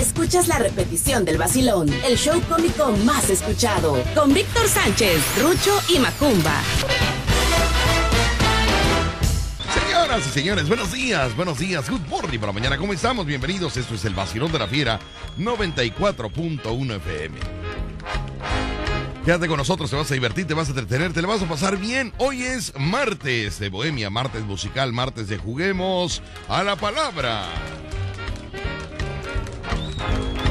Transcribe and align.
escuchas 0.00 0.48
la 0.48 0.58
repetición 0.58 1.26
del 1.26 1.36
vacilón, 1.36 1.88
el 2.06 2.16
show 2.16 2.40
cómico 2.48 2.90
más 3.04 3.28
escuchado, 3.28 4.02
con 4.14 4.32
Víctor 4.32 4.66
Sánchez, 4.66 5.20
Rucho 5.42 5.78
y 5.90 5.98
Macumba. 5.98 6.62
Señoras 9.74 10.26
y 10.26 10.30
señores, 10.30 10.68
buenos 10.68 10.90
días, 10.90 11.36
buenos 11.36 11.58
días, 11.58 11.90
good 11.90 12.00
morning 12.08 12.38
para 12.38 12.50
mañana, 12.50 12.78
¿cómo 12.78 12.94
estamos? 12.94 13.26
Bienvenidos, 13.26 13.76
esto 13.76 13.94
es 13.94 14.04
el 14.06 14.14
vacilón 14.14 14.50
de 14.50 14.58
la 14.58 14.66
fiera 14.66 14.98
94.1 15.38 16.96
FM. 16.96 17.38
Quédate 19.26 19.48
con 19.48 19.58
nosotros, 19.58 19.90
te 19.90 19.96
vas 19.96 20.10
a 20.10 20.14
divertir, 20.14 20.46
te 20.46 20.54
vas 20.54 20.68
a 20.68 20.70
entretener, 20.70 21.12
te 21.12 21.20
le 21.20 21.26
vas 21.26 21.42
a 21.42 21.46
pasar 21.46 21.76
bien. 21.76 22.14
Hoy 22.16 22.42
es 22.42 22.72
martes 22.78 23.58
de 23.58 23.68
Bohemia, 23.68 24.08
martes 24.08 24.42
musical, 24.44 24.94
martes 24.94 25.28
de 25.28 25.36
Juguemos 25.36 26.22
a 26.48 26.62
la 26.62 26.76
Palabra. 26.76 27.44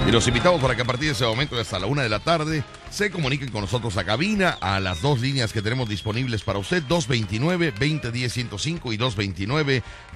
Y 0.09 0.11
los 0.11 0.27
invitamos 0.27 0.59
para 0.59 0.75
que 0.75 0.81
a 0.81 0.85
partir 0.85 1.05
de 1.05 1.11
ese 1.11 1.23
momento, 1.23 1.55
hasta 1.55 1.77
la 1.77 1.85
una 1.85 2.01
de 2.01 2.09
la 2.09 2.17
tarde, 2.17 2.63
se 2.89 3.11
comuniquen 3.11 3.51
con 3.51 3.61
nosotros 3.61 3.95
a 3.95 4.03
cabina 4.03 4.57
a 4.59 4.79
las 4.79 5.03
dos 5.03 5.21
líneas 5.21 5.53
que 5.53 5.61
tenemos 5.61 5.87
disponibles 5.87 6.41
para 6.41 6.57
usted, 6.57 6.81
229-2010-105 6.85 8.91
y 8.91 8.97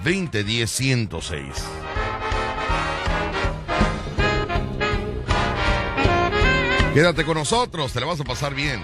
229-2010-106. 0.02 1.52
Quédate 6.92 7.24
con 7.24 7.36
nosotros, 7.36 7.92
te 7.92 8.00
la 8.00 8.06
vas 8.06 8.20
a 8.20 8.24
pasar 8.24 8.52
bien. 8.52 8.82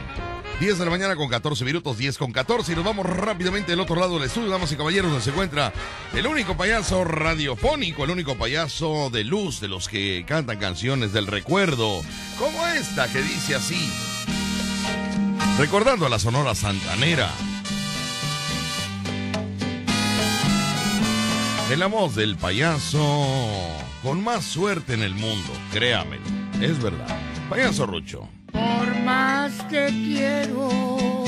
10 0.61 0.79
de 0.79 0.85
la 0.85 0.91
mañana 0.91 1.17
con 1.17 1.31
14 1.31 1.65
minutos, 1.65 1.97
10 1.97 2.19
con 2.19 2.33
14 2.33 2.73
y 2.73 2.77
nos 2.77 2.85
vamos 2.85 3.07
rápidamente 3.07 3.71
del 3.71 3.81
otro 3.81 3.97
lado 3.97 4.19
del 4.19 4.25
estudio, 4.25 4.51
damas 4.51 4.71
y 4.71 4.77
caballeros, 4.77 5.11
donde 5.11 5.25
se 5.25 5.31
encuentra 5.31 5.73
el 6.13 6.27
único 6.27 6.55
payaso 6.55 7.03
radiofónico, 7.03 8.05
el 8.05 8.11
único 8.11 8.37
payaso 8.37 9.09
de 9.09 9.25
luz 9.25 9.63
de 9.63 9.69
los 9.69 9.89
que 9.89 10.23
cantan 10.29 10.59
canciones 10.59 11.15
del 11.15 11.29
recuerdo, 11.29 12.03
como 12.39 12.67
esta 12.67 13.11
que 13.11 13.23
dice 13.23 13.55
así, 13.55 13.91
recordando 15.57 16.05
a 16.05 16.11
la 16.11 16.19
Sonora 16.19 16.55
Santanera. 16.55 17.31
En 21.71 21.81
la 21.81 21.87
voz 21.87 22.15
del 22.15 22.37
payaso 22.37 23.01
con 24.03 24.23
más 24.23 24.45
suerte 24.45 24.93
en 24.93 25.03
el 25.03 25.15
mundo, 25.15 25.53
créame, 25.73 26.19
es 26.61 26.83
verdad. 26.83 27.19
Payaso 27.49 27.87
Rucho. 27.87 28.29
Por 28.53 28.95
más 29.03 29.53
que 29.65 29.87
quiero. 29.89 30.69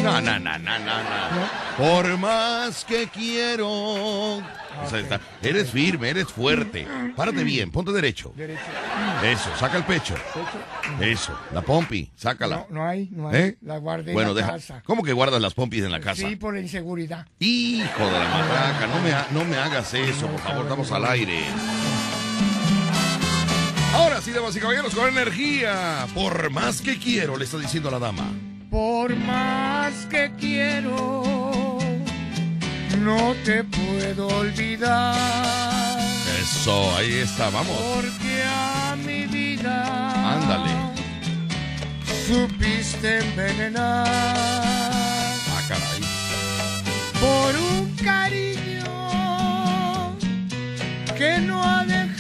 No, 0.03 0.21
no, 0.21 0.39
no, 0.39 0.59
no, 0.59 0.79
no, 0.79 0.97
no. 1.03 1.49
Por 1.79 2.19
más 2.19 2.85
que 2.85 3.07
quiero. 3.09 3.69
O 3.69 4.43
sea, 4.91 4.99
está- 5.01 5.21
eres 5.43 5.71
firme, 5.71 6.09
eres 6.11 6.27
fuerte. 6.27 6.87
Párate 7.15 7.45
bien, 7.45 7.71
ponte 7.71 7.93
derecho. 7.93 8.33
Derecho. 8.35 8.61
Eso, 9.23 9.51
saca 9.59 9.77
el 9.77 9.85
pecho. 9.85 10.15
Eso, 11.01 11.39
la 11.53 11.63
pompi, 11.63 12.11
sácala. 12.17 12.67
No, 12.69 12.81
no 12.81 12.87
hay, 12.89 13.09
no 13.13 13.29
hay. 13.29 13.37
¿Eh? 13.37 13.57
La 13.63 13.77
guardé 13.79 14.13
Bueno, 14.13 14.31
en 14.31 14.37
la 14.37 14.41
deja. 14.43 14.53
casa. 14.55 14.83
¿Cómo 14.85 15.03
que 15.05 15.13
guardas 15.13 15.41
las 15.41 15.55
pompis 15.55 15.85
en 15.85 15.93
la 15.93 16.01
casa? 16.01 16.27
Sí, 16.29 16.37
por 16.37 16.55
la 16.55 16.61
inseguridad. 16.61 17.27
Hijo 17.39 18.05
de 18.07 18.13
la 18.13 18.29
matraca, 18.29 18.87
no 18.89 19.01
me, 19.03 19.13
ha- 19.13 19.27
no 19.31 19.45
me 19.45 19.57
hagas 19.57 19.95
eso, 19.95 20.27
por 20.27 20.41
favor, 20.41 20.63
estamos 20.65 20.91
al 20.91 21.05
aire. 21.07 21.45
Ahora 23.95 24.21
sí, 24.23 24.31
damas 24.31 24.57
y 24.57 24.61
caballeros, 24.61 24.95
con 24.95 25.09
energía. 25.09 26.07
Por 26.15 26.51
más 26.51 26.81
que 26.81 26.99
quiero, 26.99 27.37
le 27.37 27.45
está 27.45 27.59
diciendo 27.59 27.89
a 27.89 27.93
la 27.93 27.99
dama. 27.99 28.25
Por 28.71 29.15
más 29.17 30.07
que 30.07 30.31
quiero, 30.39 31.79
no 33.01 33.35
te 33.45 33.65
puedo 33.65 34.29
olvidar. 34.29 35.99
Eso, 36.41 36.97
ahí 36.97 37.19
está, 37.19 37.51
vamos. 37.51 37.77
Porque 37.77 38.43
a 38.47 38.97
mi 38.97 39.27
vida. 39.27 40.37
Ándale. 40.37 40.71
Supiste 42.27 43.19
envenenar. 43.19 44.07
Ah, 44.09 45.63
caray. 45.69 46.01
por 47.21 47.55
un 47.57 47.95
cariño 47.97 48.85
que 51.17 51.39
no 51.39 51.63
ha 51.63 51.85
dejado 51.85 52.12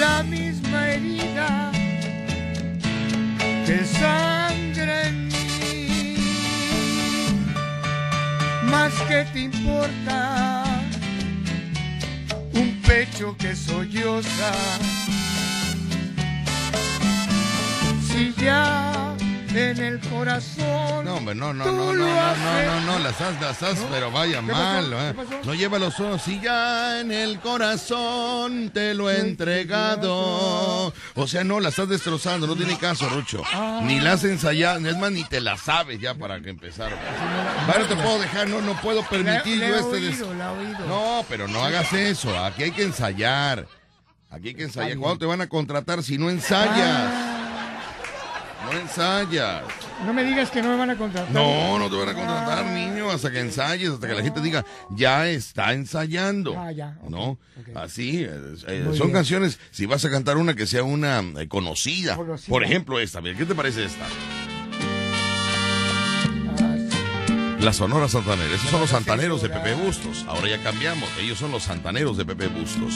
la 0.00 0.22
misma 0.22 0.88
herida 0.88 1.72
que 3.64 3.84
sangra 3.84 5.08
en 5.08 5.28
mí. 5.28 6.16
Más 8.70 8.92
que 9.08 9.24
te 9.32 9.40
importa 9.40 10.64
un 12.52 12.80
pecho 12.86 13.36
que 13.36 13.54
solloza 13.54 14.52
si 18.06 18.32
ya 18.34 19.15
en 19.56 19.78
el 19.78 20.00
corazón. 20.00 21.04
No, 21.04 21.16
hombre, 21.16 21.34
no, 21.34 21.52
no, 21.52 21.64
no, 21.64 21.72
no, 21.72 21.92
no, 21.94 22.06
no, 22.06 22.64
no, 22.64 22.80
no, 22.80 22.98
las 22.98 23.12
estás, 23.12 23.40
las 23.40 23.62
estás, 23.62 23.78
pero 23.90 24.10
vaya 24.10 24.42
mal, 24.42 24.92
¿eh? 24.92 25.14
No 25.44 25.54
lleva 25.54 25.78
los 25.78 25.98
ojos, 25.98 26.22
si 26.22 26.40
ya 26.40 27.00
en 27.00 27.10
el 27.10 27.40
corazón 27.40 28.70
te 28.70 28.94
lo 28.94 29.10
he 29.10 29.20
entregado. 29.20 30.92
O 31.14 31.26
sea, 31.26 31.44
no, 31.44 31.60
la 31.60 31.70
estás 31.70 31.88
destrozando, 31.88 32.46
no 32.46 32.56
tiene 32.56 32.78
caso, 32.78 33.08
Rucho. 33.08 33.42
Ah. 33.52 33.80
Ni 33.82 34.00
la 34.00 34.12
has 34.12 34.24
ensayado, 34.24 34.86
es 34.86 34.96
más, 34.96 35.10
ni 35.10 35.24
te 35.24 35.40
la 35.40 35.56
sabes 35.56 36.00
ya 36.00 36.14
para 36.14 36.40
que 36.40 36.50
empezar. 36.50 36.92
Vale, 37.66 37.84
te 37.86 37.96
puedo 37.96 38.18
dejar, 38.18 38.48
no, 38.48 38.60
no 38.60 38.80
puedo 38.80 39.02
permitir 39.04 39.60
yo 39.60 39.76
este 39.76 39.96
oído. 39.96 40.34
No, 40.88 41.24
pero 41.28 41.48
no 41.48 41.64
hagas 41.64 41.92
eso, 41.92 42.36
aquí 42.44 42.64
hay 42.64 42.72
que 42.72 42.82
ensayar. 42.82 43.66
Aquí 44.30 44.48
hay 44.48 44.54
que 44.54 44.64
ensayar. 44.64 44.98
¿Cuándo 44.98 45.18
te 45.18 45.26
van 45.26 45.40
a 45.40 45.48
contratar 45.48 46.02
si 46.02 46.18
no 46.18 46.28
ensayas? 46.28 47.35
No 48.66 48.72
ensayas. 48.72 49.62
No 50.04 50.12
me 50.12 50.24
digas 50.24 50.50
que 50.50 50.60
no 50.60 50.70
me 50.70 50.76
van 50.76 50.90
a 50.90 50.96
contratar. 50.96 51.30
No, 51.32 51.78
no 51.78 51.88
te 51.88 51.96
van 51.96 52.08
a 52.08 52.14
contratar, 52.14 52.66
niño, 52.66 53.10
hasta 53.10 53.30
que 53.30 53.38
ensayes, 53.40 53.90
hasta 53.90 54.08
que 54.08 54.14
la 54.14 54.22
gente 54.22 54.40
diga, 54.40 54.64
ya 54.90 55.28
está 55.28 55.72
ensayando. 55.72 56.58
Ah, 56.58 56.72
ya, 56.72 56.98
¿No? 57.08 57.38
Así, 57.74 58.24
eh, 58.24 58.30
eh, 58.66 58.84
son 58.88 59.08
bien. 59.08 59.12
canciones, 59.12 59.60
si 59.70 59.86
vas 59.86 60.04
a 60.04 60.10
cantar 60.10 60.36
una 60.36 60.54
que 60.54 60.66
sea 60.66 60.82
una 60.82 61.20
eh, 61.38 61.48
conocida. 61.48 62.16
Conocida. 62.16 62.48
Por 62.48 62.64
ejemplo, 62.64 62.98
esta, 62.98 63.20
mira, 63.20 63.36
¿qué 63.36 63.46
te 63.46 63.54
parece 63.54 63.84
esta? 63.84 64.04
Ah. 64.04 64.36
La 67.60 67.72
Sonora 67.72 68.08
Santanera. 68.08 68.54
Esos 68.54 68.70
son 68.70 68.80
los 68.80 68.90
santaneros 68.90 69.42
de 69.42 69.48
Pepe 69.48 69.74
Bustos. 69.74 70.24
Ahora 70.28 70.48
ya 70.48 70.62
cambiamos. 70.62 71.08
Ellos 71.20 71.38
son 71.38 71.50
los 71.52 71.64
santaneros 71.64 72.16
de 72.16 72.24
Pepe 72.24 72.48
Bustos. 72.48 72.94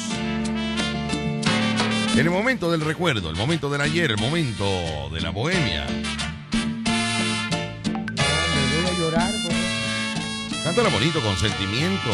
En 2.20 2.26
el 2.26 2.32
momento 2.32 2.70
del 2.70 2.82
recuerdo, 2.82 3.30
el 3.30 3.36
momento 3.36 3.70
del 3.70 3.80
ayer, 3.80 4.10
el 4.10 4.18
momento 4.18 5.08
de 5.10 5.22
la 5.22 5.30
bohemia. 5.30 5.86
Me 6.52 6.60
voy 8.82 8.90
a 8.90 8.98
llorar. 8.98 9.32
porque- 9.42 10.60
Cántala 10.62 10.90
bonito, 10.90 11.22
con 11.22 11.34
sentimiento. 11.38 12.10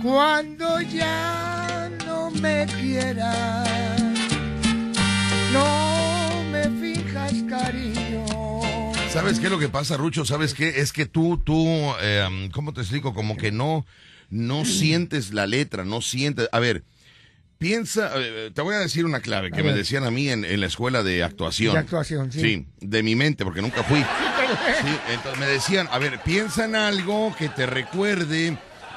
Cuando 0.00 0.80
ya 0.80 1.90
no 2.06 2.30
me 2.30 2.66
quieras, 2.80 4.00
no 5.52 6.44
me 6.52 6.70
fijas 6.80 7.32
cariño. 7.48 8.26
¿Sabes 9.12 9.40
qué 9.40 9.46
es 9.46 9.50
lo 9.50 9.58
que 9.58 9.68
pasa, 9.68 9.96
Rucho? 9.96 10.24
¿Sabes 10.24 10.54
qué? 10.54 10.78
Es 10.82 10.92
que 10.92 11.06
tú, 11.06 11.38
tú, 11.38 11.66
eh, 12.00 12.48
¿cómo 12.52 12.72
te 12.72 12.82
explico? 12.82 13.12
Como 13.12 13.36
que 13.36 13.50
no, 13.50 13.84
no 14.30 14.64
sientes 14.64 15.34
la 15.34 15.48
letra, 15.48 15.84
no 15.84 16.00
sientes. 16.00 16.48
A 16.52 16.60
ver, 16.60 16.84
piensa, 17.58 18.10
eh, 18.16 18.50
te 18.54 18.60
voy 18.62 18.74
a 18.74 18.78
decir 18.78 19.04
una 19.04 19.20
clave 19.20 19.50
que 19.50 19.62
me 19.62 19.72
decían 19.72 20.04
a 20.04 20.10
mí 20.10 20.28
en, 20.28 20.44
en 20.44 20.60
la 20.60 20.66
escuela 20.66 21.02
de 21.02 21.22
actuación. 21.22 21.72
De 21.74 21.78
actuación, 21.80 22.30
sí. 22.32 22.40
Sí, 22.40 22.66
de 22.80 23.02
mi 23.02 23.16
mente, 23.16 23.44
porque 23.44 23.62
nunca 23.62 23.82
fui. 23.82 24.04
Sí, 24.46 24.98
entonces 25.12 25.40
me 25.40 25.46
decían, 25.46 25.88
a 25.90 25.98
ver, 25.98 26.20
piensa 26.22 26.66
en 26.66 26.76
algo 26.76 27.34
que 27.36 27.48
te 27.48 27.66
recuerde 27.66 28.56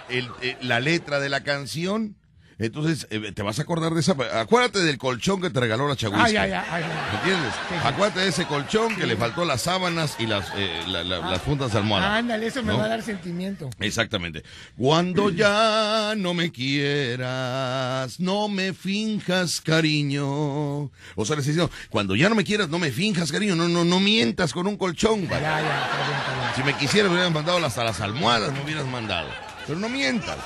el- 0.10 0.30
eh, 0.44 0.58
la 0.62 0.80
letra 0.80 1.20
de 1.20 1.28
la 1.30 1.42
canción. 1.42 2.16
Entonces, 2.60 3.08
eh, 3.10 3.32
te 3.34 3.42
vas 3.42 3.58
a 3.58 3.62
acordar 3.62 3.94
de 3.94 4.02
esa. 4.02 4.16
Acuérdate 4.40 4.80
del 4.80 4.98
colchón 4.98 5.42
que 5.42 5.50
te 5.50 5.60
regaló 5.62 5.88
la 5.88 5.96
chaguisca. 5.96 6.24
Ay, 6.26 6.36
ay, 6.36 6.52
ay, 6.52 6.64
ay. 6.70 6.84
¿Me 7.12 7.18
entiendes? 7.20 7.54
Acuérdate 7.86 8.20
de 8.20 8.28
ese 8.28 8.46
colchón 8.46 8.96
que 8.98 9.08
le 9.08 9.16
faltó 9.16 9.46
las 9.46 9.62
sábanas 9.62 10.16
y 10.20 10.26
las, 10.28 10.46
eh, 10.58 10.84
la- 10.88 11.04
la- 11.06 11.20
las 11.20 11.42
fundas 11.42 11.72
de 11.72 11.78
almohada. 11.80 12.18
Ándale, 12.18 12.48
eso 12.48 12.62
me 12.62 12.74
¿No? 12.74 12.80
va 12.80 12.86
a 12.86 12.90
dar 12.90 13.02
sentimiento. 13.02 13.70
Exactamente. 13.80 14.44
Cuando 14.78 15.30
ya 15.30 16.14
no 16.18 16.34
me 16.34 16.52
quieras, 16.52 18.20
no 18.20 18.50
me 18.50 18.74
finjas 18.74 19.62
cariño. 19.62 20.28
O 20.30 20.92
sea, 21.26 21.36
le 21.36 21.42
estoy 21.42 21.54
diciendo, 21.56 21.72
cuando 21.90 22.16
ya 22.16 22.28
no 22.30 22.36
me 22.36 22.44
quieras, 22.44 22.68
no 22.70 22.78
me 22.78 22.92
finjas 22.92 23.32
cariño, 23.32 23.56
no, 23.56 23.70
no, 23.70 23.86
no 23.86 24.00
mientas 24.02 24.52
con 24.52 24.68
un 24.68 24.76
colchón. 24.78 25.28
vale. 25.30 25.42
Ya, 25.42 25.62
ya, 25.62 25.86
está 25.86 25.98
bien, 26.08 26.20
está 26.20 26.34
bien. 26.34 26.56
Si 26.58 26.64
me 26.64 26.74
quisieras, 26.78 27.10
me 27.10 27.16
hubieras 27.16 27.34
mandado 27.34 27.66
hasta 27.66 27.84
las 27.86 28.02
almohadas, 28.02 28.52
me 28.52 28.62
hubieras 28.64 28.86
mandado. 28.86 29.30
Pero 29.66 29.80
no 29.80 29.88
mientas. 29.88 30.38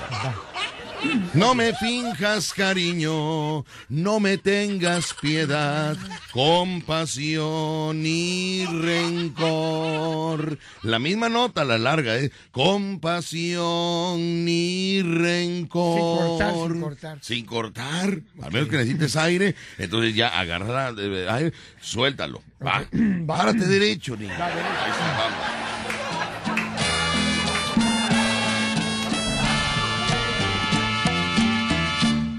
No 1.34 1.56
me 1.56 1.74
finjas 1.74 2.54
cariño, 2.54 3.66
no 3.90 4.20
me 4.20 4.38
tengas 4.38 5.14
piedad, 5.20 5.98
compasión 6.32 8.04
ni 8.04 8.66
rencor. 8.66 10.58
La 10.84 11.00
misma 11.00 11.30
nota, 11.30 11.66
la 11.66 11.78
larga, 11.78 12.18
¿eh? 12.18 12.32
Compasión 12.52 14.46
ni 14.46 15.02
rencor. 15.02 15.98
Sí, 15.98 16.02
cortar, 16.02 16.54
sin 16.54 16.82
cortar. 16.82 17.18
Sin 17.22 17.46
cortar. 17.46 18.20
Al 18.42 18.52
menos 18.52 18.70
que 18.70 18.78
necesites 18.78 19.16
aire, 19.16 19.56
entonces 19.78 20.16
ya 20.16 20.28
agarra 20.40 20.94
eh, 20.98 21.28
aire, 21.30 21.54
suéltalo. 21.82 22.42
Va. 22.66 22.86
Párate 23.28 23.66
derecho, 23.66 24.16
derecho. 24.16 24.42
Ahí 24.42 24.92
está, 24.92 25.18
vamos. 25.18 25.73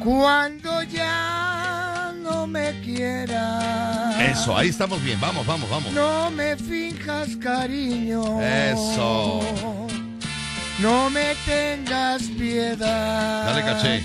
Cuando 0.04 0.82
ya 0.82 2.12
no 2.22 2.46
me 2.46 2.78
quieras. 2.82 4.20
Eso, 4.20 4.56
ahí 4.56 4.68
estamos 4.68 5.02
bien. 5.02 5.18
Vamos, 5.18 5.46
vamos, 5.46 5.68
vamos. 5.70 5.90
No 5.92 6.30
me 6.30 6.56
finjas 6.56 7.36
cariño. 7.36 8.40
Eso. 8.42 9.40
No 10.78 11.08
me 11.08 11.34
tengas 11.46 12.22
piedad. 12.22 13.46
Dale, 13.46 13.62
caché. 13.62 14.02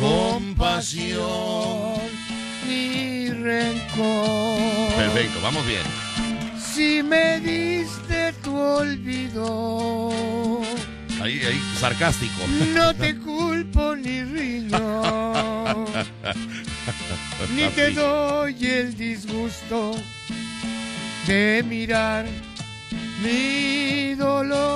Compasión 0.00 1.20
ni 2.68 3.30
rencor. 3.30 4.94
Perfecto, 4.96 5.40
vamos 5.42 5.66
bien. 5.66 5.82
Si 6.56 7.02
me 7.02 7.40
diste 7.40 8.32
tu 8.44 8.56
olvido, 8.56 10.10
Ahí, 11.20 11.38
ahí, 11.44 11.60
sarcástico. 11.78 12.46
no 12.74 12.94
te 12.94 13.14
culpo 13.16 13.94
ni 13.96 14.22
riño. 14.24 15.02
ni 17.54 17.68
te 17.74 17.90
doy 17.90 18.56
el 18.66 18.96
disgusto 18.96 19.96
de 21.26 21.62
mirar 21.68 22.24
mi 23.22 24.14
dolor. 24.14 24.70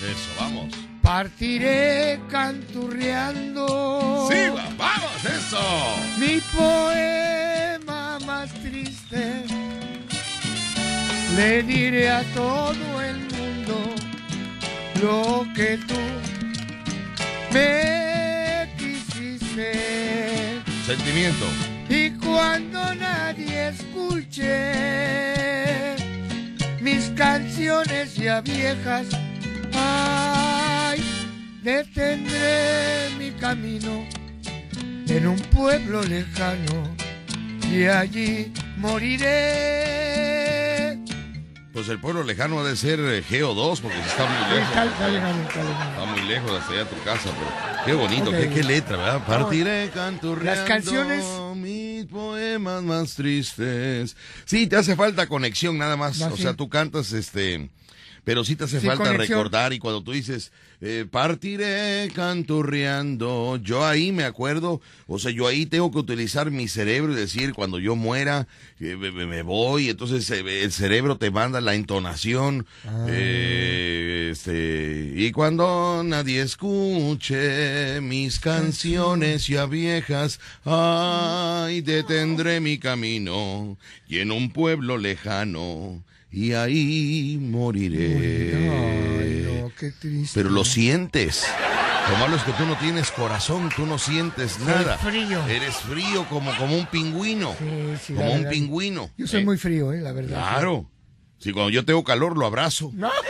Eso, 0.00 0.30
vamos. 0.38 0.74
Partiré 1.02 2.20
canturreando 2.30 4.28
Sí, 4.30 4.48
va, 4.48 4.68
vamos, 4.76 5.24
eso. 5.24 5.96
mi 6.18 6.40
poema 6.56 8.18
más 8.26 8.52
triste. 8.54 9.44
Le 11.36 11.62
diré 11.62 12.10
a 12.10 12.22
todo 12.34 13.00
el 13.00 13.18
mundo 13.18 13.94
lo 15.02 15.46
que 15.54 15.78
tú 15.88 15.94
me 17.52 18.68
quisiste. 18.78 19.72
Sentimiento. 20.86 21.46
Y 21.88 22.10
cuando 22.10 22.94
nadie 22.94 23.68
escuche 23.68 24.74
mis 26.80 27.10
canciones 27.10 28.14
ya 28.14 28.40
viejas, 28.40 29.06
ay, 29.74 31.00
detendré 31.62 33.10
mi 33.18 33.30
camino 33.32 34.04
en 35.08 35.26
un 35.26 35.38
pueblo 35.54 36.02
lejano 36.02 36.94
y 37.72 37.84
allí 37.86 38.52
moriré. 38.76 40.39
Pues 41.72 41.88
el 41.88 42.00
pueblo 42.00 42.24
lejano 42.24 42.58
ha 42.58 42.64
de 42.64 42.74
ser 42.76 42.98
eh, 42.98 43.22
Geo 43.22 43.54
2 43.54 43.80
porque 43.80 43.98
está 44.00 44.26
muy 44.26 44.54
lejos. 44.56 44.68
Está- 44.70 44.84
está 44.86 45.08
lejano, 45.08 45.42
está 45.42 45.62
lejano. 45.64 45.90
Está 45.90 46.04
muy 46.06 46.20
lejos 46.28 46.50
hasta 46.50 46.72
allá 46.72 46.82
a 46.82 46.88
tu 46.88 47.02
casa, 47.04 47.30
pero 47.38 47.84
qué 47.86 47.92
bonito, 47.94 48.30
Ok. 48.30 48.36
qué, 48.36 48.48
qué 48.50 48.62
letra, 48.64 48.96
¿verdad? 48.96 49.24
Partiré 49.26 49.90
canturreando 49.94 50.60
Las 50.60 50.68
canciones- 50.68 51.24
mis 51.56 52.06
poemas 52.06 52.82
más 52.82 53.14
tristes. 53.14 54.16
Sí, 54.46 54.66
te 54.66 54.76
hace 54.76 54.96
falta 54.96 55.28
conexión 55.28 55.78
nada 55.78 55.96
más. 55.96 56.20
O 56.22 56.36
sí. 56.36 56.42
sea, 56.42 56.54
tú 56.54 56.68
cantas 56.68 57.12
este, 57.12 57.68
pero 58.24 58.44
sí 58.44 58.56
te 58.56 58.64
hace 58.64 58.80
Sí, 58.80 58.86
falta 58.86 59.04
conexión. 59.04 59.38
recordar 59.38 59.72
y 59.72 59.78
cuando 59.78 60.02
tú 60.02 60.12
dices 60.12 60.52
eh, 60.82 61.04
partiré 61.10 62.10
canturreando, 62.14 63.58
yo 63.62 63.84
ahí 63.86 64.12
me 64.12 64.24
acuerdo, 64.24 64.80
o 65.06 65.18
sea, 65.18 65.30
yo 65.30 65.46
ahí 65.46 65.66
tengo 65.66 65.90
que 65.90 65.98
utilizar 65.98 66.50
mi 66.50 66.68
cerebro 66.68 67.12
y 67.12 67.16
decir 67.16 67.52
cuando 67.52 67.78
yo 67.78 67.96
muera 67.96 68.46
eh, 68.80 68.96
me, 68.96 69.42
voy, 69.42 69.90
entonces 69.90 70.30
eh, 70.30 70.62
el 70.62 70.72
cerebro 70.72 71.16
te 71.18 71.30
manda 71.30 71.60
la 71.60 71.74
entonación, 71.74 72.66
Ah. 72.86 73.06
este, 73.10 75.12
y 75.16 75.32
cuando 75.32 76.02
nadie 76.04 76.40
escuche 76.42 78.00
mis 78.00 78.40
canciones 78.40 79.46
ya 79.46 79.66
viejas, 79.66 80.40
ay, 80.64 81.80
detendré 81.82 82.60
mi 82.60 82.78
camino 82.78 83.76
y 84.08 84.18
en 84.20 84.32
un 84.32 84.50
pueblo 84.50 84.96
lejano 84.98 86.02
y 86.32 86.52
ahí 86.52 87.38
moriré. 87.40 88.54
Ay, 88.56 89.62
no, 89.62 89.72
qué 89.78 89.90
triste. 89.92 90.32
Pero 90.34 90.50
lo 90.50 90.64
sientes. 90.64 91.46
Lo 92.10 92.16
malo 92.16 92.36
es 92.36 92.42
que 92.42 92.52
tú 92.52 92.64
no 92.66 92.76
tienes 92.78 93.10
corazón, 93.10 93.70
tú 93.76 93.86
no 93.86 93.98
sientes 93.98 94.58
nada. 94.60 94.98
frío. 94.98 95.46
Eres 95.46 95.76
frío 95.76 96.26
como, 96.28 96.54
como 96.56 96.76
un 96.76 96.86
pingüino. 96.86 97.54
Sí, 97.58 97.66
sí, 98.06 98.14
como 98.14 98.32
un 98.32 98.48
pingüino. 98.48 99.10
Yo 99.16 99.26
soy 99.26 99.42
Eh, 99.42 99.44
muy 99.44 99.58
frío, 99.58 99.92
eh, 99.92 100.00
la 100.00 100.12
verdad. 100.12 100.36
Claro. 100.36 100.90
Si 101.38 101.52
cuando 101.52 101.70
yo 101.70 101.84
tengo 101.84 102.02
calor 102.04 102.36
lo 102.36 102.46
abrazo. 102.46 102.90
No, 102.94 103.08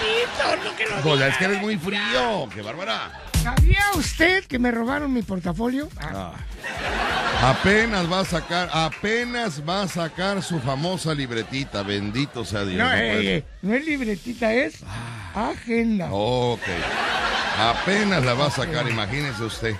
Víctor, 0.00 0.58
no 0.64 0.76
que 0.76 0.84
lo 1.08 1.14
digas. 1.16 1.32
es 1.32 1.36
que 1.38 1.44
eres 1.46 1.60
muy 1.62 1.76
frío. 1.78 2.48
¡Qué 2.54 2.60
bárbara! 2.62 3.20
¿Sabía 3.42 3.80
usted 3.96 4.44
que 4.44 4.58
me 4.58 4.70
robaron 4.70 5.12
mi 5.12 5.22
portafolio? 5.22 5.88
Ah, 6.00 6.34
Apenas 7.42 8.10
va 8.10 8.20
a 8.20 8.24
sacar, 8.24 8.70
apenas 8.72 9.60
va 9.68 9.82
a 9.82 9.88
sacar 9.88 10.42
su 10.44 10.60
famosa 10.60 11.12
libretita. 11.12 11.82
Bendito 11.82 12.44
sea 12.44 12.64
Dios. 12.64 12.78
no, 12.78 12.84
no 12.88 12.94
eh, 12.94 13.36
eh, 13.38 13.44
no 13.62 13.74
es 13.74 13.84
libretita, 13.84 14.54
es 14.54 14.76
agenda. 15.34 16.08
Ok. 16.12 16.60
Apenas 17.58 18.24
la 18.24 18.34
va 18.34 18.46
a 18.46 18.50
sacar, 18.50 18.88
imagínese 18.88 19.42
usted. 19.42 19.74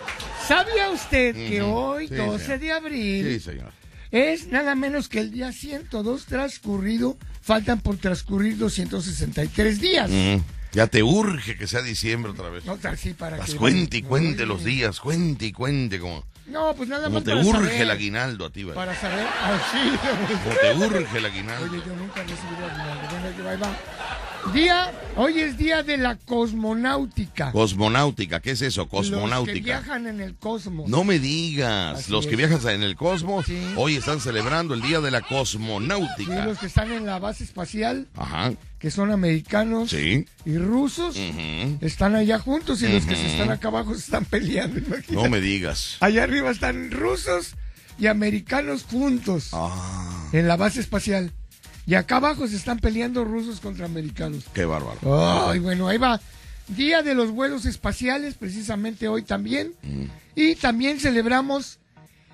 ¿Sabía 0.46 0.90
usted 0.90 1.34
que 1.36 1.62
hoy, 1.62 2.08
Sí, 2.08 2.16
12 2.16 2.44
señor. 2.44 2.60
de 2.60 2.72
abril, 2.72 3.26
Sí, 3.34 3.40
señor. 3.40 3.70
es 4.10 4.48
nada 4.48 4.74
menos 4.74 5.08
que 5.08 5.20
el 5.20 5.30
día 5.30 5.52
102 5.52 6.26
transcurrido? 6.26 7.16
Faltan 7.42 7.80
por 7.80 7.96
transcurrir 7.96 8.58
263 8.58 9.80
días. 9.80 10.10
Ujú. 10.10 10.42
Ya 10.72 10.88
te 10.88 11.02
urge 11.04 11.56
que 11.56 11.68
sea 11.68 11.82
diciembre 11.82 12.32
otra 12.32 12.48
vez. 12.48 12.64
No, 12.64 12.76
así 12.82 13.14
para 13.14 13.36
Las 13.36 13.50
que... 13.50 13.56
cuente 13.56 13.98
y 13.98 14.02
cuente 14.02 14.46
los 14.46 14.64
días, 14.64 14.98
cuente 14.98 15.46
y 15.46 15.52
cuente 15.52 16.00
como, 16.00 16.24
No, 16.46 16.74
pues 16.74 16.88
nada 16.88 17.04
como 17.04 17.14
más 17.14 17.24
te 17.24 17.30
para 17.30 17.42
urge 17.42 17.66
saber. 17.66 17.82
el 17.82 17.90
aguinaldo 17.90 18.46
a 18.46 18.50
ti, 18.50 18.64
¿verdad? 18.64 18.84
Para 18.84 19.00
saber. 19.00 19.26
Ah, 19.26 19.58
sí. 19.70 19.78
Como 20.44 20.56
te 20.56 20.98
urge 20.98 21.18
el 21.18 21.26
aguinaldo. 21.26 21.70
Oye, 21.70 21.82
yo 21.86 21.94
nunca 21.94 22.20
he 22.20 22.24
recibido 22.24 22.66
aguinaldo. 22.66 23.08
Bueno, 23.10 23.50
ahí 23.50 23.56
va. 23.58 24.01
Día, 24.52 24.90
hoy 25.16 25.38
es 25.38 25.56
día 25.56 25.82
de 25.84 25.96
la 25.96 26.16
cosmonáutica. 26.16 27.52
Cosmonáutica, 27.52 28.40
¿qué 28.40 28.50
es 28.50 28.60
eso? 28.62 28.82
Los 28.82 28.88
que 28.90 28.96
Cosmonáutica. 28.96 29.60
viajan 29.64 30.06
en 30.08 30.20
el 30.20 30.34
cosmos. 30.34 30.88
No 30.90 31.04
me 31.04 31.18
digas, 31.20 32.00
Así 32.00 32.10
los 32.12 32.26
que 32.26 32.34
viajan 32.36 32.60
en 32.74 32.82
el 32.82 32.96
cosmos 32.96 33.46
Sí. 33.46 33.56
hoy 33.76 33.96
están 33.96 34.20
celebrando 34.20 34.74
el 34.74 34.82
día 34.82 35.00
de 35.00 35.10
la 35.12 35.20
Sí, 35.20 35.26
cosmonáutica. 35.28 36.44
los 36.44 36.58
que 36.58 36.66
están 36.66 36.90
en 36.92 37.06
la 37.06 37.18
base 37.20 37.44
espacial, 37.44 38.08
Ajá, 38.16 38.52
que 38.80 38.90
son 38.90 39.12
americanos 39.12 39.90
sí. 39.90 40.26
y 40.44 40.58
rusos, 40.58 41.16
están 41.80 42.16
allá 42.16 42.38
juntos 42.40 42.82
y 42.82 42.88
los 42.88 43.06
que 43.06 43.14
se 43.14 43.26
están 43.28 43.50
acá 43.52 43.68
abajo 43.68 43.94
se 43.94 44.00
están 44.00 44.24
peleando. 44.24 44.78
imagínate. 44.78 45.14
No 45.14 45.30
me 45.30 45.40
digas. 45.40 45.96
Allá 46.00 46.24
arriba 46.24 46.50
están 46.50 46.90
rusos 46.90 47.54
y 47.98 48.08
americanos 48.08 48.82
juntos 48.84 49.50
Ah, 49.52 50.28
en 50.32 50.48
la 50.48 50.56
base 50.56 50.80
espacial. 50.80 51.32
Y 51.86 51.94
acá 51.94 52.16
abajo 52.16 52.46
se 52.46 52.56
están 52.56 52.78
peleando 52.78 53.24
rusos 53.24 53.60
contra 53.60 53.86
americanos. 53.86 54.44
qué 54.54 54.64
bárbaro. 54.64 55.48
Ay, 55.48 55.58
bueno, 55.58 55.88
ahí 55.88 55.98
va. 55.98 56.20
Día 56.68 57.02
de 57.02 57.14
los 57.14 57.30
vuelos 57.32 57.66
espaciales, 57.66 58.34
precisamente 58.34 59.08
hoy 59.08 59.22
también. 59.22 59.74
Mm. 59.82 60.04
Y 60.36 60.54
también 60.54 61.00
celebramos 61.00 61.80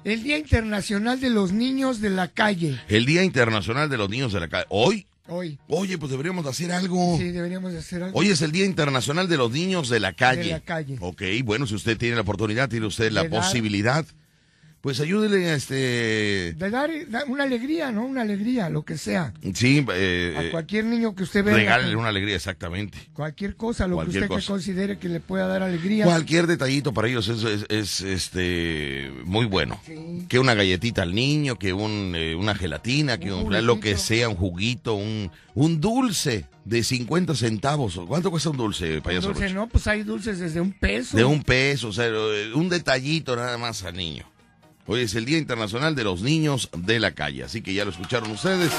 el 0.05 0.23
Día 0.23 0.39
Internacional 0.39 1.21
de 1.21 1.31
los 1.31 1.53
Niños 1.53 2.01
de 2.01 2.11
la 2.11 2.29
Calle. 2.29 2.81
El 2.89 3.07
Día 3.07 3.25
Internacional 3.25 3.89
de 3.89 3.97
los 3.97 4.09
Niños 4.09 4.33
de 4.33 4.41
la 4.41 4.49
Calle. 4.49 4.67
¿Hoy? 4.69 5.07
Hoy. 5.29 5.59
Oye, 5.69 5.99
pues 5.99 6.11
deberíamos 6.11 6.45
de 6.45 6.51
hacer 6.51 6.73
algo. 6.73 7.17
Sí, 7.19 7.31
deberíamos 7.31 7.73
de 7.73 7.79
hacer 7.79 8.03
algo. 8.03 8.19
Hoy 8.19 8.29
es 8.29 8.41
el 8.41 8.51
Día 8.51 8.65
Internacional 8.65 9.29
de 9.29 9.37
los 9.37 9.51
Niños 9.51 9.89
de 9.91 10.01
la 10.01 10.15
Calle. 10.15 10.45
De 10.45 10.51
la 10.51 10.61
calle. 10.61 10.97
Ok, 11.01 11.23
bueno, 11.45 11.67
si 11.67 11.75
usted 11.75 11.99
tiene 11.99 12.15
la 12.15 12.23
oportunidad, 12.23 12.69
tiene 12.69 12.87
usted 12.87 13.13
la 13.13 13.29
posibilidad, 13.29 14.07
pues 14.81 15.01
ayúdele 15.01 15.51
a 15.51 15.55
este... 15.55 16.55
De 16.55 16.71
dar, 16.71 16.91
una 17.27 17.43
alegría, 17.45 17.91
¿no? 17.91 18.07
Una 18.07 18.23
alegría, 18.23 18.71
lo 18.71 18.85
que 18.85 18.97
sea. 18.97 19.35
Sí, 19.55 19.85
eh, 19.93 20.35
A 20.39 20.45
eh, 20.45 20.51
cualquier 20.51 20.85
niño 20.85 21.15
que 21.17 21.25
usted 21.25 21.45
vea. 21.45 21.55
regálele 21.55 21.97
una 21.97 22.09
alegría, 22.09 22.37
exactamente. 22.37 22.97
Cualquier 23.13 23.57
cosa, 23.57 23.89
lo 23.89 23.97
Cualquier 23.97 24.29
que 24.29 24.35
usted 24.35 24.47
que 24.47 24.53
considere 24.53 24.99
que 24.99 25.09
le 25.09 25.19
pueda 25.21 25.49
dar 25.49 25.63
alegría. 25.63 26.05
Cualquier 26.05 26.47
detallito 26.47 26.95
para 26.95 27.09
ellos 27.09 27.27
es, 27.29 27.43
es- 27.43 27.67
es, 27.69 28.01
este 28.03 29.11
muy 29.25 29.47
bueno. 29.47 29.81
Sí. 29.85 30.27
Que 30.29 30.39
una 30.39 30.55
galletita 30.55 31.03
al 31.03 31.15
niño, 31.15 31.59
que 31.59 31.73
un, 31.73 32.15
eh, 32.15 32.35
una 32.37 32.55
gelatina, 32.55 33.19
que 33.19 33.33
Un 33.33 33.53
un, 33.55 33.67
lo 33.67 33.81
que 33.81 33.97
sea, 33.97 34.29
un 34.29 34.37
juguito, 34.37 34.95
un, 34.95 35.31
un 35.55 35.81
dulce 35.81 36.47
de 36.65 36.85
50 36.85 37.35
centavos. 37.35 37.99
¿Cuánto 38.07 38.31
cuesta 38.31 38.51
un 38.51 38.57
dulce, 38.59 39.01
payaso? 39.03 39.29
Dulce, 39.29 39.43
Rocha? 39.45 39.55
no, 39.55 39.69
pues 39.69 39.87
hay 39.89 40.05
dulces 40.05 40.39
desde 40.39 40.61
un 40.61 40.73
peso. 40.73 41.17
De 41.17 41.25
un 41.25 41.43
peso, 41.43 41.89
o 41.89 41.93
sea, 41.93 42.07
eh, 42.07 42.53
un 42.55 42.69
detallito 42.69 43.35
nada 43.35 43.59
más 43.59 43.83
al 43.83 43.97
niño. 43.97 44.25
Hoy 44.91 45.03
es 45.03 45.15
el 45.15 45.27
Día 45.27 45.37
Internacional 45.37 45.95
de 45.95 46.03
los 46.03 46.23
Niños 46.23 46.71
de 46.75 46.99
la 46.99 47.11
Calle, 47.11 47.45
así 47.45 47.61
que 47.61 47.75
ya 47.75 47.85
lo 47.85 47.91
escucharon 47.91 48.31
ustedes. 48.31 48.73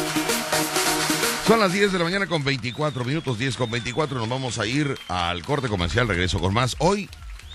Son 1.45 1.59
las 1.59 1.71
10 1.71 1.91
de 1.91 1.99
la 1.99 2.03
mañana 2.03 2.25
con 2.25 2.43
24 2.43 3.05
minutos, 3.05 3.37
10 3.37 3.55
con 3.55 3.69
24. 3.69 4.17
Nos 4.17 4.27
vamos 4.27 4.57
a 4.57 4.65
ir 4.65 4.97
al 5.07 5.43
corte 5.43 5.67
comercial. 5.67 6.07
Regreso 6.07 6.39
con 6.39 6.51
más. 6.51 6.75
Hoy, 6.79 7.07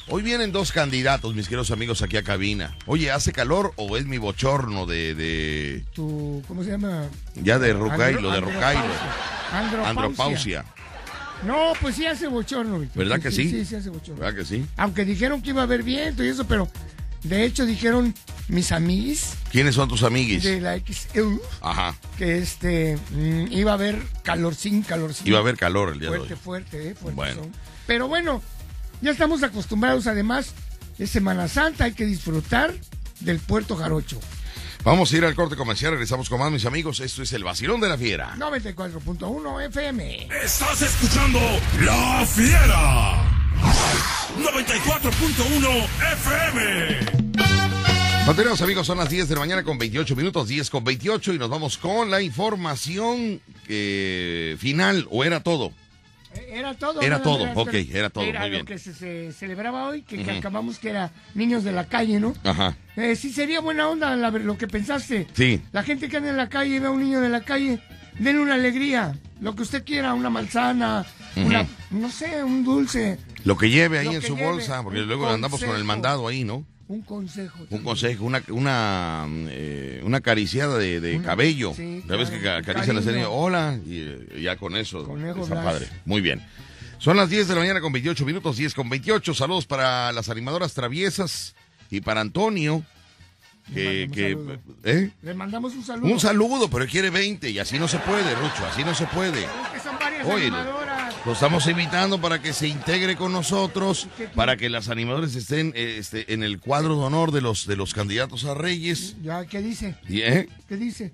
Hoy 0.07 0.23
vienen 0.23 0.53
dos 0.53 0.71
candidatos, 0.71 1.35
mis 1.35 1.47
queridos 1.49 1.73
amigos, 1.73 2.03
aquí 2.03 2.17
a 2.17 2.23
cabina. 2.23 2.77
Oye, 2.87 3.11
¿hace 3.11 3.33
calor 3.33 3.73
o 3.77 3.97
es 3.97 4.05
mi 4.07 4.19
bochorno 4.19 4.87
de... 4.87 5.15
de 5.15 5.83
Tu, 5.93 6.43
¿Cómo 6.47 6.63
se 6.63 6.71
llama? 6.71 7.09
ya 7.35 7.59
de 7.59 7.73
Rucailo, 7.73 8.31
de 8.31 8.41
Rucailo? 8.41 8.85
Andropausia. 9.51 9.89
Andropausia. 9.89 10.65
No, 11.45 11.73
pues 11.81 11.97
sí 11.97 12.07
hace 12.07 12.29
bochorno. 12.29 12.87
¿Verdad 12.95 13.19
que 13.19 13.33
sí? 13.33 13.49
Sí, 13.49 13.65
sí 13.65 13.75
hace 13.75 13.89
bochorno. 13.89 14.21
¿Verdad 14.21 14.39
que 14.39 14.45
sí? 14.45 14.65
Aunque 14.77 15.05
dijeron 15.05 15.43
que 15.43 15.51
iba 15.51 15.63
a 15.63 15.65
haber 15.65 15.83
viento 15.83 16.23
y 16.23 16.29
eso, 16.29 16.47
pero 16.47 16.69
de 17.25 17.45
hecho 17.45 17.66
dijeron 17.66 18.14
mis 18.49 18.73
amiguis 18.73 19.35
¿Quiénes 19.50 19.75
son 19.75 19.88
tus 19.88 20.02
amiguis? 20.02 20.43
de 20.43 20.61
la 20.61 20.78
XEU 20.78 21.40
Ajá. 21.61 21.95
que 22.19 22.38
este 22.38 22.99
mm, 23.12 23.47
iba 23.52 23.73
a 23.73 23.75
haber 23.75 24.00
calorcín, 24.23 24.83
calorcín. 24.83 25.26
Iba 25.26 25.38
a 25.38 25.40
haber 25.40 25.57
calor 25.57 25.90
el 25.93 26.00
día 26.00 26.11
de 26.11 26.19
hoy. 26.19 26.28
fuerte, 26.43 26.90
eh, 26.90 26.95
fuerte 26.95 27.16
Bueno. 27.16 27.43
son. 27.43 27.52
Pero 27.87 28.09
bueno, 28.09 28.43
ya 29.00 29.11
estamos 29.11 29.43
acostumbrados 29.43 30.07
además, 30.07 30.52
es 30.99 31.11
Semana 31.11 31.49
Santa, 31.49 31.85
hay 31.85 31.93
que 31.93 32.04
disfrutar 32.07 32.73
del 33.21 33.38
Puerto 33.38 33.76
Jarocho. 33.76 34.19
Vamos 34.85 35.11
a 35.11 35.17
ir 35.17 35.25
al 35.25 35.35
corte 35.35 35.57
comercial, 35.57 35.93
regresamos 35.93 36.29
con 36.29 36.38
más, 36.38 36.53
mis 36.53 36.67
amigos. 36.67 37.00
Esto 37.00 37.23
es 37.23 37.33
el 37.33 37.43
vacilón 37.43 37.81
de 37.81 37.88
la 37.88 37.97
fiera. 37.97 38.35
94.1 38.37 39.67
FM. 39.69 40.29
Estás 40.43 40.83
escuchando 40.83 41.41
La 41.81 42.26
Fiera. 42.26 43.25
94.1 44.37 45.87
FM. 46.12 47.25
Continuamos 48.26 48.61
amigos, 48.61 48.87
son 48.87 48.99
las 48.99 49.09
10 49.09 49.29
de 49.29 49.35
la 49.35 49.41
mañana 49.41 49.64
con 49.64 49.79
28 49.79 50.17
minutos, 50.17 50.49
10 50.49 50.69
con 50.69 50.85
28 50.85 51.33
y 51.33 51.38
nos 51.38 51.49
vamos 51.49 51.79
con 51.79 52.11
la 52.11 52.21
información 52.21 53.41
eh, 53.69 54.57
final, 54.59 55.07
o 55.11 55.25
era 55.25 55.41
todo. 55.41 55.73
Era 56.55 56.75
todo. 56.75 57.01
Era 57.03 57.21
todo, 57.21 57.45
más, 57.47 57.57
ok, 57.57 57.75
era 57.93 58.11
todo, 58.11 58.23
Era 58.25 58.41
muy 58.41 58.49
lo 58.51 58.55
bien. 58.55 58.67
que 58.67 58.79
se, 58.79 58.95
se 58.95 59.33
celebraba 59.33 59.89
hoy, 59.89 60.03
que, 60.03 60.23
acabamos 60.31 60.79
que 60.79 60.91
era 60.91 61.11
niños 61.35 61.65
de 61.65 61.73
la 61.73 61.85
calle, 61.89 62.21
¿no? 62.21 62.33
Ajá. 62.45 62.77
Eh, 62.97 63.17
sí 63.17 63.33
sería 63.33 63.61
buena 63.61 63.89
onda 63.89 64.15
la- 64.15 64.31
lo 64.31 64.57
que 64.57 64.69
pensaste. 64.69 65.27
Sí. 65.35 65.61
La 65.73 65.83
gente 65.83 66.09
que 66.09 66.17
anda 66.19 66.31
en 66.31 66.37
la 66.37 66.49
calle 66.49 66.77
y 66.77 66.79
ve 66.79 66.87
a 66.87 66.91
un 66.91 67.01
niño 67.03 67.21
de 67.21 67.29
la 67.29 67.41
calle, 67.41 67.81
denle 68.21 68.41
una 68.41 68.55
alegría, 68.55 69.19
lo 69.41 69.57
que 69.57 69.63
usted 69.63 69.85
quiera, 69.85 70.15
una 70.15 70.31
manzana, 70.31 71.05
una, 71.37 71.67
no 71.91 72.09
sé, 72.11 72.45
un 72.45 72.63
dulce, 72.63 73.19
Lo 73.45 73.57
que 73.57 73.69
lleve 73.69 73.99
ahí 73.99 74.07
Lo 74.07 74.13
en 74.13 74.23
su 74.23 74.37
lleve, 74.37 74.47
bolsa, 74.49 74.83
porque 74.85 75.01
luego 75.01 75.29
andamos 75.29 75.63
con 75.63 75.75
el 75.75 75.83
mandado 75.85 76.29
ahí, 76.29 76.45
¿no? 76.45 76.65
Un 76.88 77.03
consejo. 77.03 77.67
Un 77.71 77.83
consejo, 77.83 78.25
una 78.25 78.43
una 78.49 79.26
eh, 79.49 80.00
una 80.05 80.19
acariciada 80.19 80.79
de, 80.79 81.00
de 81.00 81.17
Una- 81.17 81.25
cabello. 81.25 81.73
sí, 81.75 82.03
La 82.07 82.17
que 82.19 82.38
claro, 82.41 82.59
acarician 82.59 82.97
a 82.97 83.00
ese 83.00 83.11
cariño. 83.11 83.26
niño, 83.29 83.31
hola, 83.37 83.79
y 83.87 84.00
eh, 84.00 84.41
ya 84.43 84.57
con 84.57 84.76
eso. 84.76 85.05
Conejo 85.05 85.43
está 85.43 85.62
padre. 85.62 85.88
Muy 86.05 86.21
bien. 86.21 86.43
Son 86.99 87.17
las 87.17 87.29
10 87.29 87.49
de 87.49 87.55
la 87.55 87.61
mañana 87.61 87.81
con 87.81 87.93
28 87.93 88.25
minutos, 88.25 88.57
10 88.57 88.73
con 88.75 88.88
28. 88.88 89.35
Saludos 89.35 89.67
para 89.67 90.12
las 90.12 90.29
animadoras 90.29 90.73
traviesas 90.75 91.55
y 91.91 92.00
para 92.00 92.21
Antonio. 92.21 92.83
Que, 93.73 94.07
Le 94.07 94.11
que, 94.11 94.37
mandamos 94.37 94.61
un 94.67 94.75
¿eh? 94.85 95.11
Le 95.23 95.35
mandamos 95.35 95.75
un 95.75 95.85
saludo. 95.85 96.12
Un 96.12 96.21
saludo, 96.21 96.69
pero 96.69 96.85
él 96.85 96.91
quiere 96.91 97.09
20 97.09 97.49
y 97.49 97.59
así 97.59 97.79
no 97.79 97.88
se 97.88 97.99
puede, 97.99 98.35
Rucho, 98.35 98.64
así 98.71 98.85
no 98.85 98.95
se 98.95 99.07
puede. 99.07 99.43
Es 99.43 99.49
que 99.73 99.81
son 99.81 99.99
varias 99.99 100.26
Oye, 100.26 100.47
animadoras. 100.49 100.84
Lo 101.25 101.33
estamos 101.33 101.66
invitando 101.69 102.21
para 102.21 102.40
que 102.43 102.52
se 102.52 102.69
integre 102.69 103.16
con 103.16 103.33
nosotros, 103.33 104.09
para 104.35 104.57
que 104.59 104.69
las 104.69 104.90
animadoras 104.90 105.35
estén 105.35 105.73
eh, 105.75 105.97
este, 105.99 106.35
en 106.35 106.43
el 106.43 106.61
cuadro 106.61 106.99
de 106.99 107.04
honor 107.04 107.33
de 107.33 107.40
los 107.40 107.66
de 107.66 107.76
los 107.76 107.95
candidatos 107.95 108.45
a 108.45 108.52
Reyes. 108.54 109.16
Ya, 109.23 109.45
¿qué 109.47 109.62
dice? 109.62 109.95
¿eh? 110.09 110.49
¿Qué 110.69 110.76
dice? 110.76 111.12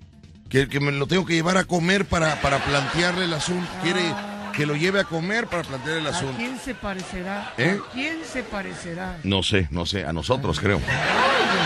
que, 0.49 0.67
que 0.67 0.81
me 0.81 0.91
lo 0.91 1.07
tengo 1.07 1.25
que 1.25 1.33
llevar 1.33 1.55
a 1.55 1.63
comer 1.63 2.03
para, 2.05 2.41
para 2.41 2.59
plantearle 2.65 3.23
el 3.23 3.33
asunto. 3.33 3.69
Quiere 3.83 4.01
Ah. 4.01 4.51
que 4.53 4.65
lo 4.65 4.75
lleve 4.75 4.99
a 4.99 5.05
comer 5.05 5.47
para 5.47 5.63
plantear 5.63 5.99
el 5.99 6.07
¿A 6.07 6.09
asunto. 6.09 6.35
quién 6.35 6.59
se 6.59 6.75
parecerá? 6.75 7.53
¿Eh? 7.57 7.79
¿A 7.79 7.93
quién 7.93 8.17
se 8.29 8.43
parecerá? 8.43 9.17
No 9.23 9.43
sé, 9.43 9.69
no 9.71 9.85
sé, 9.85 10.03
a 10.03 10.11
nosotros 10.11 10.59
creo. 10.59 10.81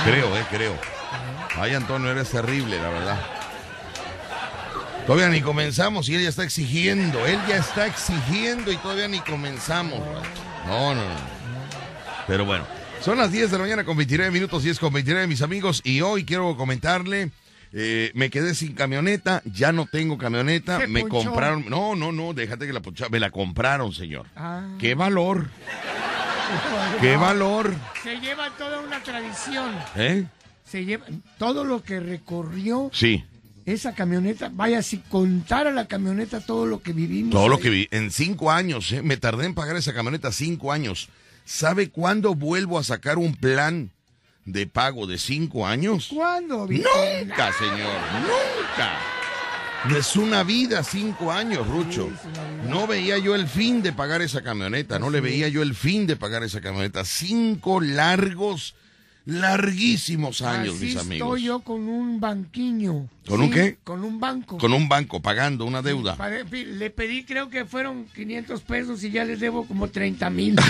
Creo, 0.05 0.37
eh, 0.37 0.45
creo. 0.51 0.77
Ay, 1.57 1.73
Antonio, 1.73 2.11
eres 2.11 2.29
terrible, 2.29 2.77
la 2.79 2.89
verdad. 2.89 3.19
Todavía 5.05 5.29
ni 5.29 5.41
comenzamos 5.41 6.09
y 6.09 6.15
él 6.15 6.24
ya 6.24 6.29
está 6.29 6.43
exigiendo. 6.43 7.25
Él 7.27 7.39
ya 7.47 7.57
está 7.57 7.85
exigiendo 7.85 8.71
y 8.71 8.77
todavía 8.77 9.07
ni 9.07 9.19
comenzamos. 9.19 10.00
No, 10.67 10.95
no, 10.95 11.01
no. 11.03 11.15
Pero 12.27 12.43
bueno, 12.45 12.65
son 13.01 13.19
las 13.19 13.31
10 13.31 13.51
de 13.51 13.57
la 13.57 13.63
mañana 13.65 13.83
con 13.83 13.95
29 13.97 14.31
minutos, 14.31 14.63
10 14.63 14.79
con 14.79 14.91
29, 14.91 15.27
mis 15.27 15.43
amigos. 15.43 15.81
Y 15.83 16.01
hoy 16.01 16.25
quiero 16.25 16.57
comentarle. 16.57 17.29
eh, 17.77 18.12
me 18.15 18.29
quedé 18.31 18.55
sin 18.55 18.74
camioneta, 18.74 19.41
ya 19.45 19.71
no 19.71 19.85
tengo 19.85 20.17
camioneta, 20.17 20.79
Se 20.79 20.88
me 20.88 21.01
ponchó. 21.01 21.29
compraron, 21.29 21.65
no, 21.69 21.93
no, 21.95 22.12
no, 22.12 22.33
déjate 22.33 22.65
que 22.65 22.74
la 22.74 22.79
poncha, 22.79 23.07
me 23.09 23.19
la 23.19 23.29
compraron, 23.31 23.93
señor. 23.93 24.25
Ah. 24.35 24.65
Qué 24.79 24.95
valor, 24.95 25.50
qué 27.01 27.15
valor, 27.17 27.74
Se 28.01 28.19
lleva 28.21 28.50
toda 28.57 28.79
una 28.79 29.03
tradición. 29.03 29.71
¿eh? 29.97 30.24
Se 30.63 30.83
lleva 30.85 31.05
todo 31.38 31.63
lo 31.63 31.83
que 31.83 32.00
recorrió 32.00 32.89
Sí. 32.93 33.24
Esa 33.65 33.93
camioneta. 33.93 34.50
Vaya, 34.53 34.81
si 34.81 35.00
contara 35.00 35.72
la 35.72 35.88
camioneta 35.88 36.39
todo 36.39 36.65
lo 36.65 36.81
que 36.81 36.93
vivimos. 36.93 37.31
Todo 37.31 37.50
lo 37.50 37.60
que 37.60 37.69
vi. 37.69 37.88
En 37.91 38.12
cinco 38.12 38.51
años, 38.51 38.91
¿eh? 38.91 39.01
me 39.01 39.17
tardé 39.17 39.45
en 39.45 39.55
pagar 39.55 39.75
esa 39.75 39.93
camioneta 39.93 40.31
cinco 40.31 40.72
años. 40.72 41.10
¿Sabe 41.45 41.89
cuándo 41.89 42.36
vuelvo 42.36 42.79
a 42.79 42.84
sacar 42.84 43.17
un 43.17 43.36
plan 43.36 43.91
de 44.45 44.67
pago 44.67 45.07
de 45.07 45.17
cinco 45.17 45.67
años? 45.67 46.10
¿Cuándo? 46.13 46.67
Nunca, 46.67 47.53
señor, 47.53 48.01
nunca. 48.22 49.00
Es 49.95 50.15
una 50.15 50.43
vida 50.43 50.84
cinco 50.84 51.31
años, 51.31 51.67
Rucho. 51.67 52.10
No 52.67 52.88
veía 52.88 53.19
yo 53.19 53.36
el 53.36 53.48
fin 53.48 53.84
de 53.84 53.93
pagar 53.93 54.22
esa 54.24 54.41
camioneta, 54.41 54.98
no 54.98 55.12
le 55.12 55.22
veía 55.22 55.48
yo 55.48 55.62
el 55.62 55.75
fin 55.75 56.07
de 56.07 56.15
pagar 56.15 56.43
esa 56.43 56.60
camioneta. 56.60 57.05
Cinco 57.05 57.79
largos, 57.79 58.74
larguísimos 59.25 60.41
años, 60.41 60.75
Así 60.75 60.86
mis 60.86 60.98
amigos. 60.98 61.27
estoy 61.27 61.44
yo 61.44 61.60
con 61.62 61.88
un 61.89 62.20
banquiño. 62.20 63.08
¿Con 63.27 63.41
un 63.41 63.51
qué? 63.51 63.77
Con 63.84 64.03
un 64.03 64.20
banco. 64.20 64.58
Con 64.58 64.72
un 64.74 64.88
banco 64.88 65.22
pagando 65.22 65.65
una 65.65 65.82
deuda. 65.82 66.15
Le 66.51 66.89
pedí, 66.91 67.24
creo 67.24 67.50
que 67.50 67.65
fueron 67.65 68.05
500 68.15 68.62
pesos 68.62 69.03
y 69.03 69.12
ya 69.12 69.25
les 69.25 69.39
debo 69.39 69.67
como 69.67 69.89
30 69.89 70.29
mil. 70.29 70.55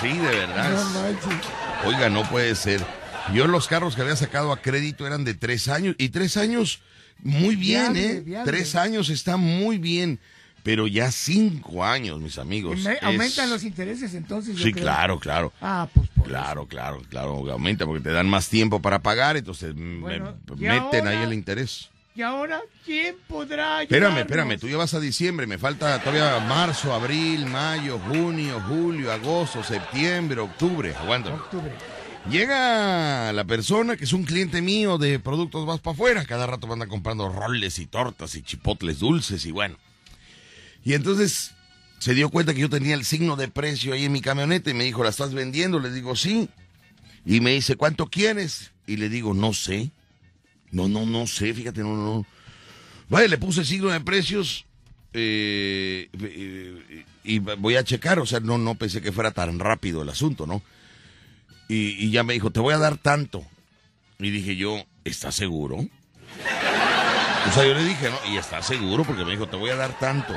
Sí, 0.00 0.08
de 0.08 0.18
verdad. 0.28 0.70
no. 0.92 1.88
Oiga, 1.88 2.10
no 2.10 2.22
puede 2.28 2.54
ser. 2.54 2.84
Yo 3.32 3.46
los 3.46 3.66
carros 3.66 3.96
que 3.96 4.02
había 4.02 4.14
sacado 4.16 4.52
a 4.52 4.60
crédito 4.60 5.06
eran 5.06 5.24
de 5.24 5.32
tres 5.34 5.68
años. 5.68 5.94
Y 5.98 6.10
tres 6.10 6.36
años, 6.36 6.80
muy 7.22 7.56
bien, 7.56 7.94
Viable, 7.94 8.10
¿eh? 8.10 8.20
viable. 8.20 8.52
Tres 8.52 8.74
años 8.76 9.08
está 9.08 9.36
muy 9.38 9.78
bien. 9.78 10.20
Pero 10.66 10.88
ya 10.88 11.12
cinco 11.12 11.84
años, 11.84 12.20
mis 12.20 12.38
amigos. 12.38 12.80
Me- 12.80 12.94
es- 12.94 13.02
Aumentan 13.04 13.48
los 13.48 13.62
intereses 13.62 14.12
entonces. 14.14 14.56
yo 14.56 14.64
Sí, 14.64 14.72
creo. 14.72 14.82
claro, 14.82 15.20
claro. 15.20 15.52
Ah, 15.62 15.86
pues 15.94 16.08
por 16.08 16.26
Claro, 16.26 16.66
claro, 16.66 17.00
claro. 17.08 17.48
Aumenta 17.52 17.86
porque 17.86 18.02
te 18.02 18.10
dan 18.10 18.28
más 18.28 18.48
tiempo 18.48 18.82
para 18.82 18.98
pagar. 18.98 19.36
Entonces 19.36 19.72
Bueno, 19.76 20.34
meten 20.56 21.06
ahí 21.06 21.22
el 21.22 21.32
interés. 21.32 21.70
eso. 21.82 21.90
Y 22.16 22.22
ahora, 22.22 22.60
¿quién 22.84 23.14
podrá 23.28 23.82
Espérame, 23.82 24.06
ayudarnos? 24.14 24.20
espérame, 24.22 24.58
tú 24.58 24.68
ya 24.68 24.76
vas 24.76 24.92
a 24.94 24.98
diciembre, 25.00 25.46
me 25.46 25.56
falta 25.58 26.00
todavía 26.00 26.40
marzo, 26.48 26.92
abril, 26.92 27.46
mayo, 27.46 28.00
junio, 28.08 28.60
julio, 28.66 29.12
agosto, 29.12 29.62
septiembre, 29.62 30.40
octubre. 30.40 30.94
Aguántame. 30.96 31.36
Octubre. 31.36 31.70
Llega 32.28 33.32
la 33.32 33.44
persona 33.44 33.96
que 33.96 34.02
es 34.04 34.12
un 34.12 34.24
cliente 34.24 34.60
mío 34.60 34.98
de 34.98 35.20
productos 35.20 35.64
más 35.64 35.78
para 35.78 35.94
afuera. 35.94 36.24
Cada 36.24 36.46
rato 36.46 36.66
me 36.66 36.72
anda 36.72 36.86
comprando 36.88 37.28
roles 37.28 37.78
y 37.78 37.86
tortas 37.86 38.34
y 38.34 38.42
chipotles 38.42 38.98
dulces 38.98 39.46
y 39.46 39.52
bueno. 39.52 39.76
Y 40.86 40.94
entonces 40.94 41.50
se 41.98 42.14
dio 42.14 42.30
cuenta 42.30 42.54
que 42.54 42.60
yo 42.60 42.70
tenía 42.70 42.94
el 42.94 43.04
signo 43.04 43.34
de 43.34 43.48
precio 43.48 43.92
ahí 43.92 44.04
en 44.04 44.12
mi 44.12 44.20
camioneta 44.20 44.70
y 44.70 44.74
me 44.74 44.84
dijo, 44.84 45.02
¿la 45.02 45.10
estás 45.10 45.34
vendiendo? 45.34 45.80
Le 45.80 45.90
digo, 45.90 46.14
sí. 46.14 46.48
Y 47.24 47.40
me 47.40 47.50
dice, 47.54 47.74
¿cuánto 47.74 48.06
quieres? 48.06 48.70
Y 48.86 48.96
le 48.96 49.08
digo, 49.08 49.34
no 49.34 49.52
sé. 49.52 49.90
No, 50.70 50.86
no, 50.86 51.04
no 51.04 51.26
sé, 51.26 51.52
fíjate, 51.52 51.80
no, 51.80 51.96
no. 51.96 52.24
Vaya, 53.08 53.26
le 53.26 53.36
puse 53.36 53.62
el 53.62 53.66
signo 53.66 53.88
de 53.88 54.00
precios 54.00 54.64
eh, 55.12 56.08
y 57.24 57.38
voy 57.40 57.74
a 57.74 57.82
checar, 57.82 58.20
o 58.20 58.26
sea, 58.26 58.38
no, 58.38 58.56
no 58.56 58.76
pensé 58.76 59.02
que 59.02 59.10
fuera 59.10 59.32
tan 59.32 59.58
rápido 59.58 60.02
el 60.02 60.08
asunto, 60.08 60.46
¿no? 60.46 60.62
Y, 61.68 62.06
y 62.06 62.12
ya 62.12 62.22
me 62.22 62.34
dijo, 62.34 62.50
te 62.50 62.60
voy 62.60 62.74
a 62.74 62.78
dar 62.78 62.96
tanto. 62.96 63.44
Y 64.20 64.30
dije 64.30 64.54
yo, 64.54 64.84
¿estás 65.02 65.34
seguro? 65.34 65.78
O 65.78 67.52
sea, 67.52 67.66
yo 67.66 67.74
le 67.74 67.82
dije, 67.82 68.08
¿no? 68.08 68.32
Y 68.32 68.36
está 68.36 68.62
seguro 68.62 69.02
porque 69.02 69.24
me 69.24 69.32
dijo, 69.32 69.48
te 69.48 69.56
voy 69.56 69.70
a 69.70 69.76
dar 69.76 69.98
tanto. 69.98 70.32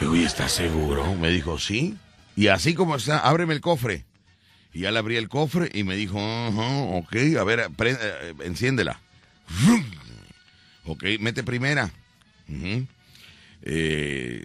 Digo, 0.00 0.16
¿y 0.16 0.24
estás 0.24 0.52
seguro? 0.52 1.14
Me 1.14 1.28
dijo, 1.30 1.58
sí. 1.58 1.96
Y 2.36 2.48
así 2.48 2.74
como 2.74 2.96
está, 2.96 3.18
ábreme 3.18 3.54
el 3.54 3.60
cofre. 3.60 4.04
Y 4.72 4.80
ya 4.80 4.90
le 4.90 4.98
abrí 4.98 5.16
el 5.16 5.28
cofre 5.28 5.70
y 5.72 5.84
me 5.84 5.94
dijo, 5.94 6.18
ajá, 6.18 6.82
ok, 6.96 7.16
a 7.38 7.44
ver, 7.44 7.70
eh, 7.78 8.34
enciéndela. 8.42 9.00
Ok, 10.84 11.04
mete 11.20 11.44
primera. 11.44 11.90
Eh, 13.62 14.44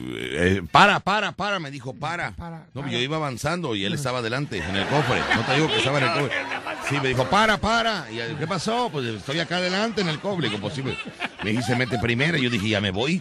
eh, 0.00 0.62
para, 0.70 1.00
para, 1.00 1.32
para, 1.32 1.58
me 1.58 1.70
dijo, 1.72 1.92
para. 1.92 2.30
Para, 2.32 2.66
no, 2.72 2.88
yo 2.88 2.98
iba 2.98 3.16
avanzando 3.16 3.74
y 3.74 3.84
él 3.84 3.94
estaba 3.94 4.20
adelante, 4.20 4.58
en 4.58 4.76
el 4.76 4.86
cofre. 4.86 5.20
No 5.34 5.44
te 5.44 5.54
digo 5.54 5.66
que 5.66 5.78
estaba 5.78 5.98
en 5.98 6.04
el 6.04 6.12
cofre. 6.12 6.36
Sí, 6.88 6.96
me 7.02 7.08
dijo, 7.08 7.28
para, 7.28 7.58
para. 7.58 8.06
Y 8.10 8.36
¿qué 8.36 8.46
pasó? 8.46 8.88
Pues 8.90 9.06
estoy 9.06 9.40
acá 9.40 9.56
adelante 9.56 10.00
en 10.00 10.08
el 10.08 10.20
cofre. 10.20 10.48
Digo, 10.48 10.60
pues 10.60 10.74
sí, 10.74 10.82
me, 10.82 10.96
me 11.42 11.50
dice, 11.50 11.74
mete 11.74 11.98
primera. 11.98 12.38
Y 12.38 12.42
yo 12.42 12.50
dije, 12.50 12.68
ya 12.68 12.80
me 12.80 12.92
voy. 12.92 13.20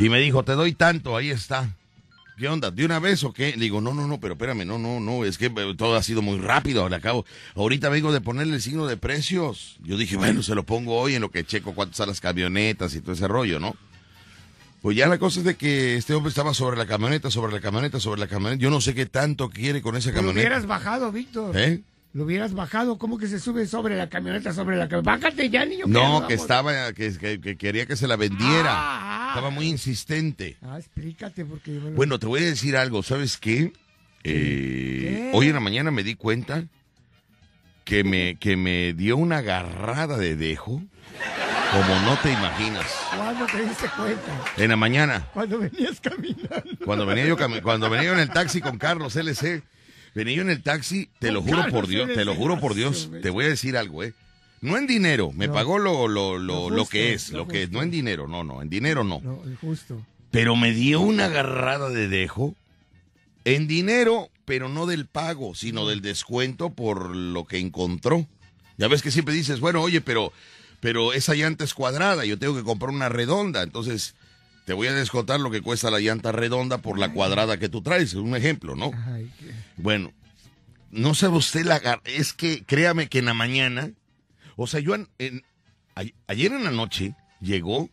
Y 0.00 0.08
me 0.08 0.18
dijo, 0.18 0.42
te 0.42 0.52
doy 0.52 0.72
tanto, 0.72 1.16
ahí 1.16 1.30
está. 1.30 1.68
¿Qué 2.38 2.48
onda? 2.48 2.70
¿De 2.70 2.86
una 2.86 2.98
vez 2.98 3.22
o 3.22 3.34
qué? 3.34 3.50
Le 3.52 3.64
digo, 3.64 3.82
no, 3.82 3.92
no, 3.92 4.06
no, 4.06 4.18
pero 4.18 4.32
espérame, 4.32 4.64
no, 4.66 4.78
no, 4.78 4.98
no, 4.98 5.26
es 5.26 5.36
que 5.36 5.46
eh, 5.46 5.74
todo 5.76 5.94
ha 5.94 6.02
sido 6.02 6.22
muy 6.22 6.38
rápido, 6.38 6.86
al 6.86 6.94
acabo. 6.94 7.26
Ahorita 7.54 7.90
vengo 7.90 8.10
de 8.12 8.22
ponerle 8.22 8.54
el 8.54 8.62
signo 8.62 8.86
de 8.86 8.96
precios. 8.96 9.76
Yo 9.84 9.98
dije, 9.98 10.16
bueno, 10.16 10.42
se 10.42 10.54
lo 10.54 10.64
pongo 10.64 10.96
hoy 10.98 11.14
en 11.16 11.20
lo 11.20 11.30
que 11.30 11.44
checo 11.44 11.74
cuántas 11.74 11.98
son 11.98 12.08
las 12.08 12.20
camionetas 12.20 12.94
y 12.94 13.00
todo 13.02 13.12
ese 13.12 13.28
rollo, 13.28 13.60
¿no? 13.60 13.76
Pues 14.80 14.96
ya 14.96 15.06
la 15.06 15.18
cosa 15.18 15.40
es 15.40 15.44
de 15.44 15.56
que 15.56 15.96
este 15.96 16.14
hombre 16.14 16.30
estaba 16.30 16.54
sobre 16.54 16.78
la 16.78 16.86
camioneta, 16.86 17.30
sobre 17.30 17.52
la 17.52 17.60
camioneta, 17.60 18.00
sobre 18.00 18.20
la 18.20 18.26
camioneta. 18.26 18.62
Yo 18.62 18.70
no 18.70 18.80
sé 18.80 18.94
qué 18.94 19.04
tanto 19.04 19.50
quiere 19.50 19.82
con 19.82 19.94
esa 19.96 20.08
Pero 20.08 20.22
lo 20.22 20.28
camioneta. 20.28 20.48
hubieras 20.48 20.66
bajado, 20.66 21.12
Víctor. 21.12 21.54
¿Eh? 21.58 21.82
Lo 22.14 22.24
hubieras 22.24 22.54
bajado. 22.54 22.96
¿Cómo 22.96 23.18
que 23.18 23.28
se 23.28 23.38
sube 23.38 23.66
sobre 23.66 23.96
la 23.98 24.08
camioneta, 24.08 24.54
sobre 24.54 24.78
la 24.78 24.88
camioneta? 24.88 25.16
Bájate 25.28 25.50
ya, 25.50 25.66
niño. 25.66 25.84
No, 25.86 26.00
vamos. 26.00 26.24
que 26.28 26.34
estaba, 26.34 26.94
que, 26.94 27.12
que- 27.18 27.38
que 27.42 27.56
quería 27.58 27.84
que 27.84 27.96
se 27.96 28.08
la 28.08 28.16
vendiera. 28.16 28.70
Ah. 28.74 29.09
Estaba 29.30 29.50
muy 29.50 29.66
insistente. 29.68 30.56
Ah, 30.62 30.76
explícate, 30.78 31.44
porque 31.44 31.74
yo 31.74 31.80
me 31.80 31.90
lo- 31.90 31.96
Bueno, 31.96 32.18
te 32.18 32.26
voy 32.26 32.42
a 32.42 32.46
decir 32.46 32.76
algo, 32.76 33.02
¿sabes 33.02 33.36
qué? 33.36 33.72
Eh, 34.24 35.30
hoy 35.32 35.46
en 35.48 35.54
la 35.54 35.60
mañana 35.60 35.90
me 35.90 36.02
di 36.02 36.14
cuenta 36.14 36.64
que 37.84 38.04
me, 38.04 38.36
que 38.36 38.56
me 38.56 38.92
dio 38.92 39.16
una 39.16 39.38
agarrada 39.38 40.16
de 40.18 40.36
dejo, 40.36 40.82
como 41.72 42.00
no 42.04 42.18
te 42.18 42.32
imaginas. 42.32 42.86
¿Cuándo 43.16 43.46
te 43.46 43.64
diste 43.64 43.86
cuenta? 43.96 44.44
En 44.56 44.68
la 44.70 44.76
mañana, 44.76 45.28
Cuando 45.32 45.58
venías 45.58 46.00
caminando. 46.00 46.84
cuando 46.84 47.06
venía 47.06 47.26
yo, 47.26 47.36
cami- 47.36 47.62
cuando 47.62 47.88
venía 47.88 48.08
yo 48.08 48.12
en 48.14 48.20
el 48.20 48.30
taxi 48.30 48.60
con 48.60 48.78
Carlos 48.78 49.16
LC, 49.16 49.62
venía 50.14 50.34
yo 50.36 50.42
en 50.42 50.50
el 50.50 50.62
taxi, 50.62 51.08
te 51.18 51.30
lo 51.32 51.40
juro 51.42 51.66
por 51.70 51.86
Dios, 51.86 52.08
te 52.12 52.24
lo 52.24 52.34
juro 52.34 52.58
por 52.60 52.74
Dios, 52.74 53.10
te 53.22 53.30
voy 53.30 53.44
a 53.46 53.48
decir 53.48 53.76
algo, 53.76 54.02
¿eh? 54.04 54.12
No 54.60 54.76
en 54.76 54.86
dinero, 54.86 55.32
me 55.32 55.46
No. 55.46 55.54
pagó 55.54 55.78
lo, 55.78 56.06
lo, 56.08 56.38
lo, 56.38 56.68
Lo 56.70 56.80
justo, 56.80 56.90
que 56.92 57.14
es, 57.14 57.30
lo 57.30 57.48
que 57.48 57.62
es, 57.64 57.70
no 57.70 57.82
en 57.82 57.90
dinero, 57.90 58.28
no, 58.28 58.44
no, 58.44 58.60
en 58.62 58.68
dinero 58.68 59.04
no. 59.04 59.20
No, 59.22 59.42
justo. 59.60 60.04
pero 60.30 60.54
me 60.56 60.72
dio 60.72 61.00
una 61.00 61.26
agarrada 61.26 61.88
de 61.88 62.08
dejo 62.08 62.54
en 63.44 63.66
dinero, 63.66 64.28
pero 64.44 64.68
no 64.68 64.84
del 64.86 65.06
pago, 65.06 65.54
sino 65.54 65.86
del 65.88 66.02
descuento 66.02 66.70
por 66.70 67.14
lo 67.16 67.46
que 67.46 67.58
encontró. 67.58 68.26
Ya 68.76 68.88
ves 68.88 69.00
que 69.02 69.10
siempre 69.10 69.34
dices, 69.34 69.60
bueno, 69.60 69.80
oye, 69.80 70.00
pero, 70.02 70.32
pero 70.80 71.14
esa 71.14 71.34
llanta 71.34 71.64
es 71.64 71.72
cuadrada, 71.72 72.24
yo 72.26 72.38
tengo 72.38 72.54
que 72.54 72.62
comprar 72.62 72.90
una 72.90 73.08
redonda, 73.08 73.62
entonces 73.62 74.14
te 74.66 74.74
voy 74.74 74.88
a 74.88 74.92
descontar 74.94 75.40
lo 75.40 75.50
que 75.50 75.62
cuesta 75.62 75.90
la 75.90 76.00
llanta 76.00 76.32
redonda 76.32 76.78
por 76.78 76.98
la 76.98 77.12
cuadrada 77.14 77.58
que 77.58 77.68
tú 77.70 77.80
traes, 77.82 78.12
un 78.14 78.36
ejemplo, 78.36 78.76
¿no? 78.76 78.92
Bueno, 79.78 80.12
no 80.90 81.14
sabe 81.14 81.36
usted 81.38 81.64
la 81.64 82.00
es 82.04 82.34
que 82.34 82.62
créame 82.64 83.08
que 83.08 83.18
en 83.20 83.24
la 83.24 83.34
mañana, 83.34 83.90
o 84.62 84.66
sea, 84.66 84.80
yo 84.80 84.94
ayer 86.26 86.52
en 86.52 86.64
la 86.64 86.70
noche 86.70 87.14
llegó 87.40 87.88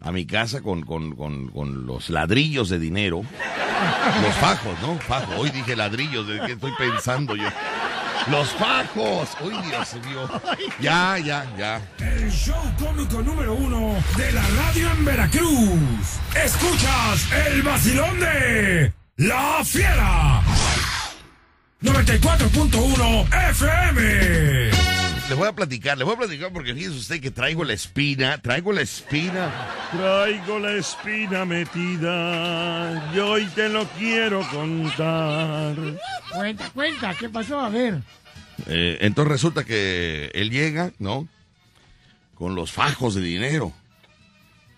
a 0.00 0.12
mi 0.12 0.26
casa 0.26 0.60
con, 0.60 0.82
con, 0.82 1.16
con, 1.16 1.48
con 1.48 1.86
los 1.86 2.10
ladrillos 2.10 2.68
de 2.68 2.78
dinero, 2.78 3.22
los 4.22 4.34
fajos, 4.34 4.78
¿no? 4.82 4.98
Fajos, 4.98 5.34
hoy 5.38 5.48
dije 5.48 5.74
ladrillos, 5.74 6.28
¿de 6.28 6.40
qué 6.44 6.52
estoy 6.52 6.72
pensando 6.76 7.34
yo? 7.34 7.48
Los 8.30 8.50
fajos, 8.50 9.30
uy 9.40 9.54
Dios 9.66 9.94
mío, 10.04 10.28
ya, 10.78 11.18
ya, 11.18 11.46
ya. 11.56 11.80
El 11.98 12.30
show 12.30 12.54
cómico 12.78 13.22
número 13.22 13.54
uno 13.54 13.94
de 14.18 14.32
la 14.32 14.46
radio 14.46 14.90
en 14.90 15.04
Veracruz. 15.06 16.20
Escuchas 16.34 17.32
el 17.46 17.62
vacilón 17.62 18.20
de 18.20 18.92
La 19.16 19.64
Fiera. 19.64 20.42
94.1 21.80 23.50
FM. 23.50 24.93
Le 25.28 25.34
voy 25.34 25.48
a 25.48 25.52
platicar, 25.52 25.96
le 25.96 26.04
voy 26.04 26.14
a 26.14 26.18
platicar 26.18 26.52
porque 26.52 26.74
fíjese 26.74 26.98
usted 26.98 27.20
que 27.20 27.30
traigo 27.30 27.64
la 27.64 27.72
espina, 27.72 28.36
traigo 28.38 28.72
la 28.72 28.82
espina. 28.82 29.50
Traigo 29.90 30.58
la 30.58 30.72
espina 30.72 31.46
metida 31.46 33.10
y 33.14 33.18
hoy 33.18 33.46
te 33.54 33.70
lo 33.70 33.86
quiero 33.98 34.46
contar. 34.50 35.76
Cuenta, 36.30 36.70
cuenta, 36.70 37.14
¿qué 37.14 37.30
pasó? 37.30 37.58
A 37.58 37.70
ver. 37.70 38.02
Eh, 38.66 38.98
entonces 39.00 39.32
resulta 39.32 39.64
que 39.64 40.30
él 40.34 40.50
llega, 40.50 40.92
¿no? 40.98 41.26
Con 42.34 42.54
los 42.54 42.70
fajos 42.70 43.14
de 43.14 43.22
dinero. 43.22 43.72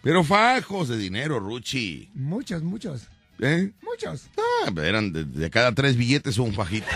Pero 0.01 0.23
fajos 0.23 0.89
de 0.89 0.97
dinero, 0.97 1.41
Ruchi. 1.41 2.09
Muchos, 2.15 2.63
muchos. 2.63 3.09
¿Eh? 3.41 3.71
Muchos. 3.83 4.29
Ah, 4.39 4.71
eran 4.83 5.13
de, 5.13 5.25
de 5.25 5.51
cada 5.51 5.73
tres 5.73 5.97
billetes 5.97 6.39
un 6.39 6.55
fajito. 6.55 6.87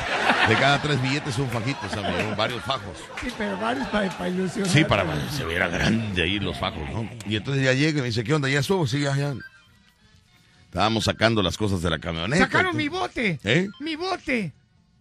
De 0.48 0.55
cada 0.57 0.81
tres 0.81 1.00
billetes 1.03 1.38
un 1.38 1.50
fajito, 1.50 1.79
o 1.87 1.88
sea, 1.90 2.00
me 2.03 2.14
dieron 2.16 2.37
varios 2.37 2.62
fajos. 2.64 2.96
Sí, 3.20 3.29
pero 3.37 3.59
varios 3.59 3.87
para 3.88 4.29
ilusionar. 4.29 4.70
Sí, 4.70 4.85
para 4.85 5.05
que 5.05 5.37
se 5.37 5.44
viera 5.44 5.68
grande 5.68 6.22
ahí 6.22 6.38
los 6.40 6.59
fajos, 6.59 6.88
¿no? 6.90 7.09
Y 7.26 7.37
entonces 7.37 7.62
ya 7.62 7.72
llega 7.74 7.98
y 7.98 8.03
me 8.03 8.09
dice, 8.09 8.24
¿qué 8.24 8.33
onda? 8.35 8.48
¿Ya 8.48 8.61
estuvo? 8.61 8.87
Sí, 8.87 9.00
ya, 9.00 9.14
ya. 9.14 9.35
Estábamos 10.64 11.05
sacando 11.05 11.42
las 11.42 11.57
cosas 11.59 11.83
de 11.83 11.90
la 11.90 11.98
camioneta. 11.98 12.44
Sacaron 12.44 12.76
mi 12.76 12.88
bote. 12.88 13.38
¿Eh? 13.44 13.68
Mi 13.81 13.96
bote. 13.96 14.53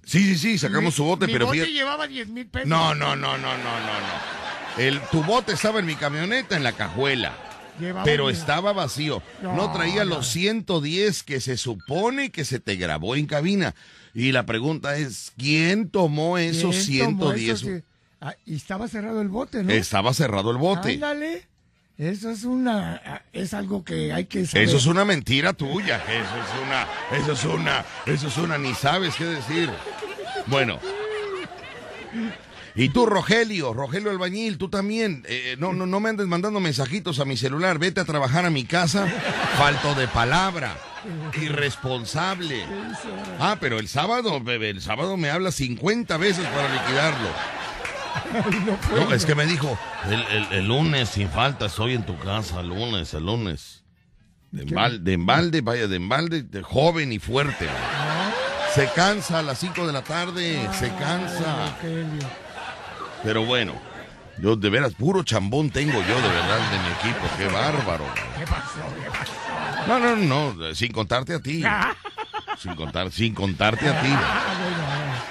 Sí, 0.04 0.19
sí, 0.34 0.38
sí, 0.38 0.58
sacamos 0.58 0.95
su 0.95 1.04
bote, 1.04 1.28
mi 1.28 1.34
pero 1.34 1.45
bote 1.45 1.60
fíjate- 1.60 1.73
llevaba 1.73 2.08
10 2.08 2.28
mil 2.30 2.47
pesos. 2.47 2.67
No, 2.67 2.95
no, 2.95 3.15
no, 3.15 3.38
no, 3.38 3.58
no, 3.58 3.58
no, 3.58 3.99
no. 3.99 4.80
El, 4.84 4.99
tu 5.12 5.23
bote 5.23 5.54
estaba 5.54 5.80
en 5.80 5.86
mi 5.86 5.95
camioneta, 5.95 6.56
en 6.58 6.63
la 6.63 6.71
cajuela. 6.73 7.34
Llevaba 7.79 8.03
Pero 8.03 8.29
estaba 8.29 8.73
vacío. 8.73 9.21
No, 9.41 9.55
No, 9.55 9.71
traía 9.73 10.03
no. 10.05 10.15
los 10.15 10.27
110 10.27 11.23
que 11.23 11.39
se 11.41 11.57
supone 11.57 12.29
que 12.31 12.45
se 12.45 12.59
te 12.59 12.75
grabó 12.75 13.15
en 13.15 13.25
cabina. 13.25 13.75
Y 14.13 14.31
la 14.31 14.45
pregunta 14.45 14.97
es, 14.97 15.31
¿quién 15.37 15.89
tomó 15.89 16.37
esos 16.37 16.85
¿Quién 16.85 17.17
tomó 17.17 17.33
110? 17.33 17.49
eso? 17.61 17.65
Sí. 17.67 17.83
Ah, 18.21 18.35
y 18.45 18.55
estaba 18.57 18.87
cerrado 18.87 19.21
el 19.21 19.29
bote, 19.29 19.63
¿no? 19.63 19.71
Estaba 19.71 20.13
cerrado 20.13 20.51
el 20.51 20.57
bote. 20.57 20.93
Ándale. 20.95 21.47
Eso 21.97 22.29
es 22.31 22.43
una... 22.45 23.23
Es 23.33 23.53
algo 23.53 23.83
que 23.83 24.11
hay 24.13 24.25
que 24.25 24.45
saber. 24.45 24.67
Eso 24.67 24.77
es 24.77 24.85
una 24.85 25.03
mentira 25.05 25.51
tuya. 25.53 25.97
Eso 26.07 26.13
es 26.17 26.65
una, 26.65 26.87
eso 27.21 27.31
es 27.33 27.43
una, 27.45 27.85
eso 28.05 28.27
es 28.29 28.37
una, 28.37 28.57
ni 28.57 28.73
sabes 28.73 29.15
qué 29.15 29.25
decir. 29.25 29.69
Bueno. 30.47 30.79
Y 32.75 32.89
tú, 32.89 33.05
Rogelio, 33.05 33.73
Rogelio 33.73 34.12
Albañil, 34.12 34.58
tú 34.58 34.69
también, 34.69 35.23
eh, 35.27 35.55
no, 35.60 35.73
no, 35.73 35.86
no 35.86 35.99
me 35.99 36.10
andes 36.10 36.27
mandando 36.27 36.60
mensajitos 36.60 37.19
a 37.19 37.25
mi 37.25 37.36
celular, 37.38 37.79
vete 37.79 37.99
a 38.01 38.05
trabajar 38.05 38.45
a 38.45 38.49
mi 38.49 38.63
casa, 38.65 39.08
falto 39.58 39.95
de 39.95 40.08
palabra, 40.08 40.77
irresponsable. 41.41 42.63
Ah, 43.39 43.58
pero 43.60 43.79
el 43.79 43.88
sábado, 43.88 44.39
bebé, 44.41 44.69
el 44.69 44.82
sábado 44.82 45.17
me 45.17 45.29
habla 45.29 45.51
50 45.51 46.17
veces 46.17 46.45
para 46.47 46.71
liquidarlo. 46.73 47.29
No, 48.95 49.13
es 49.13 49.25
que 49.25 49.36
me 49.36 49.45
dijo, 49.45 49.77
el, 50.08 50.21
el- 50.23 50.47
el 50.60 50.67
lunes 50.67 51.10
sin 51.10 51.29
falta 51.29 51.65
estoy 51.67 51.93
en 51.93 52.05
tu 52.05 52.17
casa, 52.19 52.60
el 52.62 52.67
lunes, 52.69 53.13
el 53.13 53.25
lunes. 53.25 53.84
De 54.51 54.63
embalde, 54.63 54.99
de 54.99 55.13
embalde, 55.13 55.62
vaya, 55.62 55.88
de 55.88 55.95
embalde, 55.95 56.41
de 56.43 56.62
joven 56.63 57.12
y 57.12 57.19
fuerte. 57.19 57.67
Se 58.73 58.88
cansa 58.95 59.39
a 59.39 59.41
las 59.43 59.60
5 59.60 59.86
de 59.86 59.93
la 59.93 60.01
tarde, 60.03 60.67
se 60.79 60.89
cansa. 60.95 61.75
Pero 63.23 63.45
bueno, 63.45 63.73
yo 64.41 64.55
de 64.55 64.69
veras, 64.69 64.93
puro 64.93 65.23
chambón 65.23 65.69
tengo 65.69 65.93
yo 65.93 66.15
de 66.21 66.27
verdad 66.29 66.71
de 66.71 66.79
mi 66.79 66.88
equipo, 67.12 67.27
qué 67.38 67.45
bárbaro. 67.47 68.05
¿Qué 68.38 68.45
pasó? 68.45 68.79
¿Qué 69.03 69.10
pasó? 69.10 69.34
No, 69.88 69.99
no, 69.99 70.53
no, 70.53 70.75
sin 70.75 70.91
contarte 70.91 71.34
a 71.34 71.39
ti. 71.39 71.63
Sin 72.58 72.75
contar, 72.75 73.12
sin 73.12 73.34
contarte 73.34 73.88
a 73.88 74.01
ti. 74.01 74.08
Ah, 74.12 75.23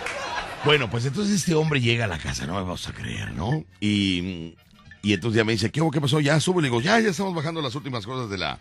bueno, 0.65 0.91
pues 0.91 1.05
entonces 1.07 1.35
este 1.37 1.55
hombre 1.55 1.81
llega 1.81 2.05
a 2.05 2.09
la 2.09 2.19
casa, 2.19 2.47
no 2.47 2.55
me 2.55 2.63
vas 2.63 2.89
a 2.89 2.93
creer, 2.93 3.33
¿no? 3.33 3.65
Y, 3.81 4.55
y 5.03 5.13
entonces 5.13 5.37
ya 5.37 5.45
me 5.45 5.53
dice, 5.53 5.71
¿qué, 5.71 5.81
hubo? 5.81 5.91
¿qué 5.91 6.01
pasó? 6.01 6.21
Ya 6.21 6.39
subo, 6.41 6.61
le 6.61 6.69
digo, 6.69 6.81
ya, 6.81 6.99
ya 7.01 7.11
estamos 7.11 7.35
bajando 7.35 7.63
las 7.63 7.75
últimas 7.75 8.05
cosas 8.05 8.29
de 8.31 8.39
la, 8.39 8.59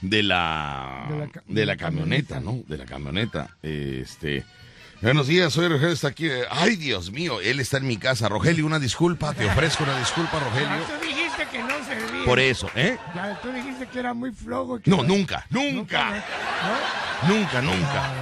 de 0.00 0.22
la, 0.22 1.06
De 1.10 1.18
la 1.18 1.28
ca- 1.28 1.42
de 1.46 1.66
la 1.66 1.76
camioneta, 1.76 2.40
¿no? 2.40 2.62
De 2.66 2.78
la 2.78 2.84
camioneta. 2.86 3.56
Este, 3.62 4.44
buenos 5.02 5.26
días, 5.26 5.52
soy 5.52 5.68
Rogelio, 5.68 5.92
está 5.92 6.08
aquí. 6.08 6.28
Ay, 6.50 6.76
Dios 6.76 7.10
mío, 7.10 7.40
él 7.40 7.60
está 7.60 7.78
en 7.78 7.86
mi 7.86 7.96
casa. 7.96 8.28
Rogelio, 8.28 8.66
una 8.66 8.78
disculpa, 8.78 9.32
te 9.34 9.46
ofrezco 9.46 9.84
una 9.84 9.98
disculpa, 9.98 10.38
Rogelio. 10.38 10.68
tú 10.86 11.06
dijiste 11.06 11.46
que 11.50 11.62
no 11.62 11.84
servía. 11.84 12.24
Por 12.24 12.38
eso, 12.40 12.70
¿eh? 12.74 12.98
Ya 13.14 13.38
tú 13.40 13.52
dijiste 13.52 13.86
que 13.86 13.98
era 13.98 14.14
muy 14.14 14.32
flojo. 14.32 14.80
que 14.80 14.90
No, 14.90 14.98
era- 14.98 15.08
nunca, 15.08 15.46
nunca, 15.50 16.24
¿No? 17.26 17.34
nunca, 17.34 17.62
nunca. 17.62 18.12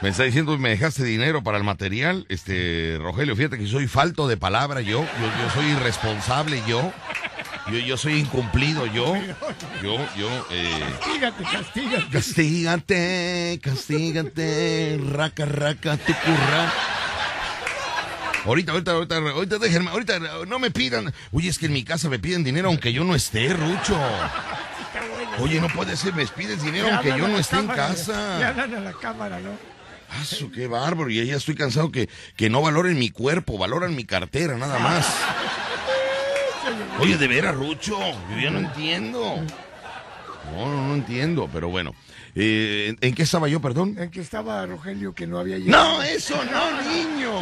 Me 0.00 0.10
está 0.10 0.24
diciendo 0.24 0.58
me 0.58 0.68
dejaste 0.70 1.02
dinero 1.02 1.42
para 1.42 1.56
el 1.56 1.64
material, 1.64 2.26
este 2.28 2.98
Rogelio, 3.00 3.34
fíjate 3.36 3.58
que 3.58 3.66
soy 3.66 3.86
falto 3.88 4.28
de 4.28 4.36
palabra 4.36 4.82
yo, 4.82 5.00
yo, 5.00 5.06
yo 5.42 5.50
soy 5.54 5.64
irresponsable 5.70 6.62
yo, 6.66 6.92
yo, 7.70 7.78
yo 7.78 7.96
soy 7.96 8.14
incumplido 8.20 8.86
yo, 8.86 9.14
yo, 9.82 9.96
yo, 10.16 10.46
eh, 10.50 10.84
Castígate, 11.00 11.44
castígate. 11.44 12.08
castígate, 12.10 13.60
castígate, 13.62 15.00
raca, 15.10 15.44
raca, 15.46 15.96
tu 15.96 16.12
curra. 16.12 16.72
Ahorita, 18.46 18.72
ahorita, 18.72 18.90
ahorita, 18.92 19.16
ahorita 19.16 19.58
déjenme, 19.58 19.90
ahorita 19.90 20.18
no 20.46 20.58
me 20.58 20.70
pidan. 20.70 21.12
Oye, 21.32 21.48
es 21.48 21.58
que 21.58 21.66
en 21.66 21.72
mi 21.72 21.82
casa 21.84 22.10
me 22.10 22.18
piden 22.18 22.44
dinero 22.44 22.68
aunque 22.68 22.92
yo 22.92 23.02
no 23.04 23.14
esté, 23.14 23.48
Rucho. 23.54 23.98
Oye, 25.38 25.60
no 25.60 25.68
puede 25.68 25.96
ser, 25.96 26.12
me 26.14 26.26
pides 26.26 26.62
dinero 26.62 26.88
aunque 26.92 27.08
yo 27.08 27.26
no 27.26 27.38
esté 27.38 27.56
en 27.56 27.66
cámara, 27.68 27.88
Le 27.88 27.94
casa. 27.96 28.48
hablan 28.48 28.74
a 28.74 28.80
la 28.80 28.92
cámara, 28.92 29.40
¿no? 29.40 29.50
Ah, 30.10 30.24
su, 30.24 30.50
qué 30.52 30.66
bárbaro. 30.66 31.08
Y 31.10 31.24
ya 31.26 31.36
estoy 31.36 31.54
cansado 31.54 31.90
que, 31.90 32.08
que 32.36 32.50
no 32.50 32.60
valoren 32.60 32.98
mi 32.98 33.08
cuerpo, 33.08 33.56
valoran 33.56 33.96
mi 33.96 34.04
cartera, 34.04 34.58
nada 34.58 34.78
más. 34.78 35.06
Oye, 37.00 37.16
de 37.16 37.28
veras, 37.28 37.54
Rucho, 37.54 37.98
yo 37.98 38.38
ya 38.40 38.50
no 38.50 38.60
entiendo. 38.60 39.36
No, 40.52 40.66
no, 40.66 40.88
no 40.88 40.94
entiendo, 40.94 41.48
pero 41.52 41.68
bueno. 41.68 41.94
Eh, 42.34 42.86
¿en, 42.88 42.98
en 43.00 43.14
qué 43.14 43.22
estaba 43.22 43.48
yo, 43.48 43.60
perdón? 43.60 43.96
En 43.98 44.10
que 44.10 44.20
estaba 44.20 44.64
Rogelio 44.66 45.14
que 45.14 45.26
no 45.26 45.38
había 45.38 45.58
llegado. 45.58 45.98
No, 45.98 46.02
eso 46.02 46.36
no, 46.44 46.82
niño. 46.82 47.32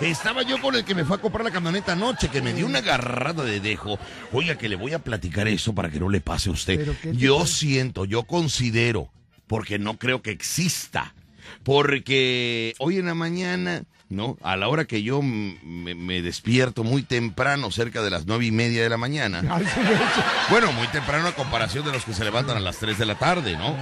Estaba 0.00 0.42
yo 0.42 0.60
con 0.60 0.74
el 0.74 0.84
que 0.84 0.94
me 0.94 1.04
fue 1.04 1.16
a 1.16 1.20
comprar 1.20 1.44
la 1.44 1.50
camioneta 1.50 1.92
anoche, 1.92 2.28
que 2.28 2.42
me 2.42 2.52
dio 2.52 2.66
una 2.66 2.80
agarrada 2.80 3.44
de 3.44 3.60
dejo. 3.60 3.98
Oiga, 4.32 4.56
que 4.58 4.68
le 4.68 4.76
voy 4.76 4.92
a 4.92 4.98
platicar 4.98 5.48
eso 5.48 5.74
para 5.74 5.90
que 5.90 5.98
no 5.98 6.08
le 6.10 6.20
pase 6.20 6.50
a 6.50 6.52
usted. 6.52 6.78
¿Pero 6.78 6.94
qué 7.00 7.10
te 7.12 7.16
Yo 7.16 7.46
siento, 7.46 8.04
yo 8.04 8.24
considero, 8.24 9.10
porque 9.46 9.78
no 9.78 9.98
creo 9.98 10.20
que 10.20 10.30
exista. 10.32 11.14
Porque 11.62 12.74
hoy 12.78 12.98
en 12.98 13.06
la 13.06 13.14
mañana, 13.14 13.84
¿no? 14.08 14.36
A 14.42 14.56
la 14.56 14.68
hora 14.68 14.84
que 14.84 15.02
yo 15.02 15.20
me, 15.22 15.94
me 15.94 16.22
despierto 16.22 16.84
muy 16.84 17.02
temprano, 17.02 17.70
cerca 17.70 18.02
de 18.02 18.10
las 18.10 18.26
nueve 18.26 18.46
y 18.46 18.50
media 18.52 18.82
de 18.82 18.88
la 18.88 18.96
mañana. 18.96 19.42
Bueno, 20.50 20.72
muy 20.72 20.86
temprano 20.88 21.28
a 21.28 21.32
comparación 21.34 21.84
de 21.84 21.92
los 21.92 22.04
que 22.04 22.14
se 22.14 22.24
levantan 22.24 22.56
a 22.56 22.60
las 22.60 22.78
3 22.78 22.98
de 22.98 23.06
la 23.06 23.16
tarde, 23.16 23.56
¿no? 23.56 23.74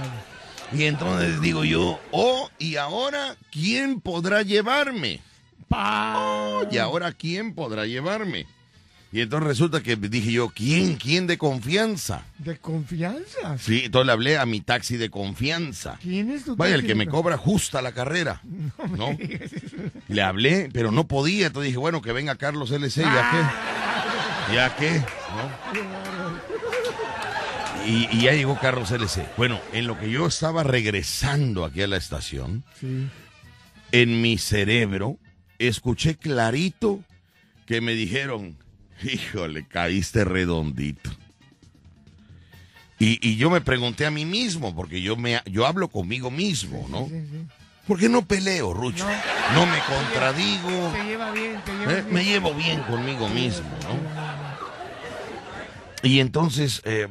Y 0.73 0.85
entonces 0.85 1.39
digo 1.41 1.63
yo, 1.63 1.99
oh, 2.11 2.49
¿y 2.57 2.75
ahora 2.77 3.35
quién 3.51 4.01
podrá 4.01 4.41
llevarme? 4.41 5.21
Pa- 5.69 6.61
¿Y 6.71 6.77
ahora 6.79 7.11
quién 7.11 7.53
podrá 7.53 7.85
llevarme? 7.85 8.47
Y 9.15 9.21
entonces 9.21 9.47
resulta 9.47 9.81
que 9.81 9.95
dije 9.95 10.29
yo, 10.33 10.49
¿quién? 10.49 10.95
¿Quién 10.97 11.25
de 11.25 11.37
confianza? 11.37 12.23
De 12.37 12.57
confianza. 12.57 13.57
Sí, 13.57 13.83
entonces 13.85 14.07
le 14.07 14.11
hablé 14.11 14.37
a 14.37 14.45
mi 14.45 14.59
taxi 14.59 14.97
de 14.97 15.09
confianza. 15.09 15.97
¿Quién 16.01 16.31
es 16.31 16.43
tu 16.43 16.57
Vaya, 16.57 16.75
el 16.75 16.85
que 16.85 16.95
me 16.95 17.05
co- 17.05 17.11
cobra 17.21 17.37
justa 17.37 17.81
la 17.81 17.93
carrera. 17.93 18.41
¿No? 18.97 19.17
Le 20.09 20.21
hablé, 20.21 20.69
pero 20.73 20.91
no 20.91 21.07
podía. 21.07 21.47
Entonces 21.47 21.67
dije, 21.69 21.77
bueno, 21.77 22.01
que 22.01 22.11
venga 22.11 22.35
Carlos 22.35 22.71
LC, 22.71 23.03
¿ya 23.03 23.31
qué? 23.31 24.53
¿Ya 24.53 24.75
qué? 24.75 24.99
¿No? 24.99 25.85
Y, 27.87 28.09
y 28.11 28.21
ya 28.23 28.33
llegó 28.33 28.59
Carlos 28.59 28.91
LC. 28.91 29.25
Bueno, 29.37 29.61
en 29.71 29.87
lo 29.87 29.97
que 29.97 30.09
yo 30.09 30.27
estaba 30.27 30.63
regresando 30.63 31.63
aquí 31.63 31.81
a 31.83 31.87
la 31.87 31.95
estación, 31.97 32.63
Sí. 32.81 33.07
en 33.93 34.21
mi 34.21 34.37
cerebro, 34.37 35.17
escuché 35.59 36.15
clarito 36.17 37.01
que 37.65 37.79
me 37.81 37.93
dijeron, 37.93 38.57
híjole, 39.03 39.65
caíste 39.67 40.23
redondito. 40.25 41.09
Y, 42.97 43.19
y 43.27 43.35
yo 43.35 43.49
me 43.49 43.59
pregunté 43.61 44.05
a 44.05 44.11
mí 44.11 44.25
mismo, 44.25 44.73
porque 44.75 45.01
yo, 45.01 45.17
me, 45.17 45.41
yo 45.45 45.65
hablo 45.65 45.89
conmigo 45.89 46.31
mismo, 46.31 46.85
¿no? 46.89 47.07
Sí, 47.07 47.21
sí. 47.29 47.47
¿Por 47.87 47.99
qué 47.99 48.09
no 48.09 48.25
peleo, 48.25 48.73
Rucho? 48.73 49.05
No. 49.05 49.59
No 49.59 49.65
me 49.71 49.77
contradigo. 49.79 50.91
Se 50.93 51.03
lleva 51.03 51.31
bien, 51.31 51.61
te 51.65 51.71
lleva 51.73 51.91
¿eh? 51.91 52.01
bien. 52.01 52.13
Me 52.13 52.23
llevo 52.23 52.53
bien 52.53 52.79
conmigo 52.83 53.27
mismo, 53.29 53.69
¿no? 53.83 54.15
Y 56.01 56.19
entonces, 56.19 56.81
eh, 56.85 57.07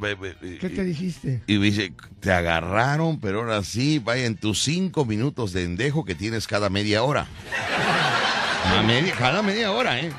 ¿Qué 0.60 0.68
te 0.68 0.84
dijiste? 0.84 1.42
y 1.48 1.58
me 1.58 1.66
dice, 1.66 1.92
te 2.20 2.30
agarraron, 2.32 3.18
pero 3.20 3.40
ahora 3.40 3.62
sí, 3.64 3.98
vaya 3.98 4.24
en 4.24 4.36
tus 4.36 4.62
cinco 4.62 5.04
minutos 5.04 5.52
de 5.52 5.64
endejo 5.64 6.04
que 6.04 6.14
tienes 6.14 6.46
cada 6.46 6.70
media 6.70 7.02
hora. 7.02 7.26
A 8.64 8.82
media- 8.82 9.14
cada 9.14 9.42
media 9.42 9.70
hora, 9.72 10.00
¿eh? 10.00 10.10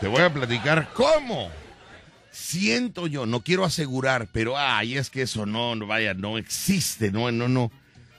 Te 0.00 0.08
voy 0.08 0.22
a 0.22 0.32
platicar 0.32 0.88
cómo. 0.92 1.50
Siento 2.30 3.06
yo, 3.06 3.26
no 3.26 3.42
quiero 3.42 3.64
asegurar, 3.64 4.26
pero 4.32 4.58
ay, 4.58 4.96
es 4.96 5.08
que 5.08 5.22
eso 5.22 5.46
no, 5.46 5.76
no, 5.76 5.86
vaya, 5.86 6.14
no 6.14 6.36
existe, 6.36 7.12
no, 7.12 7.30
no, 7.30 7.48
no. 7.48 7.70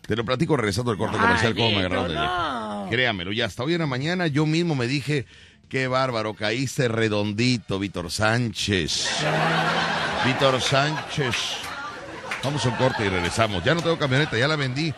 Te 0.08 0.16
lo 0.16 0.24
platico 0.24 0.56
regresando 0.56 0.92
al 0.92 0.98
corte 0.98 1.18
comercial, 1.18 1.54
cómo 1.54 1.72
me 1.72 1.80
agarraron 1.80 2.08
de 2.08 2.16
no. 2.16 2.88
Créamelo, 2.90 3.32
ya 3.34 3.46
hasta 3.46 3.64
hoy 3.64 3.74
en 3.74 3.82
la 3.82 3.88
mañana 3.88 4.28
yo 4.28 4.46
mismo 4.46 4.74
me 4.74 4.88
dije, 4.88 5.26
qué 5.68 5.88
bárbaro, 5.88 6.34
caíste 6.34 6.88
redondito, 6.88 7.78
Víctor 7.78 8.10
Sánchez. 8.10 9.10
Víctor 10.26 10.62
Sánchez. 10.62 11.36
Vamos 12.44 12.66
a 12.66 12.70
un 12.70 12.76
corte 12.76 13.06
y 13.06 13.10
regresamos. 13.10 13.64
Ya 13.64 13.74
no 13.76 13.82
tengo 13.82 13.98
camioneta, 13.98 14.38
ya 14.38 14.48
la 14.48 14.56
vendí. 14.56 14.94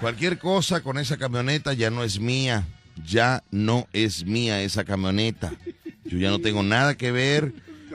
Cualquier 0.00 0.38
cosa 0.38 0.82
con 0.82 0.98
esa 0.98 1.16
camioneta 1.16 1.72
ya 1.72 1.90
no 1.90 2.04
es 2.04 2.20
mía. 2.20 2.64
Ya 3.04 3.42
no 3.50 3.86
es 3.92 4.24
mía 4.24 4.62
esa 4.62 4.84
camioneta. 4.84 5.52
Yo 6.04 6.18
ya 6.18 6.30
no 6.30 6.40
tengo 6.40 6.62
nada 6.62 6.96
que 6.96 7.12
ver. 7.12 7.52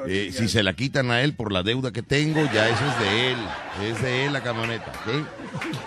Eh, 0.08 0.32
si 0.32 0.48
se 0.48 0.64
la 0.64 0.74
quitan 0.74 1.10
a 1.12 1.22
él 1.22 1.34
por 1.34 1.52
la 1.52 1.64
deuda 1.64 1.92
que 1.92 2.04
tengo, 2.04 2.44
ya 2.54 2.70
eso 2.70 2.86
es 2.86 3.00
de 3.00 3.32
él. 3.32 3.38
Es 3.84 4.02
de 4.02 4.26
él 4.26 4.34
la 4.34 4.42
camioneta, 4.42 4.92
¿ok? 4.92 5.26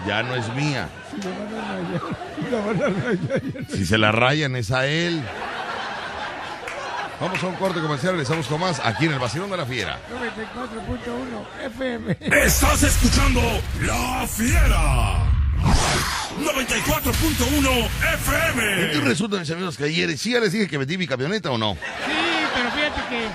Ya 0.06 0.22
no 0.22 0.34
es 0.34 0.52
mía. 0.54 0.88
La 2.50 2.60
van 2.60 2.82
a 2.82 2.88
rayar. 2.88 3.66
Si 3.70 3.86
se 3.86 3.98
la 3.98 4.12
rayan 4.12 4.56
es 4.56 4.70
a 4.72 4.86
él. 4.86 5.22
Vamos 7.20 7.42
a 7.42 7.46
un 7.48 7.54
corte 7.56 7.80
comercial, 7.80 8.12
regresamos 8.12 8.46
con 8.46 8.60
más 8.60 8.80
aquí 8.82 9.04
en 9.04 9.12
el 9.12 9.18
Vacilón 9.18 9.50
de 9.50 9.58
la 9.58 9.66
Fiera. 9.66 9.98
94.1 10.10 11.66
FM. 11.66 12.16
Estás 12.20 12.82
escuchando 12.82 13.42
La 13.82 14.26
Fiera. 14.26 15.39
94.1 16.40 17.88
Y 18.00 18.14
FM. 18.14 19.00
resulta, 19.04 19.38
mis 19.38 19.50
amigos, 19.50 19.76
que 19.76 19.84
ayer 19.84 20.16
sí 20.16 20.32
ya 20.32 20.40
les 20.40 20.52
dije 20.52 20.66
que 20.68 20.78
vendí 20.78 20.96
mi 20.98 21.06
camioneta 21.06 21.50
o 21.50 21.58
no. 21.58 21.74
Sí, 21.74 21.78
pero 22.54 22.70
fíjate 22.70 23.00
que 23.08 23.28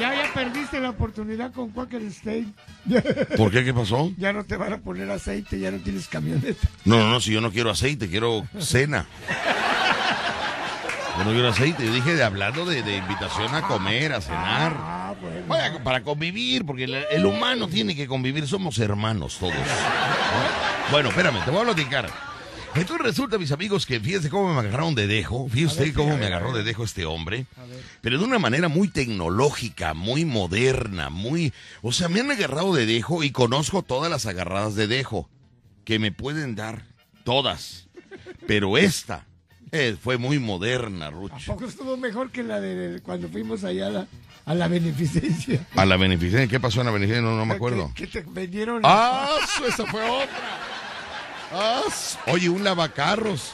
ya, 0.00 0.14
ya 0.14 0.32
perdiste 0.32 0.80
la 0.80 0.90
oportunidad 0.90 1.52
con 1.52 1.70
Quaker 1.70 2.02
State. 2.02 2.46
¿Por 3.36 3.50
qué? 3.50 3.64
¿Qué 3.64 3.74
pasó? 3.74 4.12
Ya 4.16 4.32
no 4.32 4.44
te 4.44 4.56
van 4.56 4.72
a 4.72 4.78
poner 4.78 5.10
aceite, 5.10 5.58
ya 5.58 5.70
no 5.70 5.78
tienes 5.78 6.06
camioneta. 6.08 6.68
No, 6.84 6.98
no, 6.98 7.08
no, 7.10 7.20
si 7.20 7.32
yo 7.32 7.40
no 7.40 7.50
quiero 7.50 7.70
aceite, 7.70 8.08
quiero 8.08 8.46
cena. 8.58 9.06
Yo 11.16 11.24
no 11.24 11.48
aceite, 11.48 11.86
yo 11.86 11.92
dije 11.92 12.14
de 12.14 12.24
hablando 12.24 12.64
de, 12.64 12.82
de 12.82 12.96
invitación 12.96 13.54
a 13.54 13.62
comer, 13.62 14.12
a 14.12 14.20
cenar. 14.20 14.76
Ah, 14.76 15.14
bueno. 15.46 15.82
Para 15.82 16.02
convivir, 16.02 16.66
porque 16.66 16.84
el, 16.84 16.94
el 16.94 17.24
humano 17.24 17.68
tiene 17.68 17.94
que 17.94 18.06
convivir, 18.06 18.46
somos 18.48 18.78
hermanos 18.78 19.38
todos. 19.38 19.54
¿no? 19.54 20.90
Bueno, 20.90 21.10
espérame, 21.10 21.44
te 21.44 21.50
voy 21.50 21.62
a 21.62 21.64
platicar. 21.64 22.10
Entonces 22.74 23.06
resulta, 23.06 23.38
mis 23.38 23.52
amigos, 23.52 23.86
que 23.86 24.00
fíjense 24.00 24.28
cómo 24.28 24.52
me 24.52 24.60
agarraron 24.60 24.96
de 24.96 25.06
dejo. 25.06 25.48
Fíjese 25.48 25.82
usted 25.82 25.94
cómo 25.94 26.16
me 26.16 26.26
agarró 26.26 26.52
de 26.52 26.64
dejo 26.64 26.82
este 26.82 27.06
hombre. 27.06 27.46
Pero 28.00 28.18
de 28.18 28.24
una 28.24 28.40
manera 28.40 28.68
muy 28.68 28.88
tecnológica, 28.88 29.94
muy 29.94 30.24
moderna, 30.24 31.10
muy... 31.10 31.52
O 31.82 31.92
sea, 31.92 32.08
me 32.08 32.20
han 32.20 32.32
agarrado 32.32 32.74
de 32.74 32.86
dejo 32.86 33.22
y 33.22 33.30
conozco 33.30 33.82
todas 33.82 34.10
las 34.10 34.26
agarradas 34.26 34.74
de 34.74 34.88
dejo 34.88 35.30
que 35.84 36.00
me 36.00 36.10
pueden 36.10 36.56
dar. 36.56 36.82
Todas. 37.22 37.86
Pero 38.46 38.76
esta 38.76 39.24
eh, 39.76 39.96
fue 40.00 40.16
muy 40.18 40.38
moderna, 40.38 41.06
¿A 41.06 41.10
Rucho. 41.10 41.52
poco 41.52 41.66
estuvo 41.66 41.96
mejor 41.96 42.30
que 42.30 42.42
la 42.42 42.60
de 42.60 43.00
cuando 43.02 43.28
fuimos 43.28 43.64
allá 43.64 43.88
a 43.88 43.90
la, 43.90 44.06
a 44.46 44.54
la 44.54 44.68
beneficencia? 44.68 45.66
A 45.74 45.84
la 45.84 45.96
beneficencia, 45.96 46.46
¿qué 46.48 46.60
pasó 46.60 46.80
en 46.80 46.86
la 46.86 46.92
beneficencia? 46.92 47.28
No, 47.28 47.36
no 47.36 47.44
me 47.44 47.54
acuerdo. 47.54 47.90
Que, 47.94 48.06
que 48.08 48.22
te 48.22 48.30
vendieron. 48.30 48.80
¡Ah! 48.84 49.28
Esa 49.66 49.84
fue 49.86 50.02
otra. 50.02 50.58
¡Ah! 51.52 51.82
Oye, 52.28 52.48
un 52.48 52.64
lavacarros. 52.64 53.52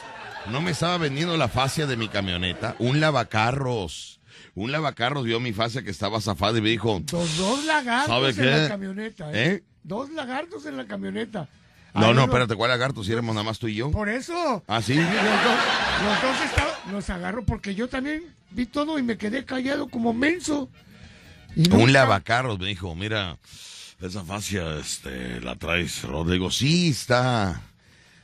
No 0.51 0.61
me 0.61 0.71
estaba 0.71 0.97
vendiendo 0.97 1.37
la 1.37 1.47
fascia 1.47 1.85
de 1.85 1.97
mi 1.97 2.07
camioneta. 2.07 2.75
Un 2.79 2.99
lavacarros. 2.99 4.19
Un 4.55 4.71
lavacarros 4.71 5.23
vio 5.23 5.39
mi 5.39 5.53
fascia 5.53 5.83
que 5.83 5.91
estaba 5.91 6.19
zafada 6.19 6.57
y 6.57 6.61
me 6.61 6.69
dijo, 6.69 6.99
Dos, 7.05 7.37
dos 7.37 7.63
lagartos 7.65 8.07
¿Sabe 8.07 8.29
en 8.29 8.63
la 8.63 8.67
camioneta. 8.67 9.31
¿eh? 9.31 9.47
¿Eh? 9.53 9.63
Dos 9.83 10.09
lagartos 10.11 10.65
en 10.65 10.77
la 10.77 10.85
camioneta. 10.85 11.47
No, 11.93 12.01
Ahí 12.01 12.07
no, 12.09 12.13
lo- 12.13 12.23
espérate, 12.23 12.55
¿cuál 12.55 12.69
lagarto? 12.71 13.03
Si 13.03 13.11
éramos 13.11 13.35
nada 13.35 13.43
más 13.45 13.59
tú 13.59 13.67
y 13.67 13.75
yo. 13.75 13.91
Por 13.91 14.09
eso. 14.09 14.63
Ah, 14.67 14.81
sí. 14.81 14.95
Los 14.95 15.05
dos, 15.05 15.13
los 16.05 16.21
dos 16.21 16.45
estaban- 16.45 16.71
los 16.91 17.09
agarro 17.09 17.43
porque 17.45 17.75
yo 17.75 17.87
también 17.89 18.23
vi 18.51 18.65
todo 18.65 18.97
y 18.99 19.03
me 19.03 19.17
quedé 19.17 19.45
callado 19.45 19.87
como 19.89 20.13
menso. 20.13 20.69
Y 21.55 21.69
Un 21.73 21.91
lavacarros 21.93 22.59
me 22.59 22.67
dijo, 22.67 22.95
mira, 22.95 23.37
esa 24.01 24.23
fascia, 24.23 24.77
este, 24.79 25.41
la 25.41 25.55
traes. 25.57 26.03
Rodrigo, 26.03 26.49
sí, 26.49 26.89
está, 26.89 27.61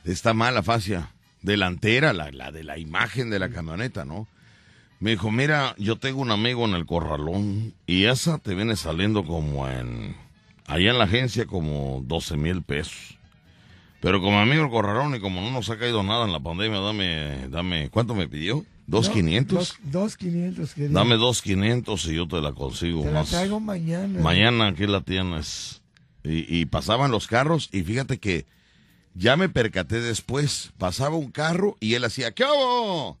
está 0.04 0.32
mal 0.34 0.54
la 0.54 0.62
fascia. 0.62 1.10
Delantera, 1.42 2.12
la, 2.12 2.30
la 2.32 2.50
de 2.50 2.64
la 2.64 2.78
imagen 2.78 3.30
de 3.30 3.38
la 3.38 3.50
camioneta, 3.50 4.04
¿no? 4.04 4.26
Me 5.00 5.10
dijo, 5.12 5.30
mira, 5.30 5.74
yo 5.78 5.96
tengo 5.96 6.20
un 6.20 6.32
amigo 6.32 6.64
en 6.66 6.74
el 6.74 6.84
corralón 6.84 7.74
y 7.86 8.06
esa 8.06 8.38
te 8.38 8.54
viene 8.56 8.74
saliendo 8.74 9.24
como 9.24 9.68
en, 9.68 10.16
allá 10.66 10.90
en 10.90 10.98
la 10.98 11.04
agencia 11.04 11.46
como 11.46 12.02
12 12.04 12.36
mil 12.36 12.62
pesos. 12.62 13.17
Pero 14.00 14.20
como 14.20 14.38
amigo 14.38 14.70
corralón 14.70 15.14
y 15.16 15.20
como 15.20 15.40
no 15.40 15.50
nos 15.50 15.68
ha 15.70 15.78
caído 15.78 16.02
nada 16.02 16.24
en 16.24 16.32
la 16.32 16.40
pandemia, 16.40 16.78
dame, 16.78 17.48
dame, 17.48 17.90
¿cuánto 17.90 18.14
me 18.14 18.28
pidió? 18.28 18.64
¿Dos 18.86 19.10
quinientos? 19.10 19.76
Dos, 19.82 20.16
quinientos. 20.16 20.72
Dame 20.76 21.16
dos 21.16 21.42
quinientos 21.42 22.06
y 22.06 22.14
yo 22.14 22.26
te 22.26 22.40
la 22.40 22.52
consigo 22.52 23.02
Te 23.02 23.08
la 23.10 23.20
más. 23.20 23.30
traigo 23.30 23.60
mañana. 23.60 24.20
Mañana 24.20 24.68
aquí 24.68 24.86
la 24.86 25.00
tienes. 25.02 25.82
Y, 26.24 26.60
y 26.60 26.66
pasaban 26.66 27.10
los 27.10 27.26
carros 27.26 27.68
y 27.72 27.82
fíjate 27.82 28.18
que 28.18 28.46
ya 29.14 29.36
me 29.36 29.48
percaté 29.48 30.00
después. 30.00 30.70
Pasaba 30.78 31.16
un 31.16 31.30
carro 31.30 31.76
y 31.80 31.94
él 31.94 32.04
hacía, 32.04 32.32
¿qué 32.32 32.44
hago? 32.44 33.18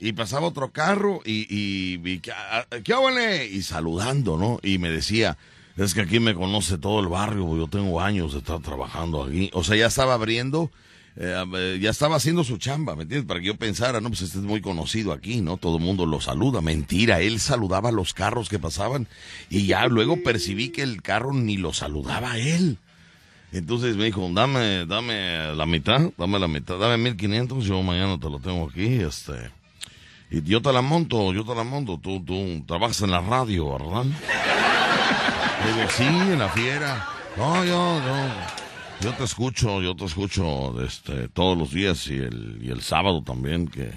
Y 0.00 0.12
pasaba 0.12 0.46
otro 0.46 0.72
carro 0.72 1.20
y, 1.24 1.46
y, 1.54 2.00
y 2.04 2.18
¿qué, 2.20 2.32
ah, 2.32 2.66
¿qué 2.82 2.92
hábale? 2.94 3.46
Y 3.46 3.62
saludando, 3.62 4.36
¿no? 4.38 4.58
Y 4.62 4.78
me 4.78 4.90
decía, 4.90 5.36
es 5.78 5.94
que 5.94 6.00
aquí 6.02 6.20
me 6.20 6.34
conoce 6.34 6.76
todo 6.78 7.00
el 7.00 7.08
barrio, 7.08 7.56
yo 7.56 7.68
tengo 7.68 8.00
años 8.00 8.32
de 8.32 8.38
estar 8.38 8.60
trabajando 8.60 9.22
aquí. 9.22 9.50
O 9.54 9.64
sea, 9.64 9.76
ya 9.76 9.86
estaba 9.86 10.14
abriendo 10.14 10.70
eh, 11.20 11.78
ya 11.82 11.90
estaba 11.90 12.14
haciendo 12.14 12.44
su 12.44 12.58
chamba, 12.58 12.94
¿me 12.94 13.02
entiendes? 13.02 13.26
Para 13.26 13.40
que 13.40 13.46
yo 13.46 13.56
pensara, 13.56 14.00
no, 14.00 14.08
pues 14.08 14.22
este 14.22 14.38
es 14.38 14.44
muy 14.44 14.60
conocido 14.60 15.12
aquí, 15.12 15.40
¿no? 15.40 15.56
Todo 15.56 15.78
el 15.78 15.82
mundo 15.82 16.06
lo 16.06 16.20
saluda. 16.20 16.60
Mentira, 16.60 17.20
él 17.20 17.40
saludaba 17.40 17.88
a 17.88 17.92
los 17.92 18.14
carros 18.14 18.48
que 18.48 18.60
pasaban 18.60 19.08
y 19.50 19.66
ya 19.66 19.88
luego 19.88 20.22
percibí 20.22 20.68
que 20.68 20.82
el 20.82 21.02
carro 21.02 21.32
ni 21.32 21.56
lo 21.56 21.72
saludaba 21.72 22.32
a 22.32 22.38
él. 22.38 22.78
Entonces 23.50 23.96
me 23.96 24.04
dijo, 24.04 24.30
dame, 24.32 24.86
dame 24.86 25.56
la 25.56 25.66
mitad, 25.66 26.12
dame 26.16 26.38
la 26.38 26.46
mitad, 26.46 26.78
dame 26.78 26.98
1500, 26.98 27.64
yo 27.64 27.82
mañana 27.82 28.20
te 28.20 28.30
lo 28.30 28.38
tengo 28.38 28.68
aquí, 28.68 29.00
este. 29.00 29.50
Y 30.30 30.42
yo 30.42 30.62
te 30.62 30.72
la 30.72 30.82
monto, 30.82 31.32
yo 31.32 31.44
te 31.44 31.54
la 31.54 31.64
monto, 31.64 31.98
tú, 31.98 32.22
tú 32.24 32.62
trabajas 32.64 33.00
en 33.02 33.10
la 33.10 33.22
radio, 33.22 33.72
¿verdad? 33.72 34.04
Sí, 35.96 36.04
en 36.04 36.38
la 36.38 36.48
fiera. 36.50 37.06
No, 37.36 37.64
yo, 37.64 38.00
yo, 38.04 38.28
yo 39.00 39.14
te 39.14 39.24
escucho, 39.24 39.80
yo 39.80 39.94
te 39.96 40.04
escucho 40.04 40.80
este, 40.84 41.28
todos 41.28 41.56
los 41.56 41.72
días 41.72 42.06
y 42.08 42.14
el, 42.16 42.58
y 42.60 42.70
el 42.70 42.82
sábado 42.82 43.22
también. 43.22 43.68
que 43.68 43.92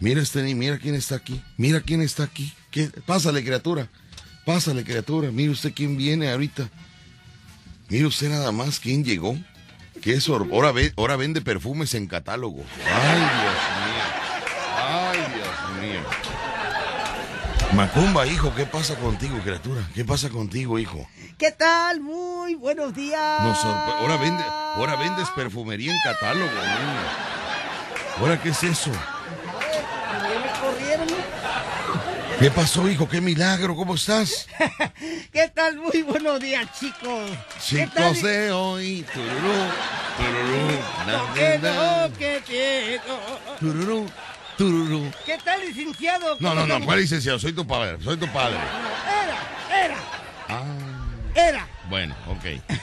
Mira, 0.00 0.22
este, 0.22 0.42
mira 0.54 0.78
quién 0.78 0.94
está 0.94 1.16
aquí, 1.16 1.42
mira 1.56 1.80
quién 1.80 2.00
está 2.00 2.24
aquí. 2.24 2.52
¿Qué? 2.70 2.88
Pásale, 3.06 3.44
criatura, 3.44 3.88
pásale, 4.46 4.82
criatura. 4.84 5.30
Mire 5.30 5.50
usted 5.50 5.72
quién 5.74 5.96
viene 5.96 6.30
ahorita. 6.30 6.68
Mire 7.88 8.06
usted 8.06 8.30
nada 8.30 8.50
más 8.52 8.80
quién 8.80 9.04
llegó. 9.04 9.36
Que 10.00 10.14
eso, 10.14 10.34
ahora, 10.34 10.72
ahora 10.96 11.16
vende 11.16 11.42
perfumes 11.42 11.92
en 11.94 12.06
catálogo. 12.06 12.64
Ay, 12.86 13.18
Dios 13.18 13.58
mío. 13.84 14.04
Ay, 14.78 15.18
Dios 15.34 15.82
mío. 15.82 16.00
Macumba, 17.74 18.26
hijo, 18.26 18.52
¿qué 18.54 18.66
pasa 18.66 18.96
contigo, 18.96 19.38
criatura? 19.44 19.80
¿Qué 19.94 20.04
pasa 20.04 20.28
contigo, 20.28 20.78
hijo? 20.78 21.06
¿Qué 21.38 21.52
tal? 21.52 22.00
Muy 22.00 22.54
buenos 22.56 22.92
días. 22.94 23.42
Nos 23.42 23.64
ahora, 23.64 24.16
vende, 24.16 24.42
ahora 24.74 24.96
vendes 24.96 25.28
perfumería 25.30 25.92
en 25.92 25.98
catálogo, 26.02 26.50
niño. 26.50 27.00
¿Ahora 28.18 28.42
qué 28.42 28.48
es 28.50 28.62
eso? 28.64 28.90
¿Qué 32.40 32.50
pasó, 32.50 32.88
hijo? 32.88 33.08
¿Qué 33.08 33.20
milagro? 33.20 33.76
¿Cómo 33.76 33.94
estás? 33.94 34.46
¿Qué 35.32 35.48
tal? 35.48 35.76
Muy 35.76 36.02
buenos 36.02 36.40
días, 36.40 36.66
chicos. 36.78 37.30
Chicos 37.62 38.22
de 38.22 38.50
hoy. 38.50 39.04
Tururú, 39.12 39.52
tururú, 40.16 40.78
na, 41.06 41.12
Lo 41.12 41.34
que 41.34 41.58
na, 41.58 41.70
na, 41.70 42.08
no, 42.08 42.14
que 42.16 42.42
tengo. 42.46 43.20
tururú, 43.60 44.06
tururú. 44.64 45.10
¿Qué 45.24 45.38
tal, 45.42 45.58
licenciado? 45.66 46.36
No, 46.38 46.50
¿Cómo 46.50 46.66
no, 46.66 46.78
no? 46.78 46.84
¿cuál 46.84 47.00
licenciado? 47.00 47.38
Soy 47.38 47.54
tu 47.54 47.66
padre, 47.66 47.96
soy 48.04 48.18
tu 48.18 48.26
padre. 48.30 48.58
Era, 48.58 49.84
era, 49.86 49.96
Ah, 50.48 50.64
era. 51.34 51.66
bueno, 51.88 52.14
ok. 52.28 52.44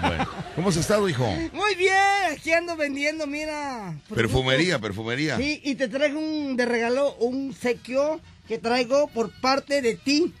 Bueno, 0.00 0.26
¿cómo 0.56 0.70
has 0.70 0.76
estado, 0.76 1.06
hijo? 1.10 1.26
Muy 1.52 1.74
bien, 1.74 1.92
aquí 2.32 2.50
ando 2.54 2.74
vendiendo, 2.74 3.26
mira. 3.26 3.94
Perfumería, 4.14 4.78
perfumería. 4.78 5.36
Sí, 5.36 5.60
y 5.62 5.74
te 5.74 5.88
traigo 5.88 6.18
un 6.18 6.56
de 6.56 6.64
regalo, 6.64 7.12
un 7.16 7.52
sequio 7.52 8.18
que 8.48 8.56
traigo 8.56 9.08
por 9.08 9.30
parte 9.42 9.82
de 9.82 9.94
ti. 9.96 10.32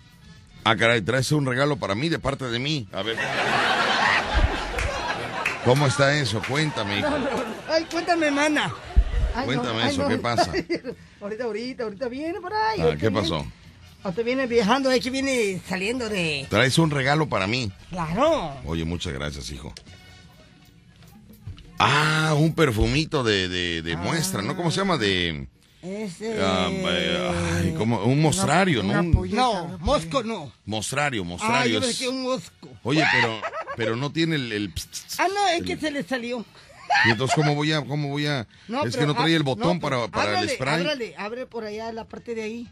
Ah, 0.64 0.74
caray, 0.76 1.02
traes 1.02 1.30
un 1.32 1.44
regalo 1.44 1.76
para 1.76 1.94
mí 1.94 2.08
de 2.08 2.18
parte 2.18 2.46
de 2.46 2.58
mí. 2.58 2.88
A 2.92 3.02
ver. 3.02 3.18
¿Cómo 5.66 5.86
está 5.86 6.16
eso? 6.16 6.40
Cuéntame, 6.48 7.00
hijo. 7.00 7.08
Ay, 7.70 7.84
cuéntame, 7.90 8.30
mana. 8.30 8.72
Ay, 9.34 9.46
Cuéntame 9.46 9.82
ay, 9.82 9.90
eso, 9.94 10.08
¿qué 10.08 10.18
pasa? 10.18 10.52
ahorita, 11.20 11.44
ahorita, 11.44 11.84
ahorita 11.84 12.08
viene 12.08 12.40
por 12.40 12.52
ahí. 12.52 12.80
Ah, 12.80 12.90
¿qué 12.98 13.08
viene. 13.08 13.20
pasó? 13.20 13.46
Ahorita 14.02 14.22
viene 14.22 14.46
viajando, 14.46 14.90
es 14.90 15.02
que 15.02 15.10
viene 15.10 15.60
saliendo 15.68 16.08
de... 16.08 16.46
Traes 16.50 16.76
un 16.78 16.90
regalo 16.90 17.28
para 17.28 17.46
mí. 17.46 17.70
Claro. 17.90 18.56
Oye, 18.64 18.84
muchas 18.84 19.12
gracias, 19.12 19.50
hijo. 19.50 19.72
Ah, 21.78 22.34
un 22.36 22.54
perfumito 22.54 23.24
de, 23.24 23.48
de, 23.48 23.82
de 23.82 23.96
muestra, 23.96 24.42
¿no? 24.42 24.56
¿Cómo 24.56 24.70
se 24.70 24.78
llama? 24.78 24.98
De... 24.98 25.46
Ese... 25.82 26.36
ah, 26.40 26.68
eh, 26.70 27.32
ay, 27.60 27.74
¿cómo? 27.76 28.04
Un 28.04 28.22
mostrario, 28.22 28.84
¿no? 28.84 28.90
una 28.90 29.02
No, 29.02 29.78
Mosco 29.80 30.22
no. 30.22 30.52
mostrario, 30.64 31.22
Ah, 31.22 31.26
mostrario. 31.26 31.72
yo 31.72 31.78
es- 31.80 31.84
pensé 31.86 32.04
que 32.04 32.08
un 32.08 32.22
Mosco. 32.22 32.68
Oye, 32.84 33.04
pero, 33.12 33.40
pero 33.76 33.96
no 33.96 34.12
tiene 34.12 34.36
el... 34.36 34.52
el. 34.52 34.72
Ah, 35.18 35.26
no, 35.28 35.48
es 35.58 35.64
que 35.64 35.76
se 35.76 35.90
le 35.90 36.04
salió. 36.04 36.44
Y 37.06 37.10
entonces, 37.10 37.34
¿cómo 37.34 37.54
voy 37.54 37.72
a...? 37.72 37.82
Cómo 37.84 38.08
voy 38.08 38.26
a 38.26 38.46
No, 38.68 38.84
es 38.84 38.96
que 38.96 39.06
no 39.06 39.14
trae 39.14 39.32
ah, 39.32 39.36
el 39.36 39.42
botón 39.42 39.76
no, 39.76 39.80
para, 39.80 40.08
para 40.08 40.40
el 40.40 40.48
spray. 40.50 40.80
Ábrale, 40.80 41.14
abre 41.18 41.46
por 41.46 41.64
allá 41.64 41.92
la 41.92 42.04
parte 42.04 42.34
de 42.34 42.42
ahí. 42.42 42.68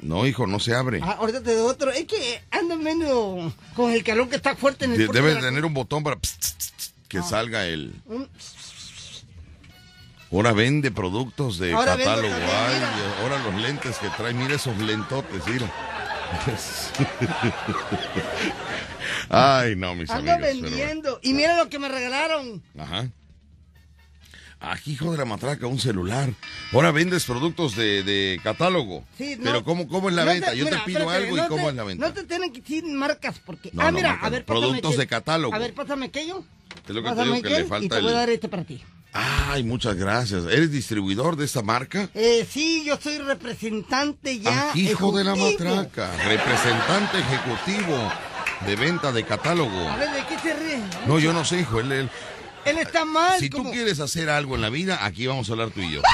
No, 0.00 0.26
hijo, 0.26 0.46
no 0.46 0.60
se 0.60 0.74
abre. 0.74 1.00
Ah, 1.02 1.16
ahorita 1.18 1.42
te 1.42 1.54
doy 1.54 1.70
otro. 1.70 1.90
Es 1.90 2.04
que 2.04 2.42
ando 2.50 2.76
medio 2.76 3.52
con 3.74 3.92
el 3.92 4.04
calor 4.04 4.28
que 4.28 4.36
está 4.36 4.54
fuerte 4.56 4.84
en 4.84 4.92
el 4.92 4.98
De- 4.98 5.08
Debe 5.08 5.28
de 5.30 5.34
la- 5.36 5.40
tener 5.40 5.64
un 5.64 5.74
botón 5.74 6.02
para 6.04 6.16
pst, 6.16 6.52
Ah. 6.52 6.82
que 7.08 7.22
salga 7.22 7.66
el... 7.66 7.94
un- 8.06 8.28
Ahora 10.32 10.52
vende 10.52 10.90
productos 10.90 11.58
de 11.58 11.72
Ahora 11.72 11.96
catálogo. 11.96 12.34
Ay, 12.34 12.82
ahora 13.22 13.38
los 13.44 13.54
lentes 13.62 13.96
que 13.98 14.08
trae, 14.10 14.34
mira 14.34 14.56
esos 14.56 14.76
lentotes, 14.78 15.46
mira. 15.46 15.72
Ay, 19.28 19.76
no, 19.76 19.94
mis 19.94 20.10
Ando 20.10 20.32
amigos. 20.32 20.50
pero- 20.52 20.62
vendiendo. 20.70 21.18
Y 21.22 21.32
mira 21.32 21.56
lo 21.56 21.68
que 21.68 21.78
me 21.78 21.88
regalaron. 21.88 22.62
Ajá. 22.78 23.06
Ah, 24.60 24.76
hijo 24.86 25.12
de 25.12 25.18
la 25.18 25.24
matraca, 25.26 25.66
un 25.66 25.78
celular. 25.78 26.30
Ahora 26.72 26.90
vendes 26.90 27.24
productos 27.24 27.76
de, 27.76 28.02
de 28.02 28.40
catálogo. 28.42 29.04
Sí, 29.18 29.36
no. 29.36 29.44
Pero 29.44 29.64
¿cómo, 29.64 29.86
cómo 29.86 30.08
es 30.08 30.14
la 30.14 30.24
No 30.24 30.30
venta? 30.32 30.50
te- 30.52 30.56
Yo 30.56 30.64
mira, 30.64 30.78
te 30.78 30.84
pido 30.86 31.00
espérate, 31.00 31.24
algo 31.24 31.36
y 31.36 31.48
¿cómo 31.48 31.62
te- 31.64 31.68
es 31.70 31.74
la 31.76 31.84
venta? 31.84 32.06
No 32.08 32.14
te 32.14 32.22
tienen 32.24 32.52
que 32.52 32.60
decir 32.62 32.84
marcas 32.84 33.38
porque. 33.44 33.70
Ah, 33.76 33.92
mira, 33.92 34.08
marcas 34.10 34.26
a 34.26 34.30
ver, 34.30 34.44
Productos 34.46 34.96
de 34.96 35.06
catálogo. 35.06 35.54
A 35.54 35.58
ver, 35.58 35.74
pásame 35.74 36.06
aquello. 36.06 36.42
Es 36.88 36.94
lo 36.94 37.02
que 37.02 37.10
te 37.12 37.22
digo 37.24 37.42
que 37.42 37.50
le 37.50 37.64
falta 37.64 37.84
Y 37.84 37.88
te 37.88 38.00
voy 38.00 38.12
a 38.12 38.16
dar 38.16 38.30
este 38.30 38.48
para 38.48 38.64
ti. 38.64 38.82
Ay, 39.12 39.62
muchas 39.62 39.94
gracias. 39.96 40.44
¿Eres 40.44 40.70
distribuidor 40.70 41.36
de 41.36 41.44
esta 41.44 41.62
marca? 41.62 42.08
Eh, 42.14 42.46
sí, 42.50 42.82
yo 42.86 42.98
soy 43.00 43.18
representante 43.18 44.38
ya. 44.40 44.70
Ah, 44.70 44.72
hijo 44.78 45.16
de 45.16 45.24
la 45.24 45.34
matraca, 45.34 46.10
representante 46.24 47.18
ejecutivo 47.18 48.12
de 48.66 48.76
venta 48.76 49.12
de 49.12 49.24
catálogo. 49.24 49.88
A 49.88 49.96
ver, 49.96 50.10
¿de 50.12 50.26
qué 50.26 50.38
se 50.38 50.54
ríe? 50.54 50.78
No, 51.06 51.18
yo 51.18 51.32
no 51.32 51.44
sé, 51.44 51.60
hijo. 51.60 51.80
Él, 51.80 51.92
él- 51.92 52.10
Él 52.66 52.78
está 52.78 53.04
mal. 53.04 53.38
si 53.38 53.48
tú 53.50 53.70
quieres 53.70 54.00
hacer 54.00 54.28
algo 54.28 54.54
en 54.56 54.60
la 54.62 54.70
vida, 54.70 55.04
aquí 55.04 55.26
vamos 55.26 55.48
a 55.48 55.52
hablar 55.52 55.70
tú 55.70 55.80
y 55.80 55.92
yo. 55.94 56.02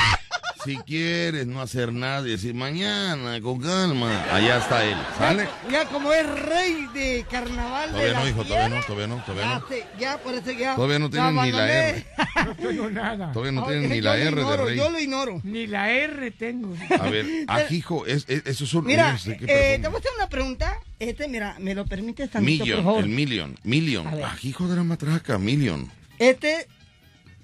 Si 0.65 0.77
quieres 0.77 1.45
no 1.49 1.61
hacer 1.61 1.93
nada 1.93 2.25
y 2.25 2.31
decir 2.31 2.55
mañana, 2.55 3.41
con 3.41 3.61
calma, 3.61 4.23
allá 4.33 4.59
está 4.59 4.85
él, 4.85 4.97
¿sale? 5.19 5.49
Ya 5.73 5.87
como 5.87 6.13
es 6.13 6.25
rey 6.25 6.87
de 6.95 7.27
carnaval 7.29 7.91
Todavía 7.91 8.15
no, 8.15 8.29
hijo, 8.29 8.45
todavía 8.45 8.69
no, 8.69 8.81
todavía 8.85 9.07
no, 9.09 9.17
todavía 9.25 9.43
ya 9.45 9.59
no. 9.59 9.99
ya, 9.99 10.19
por 10.19 10.35
eso 10.35 10.53
ya. 10.53 10.77
Todavía 10.77 11.01
no 11.01 11.11
tienen 11.11 11.35
ni 11.35 11.51
la. 11.51 11.89
R. 11.89 12.07
No 12.47 12.55
tengo 12.55 12.91
nada. 12.91 13.33
Todavía 13.33 13.51
no 13.53 13.65
Oye, 13.65 13.73
tienen 13.73 13.91
ni 13.91 14.01
la 14.01 14.17
R 14.17 14.25
de 14.37 14.41
ignoro, 14.41 14.65
rey. 14.67 14.77
Yo 14.77 14.91
lo 14.91 15.01
ignoro. 15.01 15.41
Ni 15.43 15.67
la 15.67 15.91
R 15.91 16.31
tengo. 16.31 16.77
A 17.01 17.09
ver, 17.11 17.27
ajijo, 17.49 18.07
es, 18.07 18.25
es- 18.29 18.47
eso 18.47 18.63
es 18.63 18.75
un... 18.75 18.85
Mira, 18.85 19.15
no 19.15 19.19
sé 19.19 19.37
qué 19.39 19.45
eh, 19.75 19.79
te 19.81 19.89
voy 19.89 19.97
a 19.97 19.99
hacer 19.99 20.13
una 20.17 20.29
pregunta. 20.29 20.79
Este, 21.01 21.27
mira, 21.27 21.57
¿me 21.59 21.75
lo 21.75 21.87
permites 21.87 22.29
por 22.29 22.41
Million, 22.41 22.85
favor? 22.85 23.03
el 23.03 23.09
Million, 23.09 23.59
Million. 23.65 24.07
Ajijo 24.07 24.69
de 24.69 24.77
la 24.77 24.85
matraca, 24.85 25.39
Million. 25.39 25.91
Este, 26.23 26.69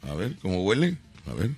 A 0.09 0.15
ver, 0.15 0.37
¿cómo 0.41 0.63
huele? 0.63 0.97
A 1.29 1.35
ver. 1.35 1.51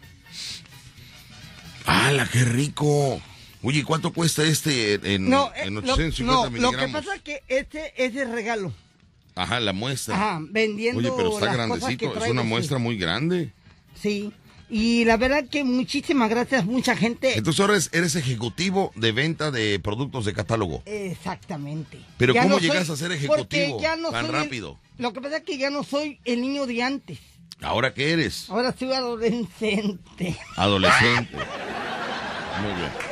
¡Hala, 1.85 2.26
qué 2.33 2.44
rico! 2.44 3.20
Oye, 3.62 3.85
¿cuánto 3.85 4.12
cuesta 4.12 4.42
este 4.42 4.94
en, 5.14 5.28
no, 5.28 5.48
eh, 5.54 5.64
en 5.64 5.74
lo, 5.74 5.80
850 5.80 6.24
no, 6.24 6.44
lo 6.44 6.50
miligramos? 6.50 6.87
que 6.87 6.92
pasa 6.92 7.14
es 7.16 7.22
que 7.22 7.42
este 7.48 7.92
es 8.02 8.14
de 8.14 8.24
regalo. 8.24 8.72
Ajá, 9.35 9.61
la 9.61 9.74
muestra. 9.74 10.14
Ajá, 10.16 10.38
vendiendo 10.50 10.98
Oye, 11.00 11.12
pero 11.14 11.35
está 11.35 11.46
las 11.46 11.54
grandecito, 11.56 12.24
es 12.24 12.30
una 12.30 12.40
sí. 12.42 12.48
muestra 12.48 12.78
muy 12.78 12.96
grande. 12.96 13.52
Sí. 14.00 14.33
Y 14.70 15.04
la 15.04 15.16
verdad 15.16 15.44
que 15.50 15.64
muchísimas 15.64 16.30
gracias, 16.30 16.64
mucha 16.64 16.96
gente. 16.96 17.37
Entonces 17.37 17.61
ahora 17.61 17.74
eres, 17.74 17.90
eres 17.92 18.14
ejecutivo 18.16 18.92
de 18.94 19.12
venta 19.12 19.50
de 19.50 19.78
productos 19.80 20.24
de 20.24 20.33
catálogo. 20.33 20.83
Exactamente. 20.87 21.98
Pero 22.16 22.33
Ya 22.33 22.42
¿cómo 22.44 22.54
no 22.54 22.61
soy- 22.61 22.70
llegas 22.70 22.88
a 22.88 22.96
ser 22.96 23.12
ejecutivo 23.12 23.80
ya 23.80 23.96
no 23.96 24.11
tan 24.11 24.26
el- 24.26 24.33
rápido? 24.33 24.78
Lo 25.00 25.12
que 25.12 25.20
pasa 25.20 25.38
es 25.38 25.42
que 25.44 25.58
ya 25.58 25.70
no 25.70 25.82
soy 25.82 26.20
el 26.24 26.42
niño 26.42 26.66
de 26.66 26.82
antes. 26.82 27.18
¿Ahora 27.62 27.92
qué 27.92 28.12
eres? 28.12 28.48
Ahora 28.50 28.74
soy 28.78 28.92
adolescente. 28.92 30.36
Adolescente. 30.56 31.36
Muy 32.62 32.72
bien. 32.74 33.10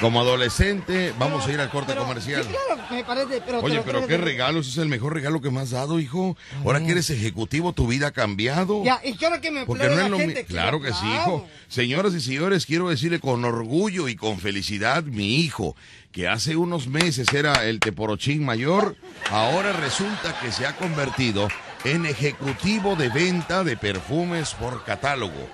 Como 0.00 0.20
adolescente, 0.20 1.12
vamos 1.18 1.42
Pero- 1.44 1.50
a 1.50 1.54
ir 1.54 1.60
al 1.60 1.70
corte 1.70 1.92
pero- 1.92 2.04
comercial. 2.06 2.42
Sí, 2.44 2.48
claro, 2.50 2.82
me 2.90 3.04
parece. 3.04 3.42
Pero 3.44 3.60
Oye, 3.60 3.82
pero 3.84 4.06
qué 4.06 4.16
regalo, 4.16 4.60
ese 4.60 4.70
es 4.70 4.78
el 4.78 4.88
mejor 4.88 5.12
regalo 5.14 5.40
que 5.42 5.50
me 5.50 5.60
has 5.60 5.70
dado, 5.70 6.00
hijo. 6.00 6.36
Ahora 6.64 6.80
que 6.80 6.92
eres 6.92 7.10
ejecutivo, 7.10 7.72
tu 7.74 7.86
vida 7.86 8.08
ha 8.08 8.10
cambiado. 8.10 8.82
Ya, 8.82 9.00
y 9.04 9.12
quiero 9.14 9.40
que 9.40 9.50
me 9.50 9.66
Porque 9.66 9.88
no 9.88 10.00
es 10.00 10.10
lo 10.10 10.16
gente, 10.18 10.34
mismo. 10.42 10.48
Claro 10.48 10.80
que 10.80 10.92
sí, 10.92 11.06
hijo. 11.06 11.46
Señoras 11.68 12.14
y 12.14 12.20
señores, 12.20 12.64
quiero 12.66 12.88
decirle 12.88 13.20
con 13.20 13.44
orgullo 13.44 14.08
y 14.08 14.16
con 14.16 14.38
felicidad, 14.40 15.02
mi 15.04 15.36
hijo, 15.40 15.76
que 16.12 16.28
hace 16.28 16.56
unos 16.56 16.86
meses 16.88 17.32
era 17.34 17.66
el 17.66 17.78
teporochín 17.78 18.42
mayor, 18.44 18.96
ahora 19.30 19.72
resulta 19.72 20.38
que 20.40 20.50
se 20.50 20.66
ha 20.66 20.76
convertido 20.76 21.48
en 21.84 22.06
ejecutivo 22.06 22.96
de 22.96 23.08
venta 23.10 23.64
de 23.64 23.76
perfumes 23.76 24.54
por 24.54 24.82
catálogo. 24.84 25.48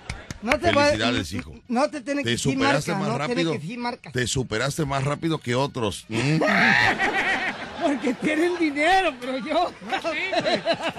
No 0.46 0.58
te 0.60 0.70
va- 0.72 0.84
Felicidades, 0.86 1.32
hijo. 1.32 1.54
No 1.68 1.90
te 1.90 2.00
tiene 2.00 2.20
que 2.22 2.24
Te 2.24 2.30
decir 2.30 2.52
superaste 2.54 2.92
marca, 2.92 3.04
más 3.04 3.12
no 3.12 3.18
rápido. 3.18 3.34
tiene 3.36 3.50
que 3.52 3.58
decir 3.58 3.78
marca. 3.78 4.12
Te 4.12 4.26
superaste 4.26 4.84
más 4.84 5.02
rápido 5.04 5.38
que 5.38 5.54
otros. 5.54 6.06
Porque 7.82 8.14
tienen 8.14 8.56
dinero, 8.58 9.12
pero 9.20 9.38
yo. 9.38 9.72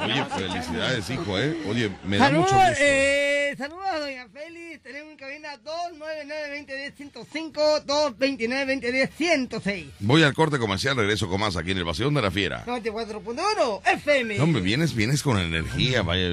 Oye, 0.04 0.26
felicidades, 0.36 1.10
hijo, 1.10 1.40
¿eh? 1.40 1.58
Oye, 1.70 1.90
me 2.06 2.18
da 2.18 2.26
Saludos, 2.26 2.52
mucho 2.52 2.66
gusto. 2.68 2.84
eh, 2.84 3.56
saludos 3.58 3.86
a 3.92 4.00
Doña 4.00 4.28
Félix. 4.30 4.82
Tenemos 4.84 5.12
en 5.12 5.18
cabina 5.18 5.50
299-2010-105, 5.64 7.86
229-2010-106. 7.86 9.86
Voy 10.00 10.24
al 10.24 10.34
corte 10.34 10.58
comercial, 10.60 10.96
regreso 10.96 11.28
con 11.28 11.42
más 11.42 11.58
aquí 11.58 11.72
en 11.72 11.78
el 11.80 11.84
Vacilón 11.84 12.14
de 12.14 12.22
la 12.22 12.32
Fiera. 12.32 12.64
94.1 12.66 13.82
FM. 13.86 14.38
No, 14.38 14.44
hombre, 14.46 14.62
vienes, 14.62 14.94
vienes 14.96 15.24
con 15.24 15.38
energía, 15.40 16.04
vaya. 16.04 16.28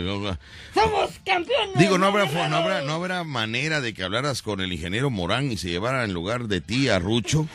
Somos 0.75 1.11
campeones. 1.25 1.77
Digo, 1.77 1.99
no 1.99 2.07
habrá, 2.07 2.27
no 2.49 2.57
habrá, 2.57 2.83
no 2.83 2.93
habrá 2.95 3.25
manera 3.25 3.81
de 3.81 3.95
que 3.95 4.03
hablaras 4.05 4.43
con 4.43 4.61
el 4.61 4.73
ingeniero 4.73 5.11
Morán 5.11 5.51
y 5.51 5.57
se 5.57 5.69
llevara 5.71 6.05
en 6.05 6.13
lugar 6.13 6.45
de 6.45 6.61
ti 6.61 6.89
a 6.89 6.99
Rucho. 6.99 7.47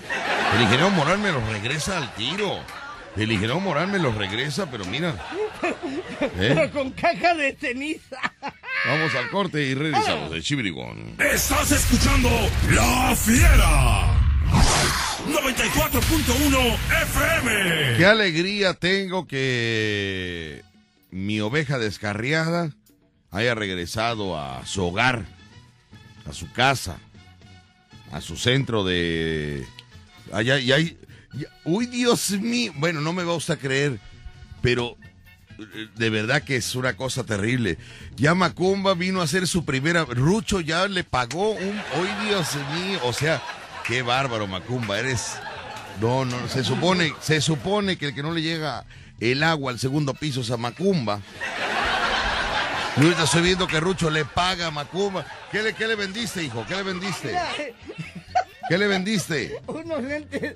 El 0.55 0.61
ingeniero 0.63 0.89
Morán 0.91 1.21
me 1.21 1.31
los 1.31 1.47
regresa 1.49 1.97
al 1.97 2.13
tiro. 2.15 2.59
El 3.19 3.33
ingeniero 3.33 3.59
Morán 3.59 3.91
me 3.91 3.99
los 3.99 4.15
regresa, 4.15 4.71
pero 4.71 4.85
mira. 4.85 5.13
¿eh? 6.21 6.29
Pero 6.37 6.71
con 6.71 6.91
caja 6.91 7.35
de 7.35 7.53
ceniza. 7.53 8.17
Vamos 8.85 9.13
al 9.13 9.29
corte 9.29 9.61
y 9.61 9.73
regresamos 9.73 10.31
de 10.31 10.41
Chibrigón. 10.41 11.15
Estás 11.19 11.69
escuchando 11.73 12.29
La 12.71 13.13
Fiera. 13.17 14.15
94.1 15.27 16.77
FM. 17.03 17.97
Qué 17.97 18.05
alegría 18.05 18.73
tengo 18.75 19.27
que 19.27 20.63
mi 21.11 21.41
oveja 21.41 21.77
descarriada 21.77 22.71
haya 23.31 23.53
regresado 23.53 24.39
a 24.39 24.65
su 24.65 24.85
hogar, 24.85 25.25
a 26.25 26.31
su 26.31 26.49
casa, 26.53 26.99
a 28.13 28.21
su 28.21 28.37
centro 28.37 28.85
de... 28.85 29.65
Allá, 30.31 30.57
y 30.57 30.71
hay... 30.71 30.97
uy, 31.63 31.85
Dios 31.85 32.31
mío. 32.31 32.73
Bueno, 32.75 33.01
no 33.01 33.13
me 33.13 33.23
va 33.23 33.33
usted 33.33 33.55
a 33.55 33.57
creer, 33.57 33.99
pero 34.61 34.97
eh, 35.59 35.87
de 35.95 36.09
verdad 36.09 36.43
que 36.43 36.55
es 36.55 36.75
una 36.75 36.95
cosa 36.95 37.23
terrible. 37.23 37.77
Ya 38.15 38.35
Macumba 38.35 38.93
vino 38.93 39.21
a 39.21 39.25
hacer 39.25 39.47
su 39.47 39.65
primera... 39.65 40.05
Rucho 40.05 40.61
ya 40.61 40.87
le 40.87 41.03
pagó 41.03 41.51
un... 41.51 41.81
Uy, 42.01 42.27
Dios 42.27 42.47
mío. 42.73 42.99
O 43.03 43.13
sea, 43.13 43.41
qué 43.85 44.01
bárbaro, 44.01 44.47
Macumba. 44.47 44.99
Eres... 44.99 45.37
No, 46.01 46.23
no, 46.23 46.47
se 46.47 46.63
supone, 46.63 47.13
se 47.19 47.41
supone 47.41 47.97
que 47.97 48.07
el 48.07 48.15
que 48.15 48.23
no 48.23 48.31
le 48.31 48.41
llega 48.41 48.85
el 49.19 49.43
agua 49.43 49.73
al 49.73 49.79
segundo 49.79 50.13
piso 50.13 50.41
es 50.41 50.51
a 50.51 50.55
Macumba. 50.55 51.19
Y 52.95 53.01
ahorita 53.01 53.23
estoy 53.23 53.41
viendo 53.41 53.67
que 53.67 53.79
Rucho 53.79 54.09
le 54.09 54.23
paga 54.25 54.67
a 54.67 54.71
Macumba. 54.71 55.25
¿Qué 55.51 55.61
le, 55.61 55.73
qué 55.73 55.87
le 55.87 55.95
vendiste, 55.95 56.43
hijo? 56.43 56.65
¿Qué 56.67 56.75
le 56.75 56.83
vendiste? 56.83 57.37
¿Qué 58.69 58.77
le 58.77 58.87
vendiste? 58.87 59.59
Unos 59.67 60.03
lentes. 60.03 60.53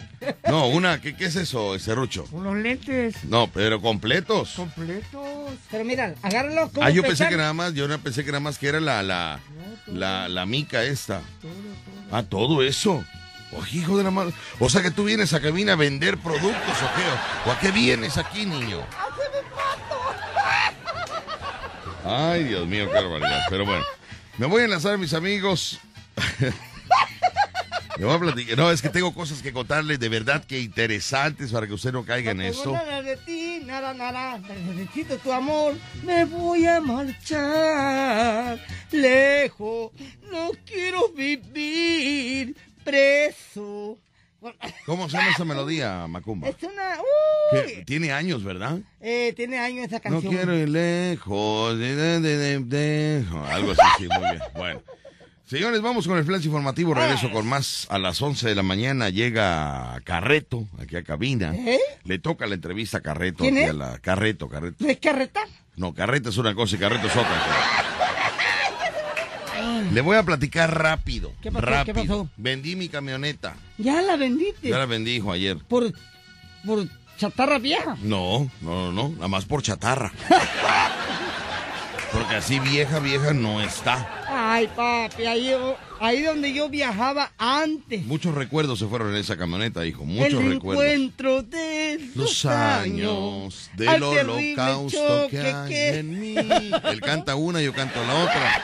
No, 0.48 0.68
una, 0.68 1.02
¿qué, 1.02 1.16
qué 1.16 1.26
es 1.26 1.36
eso, 1.36 1.74
ese 1.76 1.96
Rucho? 1.96 2.26
Unos 2.32 2.56
lentes 2.56 3.16
No, 3.24 3.48
pero 3.52 3.82
completos. 3.82 4.54
completos. 4.56 5.52
Pero 5.72 5.84
mira, 5.84 6.14
agárralo 6.22 6.70
Ah, 6.82 6.92
yo 6.92 7.02
pensé 7.04 7.28
que 7.28 7.36
nada 7.38 7.54
más, 7.54 7.74
yo 7.74 7.88
pensé 8.00 8.24
que 8.24 8.32
nada 8.32 8.40
más 8.40 8.58
que 8.60 8.68
era 8.68 8.80
la, 8.80 9.02
la, 9.04 9.40
la, 9.88 10.30
la 10.30 10.46
mica 10.46 10.84
esta. 10.84 11.22
Ah, 12.12 12.22
todo 12.24 12.64
eso. 12.64 13.04
Oh, 13.56 13.64
hijo 13.72 13.98
de 13.98 14.04
la 14.04 14.12
madre. 14.12 14.34
O 14.60 14.70
sea 14.70 14.82
que 14.82 14.92
tú 14.92 15.04
vienes 15.06 15.34
a 15.34 15.40
cabina 15.42 15.74
a 15.74 15.76
vender 15.76 16.18
productos 16.18 16.54
o 16.54 16.96
qué. 16.96 17.50
¿O 17.50 17.52
a 17.54 17.60
qué 17.60 17.72
vienes 17.72 18.18
aquí, 18.18 18.46
niño? 18.46 18.80
Ay, 22.06 22.44
Dios 22.46 22.68
mío, 22.68 22.86
qué 22.88 22.94
barbaridad. 22.94 23.42
Pero 23.50 23.66
bueno, 23.66 23.84
me 24.38 24.46
voy 24.46 24.62
a 24.62 24.66
enlazar 24.66 24.94
a 24.94 24.98
mis 24.98 25.14
amigos. 25.14 25.80
Me 27.98 28.06
voy 28.06 28.16
a 28.16 28.20
platicar. 28.20 28.58
No, 28.58 28.72
es 28.72 28.82
que 28.82 28.90
tengo 28.90 29.14
cosas 29.14 29.42
que 29.42 29.54
contarles 29.54 30.00
de 30.00 30.10
verdad 30.10 30.44
que 30.46 30.60
interesantes 30.60 31.52
para 31.52 31.68
que 31.68 31.74
usted 31.74 31.92
no 31.92 32.04
caiga 32.06 32.32
en 32.32 32.38
No 32.38 32.44
esto. 32.44 32.72
nada 32.74 33.02
de 33.02 33.18
ti, 33.18 33.62
nada, 33.66 33.94
nada. 33.94 34.40
Necesito 34.40 35.18
tu 35.18 35.32
amor. 35.32 35.76
Me 36.04 36.26
voy 36.26 36.66
a 36.66 36.82
marchar 36.82 38.60
lejos. 38.92 39.92
No 40.32 40.52
quiero 40.66 41.10
vivir 41.10 42.56
preso. 42.84 43.98
¿Cómo 44.86 45.08
se 45.10 45.16
llama 45.16 45.30
esa 45.30 45.46
melodía, 45.46 46.06
Macumba? 46.08 46.50
Es 46.50 46.56
una. 46.64 46.98
Uy. 47.54 47.86
Tiene 47.86 48.12
años, 48.12 48.44
¿verdad? 48.44 48.80
Eh, 49.00 49.32
tiene 49.38 49.58
años 49.60 49.86
esa 49.88 49.98
No 49.98 50.02
canción. 50.02 50.34
quiero 50.34 50.58
ir 50.58 50.68
lejos. 50.68 51.78
de- 51.80 51.96
de- 51.96 52.20
de- 52.20 52.38
de- 52.38 52.60
de- 52.60 53.26
Algo 53.50 53.72
así, 53.72 53.82
sí, 54.00 54.08
muy 54.10 54.30
bien. 54.32 54.42
Bueno. 54.56 54.82
Señores, 55.54 55.82
vamos 55.84 56.08
con 56.08 56.18
el 56.18 56.26
flash 56.26 56.46
informativo. 56.46 56.96
Regreso 56.96 57.30
con 57.30 57.46
más 57.46 57.86
a 57.92 58.00
las 58.00 58.20
11 58.20 58.50
de 58.50 58.56
la 58.56 58.64
mañana. 58.64 59.10
Llega 59.10 60.02
Carreto, 60.04 60.68
aquí 60.82 60.96
a 60.96 61.04
cabina. 61.04 61.54
¿Eh? 61.54 61.80
Le 62.06 62.18
toca 62.18 62.48
la 62.48 62.56
entrevista 62.56 62.98
a 62.98 63.02
Carreto. 63.02 63.44
¿Quién 63.44 63.58
aquí 63.58 63.66
es? 63.66 63.70
a 63.70 63.74
la... 63.74 64.00
Carreto, 64.00 64.50
Carreto. 64.50 64.84
¿No 64.84 64.90
es 64.90 64.98
carreta? 64.98 65.42
No, 65.76 65.94
Carreto 65.94 66.30
es 66.30 66.38
una 66.38 66.56
cosa 66.56 66.76
y 66.76 66.80
Carreto 66.80 67.06
es 67.06 67.16
otra. 67.16 67.40
Le 69.92 70.02
voy 70.02 70.18
a 70.18 70.24
platicar 70.24 70.76
rápido. 70.76 71.32
¿Qué 71.40 71.52
pasó? 71.52 71.64
rápido. 71.68 72.02
¿Qué 72.02 72.08
pasó? 72.08 72.30
Vendí 72.36 72.76
mi 72.76 72.90
camioneta. 72.90 73.56
Ya 73.78 74.02
la 74.02 74.16
vendiste. 74.16 74.70
Ya 74.70 74.80
la 74.80 74.88
vendí, 74.88 75.18
hijo, 75.18 75.32
ayer. 75.32 75.60
Por, 75.60 75.94
por 76.66 76.88
chatarra 77.20 77.60
vieja. 77.60 77.96
No, 78.02 78.50
no, 78.62 78.92
no, 78.92 78.92
no, 78.92 79.10
nada 79.10 79.28
más 79.28 79.46
por 79.46 79.62
chatarra. 79.62 80.12
Porque 82.12 82.36
así 82.36 82.60
vieja, 82.60 83.00
vieja 83.00 83.34
no 83.34 83.62
está. 83.62 84.08
Ay, 84.56 84.68
papi, 84.76 85.26
ahí, 85.26 85.50
yo- 85.50 85.76
ahí 86.00 86.22
donde 86.22 86.54
yo 86.54 86.70
viajaba 86.70 87.32
antes. 87.40 88.06
Muchos 88.06 88.36
recuerdos 88.36 88.78
se 88.78 88.86
fueron 88.86 89.10
en 89.12 89.16
esa 89.18 89.36
camioneta, 89.36 89.84
hijo. 89.86 90.06
Muchos 90.06 90.42
el 90.42 90.54
recuerdos. 90.54 90.84
encuentro 90.86 91.42
de 91.42 92.00
Los 92.14 92.44
los 92.44 92.46
años 92.46 93.70
del 93.76 94.04
holocausto 94.04 95.28
que 95.32 95.40
hay 95.40 95.70
que- 95.70 95.98
en 96.00 96.20
mí. 96.20 96.36
Él 96.38 97.02
canta 97.02 97.36
una, 97.36 97.62
yo 97.62 97.74
canto 97.74 98.04
la 98.06 98.14
otra. 98.16 98.62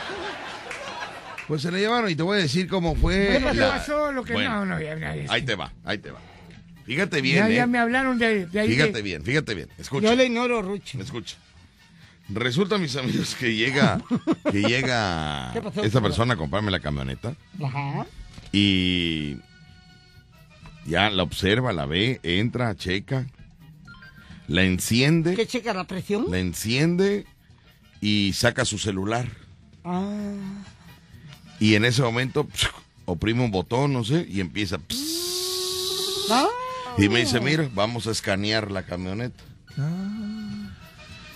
Pues 1.47 1.63
se 1.63 1.71
la 1.71 1.80
llevaron 1.80 2.10
y 2.12 2.15
te 2.15 2.21
voy 2.21 2.38
a 2.38 2.41
decir 2.41 2.67
cómo 2.67 2.95
fue. 2.95 3.32
Bueno, 3.32 3.52
¿qué 3.52 3.58
la- 3.58 3.69
pasó? 3.71 4.12
Lo 4.12 4.23
que 4.23 4.34
Bueno, 4.34 4.65
no, 4.65 4.78
no. 4.78 5.30
Ahí 5.30 5.41
te 5.41 5.56
va, 5.56 5.73
ahí 5.84 5.97
te 5.97 6.12
va. 6.12 6.19
Fíjate 6.86 7.21
bien, 7.21 7.38
ya, 7.45 7.49
¿eh? 7.49 7.56
ya 7.56 7.67
me 7.67 7.80
hablaron 7.80 8.17
de, 8.19 8.45
de 8.47 8.60
ahí. 8.60 8.67
de- 8.67 8.75
Fíjate 8.75 9.02
bien, 9.02 9.23
fíjate 9.23 9.56
bien. 9.56 9.69
Escucha. 9.78 10.08
Yo 10.10 10.15
le 10.15 10.25
ignoro, 10.25 10.62
Rucho. 10.62 10.99
Escucha. 10.99 11.38
Resulta, 12.30 12.78
mis 12.78 12.96
amigos, 12.96 13.36
que 13.36 13.56
llega, 13.56 14.02
que 14.52 14.62
llega 14.62 15.52
esta 15.84 16.02
persona 16.02 16.36
a 16.36 16.38
comprarme 16.38 16.70
la 16.72 16.80
camioneta 16.80 17.34
Ajá. 17.63 18.06
y 18.52 19.38
ya 20.86 21.10
la 21.10 21.24
observa, 21.24 21.74
la 21.74 21.86
ve, 21.86 22.20
entra, 22.24 22.76
checa, 22.76 23.26
la 24.48 24.63
enciende, 24.63 25.36
¿Qué 25.36 25.48
checa 25.48 25.74
la 25.74 25.86
presión? 25.86 26.26
la 26.30 26.39
enciende 26.39 27.26
y 28.02 28.34
saca 28.34 28.63
su 28.65 28.78
celular. 28.78 29.28
Ah. 29.84 30.34
Y 31.60 31.76
en 31.76 31.84
ese 31.86 32.02
momento 32.02 32.48
oprime 33.06 33.44
un 33.44 33.52
botón, 33.52 33.92
no 33.94 34.04
sé, 34.04 34.26
y 34.30 34.39
empieza. 34.39 34.78
Ah. 36.30 36.48
Y 36.98 37.10
me 37.10 37.22
dice, 37.22 37.39
mira, 37.39 37.70
vamos 37.74 38.08
a 38.08 38.12
escanear 38.12 38.72
la 38.72 38.84
camioneta. 38.84 39.44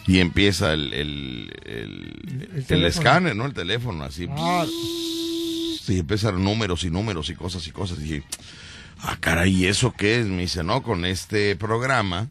Y 0.05 0.19
empieza 0.19 0.73
el, 0.73 0.93
el, 0.93 1.53
el, 1.65 2.65
el 2.67 2.85
escáner, 2.85 3.35
¿no? 3.35 3.45
El 3.45 3.53
teléfono, 3.53 4.03
así. 4.03 4.27
Ah. 4.29 4.65
Y 5.87 5.99
empiezan 5.99 6.43
números 6.43 6.83
y 6.83 6.89
números 6.89 7.29
y 7.29 7.35
cosas 7.35 7.65
y 7.67 7.71
cosas. 7.71 7.99
Y 7.99 8.03
dije, 8.03 8.23
ah, 8.99 9.17
caray, 9.19 9.53
¿y 9.53 9.65
eso 9.65 9.93
qué 9.97 10.19
es? 10.19 10.27
Me 10.27 10.41
dice, 10.41 10.63
no, 10.63 10.83
con 10.83 11.05
este 11.05 11.55
programa 11.55 12.29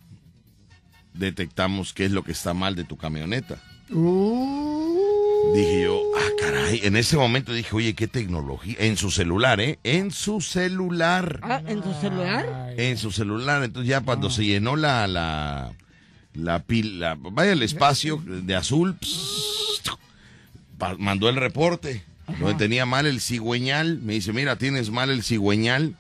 detectamos 1.14 1.92
qué 1.92 2.06
es 2.06 2.12
lo 2.12 2.24
que 2.24 2.32
está 2.32 2.54
mal 2.54 2.74
de 2.74 2.85
tu 2.85 2.96
camioneta. 2.96 3.62
Uh. 3.90 5.52
Dije 5.54 5.82
yo, 5.82 6.00
ah, 6.16 6.30
caray. 6.40 6.80
En 6.85 6.96
ese 6.96 7.16
momento 7.16 7.52
dije, 7.52 7.74
oye, 7.74 7.94
qué 7.94 8.06
tecnología. 8.06 8.76
En 8.78 8.96
su 8.96 9.11
celular, 9.11 9.61
¿eh? 9.61 9.78
En 9.82 10.11
su 10.11 10.40
celular. 10.40 11.40
Ah, 11.42 11.62
¿en 11.66 11.82
tu 11.82 11.92
celular? 11.94 12.74
En 12.76 12.96
su 12.96 13.11
celular. 13.11 13.62
Entonces 13.62 13.88
ya 13.88 14.00
cuando 14.00 14.30
se 14.30 14.44
llenó 14.44 14.76
la, 14.76 15.06
la, 15.06 15.72
la 16.34 16.62
pila, 16.62 17.16
vaya 17.18 17.52
el 17.52 17.62
espacio 17.62 18.22
de 18.26 18.54
azul, 18.54 18.96
pa- 20.78 20.96
mandó 20.98 21.28
el 21.28 21.36
reporte. 21.36 22.04
Donde 22.38 22.54
tenía 22.54 22.86
mal 22.86 23.04
el 23.06 23.20
cigüeñal. 23.20 23.98
Me 23.98 24.14
dice, 24.14 24.32
mira, 24.32 24.56
tienes 24.56 24.90
mal 24.90 25.10
el 25.10 25.22
cigüeñal. 25.22 25.96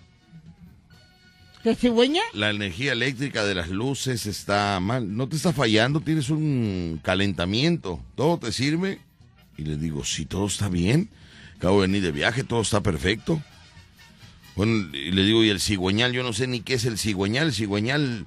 ¿De 1.64 1.74
cigüeña? 1.74 2.22
La 2.32 2.50
energía 2.50 2.92
eléctrica 2.92 3.44
de 3.44 3.54
las 3.54 3.68
luces 3.68 4.26
está 4.26 4.80
mal. 4.80 5.14
No 5.16 5.28
te 5.28 5.36
está 5.36 5.52
fallando, 5.52 6.00
tienes 6.00 6.30
un 6.30 7.00
calentamiento. 7.02 8.00
¿Todo 8.14 8.38
te 8.38 8.50
sirve? 8.52 9.00
Y 9.58 9.62
le 9.64 9.76
digo, 9.76 10.04
sí, 10.04 10.24
todo 10.24 10.46
está 10.46 10.68
bien. 10.68 11.10
Acabo 11.56 11.80
de 11.82 11.88
venir 11.88 12.02
de 12.02 12.12
viaje, 12.12 12.44
todo 12.44 12.62
está 12.62 12.80
perfecto. 12.82 13.42
Bueno, 14.56 14.88
y 14.96 15.10
le 15.10 15.24
digo, 15.24 15.44
y 15.44 15.50
el 15.50 15.60
cigüeñal, 15.60 16.12
yo 16.12 16.22
no 16.22 16.32
sé 16.32 16.46
ni 16.46 16.60
qué 16.60 16.74
es 16.74 16.84
el 16.84 16.98
cigüeñal. 16.98 17.48
El 17.48 17.52
cigüeñal, 17.52 18.26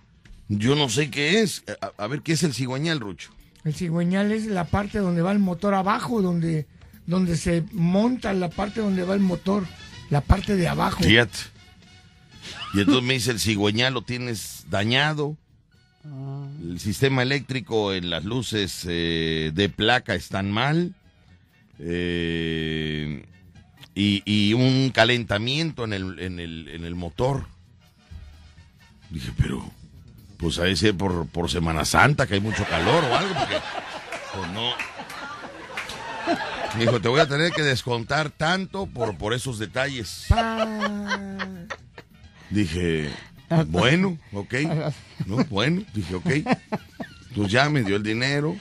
yo 0.50 0.76
no 0.76 0.89
sé 0.89 1.10
qué 1.10 1.41
es. 1.41 1.64
A, 1.82 2.04
a 2.04 2.08
ver, 2.08 2.22
¿qué 2.22 2.34
es 2.34 2.43
el 2.43 2.54
cigüeñal, 2.54 3.00
Rucho? 3.00 3.32
El 3.64 3.74
cigüeñal 3.74 4.32
es 4.32 4.46
la 4.46 4.66
parte 4.66 5.00
donde 5.00 5.22
va 5.22 5.32
el 5.32 5.39
motor 5.39 5.74
abajo, 5.74 6.22
donde, 6.22 6.68
donde 7.08 7.36
se 7.38 7.64
monta 7.72 8.32
la 8.34 8.50
parte 8.50 8.80
donde 8.82 9.04
va 9.04 9.16
el 9.16 9.22
motor, 9.22 9.66
la 10.10 10.22
parte 10.22 10.56
de 10.56 10.68
abajo. 10.68 11.04
Fíjate. 11.04 11.39
Y 12.74 12.80
entonces 12.82 13.04
me 13.04 13.14
dice, 13.16 13.32
el 13.32 13.39
cigüeñal 13.39 13.93
lo 13.93 14.02
tienes 14.04 14.66
dañado. 14.70 15.36
El 16.62 16.80
sistema 16.80 17.24
eléctrico 17.24 17.91
en 17.93 18.12
las 18.12 18.26
luces 18.26 18.86
eh, 18.88 19.52
de 19.56 19.70
placa 19.70 20.14
están 20.14 20.52
mal. 20.52 20.93
eh, 21.80 23.26
y, 23.96 24.22
y 24.26 24.54
un 24.54 24.91
calentamiento 24.91 25.86
en 25.86 25.93
el, 25.93 26.20
en, 26.20 26.39
el, 26.39 26.68
en 26.68 26.84
el 26.86 26.96
motor. 26.96 27.48
Dije, 29.10 29.32
pero 29.38 29.72
pues 30.38 30.60
a 30.60 30.64
veces 30.64 30.94
por, 30.94 31.28
por 31.28 31.50
Semana 31.50 31.86
Santa 31.86 32.28
que 32.28 32.36
hay 32.36 32.42
mucho 32.42 32.66
calor 32.66 33.04
o 33.04 33.16
algo, 33.16 33.34
porque 33.36 33.58
pues 34.34 34.52
no. 34.52 34.72
Dijo, 36.80 37.00
te 37.00 37.08
voy 37.08 37.22
a 37.22 37.28
tener 37.28 37.52
que 37.54 37.64
descontar 37.64 38.30
tanto 38.30 38.86
por, 38.86 39.18
por 39.18 39.34
esos 39.34 39.60
detalles. 39.60 40.28
Dije, 42.50 43.10
bueno, 43.68 44.18
ok. 44.34 44.54
No, 45.26 45.38
bueno, 45.46 45.84
dije, 45.94 46.16
ok. 46.16 46.30
Pues 47.34 47.52
ya 47.52 47.70
me 47.70 47.84
dio 47.84 47.96
el 47.96 48.04
dinero. 48.04 48.56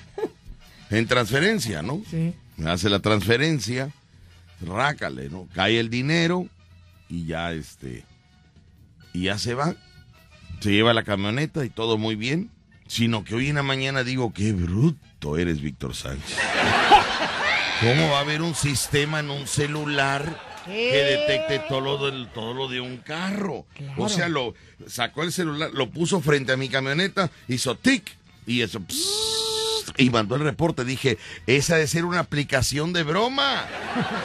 En 0.91 1.07
transferencia, 1.07 1.83
¿no? 1.83 2.03
Sí. 2.09 2.35
Me 2.57 2.71
hace 2.71 2.89
la 2.89 3.01
transferencia. 3.01 3.91
Rácale, 4.61 5.29
¿no? 5.29 5.49
Cae 5.53 5.81
el 5.81 5.91
dinero 5.91 6.47
y 7.09 7.27
ya 7.27 7.53
este. 7.53 8.05
Y 9.13 9.25
ya 9.25 9.39
se 9.39 9.55
va. 9.55 9.75
Se 10.61 10.71
lleva 10.73 10.95
la 10.95 11.05
camioneta 11.05 11.65
y 11.65 11.71
todo 11.71 11.99
muy 11.99 12.17
bien. 12.17 12.51
Sino 12.87 13.25
que 13.25 13.35
hoy 13.35 13.49
en 13.49 13.57
la 13.57 13.63
mañana 13.63 14.05
digo, 14.05 14.33
qué 14.33 14.53
bruto 14.53 15.39
eres, 15.39 15.63
Víctor 15.63 15.95
Sánchez. 15.95 16.37
¿Cómo 17.81 18.11
va 18.11 18.19
a 18.19 18.21
haber 18.21 18.43
un 18.43 18.55
sistema 18.55 19.21
en 19.21 19.31
un 19.31 19.47
celular 19.47 20.39
que 20.67 21.27
detecte 21.27 21.61
todo 21.69 21.81
lo, 21.81 22.11
del, 22.11 22.29
todo 22.29 22.55
lo 22.55 22.69
de 22.69 22.81
un 22.81 22.99
carro? 22.99 23.67
O 23.97 24.09
sea, 24.09 24.29
lo 24.29 24.55
sacó 24.87 25.23
el 25.23 25.33
celular, 25.33 25.71
lo 25.73 25.91
puso 25.91 26.21
frente 26.21 26.53
a 26.53 26.57
mi 26.57 26.69
camioneta, 26.69 27.31
hizo 27.49 27.75
tic 27.75 28.17
y 28.47 28.61
eso. 28.61 28.81
Y 29.97 30.11
mandó 30.11 30.37
el 30.37 30.43
reporte. 30.43 30.85
Dije, 30.85 31.19
esa 31.47 31.77
de 31.77 31.87
ser 31.87 32.05
una 32.05 32.21
aplicación 32.21 32.93
de 32.93 33.03
broma. 33.03 33.65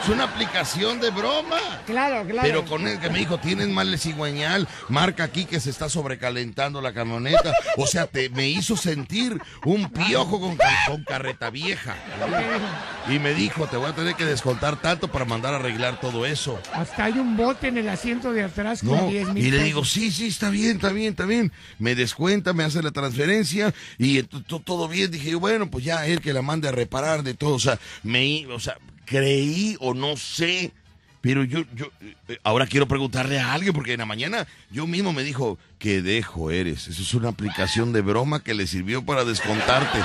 Es 0.02 0.08
una 0.08 0.24
aplicación 0.24 1.00
de 1.00 1.10
broma. 1.10 1.58
Claro, 1.86 2.26
claro. 2.28 2.40
Pero 2.42 2.64
con 2.64 2.86
el 2.86 2.98
que 2.98 3.10
me 3.10 3.18
dijo, 3.18 3.38
tienes 3.38 3.68
mal 3.68 3.92
el 3.92 3.98
cigüeñal, 3.98 4.68
marca 4.88 5.24
aquí 5.24 5.44
que 5.44 5.60
se 5.60 5.70
está 5.70 5.88
sobrecalentando 5.88 6.80
la 6.80 6.92
camioneta. 6.92 7.52
O 7.76 7.86
sea, 7.86 8.06
te, 8.06 8.28
me 8.30 8.48
hizo 8.48 8.76
sentir 8.76 9.40
un 9.64 9.90
piojo 9.90 10.40
con, 10.40 10.58
con 10.86 11.04
carreta 11.04 11.50
vieja. 11.50 11.96
Y 13.08 13.18
me 13.18 13.34
dijo, 13.34 13.66
te 13.66 13.76
voy 13.76 13.90
a 13.90 13.94
tener 13.94 14.14
que 14.14 14.24
descontar 14.24 14.80
tanto 14.80 15.08
para 15.08 15.24
mandar 15.24 15.54
a 15.54 15.56
arreglar 15.56 16.00
todo 16.00 16.26
eso. 16.26 16.60
Hasta 16.72 17.04
hay 17.04 17.18
un 17.18 17.36
bote 17.36 17.68
en 17.68 17.78
el 17.78 17.88
asiento 17.88 18.32
de 18.32 18.44
atrás 18.44 18.80
con 18.80 18.96
No, 18.96 19.08
10 19.08 19.28
mil 19.28 19.46
y 19.46 19.50
le 19.50 19.62
digo, 19.62 19.84
sí, 19.84 20.10
sí, 20.10 20.28
está 20.28 20.50
bien, 20.50 20.76
está 20.76 20.90
bien, 20.90 21.10
está 21.10 21.24
bien. 21.24 21.52
Me 21.78 21.94
descuenta, 21.94 22.52
me 22.52 22.64
hace 22.64 22.82
la 22.82 22.90
transferencia 22.90 23.74
y 23.98 24.22
todo 24.22 24.88
bien. 24.88 25.10
Dije, 25.10 25.34
bueno, 25.34 25.49
pues 25.70 25.84
ya 25.84 26.06
él 26.06 26.20
que 26.20 26.32
la 26.32 26.42
mande 26.42 26.68
a 26.68 26.72
reparar 26.72 27.22
de 27.22 27.34
todo. 27.34 27.54
O 27.54 27.60
sea, 27.60 27.78
me, 28.02 28.46
o 28.46 28.60
sea, 28.60 28.76
creí 29.04 29.76
o 29.80 29.94
no 29.94 30.16
sé. 30.16 30.72
Pero 31.20 31.44
yo, 31.44 31.64
yo, 31.74 31.90
eh, 32.28 32.38
ahora 32.44 32.66
quiero 32.66 32.88
preguntarle 32.88 33.38
a 33.38 33.52
alguien, 33.52 33.74
porque 33.74 33.92
en 33.92 33.98
la 33.98 34.06
mañana 34.06 34.46
yo 34.70 34.86
mismo 34.86 35.12
me 35.12 35.22
dijo, 35.22 35.58
qué 35.78 36.00
dejo 36.00 36.50
eres. 36.50 36.88
Eso 36.88 37.02
es 37.02 37.14
una 37.14 37.28
aplicación 37.28 37.92
de 37.92 38.00
broma 38.00 38.42
que 38.42 38.54
le 38.54 38.66
sirvió 38.66 39.04
para 39.04 39.24
descontarte. 39.24 39.98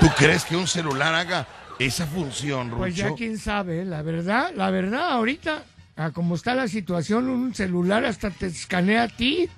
¿Tú 0.00 0.06
crees 0.16 0.44
que 0.44 0.56
un 0.56 0.68
celular 0.68 1.14
haga 1.14 1.48
esa 1.80 2.06
función, 2.06 2.70
Rucho? 2.70 2.78
Pues 2.78 2.94
ya 2.94 3.14
quién 3.14 3.36
sabe, 3.36 3.82
¿eh? 3.82 3.84
la 3.84 4.02
verdad, 4.02 4.52
la 4.54 4.70
verdad, 4.70 5.10
ahorita, 5.10 5.64
a 5.96 6.12
como 6.12 6.36
está 6.36 6.54
la 6.54 6.68
situación, 6.68 7.28
un 7.28 7.52
celular 7.52 8.04
hasta 8.04 8.30
te 8.30 8.46
escanea 8.46 9.04
a 9.04 9.08
ti. 9.08 9.48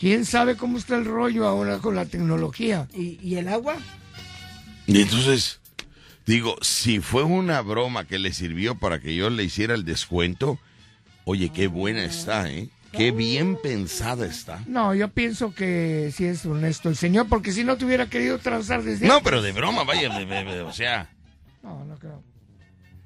¿Quién 0.00 0.24
sabe 0.24 0.56
cómo 0.56 0.78
está 0.78 0.96
el 0.96 1.04
rollo 1.04 1.46
ahora 1.46 1.78
con 1.78 1.94
la 1.94 2.06
tecnología? 2.06 2.88
¿Y, 2.94 3.18
y 3.22 3.36
el 3.36 3.48
agua? 3.48 3.76
Y 4.86 5.02
entonces, 5.02 5.60
digo, 6.26 6.56
si 6.62 7.00
fue 7.00 7.22
una 7.22 7.60
broma 7.60 8.06
que 8.06 8.18
le 8.18 8.32
sirvió 8.32 8.76
para 8.76 8.98
que 9.00 9.14
yo 9.14 9.28
le 9.30 9.44
hiciera 9.44 9.74
el 9.74 9.84
descuento, 9.84 10.58
oye, 11.24 11.50
qué 11.50 11.66
buena 11.66 12.02
está, 12.04 12.50
¿eh? 12.50 12.68
Qué 12.92 13.12
bien 13.12 13.56
pensada 13.62 14.26
está. 14.26 14.64
No, 14.66 14.94
yo 14.96 15.06
pienso 15.08 15.54
que 15.54 16.10
sí 16.16 16.24
es 16.24 16.44
honesto 16.44 16.88
el 16.88 16.96
señor, 16.96 17.28
porque 17.28 17.52
si 17.52 17.62
no 17.62 17.76
te 17.76 17.84
hubiera 17.84 18.08
querido 18.10 18.38
trazar 18.38 18.82
desde 18.82 19.06
No, 19.06 19.14
antes. 19.18 19.24
pero 19.24 19.42
de 19.42 19.52
broma, 19.52 19.84
vaya, 19.84 20.08
de- 20.18 20.26
de- 20.26 20.44
de- 20.44 20.60
o 20.62 20.72
sea, 20.72 21.08
No, 21.62 21.84
no 21.84 21.94
creo. 21.98 22.20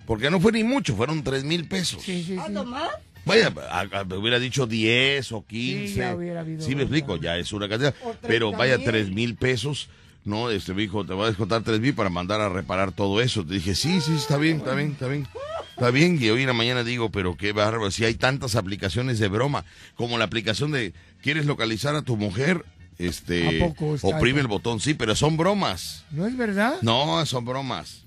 porque 0.06 0.30
no 0.30 0.40
fue 0.40 0.52
ni 0.52 0.64
mucho, 0.64 0.96
fueron 0.96 1.22
tres 1.22 1.44
mil 1.44 1.68
pesos. 1.68 2.02
Sí, 2.02 2.24
sí, 2.24 2.36
¿Ah, 2.40 2.44
sí. 2.46 2.52
no 2.54 2.64
más? 2.64 2.88
Vaya, 3.26 3.52
a- 3.70 4.02
hubiera 4.16 4.38
dicho 4.38 4.66
10 4.66 5.32
o 5.32 5.44
15. 5.46 5.94
ya 5.94 6.14
hubiera 6.14 6.40
habido 6.40 6.64
Sí, 6.64 6.74
me 6.74 6.82
explico, 6.82 7.16
ya 7.16 7.36
es 7.36 7.52
una 7.52 7.68
cantidad. 7.68 7.94
Pero 8.22 8.52
vaya, 8.52 8.76
mil. 8.76 8.86
tres 8.86 9.10
mil 9.10 9.34
pesos. 9.36 9.88
No, 10.24 10.50
este 10.50 10.72
me 10.72 10.82
dijo, 10.82 11.04
te 11.04 11.12
voy 11.12 11.24
a 11.24 11.28
descontar 11.28 11.62
tres 11.62 11.80
mil 11.80 11.94
para 11.94 12.08
mandar 12.08 12.40
a 12.40 12.48
reparar 12.48 12.92
todo 12.92 13.20
eso. 13.20 13.44
Te 13.44 13.54
dije, 13.54 13.74
sí, 13.74 14.00
sí, 14.00 14.14
está 14.14 14.38
bien, 14.38 14.58
está 14.58 14.74
bien, 14.74 14.92
está 14.92 15.06
bien. 15.08 15.26
Está 15.70 15.90
bien, 15.90 16.18
y 16.20 16.30
hoy 16.30 16.42
en 16.42 16.46
la 16.46 16.52
mañana 16.52 16.84
digo, 16.84 17.10
pero 17.10 17.36
qué 17.36 17.52
bárbaro, 17.52 17.90
si 17.90 18.04
hay 18.04 18.14
tantas 18.14 18.54
aplicaciones 18.56 19.18
de 19.18 19.26
broma, 19.28 19.64
como 19.96 20.16
la 20.18 20.24
aplicación 20.24 20.70
de, 20.70 20.94
¿quieres 21.20 21.46
localizar 21.46 21.94
a 21.96 22.02
tu 22.02 22.16
mujer? 22.16 22.64
Este, 22.96 23.60
¿A 23.60 23.66
poco 23.68 23.96
está 23.96 24.06
oprime 24.06 24.40
el 24.40 24.46
botón, 24.46 24.78
sí, 24.78 24.94
pero 24.94 25.16
son 25.16 25.36
bromas. 25.36 26.04
¿No 26.12 26.26
es 26.28 26.36
verdad? 26.36 26.76
No, 26.82 27.26
son 27.26 27.44
bromas. 27.44 28.03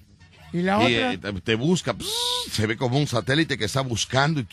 Y 0.53 0.61
la 0.61 0.89
Y 0.89 0.95
otra, 0.95 1.13
eh, 1.13 1.17
te, 1.17 1.33
te 1.41 1.55
busca, 1.55 1.93
pss, 1.93 2.07
se 2.51 2.67
ve 2.67 2.77
como 2.77 2.97
un 2.97 3.07
satélite 3.07 3.57
que 3.57 3.65
está 3.65 3.81
buscando 3.81 4.39
y, 4.39 4.47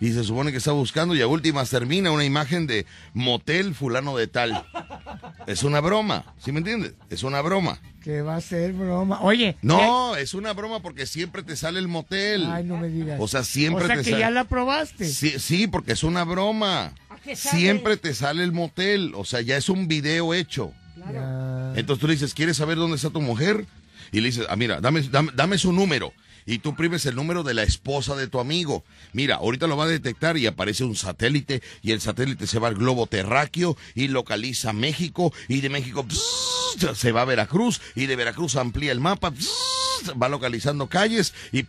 y 0.00 0.12
se 0.12 0.24
supone 0.24 0.50
que 0.52 0.58
está 0.58 0.72
buscando 0.72 1.14
y 1.14 1.20
a 1.22 1.26
últimas 1.26 1.70
termina 1.70 2.10
una 2.10 2.24
imagen 2.24 2.66
de 2.66 2.86
motel 3.14 3.74
fulano 3.74 4.16
de 4.16 4.26
tal. 4.26 4.64
Es 5.46 5.62
una 5.62 5.80
broma, 5.80 6.24
¿sí 6.44 6.52
me 6.52 6.58
entiendes? 6.58 6.94
Es 7.10 7.22
una 7.22 7.40
broma. 7.40 7.78
que 8.02 8.22
va 8.22 8.36
a 8.36 8.40
ser 8.40 8.72
broma. 8.72 9.20
Oye. 9.22 9.56
No, 9.62 10.16
es 10.16 10.34
una 10.34 10.52
broma 10.52 10.80
porque 10.80 11.06
siempre 11.06 11.42
te 11.42 11.56
sale 11.56 11.78
el 11.78 11.88
motel. 11.88 12.46
Ay, 12.50 12.64
no 12.64 12.76
me 12.78 12.88
digas. 12.88 13.18
O 13.20 13.28
sea, 13.28 13.44
siempre 13.44 13.84
O 13.84 13.86
sea 13.86 13.96
te 13.96 14.02
que 14.02 14.10
sale. 14.10 14.20
ya 14.20 14.30
la 14.30 14.44
probaste. 14.44 15.04
Sí, 15.06 15.38
sí, 15.38 15.66
porque 15.68 15.92
es 15.92 16.02
una 16.02 16.24
broma. 16.24 16.92
¿A 17.08 17.16
qué 17.22 17.36
sale? 17.36 17.58
Siempre 17.60 17.96
te 17.96 18.12
sale 18.14 18.42
el 18.42 18.52
motel, 18.52 19.12
o 19.14 19.24
sea, 19.24 19.40
ya 19.40 19.56
es 19.56 19.68
un 19.68 19.86
video 19.88 20.34
hecho. 20.34 20.72
Ya. 20.96 21.72
Entonces 21.76 22.00
tú 22.00 22.06
le 22.08 22.14
dices, 22.14 22.34
¿quieres 22.34 22.56
saber 22.56 22.76
dónde 22.76 22.96
está 22.96 23.10
tu 23.10 23.20
mujer? 23.20 23.64
Y 24.12 24.20
le 24.20 24.28
dices, 24.28 24.46
ah, 24.48 24.56
mira, 24.56 24.80
dame, 24.80 25.02
dame, 25.02 25.32
dame 25.34 25.58
su 25.58 25.72
número. 25.72 26.12
Y 26.46 26.58
tú 26.58 26.76
primes 26.76 27.04
el 27.06 27.16
número 27.16 27.42
de 27.42 27.54
la 27.54 27.64
esposa 27.64 28.14
de 28.14 28.28
tu 28.28 28.38
amigo. 28.38 28.84
Mira, 29.12 29.36
ahorita 29.36 29.66
lo 29.66 29.76
va 29.76 29.84
a 29.84 29.88
detectar 29.88 30.36
y 30.36 30.46
aparece 30.46 30.84
un 30.84 30.94
satélite 30.94 31.60
y 31.82 31.90
el 31.90 32.00
satélite 32.00 32.46
se 32.46 32.60
va 32.60 32.68
al 32.68 32.76
globo 32.76 33.08
terráqueo 33.08 33.76
y 33.96 34.08
localiza 34.08 34.72
México 34.72 35.32
y 35.48 35.60
de 35.60 35.70
México 35.70 36.06
se 36.94 37.12
va 37.12 37.22
a 37.22 37.24
Veracruz 37.24 37.80
y 37.96 38.06
de 38.06 38.16
Veracruz 38.16 38.56
amplía 38.56 38.92
el 38.92 39.00
mapa, 39.00 39.32
pss, 39.32 40.12
va 40.20 40.28
localizando 40.28 40.88
calles 40.88 41.34
y 41.52 41.64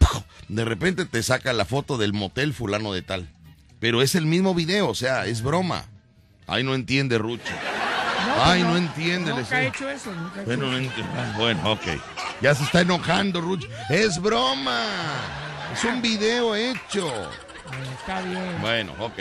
de 0.47 0.65
repente 0.65 1.05
te 1.05 1.23
saca 1.23 1.53
la 1.53 1.65
foto 1.65 1.97
del 1.97 2.13
motel 2.13 2.53
fulano 2.53 2.93
de 2.93 3.01
tal. 3.01 3.27
Pero 3.79 4.01
es 4.01 4.15
el 4.15 4.25
mismo 4.25 4.53
video, 4.53 4.89
o 4.89 4.95
sea, 4.95 5.25
es 5.25 5.41
broma. 5.41 5.85
Ay, 6.45 6.63
no 6.63 6.75
entiende, 6.75 7.17
Rucho. 7.17 7.53
No, 8.37 8.43
Ay, 8.43 8.61
pues 8.63 8.71
no 8.71 8.77
entiende, 8.77 9.33
Nunca 9.33 9.61
he 9.61 9.67
hecho 9.67 9.89
eso. 9.89 10.11
Nunca 10.13 10.39
he 10.39 10.43
hecho 10.43 10.45
Bueno, 10.45 10.71
no 10.71 10.77
eso. 10.77 10.89
enti- 10.91 11.05
ah, 11.15 11.33
bueno, 11.37 11.71
ok. 11.71 11.81
Ya 12.41 12.53
se 12.55 12.63
está 12.63 12.81
enojando, 12.81 13.41
Ruch. 13.41 13.65
Es 13.89 14.21
broma. 14.21 14.85
Es 15.73 15.83
un 15.83 16.01
video 16.01 16.55
hecho. 16.55 17.11
Está 17.99 18.21
bien. 18.21 18.61
Bueno, 18.61 18.93
ok. 18.99 19.19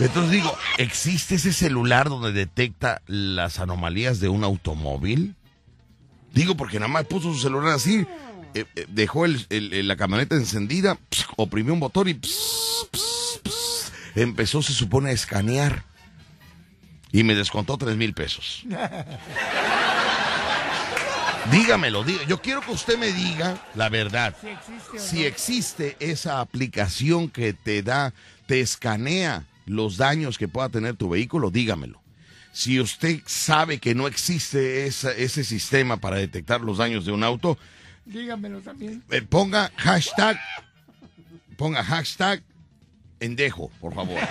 Entonces 0.00 0.32
digo, 0.32 0.56
¿existe 0.78 1.36
ese 1.36 1.52
celular 1.52 2.08
donde 2.08 2.32
detecta 2.32 3.02
las 3.06 3.58
anomalías 3.60 4.18
de 4.20 4.28
un 4.28 4.44
automóvil? 4.44 5.36
Digo, 6.32 6.56
porque 6.56 6.78
nada 6.78 6.88
más 6.92 7.04
puso 7.06 7.32
su 7.32 7.38
celular 7.40 7.74
así, 7.74 8.06
eh, 8.54 8.64
eh, 8.76 8.86
dejó 8.88 9.24
el- 9.24 9.46
el- 9.50 9.72
el- 9.72 9.88
la 9.88 9.96
camioneta 9.96 10.34
encendida, 10.36 10.96
pss, 11.10 11.26
oprimió 11.36 11.72
un 11.74 11.80
botón 11.80 12.08
y 12.08 12.14
pss, 12.14 12.88
pss, 12.92 13.40
pss, 13.44 13.92
empezó, 14.16 14.62
se 14.62 14.72
supone, 14.72 15.10
a 15.10 15.12
escanear. 15.12 15.84
Y 17.12 17.22
me 17.24 17.34
descontó 17.34 17.76
tres 17.76 17.96
mil 17.96 18.12
pesos. 18.14 18.62
Dígamelo. 21.50 22.04
Yo 22.28 22.40
quiero 22.40 22.60
que 22.60 22.70
usted 22.72 22.98
me 22.98 23.12
diga 23.12 23.58
la 23.74 23.88
verdad. 23.88 24.34
Si 24.98 25.24
existe 25.24 25.96
Si 25.98 26.10
esa 26.10 26.40
aplicación 26.40 27.28
que 27.28 27.52
te 27.52 27.82
da, 27.82 28.12
te 28.46 28.60
escanea 28.60 29.44
los 29.66 29.96
daños 29.96 30.38
que 30.38 30.48
pueda 30.48 30.68
tener 30.68 30.96
tu 30.96 31.08
vehículo, 31.08 31.50
dígamelo. 31.50 32.00
Si 32.52 32.80
usted 32.80 33.20
sabe 33.26 33.78
que 33.78 33.94
no 33.94 34.06
existe 34.08 34.86
esa- 34.86 35.12
ese 35.12 35.44
sistema 35.44 35.96
para 35.98 36.16
detectar 36.16 36.60
los 36.60 36.78
daños 36.78 37.04
de 37.06 37.12
un 37.12 37.22
auto, 37.24 37.56
Dígamelo 38.04 38.60
también. 38.60 39.02
eh, 39.10 39.22
ponga 39.22 39.70
hashtag, 39.76 40.38
ponga 41.56 41.82
hashtag 41.84 42.42
en 43.20 43.36
dejo, 43.36 43.70
por 43.80 43.94
favor. 43.94 44.18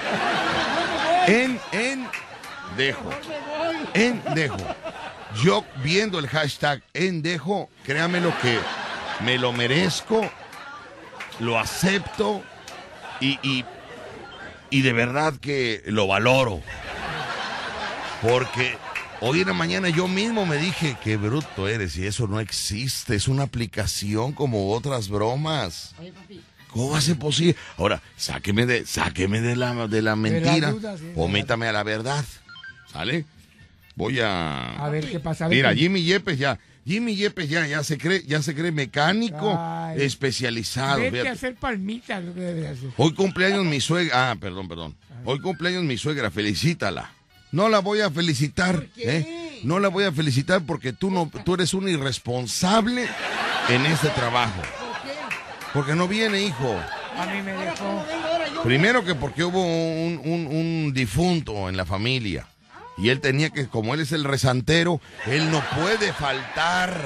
En, 1.27 1.59
en 1.73 2.07
dejo. 2.77 3.09
En 3.93 4.21
dejo. 4.35 4.57
Yo 5.43 5.63
viendo 5.83 6.19
el 6.19 6.27
hashtag 6.27 6.81
en 6.93 7.21
dejo, 7.21 7.69
créame 7.83 8.19
lo 8.19 8.37
que 8.39 8.57
me 9.23 9.37
lo 9.37 9.51
merezco, 9.53 10.29
lo 11.39 11.59
acepto 11.59 12.41
y, 13.19 13.37
y, 13.43 13.65
y 14.69 14.81
de 14.81 14.93
verdad 14.93 15.33
que 15.39 15.83
lo 15.85 16.07
valoro. 16.07 16.61
Porque 18.21 18.77
Hoy 19.21 19.41
en 19.41 19.47
la 19.47 19.53
mañana 19.53 19.89
yo 19.89 20.07
mismo 20.07 20.45
me 20.45 20.55
dije, 20.55 20.95
qué 21.03 21.17
bruto 21.17 21.67
eres 21.67 21.97
y 21.97 22.07
eso 22.07 22.25
no 22.27 22.39
existe, 22.39 23.15
es 23.15 23.27
una 23.27 23.43
aplicación 23.43 24.31
como 24.31 24.71
otras 24.71 25.09
bromas. 25.09 25.93
Oye, 25.99 26.13
papi. 26.13 26.41
¿Cómo 26.69 27.01
ser 27.01 27.19
posible? 27.19 27.57
Ahora, 27.77 28.01
sáqueme 28.15 28.65
de, 28.65 28.85
sáqueme 28.85 29.41
de 29.41 29.57
la, 29.57 29.87
de 29.89 30.01
la 30.01 30.15
mentira 30.15 30.71
duda, 30.71 30.97
sí, 30.97 31.03
de 31.07 31.13
o 31.17 31.25
la- 31.27 31.33
métame 31.33 31.67
a 31.67 31.73
la 31.73 31.83
verdad. 31.83 32.23
¿Sale? 32.91 33.25
Voy 33.95 34.19
a... 34.19 34.75
A 34.85 34.89
ver 34.89 35.09
qué 35.09 35.19
pasa. 35.19 35.45
a 35.45 35.47
ver 35.47 35.57
Mira, 35.57 35.73
qué- 35.73 35.81
Jimmy 35.81 36.03
Yepes 36.03 36.39
ya, 36.39 36.57
Jimmy 36.85 37.15
Yepes 37.15 37.49
ya, 37.49 37.67
ya 37.67 37.83
se 37.83 37.97
cree, 37.97 38.23
ya 38.25 38.41
se 38.41 38.55
cree 38.55 38.71
mecánico 38.71 39.55
Ay. 39.59 40.01
especializado. 40.01 40.99
Vete 41.01 41.27
a 41.27 41.33
hacer 41.33 41.55
palmitas, 41.55 42.23
lo 42.23 42.33
que 42.33 42.39
debe 42.41 42.67
hacer. 42.69 42.89
Hoy 42.97 43.13
cumpleaños 43.13 43.65
mi 43.65 43.81
suegra. 43.81 44.31
Ah, 44.31 44.35
perdón, 44.39 44.67
perdón. 44.67 44.95
Hoy 45.25 45.39
cumpleaños 45.39 45.83
mi 45.83 45.97
suegra. 45.97 46.31
Felicítala. 46.31 47.11
No 47.51 47.67
la 47.67 47.79
voy 47.79 47.99
a 48.01 48.09
felicitar. 48.09 48.85
qué? 48.95 49.17
¿eh? 49.17 49.59
No 49.63 49.79
la 49.79 49.89
voy 49.89 50.05
a 50.05 50.11
felicitar 50.11 50.61
porque 50.65 50.93
tú 50.93 51.11
no, 51.11 51.29
tú 51.43 51.55
eres 51.55 51.73
un 51.73 51.89
irresponsable 51.89 53.07
en 53.67 53.85
este 53.85 54.07
trabajo. 54.09 54.61
¿Por 54.61 55.01
qué? 55.03 55.17
Porque 55.73 55.95
no 55.95 56.07
viene, 56.07 56.41
hijo. 56.41 56.79
A 57.17 57.25
mí 57.25 57.41
me 57.41 57.51
Ahora, 57.51 57.73
¿cómo 57.77 58.05
dejó. 58.49 58.63
Primero 58.63 59.03
que 59.03 59.15
porque 59.15 59.43
hubo 59.43 59.61
un, 59.63 60.21
un- 60.23 60.47
un 60.47 60.93
difunto 60.93 61.67
en 61.69 61.75
la 61.75 61.85
familia. 61.85 62.47
Y 62.99 63.09
él 63.09 63.21
tenía 63.21 63.49
que, 63.49 63.67
como 63.67 63.93
él 63.93 64.01
es 64.01 64.11
el 64.11 64.25
rezantero, 64.25 64.99
él 65.25 65.49
no 65.51 65.63
puede 65.75 66.11
faltar. 66.11 67.01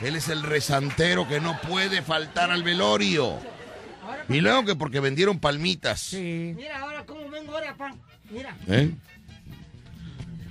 Él 0.00 0.16
es 0.16 0.28
el 0.28 0.42
rezantero 0.42 1.28
que 1.28 1.40
no 1.40 1.60
puede 1.60 2.00
faltar 2.02 2.50
al 2.50 2.62
velorio. 2.62 3.38
Y 4.28 4.40
luego 4.40 4.64
que 4.64 4.74
porque 4.74 5.00
vendieron 5.00 5.38
palmitas. 5.38 6.00
Sí. 6.00 6.54
Mira, 6.56 6.80
ahora, 6.80 7.04
¿cómo 7.04 7.28
vengo 7.28 7.52
ahora, 7.52 7.74
pa? 7.76 7.94
Mira. 8.30 8.56
¿Eh? 8.68 8.90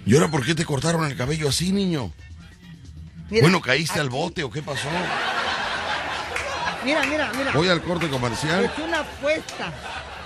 ¿Y 0.06 0.16
ahora 0.16 0.30
por 0.30 0.46
qué 0.46 0.54
te 0.54 0.64
cortaron 0.64 1.06
el 1.06 1.18
cabello 1.18 1.50
así, 1.50 1.72
niño? 1.72 2.12
mira 3.30 3.44
bueno, 3.44 3.62
¿caíste 3.62 4.00
al 4.00 4.10
bote 4.10 4.44
o 4.44 4.52
qué 4.52 4.62
pasó? 4.62 4.90
Mira, 6.86 7.04
mira, 7.06 7.32
mira. 7.36 7.52
Voy 7.54 7.68
al 7.68 7.82
corte 7.82 8.10
comercial. 8.10 8.66
Es 8.66 8.78
una 8.78 9.00
apuesta. 9.00 9.74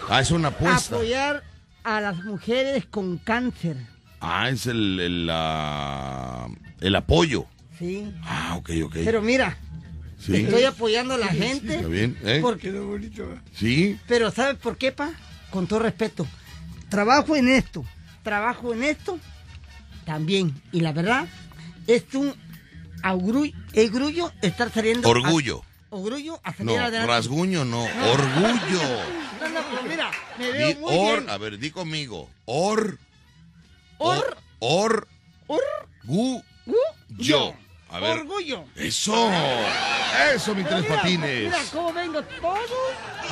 Ah, 0.10 0.20
es 0.20 0.32
una 0.32 0.50
apuesta. 0.50 0.96
Apoyar 0.96 1.44
a 1.84 2.02
las 2.02 2.18
mujeres 2.24 2.86
con 2.86 3.18
cáncer. 3.18 3.78
Ah, 4.20 4.50
es 4.50 4.66
el, 4.68 5.00
el, 5.00 5.30
el 6.82 6.96
apoyo. 6.96 7.46
Sí. 7.78 8.12
Ah, 8.24 8.56
ok, 8.58 8.70
ok. 8.86 8.94
Pero 9.06 9.22
mira, 9.22 9.58
Sí. 10.20 10.36
estoy 10.38 10.64
apoyando 10.64 11.14
a 11.14 11.18
la 11.18 11.28
gente. 11.28 11.76
Está 11.76 11.88
bien, 11.88 12.18
¿eh? 12.24 12.40
Porque, 12.42 12.70
Quedó 12.72 12.88
bonito. 12.88 13.28
Sí. 13.56 14.00
pero 14.08 14.32
¿sabes 14.32 14.56
por 14.58 14.78
qué, 14.78 14.92
pa? 14.92 15.12
Con 15.52 15.68
todo 15.68 15.80
respeto. 15.80 16.26
Trabajo 16.90 17.36
en 17.36 17.50
esto, 17.50 17.86
trabajo 18.24 18.74
en 18.74 18.84
esto 18.84 19.20
también. 20.06 20.60
Y 20.72 20.80
la 20.82 20.92
verdad, 20.94 21.28
es 21.86 22.04
un 22.14 22.34
orgullo 23.04 24.32
estar 24.42 24.72
saliendo. 24.72 25.08
a- 25.08 25.12
Orgullo. 25.12 25.64
orgullo 25.90 26.40
a 26.44 26.52
No, 26.52 26.58
salir 26.58 26.80
adelante. 26.80 27.08
rasguño 27.08 27.64
no. 27.66 27.84
Orgullo. 28.14 28.82
No, 29.40 29.50
no, 29.50 29.62
pero 29.70 29.84
mira, 29.88 30.12
me 30.40 30.52
veo 30.52 30.68
Di 30.70 30.76
muy 30.76 30.94
or, 30.98 31.20
bien. 31.20 31.30
a 31.30 31.38
ver, 31.38 31.60
di 31.60 31.70
conmigo. 31.72 32.30
Or. 32.46 32.98
Or- 34.00 34.38
Or. 34.60 35.08
Or- 35.48 35.62
Gu. 36.04 36.38
Uh, 36.66 36.74
Yo. 37.18 37.54
A 37.90 38.00
ver. 38.00 38.18
Orgullo. 38.20 38.66
Eso. 38.76 39.30
Eso, 40.34 40.54
mis 40.56 40.66
Pero 40.66 40.78
tres 40.78 40.90
mira, 40.90 40.96
patines. 41.02 41.44
Mira 41.44 41.58
cómo 41.72 41.94
vengo 41.94 42.22
todo. 42.24 42.58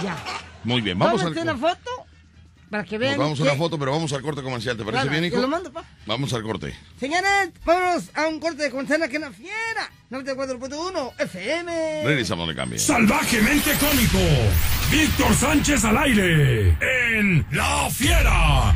Ya. 0.04 0.18
Muy 0.64 0.82
bien, 0.82 0.98
vamos 0.98 1.22
al 1.22 1.34
Tómense 1.34 1.42
una 1.42 1.58
foto 1.58 1.90
para 2.70 2.84
que 2.84 2.98
vean. 2.98 3.18
Nos 3.18 3.20
vamos 3.26 3.40
a 3.40 3.44
que- 3.44 3.50
una 3.50 3.58
foto, 3.58 3.78
pero 3.78 3.92
vamos 3.92 4.14
al 4.14 4.22
corte 4.22 4.42
comercial. 4.42 4.78
¿Te 4.78 4.84
parece 4.86 5.04
Claro, 5.04 5.20
bien, 5.20 5.30
Te 5.32 5.36
lo 5.38 5.42
hijo? 5.44 5.50
mando, 5.52 5.72
pa. 5.74 5.84
Vamos 6.06 6.34
al 6.34 6.44
corte. 6.44 6.74
Señores, 7.00 7.52
vámonos 7.66 8.04
a 8.16 8.28
un 8.28 8.40
corte 8.40 8.64
de 8.64 8.72
comercial 8.72 9.10
que 9.10 9.20
no 9.20 9.32
fiera. 9.34 9.92
94.1 10.10 11.14
FM. 11.20 12.04
Regresamos 12.06 12.48
de 12.48 12.56
cambio. 12.56 12.80
Salvajemente 12.80 13.72
cómico. 13.74 14.20
Víctor 14.90 15.36
Sánchez 15.36 15.84
al 15.84 15.98
aire. 15.98 16.78
En 17.18 17.46
La 17.52 17.90
Fiera. 17.90 18.74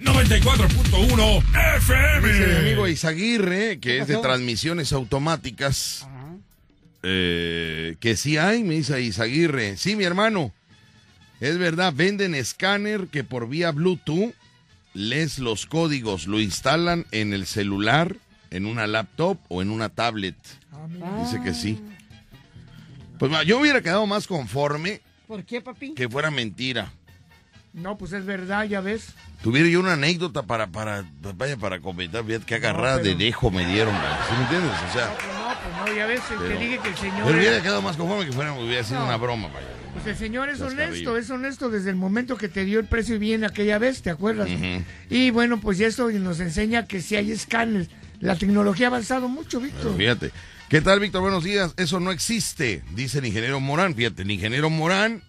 94.1 0.00 1.44
FM. 1.76 2.32
Mi 2.32 2.56
amigo 2.56 2.88
Izaguirre, 2.88 3.80
que 3.80 3.98
es 3.98 4.08
de 4.08 4.16
transmisiones 4.16 4.92
automáticas, 4.92 6.06
eh, 7.02 7.96
que 8.00 8.16
sí 8.16 8.38
hay, 8.38 8.64
me 8.64 8.74
dice 8.74 9.00
Izaguirre. 9.00 9.76
Sí, 9.76 9.96
mi 9.96 10.04
hermano, 10.04 10.52
es 11.40 11.58
verdad, 11.58 11.92
venden 11.94 12.34
escáner 12.34 13.08
que 13.08 13.24
por 13.24 13.48
vía 13.48 13.72
Bluetooth 13.72 14.32
lees 14.94 15.38
los 15.38 15.66
códigos, 15.66 16.26
lo 16.26 16.40
instalan 16.40 17.06
en 17.10 17.32
el 17.34 17.46
celular, 17.46 18.16
en 18.50 18.66
una 18.66 18.86
laptop 18.86 19.38
o 19.48 19.60
en 19.60 19.70
una 19.70 19.90
tablet. 19.90 20.36
Dice 21.22 21.42
que 21.42 21.52
sí. 21.52 21.78
Pues 23.18 23.30
yo 23.46 23.58
hubiera 23.58 23.82
quedado 23.82 24.06
más 24.06 24.26
conforme 24.26 25.02
¿Por 25.26 25.44
qué, 25.44 25.60
papi? 25.60 25.94
que 25.94 26.08
fuera 26.08 26.30
mentira. 26.30 26.92
No, 27.72 27.96
pues 27.96 28.12
es 28.12 28.24
verdad, 28.26 28.64
ya 28.64 28.80
ves. 28.80 29.14
Tuviera 29.42 29.68
yo 29.68 29.78
una 29.80 29.92
anécdota 29.92 30.42
para, 30.42 30.66
para, 30.66 31.04
vaya, 31.36 31.56
para 31.56 31.80
comentar, 31.80 32.24
fíjate 32.24 32.44
qué 32.44 32.54
agarrada 32.56 32.98
pero- 33.00 33.16
de 33.16 33.24
dejo 33.24 33.50
me 33.50 33.64
dieron. 33.66 33.94
¿sí 33.94 34.34
me 34.36 34.42
entiendes? 34.42 34.72
O 34.88 34.92
sea, 34.92 35.06
No, 35.06 35.14
pues 35.16 35.28
no, 35.32 35.60
pues 35.62 35.90
no, 35.92 35.96
ya 35.96 36.06
ves, 36.06 36.20
Pero- 36.28 36.40
te 36.42 36.58
dije 36.58 36.78
que 36.82 36.88
el 36.88 36.96
señor. 36.96 37.22
pero 37.26 37.38
hubiera 37.38 37.54
era- 37.54 37.62
quedado 37.62 37.82
más 37.82 37.96
conforme 37.96 38.26
que 38.26 38.32
fuera, 38.32 38.52
hubiera 38.54 38.82
sido 38.82 38.98
No. 39.00 39.06
una 39.06 39.16
broma, 39.16 39.48
vaya. 39.48 39.66
Pues 39.94 40.06
el 40.06 40.16
señor 40.16 40.48
es 40.48 40.60
honesto, 40.60 41.16
es 41.16 41.30
honesto 41.30 41.68
desde 41.70 41.90
el 41.90 41.96
momento 41.96 42.36
que 42.36 42.48
te 42.48 42.64
dio 42.64 42.78
el 42.80 42.86
precio 42.86 43.18
bien 43.18 43.44
aquella 43.44 43.78
vez, 43.78 44.02
¿te 44.02 44.10
acuerdas? 44.10 44.48
Y 45.08 45.30
bueno, 45.30 45.60
pues 45.60 45.80
esto 45.80 46.10
nos 46.10 46.38
enseña 46.40 46.86
que 46.86 47.00
si 47.00 47.16
hay 47.16 47.30
escáneres. 47.32 47.88
La 48.20 48.36
tecnología 48.36 48.86
ha 48.86 48.90
avanzado 48.90 49.28
mucho, 49.28 49.60
Víctor. 49.60 49.96
Fíjate. 49.96 50.30
¿Qué 50.68 50.80
tal, 50.80 51.00
Víctor? 51.00 51.22
Buenos 51.22 51.42
días. 51.42 51.72
Eso 51.76 51.98
no 51.98 52.12
existe, 52.12 52.82
dice 52.94 53.18
el 53.18 53.26
ingeniero 53.26 53.58
Morán. 53.58 53.94
Fíjate, 53.94 54.22
el 54.22 54.30
ingeniero 54.30 54.70
Morán. 54.70 55.22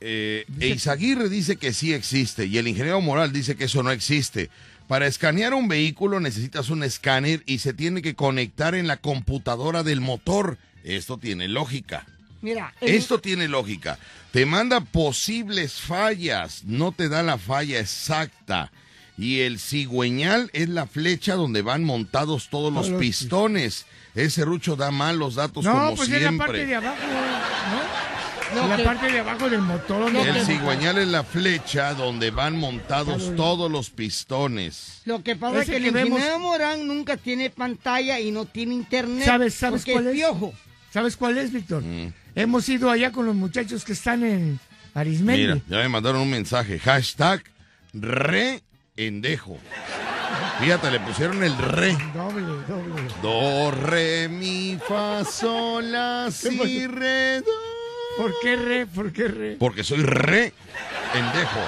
Eh, 0.00 0.44
e 0.60 0.68
Izaguirre 0.68 1.28
dice 1.28 1.56
que 1.56 1.72
sí 1.72 1.94
existe 1.94 2.44
y 2.46 2.58
el 2.58 2.68
ingeniero 2.68 3.00
Moral 3.00 3.32
dice 3.32 3.56
que 3.56 3.64
eso 3.64 3.82
no 3.82 3.90
existe. 3.90 4.50
Para 4.88 5.06
escanear 5.06 5.54
un 5.54 5.68
vehículo 5.68 6.20
necesitas 6.20 6.68
un 6.70 6.82
escáner 6.84 7.42
y 7.46 7.58
se 7.58 7.72
tiene 7.72 8.02
que 8.02 8.14
conectar 8.14 8.74
en 8.74 8.86
la 8.86 8.98
computadora 8.98 9.82
del 9.82 10.00
motor. 10.00 10.58
Esto 10.84 11.18
tiene 11.18 11.48
lógica. 11.48 12.06
Mira, 12.42 12.74
el- 12.80 12.94
Esto 12.94 13.18
tiene 13.18 13.48
lógica. 13.48 13.98
Te 14.32 14.44
manda 14.46 14.80
posibles 14.80 15.72
fallas, 15.80 16.62
no 16.64 16.92
te 16.92 17.08
da 17.08 17.22
la 17.22 17.38
falla 17.38 17.80
exacta. 17.80 18.70
Y 19.18 19.40
el 19.40 19.58
cigüeñal 19.58 20.50
es 20.52 20.68
la 20.68 20.86
flecha 20.86 21.34
donde 21.36 21.62
van 21.62 21.82
montados 21.82 22.48
todos 22.50 22.70
los 22.72 22.90
pistones. 23.00 23.86
Ese 24.14 24.44
rucho 24.44 24.76
da 24.76 24.90
mal 24.90 25.18
los 25.18 25.34
datos 25.36 25.64
no, 25.64 25.72
como 25.72 25.96
pues 25.96 26.10
es 26.10 26.22
la 26.22 26.32
parte 26.32 26.58
de 26.58 26.66
siempre. 26.66 26.74
abajo, 26.88 27.02
¿no? 27.06 28.15
No, 28.54 28.68
la 28.68 28.76
que- 28.76 28.84
parte 28.84 29.10
de 29.10 29.18
abajo 29.20 29.50
del 29.50 29.60
motor. 29.60 30.12
donde 30.12 30.28
El 30.30 30.36
van- 30.36 30.46
cigüeñal 30.46 30.98
es 30.98 31.08
la 31.08 31.24
flecha 31.24 31.94
donde 31.94 32.30
van 32.30 32.56
montados 32.58 33.34
todos 33.36 33.70
los 33.70 33.90
pistones. 33.90 35.02
Lo 35.04 35.22
que 35.22 35.36
pasa 35.36 35.56
es 35.58 35.62
Ese 35.64 35.72
que 35.72 35.76
el 35.78 35.82
que 35.84 35.90
vemos- 35.90 36.18
ingeniero 36.18 36.38
Morán 36.38 36.86
nunca 36.86 37.16
tiene 37.16 37.50
pantalla 37.50 38.20
y 38.20 38.30
no 38.30 38.44
tiene 38.46 38.74
internet. 38.74 39.24
¿Sabes, 39.24 39.54
sabes 39.54 39.84
cuál 39.84 40.06
es 40.08 40.14
piojo. 40.14 40.54
¿Sabes 40.92 41.16
cuál 41.16 41.36
es, 41.38 41.52
Víctor? 41.52 41.82
Mm. 41.82 42.12
Hemos 42.34 42.68
ido 42.68 42.90
allá 42.90 43.12
con 43.12 43.26
los 43.26 43.34
muchachos 43.34 43.84
que 43.84 43.92
están 43.92 44.24
en 44.24 44.58
Arismendi. 44.94 45.42
Mira, 45.42 45.58
ya 45.68 45.76
me 45.78 45.88
mandaron 45.88 46.22
un 46.22 46.30
mensaje. 46.30 46.78
Hashtag 46.78 47.42
re 47.92 48.62
endejo. 48.96 49.58
Fíjate, 50.60 50.90
le 50.90 51.00
pusieron 51.00 51.42
el 51.42 51.56
re. 51.58 51.92
Doble, 52.14 52.40
doble. 52.66 53.02
Do, 53.20 53.70
re, 53.72 54.28
mi, 54.28 54.78
fa, 54.88 55.22
sol, 55.24 55.92
la, 55.92 56.30
si, 56.30 56.86
re, 56.86 57.40
do. 57.40 57.65
¿Por 58.16 58.32
qué 58.40 58.56
re? 58.56 58.86
¿Por 58.86 59.12
qué 59.12 59.28
re? 59.28 59.56
Porque 59.58 59.84
soy 59.84 59.98
re 60.02 60.52
endejo. 61.14 61.60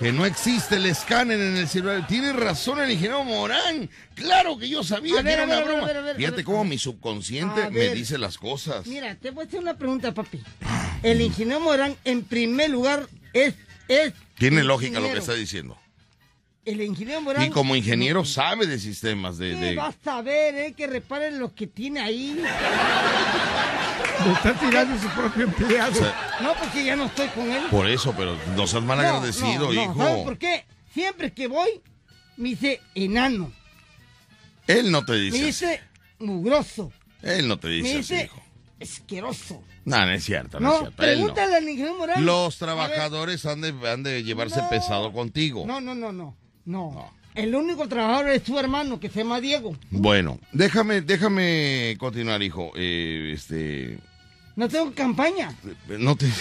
Que 0.00 0.12
no 0.12 0.26
existe 0.26 0.76
el 0.76 0.86
escáner 0.86 1.40
en 1.40 1.56
el 1.56 1.68
celular. 1.68 2.06
Tiene 2.06 2.32
razón 2.32 2.80
el 2.80 2.90
ingeniero 2.90 3.22
Morán. 3.24 3.88
Claro 4.14 4.58
que 4.58 4.68
yo 4.68 4.82
sabía 4.82 5.14
A 5.14 5.16
que 5.18 5.22
ver, 5.24 5.38
era 5.38 5.46
ver, 5.46 5.54
una 5.56 5.56
ver, 5.56 5.64
broma. 5.66 5.86
ver, 5.86 6.02
ver, 6.02 6.16
Fíjate 6.16 6.36
ver. 6.36 6.44
cómo 6.44 6.64
mi 6.64 6.78
subconsciente 6.78 7.70
me 7.70 7.78
ver. 7.78 7.94
dice 7.94 8.18
las 8.18 8.36
cosas. 8.36 8.86
Mira, 8.86 9.14
te 9.14 9.30
voy 9.30 9.44
a 9.44 9.46
hacer 9.48 9.60
una 9.60 9.76
pregunta, 9.76 10.12
papi. 10.12 10.40
El 11.02 11.20
ingeniero 11.20 11.60
Morán, 11.60 11.96
en 12.04 12.22
primer 12.24 12.70
lugar, 12.70 13.06
es... 13.32 13.54
es 13.88 14.12
Tiene 14.36 14.64
lógica 14.64 14.98
lo 15.00 15.12
que 15.12 15.18
está 15.18 15.34
diciendo. 15.34 15.78
El 16.64 16.80
ingeniero 16.82 17.20
Morán... 17.20 17.44
Y 17.44 17.50
como 17.50 17.76
ingeniero 17.76 18.24
sabe 18.24 18.66
de 18.66 18.78
sistemas 18.78 19.38
de... 19.38 19.50
¿Qué 19.50 19.56
de- 19.56 19.74
vas 19.76 19.94
a 20.06 20.22
ver, 20.22 20.54
eh? 20.56 20.74
Que 20.76 20.86
reparen 20.86 21.38
lo 21.38 21.54
que 21.54 21.66
tiene 21.66 22.00
ahí. 22.00 22.42
Le 24.26 24.32
está 24.32 24.54
tirando 24.54 25.00
su 25.00 25.08
propio 25.08 25.44
empleado. 25.44 25.92
o 25.92 25.94
sea, 25.94 26.38
No, 26.42 26.54
porque 26.54 26.84
ya 26.84 26.96
no 26.96 27.06
estoy 27.06 27.28
con 27.28 27.50
él. 27.50 27.64
por 27.70 27.88
eso, 27.88 28.14
pero 28.16 28.36
no 28.56 28.66
seas 28.66 28.82
mal 28.84 28.98
No, 28.98 29.04
agradecido, 29.04 29.66
no, 29.68 29.72
no. 29.72 29.82
hijo. 29.82 29.94
¿Sabes 29.96 30.24
por 30.24 30.38
qué? 30.38 30.64
Siempre 30.92 31.32
que 31.32 31.46
voy, 31.48 31.80
me 32.36 32.50
dice 32.50 32.80
enano. 32.94 33.52
Él 34.66 34.90
no 34.90 35.04
te 35.04 35.12
Me 35.12 35.18
dice 35.18 35.36
así. 35.38 35.44
dice 35.46 35.80
mugroso. 36.20 36.92
Él 37.22 37.48
no 37.48 37.58
te 37.58 37.68
Me 37.68 37.74
dice 37.74 37.88
así, 37.90 37.96
dice 37.98 38.24
hijo. 38.24 38.42
asqueroso. 38.80 39.62
No, 39.84 39.98
no 40.06 40.12
es 40.12 40.24
cierto, 40.24 40.60
no, 40.60 40.68
es 40.68 40.72
No, 40.74 40.78
cierto. 40.80 41.02
Él 41.02 41.08
no. 41.10 41.16
pregúntale 41.26 41.54
al 41.56 41.62
ingeniero 41.68 41.98
Morán. 41.98 42.24
Los 42.24 42.56
trabajadores 42.58 43.44
han 43.46 43.60
de, 43.60 43.74
han 43.90 44.02
de 44.02 44.22
llevarse 44.22 44.62
No. 44.62 44.70
pesado 44.70 45.12
contigo. 45.12 45.64
No, 45.66 45.80
no, 45.80 45.94
no, 45.94 46.12
no. 46.12 46.36
No. 46.64 47.12
El 47.34 47.54
único 47.54 47.88
trabajador 47.88 48.30
es 48.30 48.44
tu 48.44 48.58
hermano, 48.58 49.00
que 49.00 49.10
se 49.10 49.18
llama 49.20 49.40
Diego. 49.40 49.76
Bueno, 49.90 50.38
déjame, 50.52 51.00
déjame 51.00 51.96
continuar, 51.98 52.42
hijo. 52.42 52.70
Eh, 52.76 53.32
este, 53.34 53.98
No 54.54 54.68
tengo 54.68 54.92
campaña. 54.94 55.52
no 55.98 56.16
te. 56.16 56.26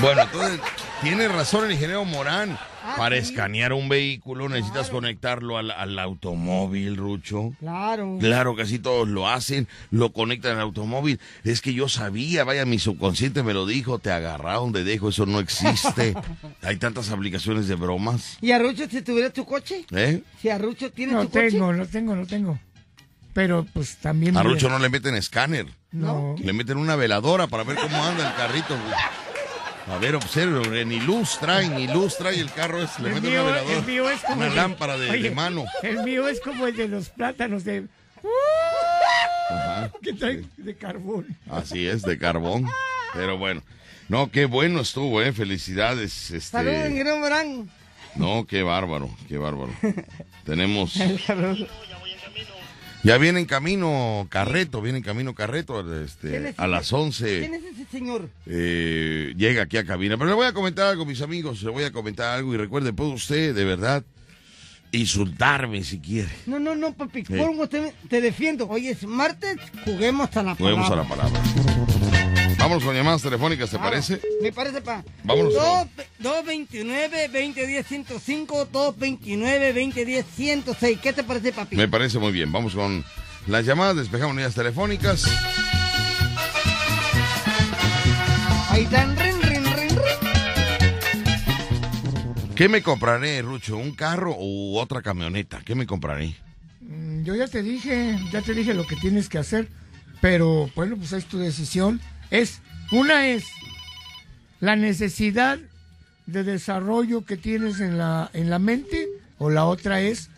Bueno, 0.00 0.22
entonces 0.22 0.60
tiene 1.02 1.26
razón 1.26 1.64
el 1.64 1.72
ingeniero 1.72 2.04
Morán. 2.04 2.56
Ah, 2.90 2.94
Para 2.96 3.16
sí. 3.16 3.22
escanear 3.22 3.74
un 3.74 3.88
vehículo 3.90 4.48
necesitas 4.48 4.88
conectarlo 4.88 5.58
al, 5.58 5.70
al 5.70 5.98
automóvil, 5.98 6.96
Rucho. 6.96 7.52
Claro. 7.60 8.16
Claro 8.18 8.56
que 8.56 8.62
así 8.62 8.78
todos 8.78 9.06
lo 9.08 9.28
hacen, 9.28 9.68
lo 9.90 10.12
conectan 10.12 10.52
al 10.56 10.62
automóvil. 10.62 11.20
Es 11.44 11.60
que 11.60 11.74
yo 11.74 11.88
sabía, 11.88 12.44
vaya, 12.44 12.64
mi 12.64 12.78
subconsciente 12.78 13.42
me 13.42 13.52
lo 13.52 13.66
dijo, 13.66 13.98
te 13.98 14.10
agarraron 14.10 14.72
de 14.72 14.84
dejo, 14.84 15.10
eso 15.10 15.26
no 15.26 15.38
existe. 15.40 16.14
Hay 16.62 16.76
tantas 16.78 17.10
aplicaciones 17.10 17.68
de 17.68 17.74
bromas, 17.74 18.38
¿Y 18.40 18.52
Arrucho 18.52 18.88
si 18.88 19.02
tuviera 19.02 19.30
tu 19.30 19.44
coche? 19.44 19.84
¿eh? 19.92 20.22
Si 20.40 20.48
Arrucho 20.48 20.90
tiene 20.90 21.12
No 21.12 21.22
tu 21.24 21.30
coche. 21.30 21.50
tengo, 21.50 21.72
no 21.74 21.86
tengo, 21.86 22.16
no 22.16 22.26
tengo. 22.26 22.58
Pero 23.34 23.66
pues 23.72 23.98
también... 23.98 24.36
A 24.36 24.42
Rucho 24.42 24.68
no 24.70 24.78
le 24.78 24.88
meten 24.88 25.14
escáner, 25.14 25.66
No. 25.92 26.34
le 26.38 26.52
meten 26.54 26.78
una 26.78 26.96
veladora 26.96 27.46
para 27.46 27.64
ver 27.64 27.76
cómo 27.76 28.02
anda 28.02 28.28
el 28.30 28.34
carrito. 28.34 28.74
A 29.90 29.96
ver, 29.98 30.14
observe, 30.14 30.84
ni 30.84 31.00
luz 31.00 31.38
trae, 31.40 31.68
ni 31.68 31.86
luz 31.86 32.18
trae 32.18 32.38
el 32.38 32.52
carro, 32.52 32.82
es, 32.82 32.98
le 33.00 33.10
El 33.10 33.22
mío, 33.22 33.42
una 33.42 33.52
veladora. 33.52 33.78
el 33.78 33.84
mío 33.84 34.10
es 34.10 34.20
como 34.20 34.36
una 34.36 34.46
el 34.46 34.56
lámpara 34.56 34.98
de, 34.98 35.30
mano. 35.30 35.64
El 35.82 36.04
mío 36.04 36.28
es 36.28 36.40
como 36.40 36.66
el 36.66 36.76
de 36.76 36.88
los 36.88 37.08
plátanos 37.08 37.64
de... 37.64 37.86
Ajá. 39.50 39.90
que 40.02 40.12
trae 40.12 40.44
de 40.58 40.76
carbón. 40.76 41.26
Así 41.50 41.86
es, 41.86 42.02
de 42.02 42.18
carbón. 42.18 42.68
Pero 43.14 43.38
bueno. 43.38 43.62
No, 44.08 44.30
qué 44.30 44.44
bueno 44.44 44.80
estuvo, 44.80 45.22
eh. 45.22 45.32
Felicidades. 45.32 46.30
Este... 46.30 46.40
Saludos, 46.40 47.18
Morán. 47.18 47.70
No, 48.14 48.46
qué 48.46 48.62
bárbaro, 48.62 49.10
qué 49.28 49.38
bárbaro. 49.38 49.72
Tenemos. 50.44 50.94
Ya 53.04 53.16
viene 53.16 53.38
en 53.40 53.46
camino 53.46 54.26
Carreto, 54.28 54.82
viene 54.82 54.98
en 54.98 55.04
camino 55.04 55.34
Carreto. 55.34 55.82
¿Quién 55.84 56.02
Este, 56.04 56.48
es 56.50 56.58
a 56.58 56.66
las 56.66 56.88
¿Quién 56.88 57.00
11 57.02 57.44
es 57.44 57.64
ese 57.64 57.86
señor? 57.90 58.28
eh, 58.46 59.34
llega 59.36 59.62
aquí 59.62 59.76
a 59.76 59.84
cabina. 59.86 60.16
Pero 60.18 60.30
le 60.30 60.34
voy 60.36 60.46
a 60.46 60.52
comentar 60.52 60.86
algo, 60.88 61.06
mis 61.06 61.22
amigos. 61.22 61.62
Le 61.62 61.70
voy 61.70 61.84
a 61.84 61.92
comentar 61.92 62.36
algo. 62.36 62.52
Y 62.54 62.56
recuerde, 62.56 62.92
puede 62.92 63.12
usted, 63.12 63.54
de 63.54 63.64
verdad, 63.64 64.04
insultarme 64.92 65.82
si 65.84 65.98
quiere. 65.98 66.30
No, 66.46 66.58
no, 66.58 66.74
no, 66.74 66.94
papi. 66.94 67.22
Pongo, 67.22 67.68
te, 67.68 67.92
te 68.08 68.20
defiendo. 68.20 68.66
Hoy 68.68 68.88
es 68.88 69.04
martes, 69.04 69.56
juguemos 69.84 70.34
a 70.36 70.42
la 70.42 70.54
palabra. 70.54 70.56
Juguemos 70.56 70.90
a 70.90 70.96
la 70.96 71.04
palabra. 71.04 71.40
Vamos 72.58 72.82
con 72.84 72.94
llamadas 72.94 73.22
telefónicas, 73.22 73.70
¿te 73.70 73.78
parece? 73.78 74.20
Me 74.42 74.52
parece, 74.52 74.82
pa. 74.82 75.04
Vámonos. 75.22 75.54
229-2010-105, 76.22 78.68
229-2010-106. 78.72 81.00
¿Qué 81.00 81.12
te 81.12 81.22
parece, 81.22 81.52
papi? 81.52 81.76
Me 81.76 81.86
parece 81.88 82.18
muy 82.18 82.32
bien. 82.32 82.50
Vamos 82.50 82.74
con 82.74 83.04
las 83.46 83.64
llamadas, 83.64 83.96
despejamos 83.96 84.34
líneas 84.34 84.54
telefónicas. 84.54 85.24
Ahí 88.70 88.82
están, 88.84 89.16
¿Qué 92.58 92.68
me 92.68 92.82
compraré, 92.82 93.40
Rucho? 93.40 93.76
¿Un 93.76 93.92
carro 93.92 94.34
u 94.36 94.78
otra 94.78 95.00
camioneta? 95.00 95.60
¿Qué 95.64 95.76
me 95.76 95.86
compraré? 95.86 96.34
Mm, 96.80 97.22
Yo 97.22 97.36
ya 97.36 97.46
te 97.46 97.62
dije, 97.62 98.18
ya 98.32 98.42
te 98.42 98.52
dije 98.52 98.74
lo 98.74 98.84
que 98.84 98.96
tienes 98.96 99.28
que 99.28 99.38
hacer, 99.38 99.68
pero 100.20 100.68
bueno, 100.74 100.96
pues 100.96 101.12
es 101.12 101.26
tu 101.26 101.38
decisión. 101.38 102.00
Es 102.32 102.60
una 102.90 103.28
es 103.28 103.44
la 104.58 104.74
necesidad 104.74 105.60
de 106.26 106.42
desarrollo 106.42 107.24
que 107.24 107.36
tienes 107.36 107.78
en 107.78 107.96
la 107.96 108.28
en 108.32 108.50
la 108.50 108.58
mente 108.58 109.06
o 109.38 109.50
la 109.50 109.64
otra 109.64 110.00
es 110.00 110.28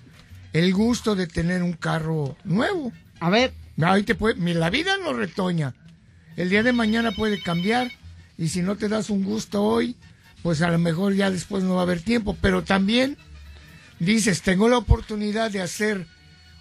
el 0.53 0.75
gusto 0.75 1.17
de 1.17 1.27
tener 1.27 1.63
un 1.63 1.73
carro 1.73 2.37
nuevo. 2.45 2.93
A 3.19 3.31
ver, 3.31 3.55
Ahí 3.83 4.03
te 4.03 4.15
puede, 4.15 4.35
mira, 4.35 4.61
la 4.61 4.69
vida 4.69 4.99
no 5.03 5.15
retoña. 5.15 5.73
El 6.37 6.51
día 6.51 6.63
de 6.63 6.75
mañana 6.75 7.13
puede 7.13 7.41
cambiar 7.41 7.91
y 8.37 8.49
si 8.49 8.61
no 8.61 8.77
te 8.77 8.91
das 8.91 9.09
un 9.09 9.25
gusto 9.25 9.63
hoy, 9.63 9.97
pues 10.43 10.63
a 10.63 10.71
lo 10.71 10.79
mejor 10.79 11.15
ya 11.15 11.31
después 11.31 11.63
no 11.65 11.75
va 11.75 11.81
a 11.81 11.85
haber 11.85 12.03
tiempo. 12.03 12.37
Pero 12.41 12.63
también 12.63 13.17
dices, 13.99 14.43
tengo 14.43 14.69
la 14.69 14.79
oportunidad 14.79 15.51
de 15.51 15.61
hacer 15.63 16.07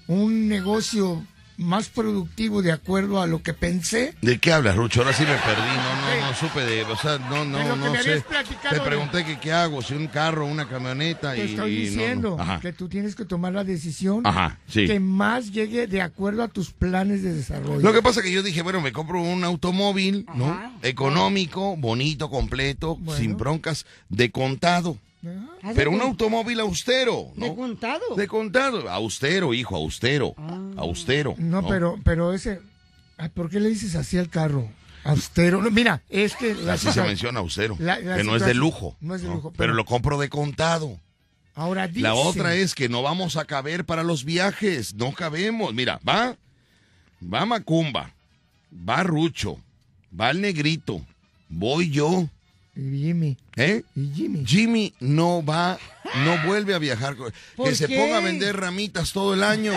un 0.07 0.47
negocio 0.47 1.25
más 1.57 1.89
productivo 1.89 2.61
de 2.61 2.71
acuerdo 2.71 3.21
a 3.21 3.27
lo 3.27 3.43
que 3.43 3.53
pensé. 3.53 4.15
¿De 4.21 4.39
qué 4.39 4.53
hablas, 4.53 4.75
Rucho? 4.75 5.01
Ahora 5.01 5.13
sí 5.13 5.23
me 5.23 5.36
perdí, 5.36 5.75
no, 5.75 5.95
no, 5.95 6.09
no 6.30 6.36
supe 6.36 6.61
de, 6.65 6.84
o 6.84 6.95
sea, 6.95 7.17
no, 7.17 7.43
no, 7.45 7.57
De 7.57 7.63
lo 7.67 7.73
que 7.75 7.80
no 7.80 7.91
me 7.91 8.03
sé. 8.03 8.09
habías 8.11 8.23
platicado 8.25 8.69
Te 8.69 8.75
de- 8.82 8.86
pregunté 8.86 9.25
que 9.25 9.39
qué 9.39 9.51
hago, 9.51 9.82
si 9.82 9.93
un 9.93 10.07
carro, 10.07 10.45
una 10.45 10.67
camioneta 10.67 11.34
Te 11.34 11.39
y... 11.45 11.49
estoy 11.51 11.53
y 11.53 11.55
no, 11.55 11.86
no. 11.86 11.89
diciendo 11.91 12.38
Ajá. 12.39 12.59
que 12.59 12.73
tú 12.73 12.88
tienes 12.89 13.15
que 13.15 13.25
tomar 13.25 13.53
la 13.53 13.63
decisión 13.63 14.25
Ajá, 14.25 14.59
sí. 14.67 14.86
que 14.86 14.99
más 14.99 15.51
llegue 15.51 15.88
de 15.88 16.01
acuerdo 16.01 16.43
a 16.43 16.47
tus 16.47 16.71
planes 16.71 17.23
de 17.23 17.34
desarrollo. 17.34 17.80
Lo 17.82 17.93
que 17.93 18.01
pasa 18.01 18.21
que 18.21 18.32
yo 18.32 18.43
dije, 18.43 18.61
bueno, 18.61 18.82
me 18.82 18.91
compro 18.91 19.21
un 19.21 19.43
automóvil, 19.43 20.25
¿no? 20.36 20.73
Económico, 20.84 21.75
bonito, 21.77 22.30
completo, 22.30 22.95
Bueno. 22.97 23.19
sin 23.19 23.38
broncas, 23.38 23.86
de 24.09 24.32
contado. 24.32 24.97
Pero 25.75 25.91
de 25.91 25.97
un 25.97 26.01
automóvil 26.01 26.59
austero, 26.61 27.32
¿De 27.36 27.49
¿no? 27.49 27.55
contado? 27.55 28.15
De 28.15 28.27
contado. 28.27 28.89
Austero, 28.89 29.53
hijo, 29.53 29.75
austero. 29.75 30.34
Austero. 30.77 31.36
No, 31.38 31.67
pero, 31.67 31.99
pero 32.05 32.34
ese. 32.34 32.61
ay, 33.17 33.27
¿Por 33.30 33.49
qué 33.49 33.59
le 33.59 33.67
dices 33.69 33.95
así 33.95 34.17
al 34.17 34.30
carro? 34.30 34.69
Austero. 35.04 35.62
No, 35.62 35.72
mira, 35.72 36.02
es 36.10 36.36
que. 36.36 36.54
la 36.56 36.74
Así 36.74 36.91
se 36.91 37.02
menciona 37.02 37.39
austero. 37.39 37.76
La- 37.80 38.00
la 38.00 38.18
que 38.18 38.24
no 38.24 38.36
es 38.36 38.43
de 38.45 38.54
lujo. 38.54 38.95
no 39.00 39.16
es 39.16 39.22
de 39.22 39.28
lujo, 39.28 39.52
Pero, 39.52 39.58
pero- 39.58 39.74
lo 39.74 39.86
compro 39.86 40.18
de 40.20 40.30
contado. 40.30 41.00
Ahora 41.56 41.88
dice. 41.88 42.02
La 42.02 42.14
otra 42.14 42.56
es 42.56 42.74
que 42.76 42.88
no 42.89 43.02
vamos 43.02 43.36
a 43.36 43.45
caber 43.45 43.86
para 43.86 44.04
los 44.04 44.24
viajes. 44.24 44.93
No 44.95 45.12
cabemos. 45.14 45.74
Mira, 45.74 46.00
va. 46.08 46.36
Va 47.22 47.45
Macumba. 47.45 48.14
Va 48.74 49.04
Rucho. 49.04 49.60
Va 50.18 50.30
el 50.30 50.39
negrito. 50.41 51.02
Voy 51.50 51.89
yo. 51.89 52.30
Y 52.82 52.97
Jimmy. 53.05 53.38
¿Eh? 53.57 53.84
Y 53.95 54.11
Jimmy. 54.15 54.45
Jimmy 54.45 54.93
no 55.01 55.43
va, 55.43 55.77
no 56.23 56.38
vuelve 56.47 56.73
a 56.73 56.77
viajar. 56.80 57.15
¿Por 57.15 57.69
Que 57.69 57.75
se 57.75 57.88
qué? 57.88 57.97
ponga 57.97 58.17
a 58.17 58.21
vender 58.21 58.55
ramitas 58.57 59.11
todo 59.11 59.34
el 59.34 59.43
año. 59.43 59.73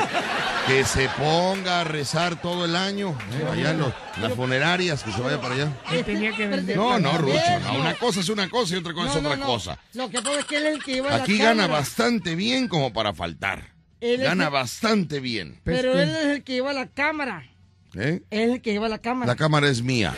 Que 0.69 0.85
se 0.85 1.09
ponga 1.19 1.81
a 1.81 1.85
rezar 1.85 2.41
todo 2.41 2.65
el 2.65 2.77
año. 2.77 3.19
Eh, 3.33 3.47
allá 3.51 3.71
en 3.73 3.79
los- 3.81 3.93
las 4.21 4.33
funerarias, 4.35 5.03
que 5.03 5.11
se 5.11 5.21
vaya 5.21 5.41
para 5.41 5.55
allá. 5.55 5.73
Él 5.91 6.05
tenía 6.05 6.31
que 6.37 6.47
vender. 6.47 6.77
No, 6.77 6.99
no, 7.01 7.19
Rucho. 7.19 7.41
no, 7.65 7.81
una 7.81 7.95
cosa 7.95 8.21
es 8.21 8.29
una 8.29 8.49
cosa 8.49 8.75
y 8.75 8.79
otra 8.79 8.93
cosa 8.95 9.07
No, 9.07 9.13
es 9.13 9.17
otra 9.27 9.37
no. 9.37 9.47
cosa. 9.47 9.79
Lo 9.95 10.09
que 10.09 10.23
pasa 10.23 10.39
es 10.39 10.45
que 10.45 10.57
él 10.59 10.67
es 10.67 10.75
el 10.77 10.85
que 10.85 10.93
lleva 10.93 11.15
Aquí 11.17 11.39
la 11.39 11.45
gana 11.47 11.63
cámara. 11.65 11.81
bastante 11.81 12.35
bien 12.37 12.69
como 12.69 12.93
para 12.93 13.13
faltar. 13.15 13.73
Él 14.01 14.21
Gana 14.21 14.45
el- 14.45 14.51
bastante 14.51 15.19
bien. 15.21 15.59
Pues 15.65 15.77
Pero 15.81 15.95
que- 15.95 16.03
él 16.03 16.09
es 16.11 16.27
el 16.27 16.45
que 16.45 16.53
lleva 16.53 16.73
la 16.73 16.87
cámara. 16.87 17.49
¿eh? 17.95 18.23
Él 18.31 18.41
es 18.41 18.51
el 18.55 18.63
que 18.63 18.73
lleva 18.73 18.89
la 18.89 18.99
cámara. 18.99 19.27
La 19.27 19.37
cámara 19.37 19.69
es 19.69 19.83
mía. 19.83 20.15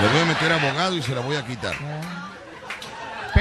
Le 0.00 0.08
voy 0.08 0.18
a 0.20 0.24
meter 0.26 0.52
abogado 0.52 0.96
y 0.96 1.02
se 1.02 1.14
la 1.14 1.20
voy 1.22 1.36
a 1.36 1.46
quitar. 1.46 1.74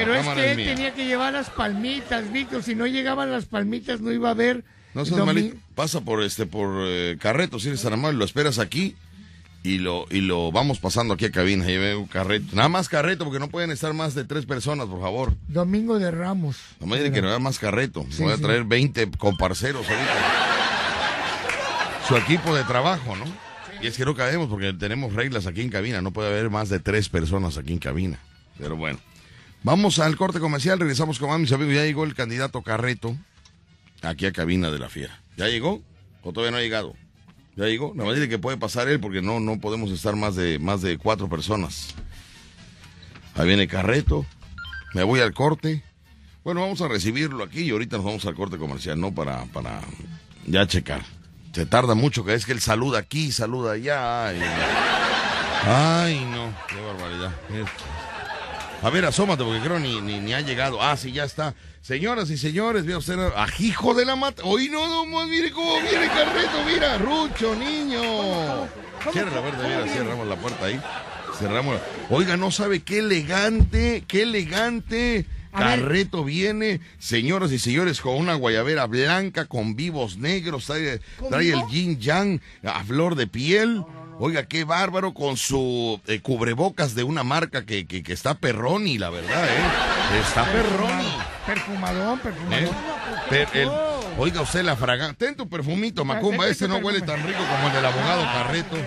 Pero 0.06 0.16
es 0.16 0.28
que 0.28 0.52
él 0.52 0.58
mía. 0.58 0.74
tenía 0.76 0.94
que 0.94 1.06
llevar 1.06 1.34
las 1.34 1.50
palmitas, 1.50 2.32
Víctor. 2.32 2.64
Si 2.64 2.76
no 2.76 2.88
llegaban 2.88 3.32
las 3.32 3.46
palmitas, 3.46 4.00
no 4.02 4.12
iba 4.12 4.30
a 4.30 4.32
haber. 4.32 4.64
No 4.94 5.04
seas 5.06 5.26
malito. 5.26 5.58
Pasa 5.76 6.02
por 6.02 6.24
este, 6.24 6.46
por 6.46 6.86
eh, 6.88 7.18
Carreto, 7.20 7.60
si 7.60 7.68
eres 7.68 7.82
tan 7.82 7.94
amable, 7.94 8.18
lo 8.18 8.24
esperas 8.26 8.60
aquí 8.60 8.96
y 9.64 9.80
lo, 9.80 10.06
y 10.10 10.22
lo 10.22 10.52
vamos 10.52 10.80
pasando 10.80 11.16
aquí 11.16 11.26
a 11.26 11.32
cabina. 11.32 11.66
Lleve 11.66 11.96
un 11.96 12.06
carreto. 12.06 12.56
Nada 12.56 12.70
más 12.70 12.88
carreto, 12.88 13.26
porque 13.26 13.40
no 13.40 13.50
pueden 13.50 13.72
estar 13.72 13.94
más 13.94 14.14
de 14.16 14.24
tres 14.24 14.46
personas, 14.46 14.86
por 14.88 15.02
favor. 15.02 15.34
Domingo 15.48 16.00
de 16.00 16.12
Ramos. 16.12 16.56
No 16.80 16.88
me 16.88 16.98
digan 16.98 17.12
que 17.14 17.22
no 17.22 17.28
haya 17.30 17.40
más 17.40 17.60
carreto. 17.60 18.06
Sí, 18.12 18.24
Voy 18.24 18.32
a 18.32 18.38
sí. 18.38 18.44
traer 18.44 18.64
20 18.64 19.12
comparceros 19.18 19.86
ahorita. 19.90 20.14
Su 22.08 22.16
equipo 22.18 22.56
de 22.56 22.64
trabajo, 22.64 23.16
¿no? 23.16 23.26
Y 23.82 23.88
es 23.88 23.98
que 23.98 24.06
no 24.06 24.16
cabemos 24.16 24.48
porque 24.48 24.72
tenemos 24.74 25.14
reglas 25.14 25.48
aquí 25.48 25.62
en 25.62 25.70
cabina. 25.70 26.02
No 26.02 26.12
puede 26.12 26.30
haber 26.30 26.50
más 26.50 26.70
de 26.70 26.80
tres 26.80 27.10
personas 27.10 27.58
aquí 27.58 27.74
en 27.74 27.80
cabina. 27.80 28.20
Pero 28.58 28.76
bueno. 28.78 29.00
Vamos 29.66 29.98
al 29.98 30.16
corte 30.16 30.40
comercial. 30.40 30.80
Regresamos 30.80 31.18
con 31.18 31.28
más, 31.28 31.40
mis 31.40 31.52
amigos. 31.52 31.74
Ya 31.74 31.86
llegó 31.86 32.04
el 32.04 32.14
candidato 32.14 32.62
Carreto 32.62 33.18
aquí 34.04 34.28
a 34.28 34.32
cabina 34.32 34.70
de 34.70 34.78
la 34.78 34.90
fiera. 34.90 35.20
¿Ya 35.38 35.48
llegó? 35.48 35.82
¿O 36.22 36.32
todavía 36.32 36.52
no 36.52 36.58
ha 36.58 36.62
llegado? 36.62 36.94
¿Ya 37.56 37.66
llegó? 37.66 37.92
Nada 37.96 38.06
más 38.06 38.14
dile 38.14 38.30
que 38.30 38.38
puede 38.38 38.58
pasar 38.58 38.88
él 38.90 39.00
porque 39.00 39.24
no, 39.24 39.40
no 39.40 39.60
podemos 39.60 39.90
estar 39.90 40.16
más 40.16 40.36
de, 40.36 40.60
más 40.60 40.84
de 40.84 41.00
cuatro 41.00 41.28
personas. 41.28 41.96
Ahí 43.34 43.48
viene 43.48 43.68
Carreto. 43.68 44.24
Me 44.94 45.02
voy 45.02 45.22
al 45.22 45.34
corte. 45.34 45.84
Bueno, 46.44 46.62
vamos 46.62 46.82
a 46.82 46.88
recibirlo 46.88 47.44
aquí 47.44 47.62
y 47.62 47.72
ahorita 47.72 47.98
nos 47.98 48.06
vamos 48.06 48.26
al 48.28 48.36
corte 48.36 48.60
comercial, 48.60 49.02
¿no? 49.02 49.16
Para, 49.16 49.46
para 49.46 49.82
ya 50.46 50.68
checar. 50.68 51.02
Se 51.54 51.66
tarda 51.66 51.96
mucho, 51.96 52.24
que 52.24 52.36
es 52.36 52.46
que 52.46 52.52
él 52.52 52.62
saluda 52.62 53.00
aquí, 53.00 53.32
saluda 53.32 53.72
allá. 53.72 54.28
Ay, 55.66 56.24
no, 56.24 56.54
qué 56.68 56.80
barbaridad. 56.80 57.34
A 58.82 58.90
ver, 58.92 59.06
asómate, 59.06 59.44
porque 59.44 59.62
creo 59.62 59.80
ni, 59.80 60.00
ni, 60.02 60.20
ni 60.20 60.34
ha 60.34 60.42
llegado. 60.42 60.82
Ah, 60.82 60.96
sí, 60.96 61.12
ya 61.12 61.24
está. 61.24 61.56
Señoras 61.82 62.30
y 62.30 62.38
señores, 62.38 62.86
vea 62.86 62.98
usted, 63.00 63.18
a 63.20 63.48
hijo 63.60 63.94
de 63.96 64.06
la 64.06 64.16
mata. 64.16 64.44
Hoy 64.46 64.70
no, 64.70 64.88
no, 64.88 65.06
más, 65.06 65.28
mire 65.28 65.52
cómo 65.52 65.80
viene 65.82 66.08
Carreto, 66.08 66.64
mira, 66.68 66.98
Rucho, 67.00 67.56
niño. 67.56 68.02
Cierra 69.12 69.32
la 69.32 69.42
puerta, 69.42 69.64
mira, 69.68 69.88
cerramos 69.88 70.28
la 70.28 70.36
puerta 70.36 70.66
ahí. 70.66 70.80
Cerramos. 71.40 71.76
la- 71.76 71.82
Oiga, 72.16 72.38
no 72.38 72.52
sabe 72.52 72.82
qué 72.84 73.00
elegante, 73.00 74.04
qué 74.08 74.22
elegante 74.24 75.26
Carreto 75.52 76.24
viene, 76.24 76.80
señoras 77.00 77.52
y 77.54 77.60
señores, 77.60 78.02
con 78.02 78.16
una 78.18 78.34
guayabera 78.36 78.86
blanca, 78.88 79.46
con 79.46 79.76
vivos 79.76 80.18
negros, 80.18 80.66
trae, 80.66 81.00
trae 81.30 81.50
el 81.52 81.62
yin 81.70 82.00
yang 82.00 82.42
a 82.64 82.84
flor 82.84 83.16
de 83.16 83.26
piel. 83.28 83.84
Oiga, 84.18 84.46
qué 84.46 84.64
bárbaro 84.64 85.14
con 85.14 85.36
su 85.36 86.00
eh, 86.08 86.22
cubrebocas 86.22 86.96
de 86.96 87.04
una 87.04 87.24
marca 87.24 87.66
que, 87.66 87.86
que, 87.86 88.02
que 88.02 88.14
está 88.14 88.34
perroni, 88.36 88.98
la 88.98 89.10
verdad, 89.10 89.44
¿eh? 89.46 90.20
Está 90.22 90.46
perroni. 90.46 91.12
Perfumadón, 91.46 92.18
¿eh? 92.18 92.22
perfumadón. 92.24 92.76
Per- 93.30 93.50
el- 93.54 93.70
oiga 94.18 94.42
usted 94.42 94.64
la 94.64 94.76
fragancia. 94.78 95.16
Ten 95.18 95.36
tu 95.36 95.50
perfumito, 95.50 96.06
Macumba. 96.06 96.48
Este 96.48 96.68
no 96.68 96.78
huele 96.78 97.02
tan 97.02 97.22
rico 97.24 97.40
como 97.40 97.68
el 97.68 97.74
del 97.74 97.86
abogado 97.86 98.24
Carreto. 98.24 98.78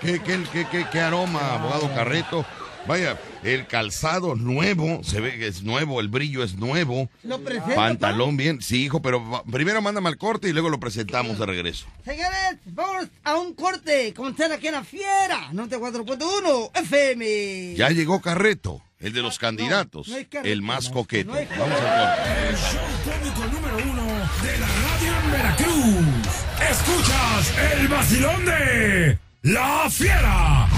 ¿Qué, 0.00 0.20
qué, 0.22 0.42
qué, 0.52 0.66
qué, 0.70 0.86
qué 0.90 1.00
aroma, 1.00 1.54
abogado 1.54 1.92
Carreto? 1.94 2.46
Vaya, 2.88 3.20
el 3.44 3.66
calzado 3.66 4.34
nuevo, 4.34 5.04
se 5.04 5.20
ve 5.20 5.38
que 5.38 5.46
es 5.46 5.62
nuevo, 5.62 6.00
el 6.00 6.08
brillo 6.08 6.42
es 6.42 6.56
nuevo. 6.56 7.10
Lo 7.22 7.38
presento. 7.38 7.74
Pantalón 7.74 8.38
bien, 8.38 8.62
sí, 8.62 8.84
hijo, 8.84 9.02
pero 9.02 9.44
primero 9.52 9.82
mándame 9.82 10.08
al 10.08 10.16
corte 10.16 10.48
y 10.48 10.52
luego 10.54 10.70
lo 10.70 10.80
presentamos 10.80 11.38
de 11.38 11.44
regreso. 11.44 11.86
Señores, 12.02 12.56
vamos 12.64 13.08
a 13.24 13.36
un 13.36 13.52
corte. 13.52 14.14
Como 14.14 14.30
están 14.30 14.52
aquí 14.52 14.68
en 14.68 14.72
la 14.72 14.84
fiera. 14.84 15.50
94.1 15.52 16.70
FM. 16.80 17.74
Ya 17.76 17.90
llegó 17.90 18.22
Carreto, 18.22 18.80
el 19.00 19.12
de 19.12 19.20
los 19.20 19.38
candidatos, 19.38 20.08
no 20.08 20.16
hay 20.16 20.24
Carreto, 20.24 20.50
el 20.50 20.62
más 20.62 20.88
coqueto. 20.88 21.30
no 21.32 21.38
Vamos 21.58 21.80
al 21.80 22.16
corte. 22.16 22.48
El 22.48 22.56
show 22.56 22.80
cómico 23.04 23.52
número 23.52 23.76
uno 23.92 24.04
de 24.42 24.58
la 24.58 24.66
radio 24.66 25.12
en 25.24 25.30
Veracruz. 25.30 26.38
Escuchas 26.70 27.54
el 27.72 27.88
vacilón 27.88 28.44
de 28.46 29.18
La 29.42 29.90
Fiera. 29.90 30.77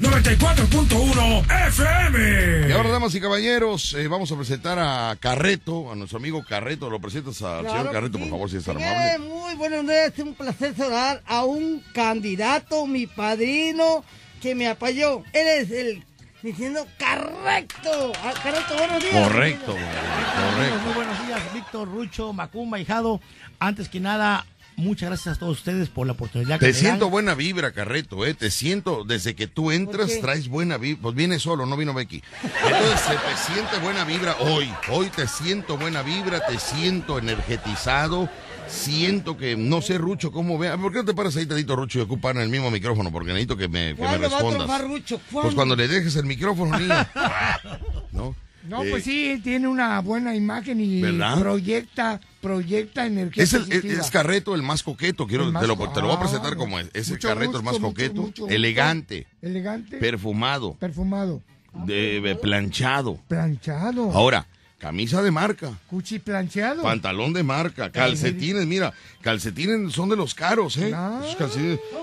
94.1 0.00 1.44
FM. 1.68 2.68
Y 2.68 2.72
ahora, 2.72 2.88
damas 2.90 3.14
y 3.14 3.20
caballeros, 3.20 3.92
eh, 3.94 4.08
vamos 4.08 4.32
a 4.32 4.36
presentar 4.36 4.78
a 4.78 5.14
Carreto, 5.20 5.92
a 5.92 5.94
nuestro 5.94 6.18
amigo 6.18 6.42
Carreto. 6.48 6.88
Lo 6.88 7.00
presentas 7.00 7.42
al 7.42 7.60
Claro 7.60 7.76
señor 7.78 7.92
Carreto, 7.92 8.16
sí. 8.16 8.22
por 8.24 8.30
favor, 8.30 8.50
si 8.50 8.56
es 8.56 8.64
tan 8.64 8.76
amable. 8.78 9.18
muy 9.18 9.54
buenos 9.56 9.82
días. 9.84 10.12
Es 10.14 10.18
un 10.24 10.34
placer 10.34 10.74
saludar 10.74 11.22
a 11.26 11.44
un 11.44 11.82
candidato, 11.92 12.86
mi 12.86 13.06
padrino, 13.06 14.02
que 14.40 14.54
me 14.54 14.68
apoyó. 14.68 15.22
Él 15.34 15.46
es 15.46 15.70
el 15.70 16.02
diciendo 16.42 16.86
correcto. 16.98 18.12
Ah, 18.24 18.32
Correcto, 18.42 18.74
buenos 18.78 19.02
días. 19.02 19.28
Correcto, 19.28 19.72
correcto. 19.76 20.78
Muy 20.86 20.94
buenos 20.94 21.26
días, 21.26 21.40
Víctor, 21.52 21.88
Rucho, 21.88 22.32
Macumba, 22.32 22.80
Hijado. 22.80 23.20
Antes 23.58 23.90
que 23.90 24.00
nada, 24.00 24.46
muchas 24.80 25.08
gracias 25.10 25.36
a 25.36 25.38
todos 25.38 25.58
ustedes 25.58 25.88
por 25.88 26.06
la 26.06 26.12
oportunidad 26.14 26.58
que 26.58 26.66
Te 26.66 26.72
me 26.72 26.78
siento 26.78 27.04
dan. 27.06 27.12
buena 27.12 27.34
vibra, 27.34 27.72
Carreto, 27.72 28.26
¿eh? 28.26 28.34
Te 28.34 28.50
siento, 28.50 29.04
desde 29.04 29.34
que 29.34 29.46
tú 29.46 29.70
entras, 29.70 30.10
traes 30.20 30.48
buena 30.48 30.76
vibra. 30.78 31.02
Pues 31.02 31.14
viene 31.14 31.38
solo, 31.38 31.66
no 31.66 31.76
vino 31.76 31.94
Becky. 31.94 32.22
Entonces, 32.42 33.00
se 33.00 33.12
te 33.14 33.52
siente 33.54 33.78
buena 33.78 34.04
vibra 34.04 34.36
hoy. 34.40 34.70
Hoy 34.90 35.08
te 35.10 35.26
siento 35.28 35.76
buena 35.76 36.02
vibra, 36.02 36.44
te 36.46 36.58
siento 36.58 37.18
energetizado. 37.18 38.28
Siento 38.68 39.36
que, 39.36 39.56
no 39.56 39.82
sé, 39.82 39.98
Rucho, 39.98 40.30
cómo 40.30 40.56
vea. 40.56 40.76
¿Por 40.76 40.92
qué 40.92 40.98
no 40.98 41.04
te 41.04 41.14
paras 41.14 41.36
ahí, 41.36 41.44
tantito, 41.44 41.74
Rucho, 41.74 41.98
y 41.98 42.02
ocupan 42.02 42.38
el 42.38 42.48
mismo 42.48 42.70
micrófono? 42.70 43.10
Porque 43.10 43.32
necesito 43.32 43.56
que 43.56 43.68
me, 43.68 43.94
que 43.96 44.02
me 44.02 44.06
¿Cuándo 44.08 44.30
va 44.30 44.36
a 44.36 44.40
respondas. 44.40 44.80
Rucho? 44.82 45.20
Pues 45.32 45.54
cuando 45.54 45.74
le 45.74 45.88
dejes 45.88 46.14
el 46.16 46.24
micrófono, 46.26 46.78
niña. 46.78 47.10
¿No? 48.12 48.36
No, 48.68 48.82
Eh, 48.82 48.90
pues 48.90 49.04
sí, 49.04 49.40
tiene 49.42 49.68
una 49.68 50.00
buena 50.00 50.34
imagen 50.34 50.80
y 50.80 51.00
¿Verdad? 51.00 51.38
proyecta, 51.38 52.20
proyecta 52.42 53.06
energía 53.06 53.42
Es, 53.42 53.54
el, 53.54 53.70
es, 53.72 54.10
Carreto 54.10 54.54
el 54.54 54.62
más 54.62 54.82
coqueto, 54.82 55.26
quiero, 55.26 55.50
más 55.50 55.62
te, 55.62 55.66
lo, 55.68 55.76
co- 55.76 55.90
te 55.90 56.00
lo 56.00 56.08
voy 56.08 56.16
a 56.16 56.20
presentar 56.20 56.52
Ah, 56.52 56.56
como 56.56 56.78
es. 56.78 56.88
Es 56.92 57.10
el 57.10 57.18
Carreto 57.18 57.56
el 57.58 57.62
más 57.64 57.74
mucho, 57.74 57.86
coqueto, 57.86 58.22
mucho 58.22 58.48
elegante, 58.48 59.26
Elegante, 59.40 59.96
perfumado, 59.96 60.74
perfumado, 60.74 61.42
de, 61.86 62.20
de 62.20 62.34
planchado. 62.36 63.18
planchado, 63.28 64.12
Ahora, 64.12 64.46
camisa 64.78 65.22
de 65.22 65.30
marca, 65.30 65.72
cuchi 65.88 66.18
plancheado. 66.18 66.82
pantalón 66.82 67.32
de 67.32 67.42
marca, 67.42 67.90
calcetines, 67.90 68.66
mira, 68.66 68.92
calcetines 69.22 69.92
son 69.94 70.08
de 70.10 70.16
los 70.16 70.34
caros, 70.34 70.76
¿eh? 70.76 70.92
Ah, 70.94 71.22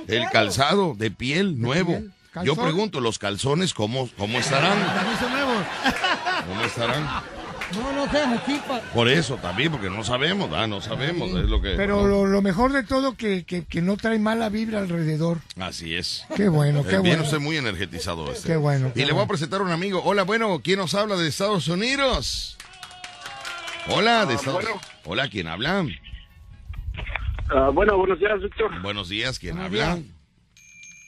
el 0.07 0.23
calzado 0.31 0.95
de 0.97 1.11
piel 1.11 1.59
nuevo. 1.61 1.91
piel. 1.97 2.11
Yo 2.43 2.55
pregunto, 2.55 2.99
¿los 3.01 3.17
calzones 3.17 3.73
cómo, 3.73 4.07
cómo 4.15 4.37
estarán? 4.37 4.77
También 4.95 5.17
son 5.19 5.31
nuevos. 5.31 5.65
¿Cómo 6.45 6.61
estarán? 6.63 7.03
No, 7.75 7.91
no 7.91 8.09
seas 8.09 8.41
así, 8.41 8.61
pa. 8.67 8.79
Por 8.93 9.09
eso 9.09 9.35
también, 9.37 9.71
porque 9.71 9.89
no 9.89 10.01
sabemos, 10.03 10.49
ah, 10.53 10.67
no 10.67 10.79
sabemos, 10.79 11.29
es 11.31 11.49
lo 11.49 11.61
que... 11.61 11.71
Pero 11.75 12.01
¿no? 12.03 12.07
lo, 12.07 12.25
lo 12.25 12.41
mejor 12.41 12.71
de 12.71 12.83
todo 12.83 13.15
que, 13.17 13.43
que, 13.45 13.65
que 13.65 13.81
no 13.81 13.97
trae 13.97 14.19
mala 14.19 14.47
vibra 14.47 14.79
alrededor. 14.79 15.39
Así 15.59 15.93
es. 15.95 16.25
Qué 16.35 16.47
bueno, 16.47 16.83
qué 16.83 16.95
Eh, 16.95 16.99
Viene 16.99 17.09
bueno. 17.09 17.23
usted 17.23 17.39
muy 17.39 17.57
energetizado. 17.57 18.31
Este. 18.31 18.47
Qué 18.47 18.55
bueno, 18.55 18.91
qué 18.93 19.01
y 19.01 19.05
le 19.05 19.11
voy 19.11 19.23
a 19.23 19.27
presentar 19.27 19.59
a 19.59 19.63
un 19.63 19.71
amigo. 19.71 20.01
Hola, 20.05 20.23
bueno, 20.23 20.61
¿quién 20.63 20.79
nos 20.79 20.93
habla 20.95 21.17
de 21.17 21.27
Estados 21.27 21.67
Unidos? 21.67 22.57
Hola, 23.89 24.25
de 24.25 24.35
Estados 24.35 24.63
bueno. 24.63 24.79
Hola, 25.03 25.29
¿quién 25.29 25.47
habla? 25.47 25.85
Ah, 27.49 27.69
bueno, 27.73 27.97
buenos 27.97 28.19
días, 28.19 28.41
Víctor. 28.41 28.81
Buenos 28.81 29.09
días, 29.09 29.39
¿quién 29.39 29.55
Buenos 29.57 29.71
habla? 29.81 29.95
días. 29.95 30.16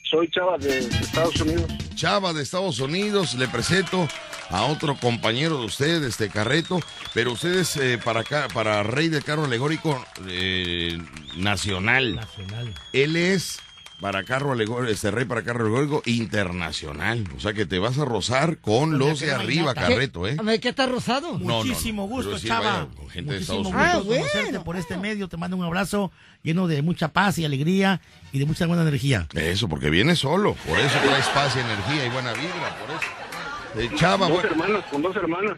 Soy 0.10 0.28
Chava 0.30 0.57
de, 0.57 0.88
de 0.88 0.97
Estados 0.97 1.39
Unidos. 1.39 1.72
Chava 1.95 2.34
de 2.34 2.41
Estados 2.41 2.80
Unidos, 2.80 3.36
le 3.36 3.47
presento 3.47 4.07
a 4.49 4.64
otro 4.66 4.95
compañero 4.95 5.60
de 5.60 5.66
usted, 5.66 6.03
este 6.03 6.30
Carreto, 6.30 6.80
pero 7.14 7.34
ustedes 7.34 7.78
eh, 7.78 7.99
para 8.03 8.22
acá, 8.22 8.47
para 8.51 8.82
Rey 8.82 9.10
del 9.10 9.24
Carro 9.24 9.45
Alegórico 9.45 10.03
eh, 10.28 10.97
Nacional. 11.38 12.16
Nacional. 12.16 12.74
Él 12.93 13.16
es 13.16 13.60
para 14.00 14.24
carro 14.24 14.54
alegórico, 14.54 14.91
este 14.91 15.12
Rey 15.12 15.26
para 15.26 15.43
carro 15.43 15.62
alegórico 15.66 16.02
internacional. 16.06 17.24
O 17.36 17.39
sea 17.39 17.54
que 17.54 17.66
te 17.66 17.80
vas 17.80 17.97
a 17.97 18.06
rozar 18.06 18.58
con 18.60 18.97
los 18.97 19.20
de 19.20 19.32
arriba. 19.32 19.74
Carreto, 19.74 20.28
¿eh? 20.28 20.38
A 20.39 20.43
ver, 20.43 20.60
¿qué 20.60 20.70
está 20.70 20.86
rosado? 20.88 21.34
No, 21.34 21.39
no, 21.39 21.45
no. 21.45 21.56
Muchísimo 21.66 22.08
gusto, 22.08 22.32
decir, 22.32 22.50
Chava. 22.50 22.84
vaya, 22.84 22.95
con 22.95 23.10
gente 23.10 23.32
de 23.34 23.39
Muchísimo 23.39 23.60
Estados 23.62 24.04
gusto 24.06 24.18
Unidos. 24.18 24.32
Ah, 24.36 24.41
bueno. 24.43 24.64
por 24.64 24.78
este 24.78 24.97
medio. 24.97 25.28
Te 25.28 25.38
mando 25.38 25.58
un 25.58 25.64
abrazo 25.66 26.12
lleno 26.43 26.68
de 26.68 26.82
mucha 26.82 27.10
paz 27.10 27.38
y 27.39 27.45
alegría 27.45 28.02
y 28.32 28.39
de 28.39 28.45
mucha 28.45 28.66
buena 28.68 28.84
energía. 28.84 29.28
Eso, 29.34 29.68
porque 29.68 29.89
viene 29.89 30.16
solo. 30.16 30.54
Por 30.68 30.80
eso 30.80 30.97
traes 31.04 31.28
paz 31.28 31.56
y 31.56 31.60
energía 31.60 32.06
y 32.06 32.10
buena 32.10 32.34
vibra. 32.34 32.78
Por 32.80 32.95
eso. 32.95 33.93
Eh, 33.93 33.95
Chava, 33.97 34.28
Dos 34.28 34.41
bueno, 34.41 34.50
hermanas, 34.50 34.86
con 34.89 35.02
dos 35.02 35.16
hermanas. 35.16 35.58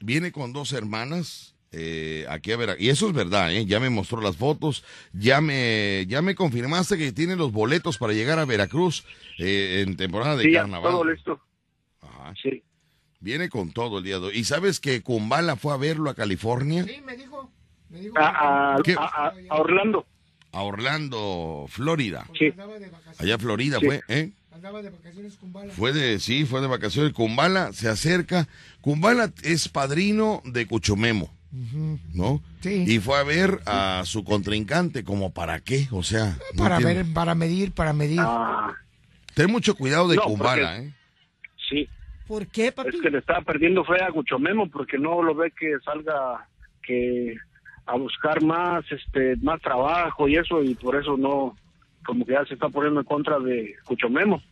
viene 0.00 0.32
con 0.32 0.52
dos 0.52 0.72
hermanas. 0.72 1.54
Eh, 1.72 2.26
aquí 2.28 2.52
a 2.52 2.56
ver, 2.56 2.76
y 2.78 2.90
eso 2.90 3.08
es 3.08 3.14
verdad, 3.14 3.52
¿eh? 3.52 3.64
ya 3.66 3.80
me 3.80 3.88
mostró 3.90 4.20
las 4.20 4.36
fotos, 4.36 4.84
ya 5.12 5.40
me, 5.40 6.04
ya 6.08 6.20
me 6.22 6.34
confirmaste 6.34 6.98
que 6.98 7.12
tiene 7.12 7.34
los 7.36 7.50
boletos 7.52 7.98
para 7.98 8.12
llegar 8.12 8.38
a 8.38 8.44
Veracruz 8.44 9.04
eh, 9.38 9.82
en 9.86 9.96
temporada 9.96 10.36
de 10.36 10.44
Sí, 10.44 10.52
carnaval. 10.52 10.92
todo 10.92 11.04
listo. 11.04 11.40
Ajá. 12.02 12.34
Sí. 12.42 12.62
Viene 13.20 13.48
con 13.48 13.70
todo 13.72 13.98
el 13.98 14.04
día 14.04 14.18
de 14.18 14.26
hoy. 14.26 14.38
¿Y 14.38 14.44
sabes 14.44 14.80
que 14.80 15.02
Kumbala 15.02 15.56
fue 15.56 15.72
a 15.72 15.76
verlo 15.76 16.10
a 16.10 16.14
California? 16.14 16.84
Sí, 16.84 17.00
me 17.06 17.16
dijo. 17.16 17.50
Me 17.88 18.00
dijo 18.00 18.18
A, 18.18 18.74
a, 18.76 18.82
¿Qué? 18.82 18.94
a- 18.98 19.04
a- 19.04 19.32
a 19.50 19.54
Orlando. 19.60 20.06
A 20.50 20.62
Orlando, 20.62 21.66
Florida. 21.68 22.26
Sí. 22.38 22.52
Allá 23.18 23.38
Florida 23.38 23.78
Sí. 23.80 23.86
fue, 23.86 24.00
¿eh? 24.08 24.32
andaba 24.52 24.82
de 24.82 24.90
vacaciones 24.90 25.36
con 25.38 25.52
bala. 25.52 25.72
Fue 25.72 25.92
de, 25.92 26.18
sí, 26.20 26.44
fue 26.44 26.60
de 26.60 26.66
vacaciones. 26.66 27.12
Kumbala 27.12 27.72
se 27.72 27.88
acerca. 27.88 28.48
Kumbala 28.80 29.32
es 29.42 29.68
padrino 29.68 30.42
de 30.44 30.66
Cuchumemo, 30.66 31.32
¿no? 32.14 32.42
Sí. 32.62 32.84
Y 32.86 32.98
fue 32.98 33.18
a 33.18 33.22
ver 33.22 33.60
a 33.66 34.02
su 34.06 34.24
contrincante, 34.24 35.04
como 35.04 35.32
para 35.32 35.60
qué, 35.60 35.86
o 35.90 36.02
sea. 36.02 36.36
no 36.54 36.62
para 36.64 36.76
entiendo. 36.76 37.04
ver, 37.04 37.14
para 37.14 37.34
medir, 37.34 37.72
para 37.72 37.92
medir. 37.92 38.20
Ah, 38.22 38.72
Ten 39.34 39.50
mucho 39.50 39.74
cuidado 39.74 40.08
de 40.08 40.16
No, 40.16 40.22
Kumbala, 40.24 40.74
porque- 40.76 40.88
¿eh? 40.88 40.92
sí. 41.70 41.88
¿Por 42.26 42.46
qué, 42.46 42.70
papi? 42.72 42.90
Es 42.96 43.00
que 43.02 43.10
le 43.10 43.18
estaba 43.18 43.40
perdiendo 43.42 43.84
fe 43.84 44.02
a 44.02 44.10
Guchomemo 44.10 44.68
porque 44.70 44.98
no 44.98 45.22
lo 45.22 45.34
ve 45.34 45.50
que 45.58 45.72
salga 45.84 46.46
que 46.82 47.34
a 47.86 47.96
buscar 47.96 48.42
más 48.42 48.84
este 48.90 49.36
más 49.42 49.60
trabajo 49.60 50.28
y 50.28 50.36
eso 50.36 50.62
y 50.62 50.74
por 50.74 50.96
eso 50.96 51.16
no 51.16 51.56
como 52.04 52.24
que 52.24 52.32
ya 52.32 52.44
se 52.46 52.54
está 52.54 52.68
poniendo 52.68 53.00
en 53.00 53.06
contra 53.06 53.38
de 53.38 53.74
Guchomemo. 53.86 54.42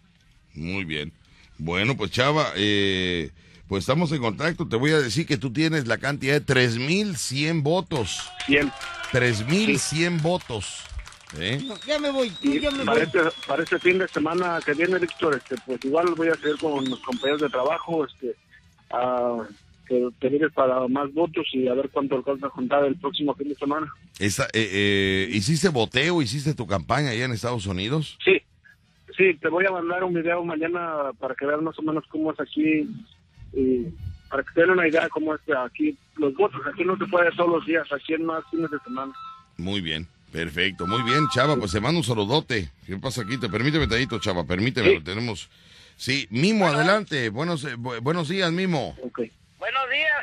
Muy 0.55 0.85
bien. 0.85 1.13
Bueno, 1.59 1.97
pues 1.97 2.11
Chava, 2.11 2.47
eh, 2.57 3.31
pues 3.71 3.85
estamos 3.85 4.11
en 4.11 4.19
contacto. 4.19 4.67
Te 4.67 4.75
voy 4.75 4.91
a 4.91 4.99
decir 4.99 5.29
que 5.29 5.37
tú 5.37 5.53
tienes 5.53 5.87
la 5.87 5.99
cantidad 5.99 6.41
de 6.41 6.45
3.100 6.45 7.63
votos. 7.63 8.29
100. 8.47 8.69
3.100 9.13 10.21
votos. 10.23 10.83
¿eh? 11.39 11.63
No, 11.65 11.77
ya 11.87 12.01
me 12.01 12.11
voy, 12.11 12.33
ya 12.43 12.73
me 12.73 12.85
para 12.85 12.99
voy. 12.99 13.03
este, 13.03 13.21
para 13.47 13.63
este 13.63 13.79
fin 13.79 13.99
de 13.99 14.09
semana 14.09 14.59
que 14.67 14.75
viene, 14.75 14.99
Víctor, 14.99 15.37
este, 15.37 15.55
pues 15.65 15.85
igual 15.85 16.13
voy 16.17 16.27
a 16.27 16.35
seguir 16.35 16.59
con 16.59 16.85
los 16.91 16.99
compañeros 16.99 17.43
de 17.43 17.49
trabajo, 17.49 18.05
este, 18.05 18.35
a 18.91 19.37
que 19.87 20.09
pedirles 20.19 20.53
para 20.53 20.89
más 20.89 21.15
votos 21.15 21.47
y 21.53 21.69
a 21.69 21.75
ver 21.75 21.91
cuánto 21.91 22.17
alcanza 22.17 22.49
a 22.49 22.51
juntar 22.51 22.85
el 22.85 22.97
próximo 22.97 23.37
fin 23.37 23.51
de 23.51 23.55
semana. 23.55 23.87
Esa, 24.19 24.47
eh, 24.47 24.69
eh, 24.73 25.29
¿Hiciste 25.31 25.69
boteo? 25.69 26.23
¿Hiciste 26.23 26.55
tu 26.55 26.67
campaña 26.67 27.11
allá 27.11 27.25
en 27.25 27.33
Estados 27.33 27.67
Unidos? 27.67 28.19
Sí, 28.25 28.43
sí, 29.17 29.35
te 29.35 29.49
voy 29.49 29.65
a 29.67 29.71
mandar 29.71 30.03
un 30.03 30.15
video 30.15 30.45
mañana 30.45 31.13
para 31.21 31.37
que 31.37 31.47
veas 31.47 31.63
más 31.63 31.79
o 31.79 31.83
menos 31.83 32.03
cómo 32.11 32.33
es 32.33 32.41
aquí 32.41 32.89
y 33.53 33.87
para 34.29 34.43
que 34.43 34.53
te 34.55 34.61
den 34.61 34.71
una 34.71 34.87
idea 34.89 35.03
de 35.05 35.09
cómo 35.11 35.35
es 35.35 35.41
aquí 35.65 35.97
los 36.17 36.35
votos. 36.35 36.61
Aquí 36.73 36.85
no 36.85 36.97
se 36.97 37.07
puede 37.07 37.31
todos 37.33 37.51
los 37.51 37.67
días, 37.67 37.87
aquí 37.93 38.15
en 38.15 38.25
más 38.25 38.43
fines 38.51 38.71
de 38.71 38.79
semana. 38.81 39.13
Muy 39.57 39.81
bien, 39.81 40.07
perfecto, 40.33 40.87
muy 40.87 41.03
bien, 41.03 41.27
Chava, 41.35 41.57
pues 41.57 41.73
te 41.73 41.81
mando 41.81 41.99
un 41.99 42.05
saludote. 42.05 42.71
¿Qué 42.87 42.97
pasa 42.97 43.23
aquí? 43.23 43.39
Te 43.39 43.49
permíteme, 43.49 43.87
tadito, 43.87 44.19
Chava, 44.19 44.45
permíteme, 44.45 44.89
Sí. 44.89 44.95
lo 44.97 45.03
tenemos. 45.03 45.49
Sí, 45.97 46.27
Mimo, 46.31 46.67
adelante. 46.67 47.29
Buenos, 47.29 47.65
eh, 47.65 47.77
bu- 47.77 48.01
buenos 48.01 48.29
días, 48.29 48.51
Mimo. 48.53 48.97
Okay. 49.03 49.31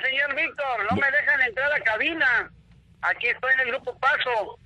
señor 0.03 0.36
Víctor, 0.36 0.78
no 0.89 0.95
me 0.97 1.07
dejan 1.11 1.41
entrar 1.41 1.71
a 1.73 1.80
cabina. 1.82 2.51
Aquí 3.01 3.28
estoy 3.28 3.51
en 3.53 3.59
el 3.61 3.67
grupo 3.73 3.97
Paso. 3.99 4.59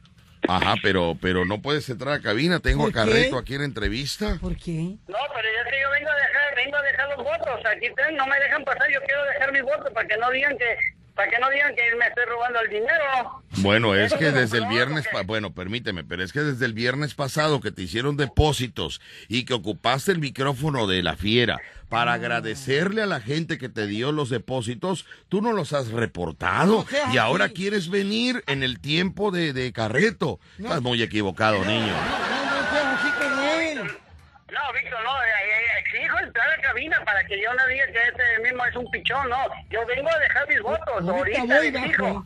Ajá, 0.48 0.76
pero, 0.82 1.18
pero 1.22 1.46
no 1.46 1.62
puedes 1.62 1.88
entrar 1.89 2.16
a 2.16 2.22
cabina. 2.22 2.60
Tengo 2.60 2.88
a. 2.88 2.92
Carreto 2.92 3.38
aquí 3.38 3.56
en 3.56 3.62
entrevista. 3.64 4.38
¿Por 4.42 4.56
qué? 4.58 4.74
No, 5.08 5.18
pero 5.34 5.48
ya 5.56 5.70
que 5.70 5.82
yo 5.82 5.89
vengo 5.92 6.10
a 6.10 6.16
dejar, 6.16 6.56
vengo 6.56 6.78
a 6.78 6.82
dejar 6.82 7.10
los 7.10 7.18
votos. 7.18 7.66
Aquí 7.76 7.86
están, 7.86 8.16
no 8.16 8.26
me 8.28 8.39
dejan 8.39 8.64
pasar. 8.64 8.88
Yo 8.92 9.00
quiero 9.06 9.24
dejar 9.26 9.52
mis 9.54 9.62
votos 9.64 9.92
para 9.94 10.08
que 10.08 10.18
no 10.18 10.30
digan 10.32 10.58
que, 10.58 10.78
para 11.16 11.30
que 11.30 11.39
no 11.39 11.50
digan 11.52 11.76
que 11.76 11.96
me 11.96 12.06
estoy 12.08 12.26
robando 12.26 12.60
el 12.62 12.70
dinero. 12.70 13.44
Bueno, 13.58 13.94
es 13.96 14.08
¿Eso 14.08 14.18
que 14.18 14.32
desde 14.32 14.58
el 14.58 14.66
viernes, 14.68 15.08
pa- 15.12 15.22
bueno, 15.24 15.54
permíteme, 15.54 16.04
pero 16.04 16.24
es 16.24 16.34
que 16.34 16.39
desde 16.39 16.66
el 16.66 16.74
viernes 16.74 17.14
pasado 17.14 17.62
que 17.62 17.72
te 17.72 17.84
hicieron 17.84 18.18
depósitos 18.18 19.02
y 19.28 19.46
que 19.46 19.54
ocupaste 19.54 20.12
el 20.12 20.20
micrófono 20.20 20.88
de 20.88 21.04
la 21.04 21.16
fiera 21.16 21.60
para 21.92 22.14
agradecerle 22.14 23.02
a 23.02 23.06
la 23.06 23.20
gente 23.20 23.58
que 23.58 23.68
te 23.68 23.86
dio 23.86 24.14
los 24.14 24.30
depósitos, 24.30 25.06
tú 25.28 25.42
no 25.42 25.52
los 25.52 25.74
has 25.74 25.89
reportado 25.92 26.86
No 26.89 27.14
y 27.14 27.18
ahora 27.18 27.46
así. 27.46 27.54
quieres 27.54 27.89
venir 27.89 28.44
en 28.48 28.64
el 28.64 28.80
tiempo 28.80 29.30
de, 29.30 29.52
de 29.52 29.74
Carreto. 29.74 30.39
Estás 30.58 30.82
muy 30.82 31.04
equivocado, 31.04 31.64
niño. 31.66 31.88
No, 31.94 32.62
no 32.64 32.70
seas 32.72 32.86
así 32.98 33.12
con 33.20 33.39
él. 33.44 33.78
No, 33.84 34.74
Víctor, 34.74 35.04
no, 35.04 35.22
eh, 35.22 35.28
eh, 35.46 35.80
exijo 35.86 36.18
entrar 36.20 36.50
a 36.50 36.62
cabina 36.62 37.04
para 37.04 37.26
que 37.26 37.42
yo 37.44 37.54
no 37.54 37.68
diga 37.68 37.86
que 37.88 38.00
este 38.08 38.42
mismo 38.44 38.66
es 38.66 38.76
un 38.78 38.89
pichón, 38.89 39.30
no. 39.30 39.38
Yo 39.70 39.86
vengo 39.86 40.10
a 40.10 40.20
dejar 40.20 40.48
mis 40.48 40.62
votos, 40.62 40.88
Ahorita 41.10 41.42
ahorita 41.42 41.58
voy, 41.58 41.68
exijo. 41.68 42.04
bajo. 42.06 42.26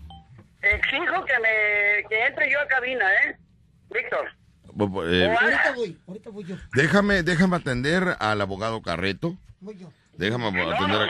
Exijo 0.62 1.26
que 1.26 1.34
me, 1.40 2.08
que 2.10 2.26
entre 2.28 2.52
yo 2.52 2.60
a 2.60 2.68
cabina, 2.68 3.06
¿eh? 3.26 3.36
Víctor. 3.92 4.28
Eh, 5.10 5.36
Ahorita 5.42 5.72
voy, 5.76 5.98
ahorita 6.08 6.30
voy 6.30 6.44
yo. 6.44 6.56
déjame, 6.74 7.24
déjame 7.24 7.56
atender 7.56 8.16
al 8.20 8.42
abogado 8.42 8.82
Carreto. 8.84 9.38
Voy 9.66 9.78
yo. 9.78 9.90
Déjame 10.18 10.46
atender 10.48 11.02
a... 11.02 11.08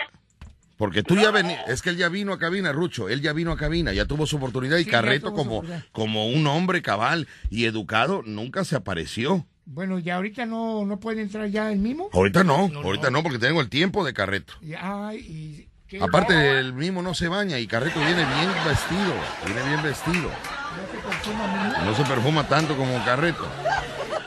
Porque 0.77 1.03
tú 1.03 1.15
ya 1.15 1.31
venías, 1.31 1.61
es 1.69 1.81
que 1.81 1.89
él 1.91 1.97
ya 1.97 2.09
vino 2.09 2.33
a 2.33 2.39
cabina, 2.39 2.71
Rucho, 2.73 3.07
él 3.07 3.21
ya 3.21 3.31
vino 3.33 3.51
a 3.51 3.57
cabina, 3.57 3.93
ya 3.93 4.05
tuvo 4.05 4.25
su 4.25 4.35
oportunidad 4.37 4.77
y 4.77 4.83
Sí, 4.83 4.89
Carreto 4.89 5.33
como, 5.33 5.57
oportunidad. 5.59 5.85
como 5.93 6.27
un 6.27 6.45
hombre 6.47 6.81
cabal 6.81 7.27
y 7.49 7.65
educado 7.65 8.23
nunca 8.25 8.65
se 8.65 8.75
apareció. 8.75 9.45
Bueno, 9.65 9.99
ya 9.99 10.15
ahorita 10.15 10.45
no, 10.45 10.85
no 10.85 10.99
puede 10.99 11.21
entrar 11.21 11.47
ya 11.47 11.71
el 11.71 11.79
mimo. 11.79 12.09
Ahorita 12.13 12.43
no, 12.43 12.69
ahorita 12.83 13.09
no, 13.09 13.23
porque 13.23 13.39
tengo 13.39 13.61
el 13.61 13.69
tiempo 13.69 14.03
de 14.05 14.13
Carreto. 14.13 14.53
Y, 14.61 14.73
y. 14.73 15.67
Aparte 16.01 16.59
el 16.59 16.73
mismo 16.73 17.01
no 17.01 17.13
se 17.13 17.27
baña 17.29 17.57
y 17.59 17.67
Carreto 17.67 17.99
viene 17.99 18.25
bien 18.25 18.51
vestido, 18.65 19.13
viene 19.45 19.63
bien 19.63 19.81
vestido. 19.83 20.29
No 20.29 20.91
se 20.91 20.97
perfuma, 21.07 21.47
mimo. 21.47 21.85
No 21.85 21.95
se 21.95 22.03
perfuma 22.03 22.47
tanto 22.49 22.75
como 22.75 23.03
Carreto. 23.05 23.47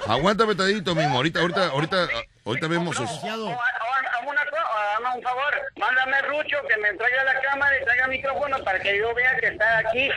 Aguanta 0.07 0.47
petadito 0.47 0.95
mismo, 0.95 1.16
ahorita, 1.16 1.41
ahorita, 1.41 1.68
ahorita, 1.68 2.09
ahorita 2.47 2.68
vemos 2.68 2.95
eso. 2.97 3.03
Licenciado, 3.03 3.47
O, 3.47 3.51
o- 3.51 3.53
hazme 3.53 4.31
una 4.31 4.41
co- 4.45 4.98
hazme 5.09 5.19
un 5.19 5.23
favor, 5.23 5.55
mándame 5.79 6.23
Rucho 6.23 6.57
que 6.69 6.81
me 6.81 6.97
traiga 6.97 7.25
la 7.25 7.41
cámara 7.41 7.73
y 7.81 7.85
traiga 7.85 8.05
el 8.05 8.11
micrófono 8.11 8.57
para 8.65 8.81
que 8.81 8.99
yo 8.99 9.15
vea 9.15 9.37
que 9.41 9.47
está 9.49 9.79
aquí. 9.79 10.09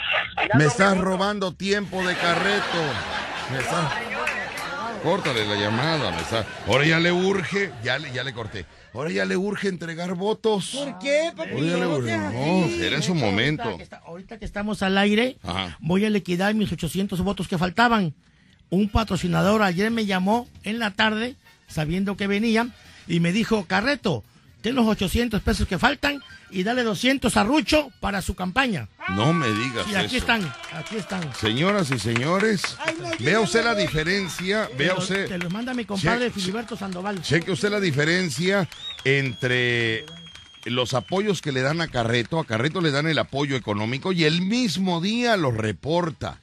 Me 0.58 0.66
estás 0.66 0.98
robando 0.98 1.54
tiempo 1.54 2.06
de 2.06 2.16
Carreto. 2.16 2.82
Me 3.52 3.60
estás... 3.60 3.92
Córtale 5.04 5.46
la 5.48 5.56
llamada, 5.56 6.12
me 6.12 6.22
está... 6.22 6.46
Ahora 6.68 6.86
ya 6.86 7.00
le 7.00 7.12
urge, 7.12 7.72
ya 7.84 7.98
le, 7.98 8.12
ya 8.12 8.24
le 8.24 8.34
corté. 8.34 8.66
Ahora 8.94 9.10
ya 9.10 9.26
le 9.26 9.36
urge 9.36 9.68
entregar 9.68 10.14
votos. 10.14 10.72
¿Por 10.76 11.00
qué, 11.00 11.32
le 11.60 12.18
No 12.18 12.68
será 12.70 12.98
en 12.98 13.02
su 13.02 13.14
ahorita 13.14 13.26
momento. 13.26 13.78
que 13.78 13.84
está- 13.84 14.02
ahorita 14.06 14.38
que 14.38 14.46
estamos 14.46 14.84
al 14.84 14.98
aire, 15.00 15.38
Ajá. 15.44 15.78
voy 15.80 16.06
a 16.06 16.10
liquidar 16.10 16.54
mis 16.54 16.72
800 16.72 17.20
votos 17.22 17.48
que 17.48 17.58
faltaban. 17.58 18.14
Un 18.70 18.90
patrocinador 18.90 19.64
ayer 19.64 19.90
me 19.90 20.06
llamó 20.06 20.48
en 20.64 20.78
la 20.78 20.92
tarde, 20.92 21.36
sabiendo 21.68 22.16
que 22.16 22.28
venía, 22.28 22.68
y 23.08 23.20
me 23.22 23.32
dijo, 23.32 23.66
Carreto, 23.66 24.24
ten 24.62 24.76
los 24.76 24.86
800 24.88 25.42
pesos 25.42 25.68
que 25.68 25.78
faltan 25.80 26.22
y 26.50 26.64
dale 26.64 26.84
200 26.84 27.36
a 27.38 27.44
Rucho 27.44 27.90
para 28.00 28.22
su 28.22 28.36
campaña. 28.36 28.88
No 29.10 29.34
me 29.34 29.48
digas 29.48 29.88
Y 29.90 29.96
aquí 29.96 30.18
eso. 30.18 30.18
están, 30.18 30.54
aquí 30.74 30.98
están. 30.98 31.34
Señoras 31.36 31.90
y 31.92 32.00
señores, 32.00 32.62
Ay, 32.80 32.96
no, 33.02 33.12
yo 33.18 33.26
vea 33.26 33.40
usted 33.40 33.64
la 33.64 33.76
diferencia, 33.76 34.70
vea 34.78 34.94
lo- 34.94 35.00
usted... 35.00 35.28
Te 35.28 35.38
los 35.38 35.52
manda 35.52 35.74
mi 35.74 35.86
compadre 35.86 36.26
Che- 36.28 36.32
Filiberto 36.40 36.76
Sandoval. 36.78 37.22
Cheque 37.22 37.52
usted 37.52 37.70
la 37.72 37.80
diferencia 37.80 38.68
entre 39.04 40.06
los 40.66 40.94
apoyos 40.94 41.42
que 41.42 41.52
le 41.52 41.62
dan 41.62 41.82
a 41.82 41.88
Carreto. 41.88 42.40
A 42.40 42.46
Carreto 42.46 42.82
le 42.82 42.92
dan 42.92 43.08
el 43.08 43.18
apoyo 43.20 43.56
económico 43.56 44.12
y 44.12 44.26
el 44.26 44.42
mismo 44.42 45.02
día 45.02 45.38
los 45.38 45.56
reporta. 45.56 46.40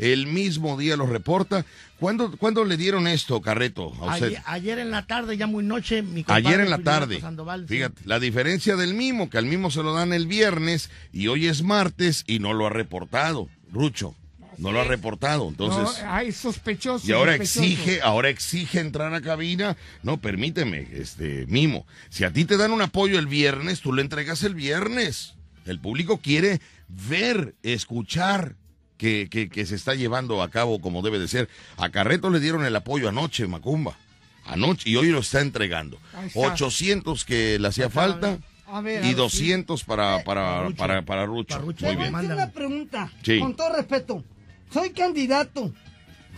El 0.00 0.26
mismo 0.26 0.78
día 0.78 0.96
los 0.96 1.10
reporta. 1.10 1.66
¿Cuándo, 1.98 2.34
¿cuándo 2.38 2.64
le 2.64 2.78
dieron 2.78 3.06
esto, 3.06 3.42
Carreto, 3.42 3.92
a 4.00 4.14
usted? 4.14 4.28
Ayer, 4.28 4.42
ayer 4.46 4.78
en 4.78 4.90
la 4.90 5.06
tarde, 5.06 5.36
ya 5.36 5.46
muy 5.46 5.62
noche, 5.62 6.00
mi 6.00 6.24
compadre 6.24 6.48
Ayer 6.48 6.60
en 6.60 6.70
la 6.70 6.78
tarde. 6.78 7.20
Sandoval, 7.20 7.66
sí. 7.68 7.74
Fíjate, 7.74 8.00
la 8.06 8.18
diferencia 8.18 8.76
del 8.76 8.94
mimo, 8.94 9.28
que 9.28 9.36
al 9.36 9.44
mimo 9.44 9.70
se 9.70 9.82
lo 9.82 9.92
dan 9.92 10.14
el 10.14 10.26
viernes 10.26 10.88
y 11.12 11.28
hoy 11.28 11.48
es 11.48 11.62
martes 11.62 12.24
y 12.26 12.38
no 12.38 12.54
lo 12.54 12.66
ha 12.66 12.70
reportado. 12.70 13.50
Rucho, 13.70 14.14
no 14.56 14.72
lo 14.72 14.80
ha 14.80 14.84
reportado. 14.84 15.46
Entonces... 15.46 16.02
No, 16.02 16.10
ay, 16.10 16.32
sospechoso. 16.32 17.06
Y 17.06 17.12
ahora 17.12 17.36
sospechoso. 17.36 17.62
exige, 17.62 18.00
ahora 18.00 18.30
exige 18.30 18.80
entrar 18.80 19.12
a 19.12 19.20
cabina. 19.20 19.76
No, 20.02 20.16
permíteme, 20.16 20.88
este, 20.92 21.44
Mimo. 21.46 21.86
Si 22.08 22.24
a 22.24 22.32
ti 22.32 22.46
te 22.46 22.56
dan 22.56 22.72
un 22.72 22.80
apoyo 22.80 23.18
el 23.18 23.26
viernes, 23.26 23.82
tú 23.82 23.92
le 23.92 24.00
entregas 24.00 24.44
el 24.44 24.54
viernes. 24.54 25.34
El 25.66 25.78
público 25.78 26.20
quiere 26.22 26.62
ver, 26.88 27.54
escuchar 27.62 28.56
que, 29.00 29.28
que, 29.30 29.48
que 29.48 29.64
se 29.64 29.76
está 29.76 29.94
llevando 29.94 30.42
a 30.42 30.50
cabo 30.50 30.78
como 30.78 31.00
debe 31.00 31.18
de 31.18 31.26
ser. 31.26 31.48
A 31.78 31.88
Carreto 31.88 32.28
le 32.28 32.38
dieron 32.38 32.66
el 32.66 32.76
apoyo 32.76 33.08
anoche, 33.08 33.46
Macumba. 33.46 33.96
Anoche, 34.44 34.90
y 34.90 34.96
hoy 34.96 35.08
lo 35.08 35.20
está 35.20 35.40
entregando. 35.40 35.98
Está. 36.26 36.38
800 36.38 37.24
que 37.24 37.58
le 37.58 37.68
hacía 37.68 37.88
falta 37.88 38.38
A 38.66 38.82
ver, 38.82 39.02
y 39.02 39.08
ver, 39.08 39.16
200 39.16 39.84
para, 39.84 40.22
para, 40.22 40.64
Rucho. 40.64 40.76
para, 40.76 41.02
para 41.02 41.24
Rucho. 41.24 41.54
Para 41.54 41.64
Rucho. 41.64 41.86
Muy 41.86 41.96
bien. 41.96 42.14
hacer 42.14 42.32
una 42.32 42.50
pregunta. 42.50 43.10
Sí. 43.22 43.38
Con 43.40 43.56
todo 43.56 43.74
respeto. 43.74 44.22
Soy 44.70 44.90
candidato. 44.90 45.72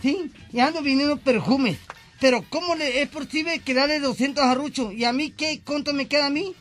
¿Sí? 0.01 0.31
Y 0.53 0.59
ando 0.61 0.81
viniendo 0.81 1.17
perfumes. 1.17 1.77
Pero 2.21 2.45
¿cómo 2.49 2.75
le 2.75 3.01
es 3.01 3.09
posible 3.09 3.59
que 3.59 3.73
darle 3.73 3.99
200 3.99 4.41
a 4.41 4.55
Rucho? 4.55 4.93
¿Y 4.93 5.03
a 5.03 5.11
mí 5.11 5.31
qué? 5.31 5.59
¿Cuánto 5.65 5.93
me 5.93 6.07
queda 6.07 6.27
a 6.27 6.29
mí? 6.29 6.55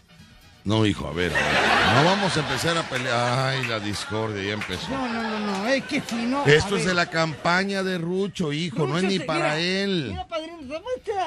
No, 0.64 0.86
hijo, 0.86 1.08
a 1.08 1.12
ver. 1.12 1.32
a 1.32 1.34
ver. 1.34 1.94
No 1.96 2.04
vamos 2.04 2.36
a 2.36 2.40
empezar 2.40 2.78
a 2.78 2.82
pelear. 2.84 3.38
Ay, 3.48 3.66
la 3.66 3.80
discordia 3.80 4.42
ya 4.42 4.52
empezó. 4.54 4.88
No, 4.90 5.08
no, 5.08 5.22
no, 5.22 5.38
no. 5.40 5.66
Es 5.68 5.84
que 5.84 6.00
si 6.00 6.14
no... 6.26 6.44
Esto 6.46 6.76
es 6.76 6.82
ver. 6.82 6.88
de 6.90 6.94
la 6.94 7.06
campaña 7.06 7.82
de 7.82 7.98
Rucho, 7.98 8.52
hijo, 8.52 8.86
no 8.86 8.96
es 8.96 9.04
ni 9.04 9.18
para 9.18 9.56
mira, 9.56 9.58
él. 9.58 10.06
Mira, 10.10 10.26
padrino, 10.28 10.58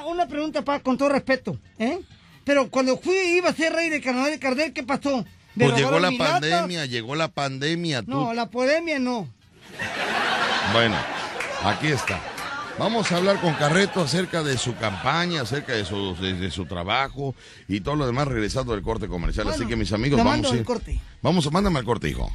una 0.07 0.27
pregunta 0.27 0.61
para, 0.61 0.79
con 0.79 0.97
todo 0.97 1.09
respeto. 1.09 1.57
¿eh? 1.77 1.99
Pero 2.45 2.69
cuando 2.69 2.97
fui, 2.97 3.15
iba 3.15 3.49
a 3.49 3.53
ser 3.53 3.73
rey 3.73 3.89
de 3.89 4.01
carnaval 4.01 4.31
de 4.31 4.39
Cardel, 4.39 4.71
¿qué 4.73 4.83
pasó? 4.83 5.25
¿Me 5.55 5.65
Pues 5.65 5.77
llegó 5.77 5.99
la 5.99 6.11
lata? 6.11 6.31
pandemia, 6.39 6.85
llegó 6.85 7.15
la 7.15 7.27
pandemia. 7.27 8.03
Tú. 8.03 8.11
No, 8.11 8.33
la 8.33 8.49
pandemia 8.49 8.99
no. 8.99 9.27
Bueno, 10.73 10.95
aquí 11.63 11.87
está. 11.87 12.19
Vamos 12.77 13.09
a 13.11 13.17
hablar 13.17 13.39
con 13.39 13.53
Carreto 13.53 14.01
acerca 14.01 14.43
de 14.43 14.57
su 14.57 14.75
campaña, 14.75 15.41
acerca 15.41 15.73
de 15.73 15.85
su, 15.85 16.15
de, 16.17 16.33
de 16.33 16.51
su 16.51 16.65
trabajo 16.65 17.33
y 17.69 17.79
todo 17.79 17.95
lo 17.95 18.05
demás 18.05 18.27
regresando 18.27 18.73
del 18.73 18.81
corte 18.83 19.07
comercial. 19.07 19.47
Así 19.47 19.65
que 19.65 19.75
mis 19.77 19.93
amigos, 19.93 20.17
vamos 20.17 20.33
mando 20.33 20.51
a 20.51 20.55
ir. 20.55 20.65
corte. 20.65 20.99
Vamos, 21.21 21.49
mándame 21.51 21.79
al 21.79 21.85
corte, 21.85 22.09
hijo. 22.09 22.29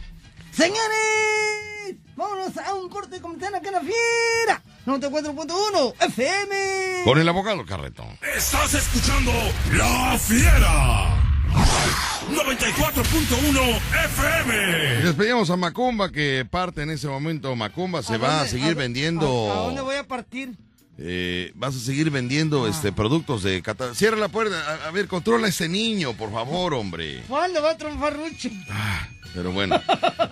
Señores, 0.51 1.97
vámonos 2.17 2.57
a 2.57 2.73
un 2.75 2.89
corte 2.89 3.21
comercial 3.21 3.55
acá 3.55 3.69
en 3.69 3.75
la 3.75 3.81
fiera. 3.81 4.63
94.1 4.87 5.95
FM. 6.09 7.03
Con 7.05 7.19
el 7.19 7.29
abogado 7.29 7.67
Carreto. 7.67 8.05
Estás 8.35 8.73
escuchando 8.75 9.33
La 9.75 10.19
Fiera. 10.19 11.30
94.1 12.31 13.81
Y 13.91 14.05
FM. 14.05 15.03
despedimos 15.03 15.51
a 15.51 15.57
Macumba, 15.57 16.11
que 16.11 16.47
parte 16.49 16.83
en 16.83 16.91
ese 16.91 17.09
momento. 17.09 17.55
Macumba 17.57 18.03
se 18.03 18.17
va 18.19 18.43
a 18.43 18.47
seguir 18.47 18.75
vendiendo. 18.75 19.51
¿A, 19.51 19.55
a 19.55 19.61
dónde 19.63 19.81
voy 19.81 19.97
a 19.97 20.05
partir? 20.07 20.55
Eh, 21.03 21.53
vas 21.55 21.75
a 21.75 21.79
seguir 21.79 22.11
vendiendo 22.11 22.67
Ah. 22.67 22.69
este 22.69 22.93
productos 22.93 23.43
de 23.43 23.63
Cata- 23.63 23.95
Cierra 23.95 24.19
la 24.19 24.29
puerta. 24.29 24.57
A, 24.85 24.89
a 24.89 24.91
ver, 24.91 25.09
controla 25.09 25.47
a 25.47 25.51
ese 25.51 25.67
niño, 25.69 26.13
por 26.13 26.31
favor, 26.31 26.75
hombre. 26.75 27.23
¿Cuándo 27.27 27.63
va 27.63 27.71
a 27.71 27.77
triunfar 27.79 28.15
Rucho? 28.17 28.51
Pero 29.33 29.53
bueno, 29.53 29.81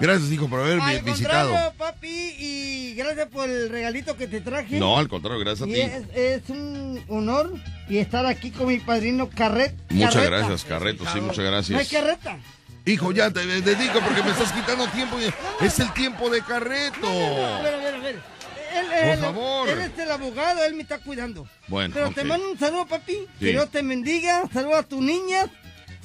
gracias, 0.01 0.31
hijo, 0.33 0.49
por 0.49 0.61
haber 0.61 0.77
vi- 0.79 0.83
Al 0.83 1.03
visitado. 1.03 1.51
contrario, 1.51 1.79
papi, 1.79 2.09
y 2.39 2.95
gracias 2.97 3.29
por 3.29 3.49
el 3.49 3.69
regalito 3.71 4.17
que 4.17 4.27
te 4.27 4.41
traje. 4.41 4.79
No, 4.79 4.99
al 4.99 5.09
contrario, 5.09 5.39
gracias 5.39 5.69
a 5.69 5.71
Y 5.71 5.75
ti. 5.75 5.81
es, 5.81 6.03
es 6.15 6.51
un 6.51 7.03
honor 7.09 7.55
y 7.89 7.99
estar 7.99 8.27
aquí 8.27 8.51
con 8.51 8.67
mi 8.67 8.79
padrino 8.79 9.31
Carret. 9.31 9.75
Muchas 9.91 10.15
Carreta. 10.17 10.37
gracias, 10.39 10.65
Carreto, 10.65 11.05
sí, 11.13 11.21
muchas 11.21 11.39
No 11.39 11.45
hay 11.45 11.51
gracias. 11.51 11.89
carreta. 11.89 12.39
Hijo, 12.87 13.13
ya 13.13 13.31
te 13.31 13.47
dedico 13.47 14.01
porque 14.01 14.23
me 14.23 14.31
estás 14.31 14.51
quitando 14.53 14.87
tiempo. 14.89 15.17
Es 15.61 15.79
el 15.79 15.93
tiempo 15.93 16.29
de 16.31 16.43
Carreto. 16.43 17.07
A 17.07 17.63
ver, 17.63 17.75
a 17.75 17.79
ver, 17.79 17.95
a 17.95 17.99
ver. 17.99 18.38
Él, 18.81 19.19
Por 19.19 19.19
favor. 19.19 19.69
Él 19.69 19.81
es 19.81 19.99
el 19.99 20.11
abogado, 20.11 20.65
él 20.65 20.75
me 20.75 20.83
está 20.83 20.99
cuidando. 20.99 21.49
Bueno, 21.69 21.95
Pero 21.95 22.11
te 22.13 22.25
mando 22.25 22.51
un 22.51 22.59
saludo, 22.59 22.87
papi. 22.87 23.13
Sí. 23.13 23.27
Que 23.41 23.51
Dios 23.51 23.71
te 23.71 23.83
bendiga. 23.83 24.49
Saludos 24.53 24.79
a 24.79 24.83
tus 24.83 25.01
niñas. 25.01 25.49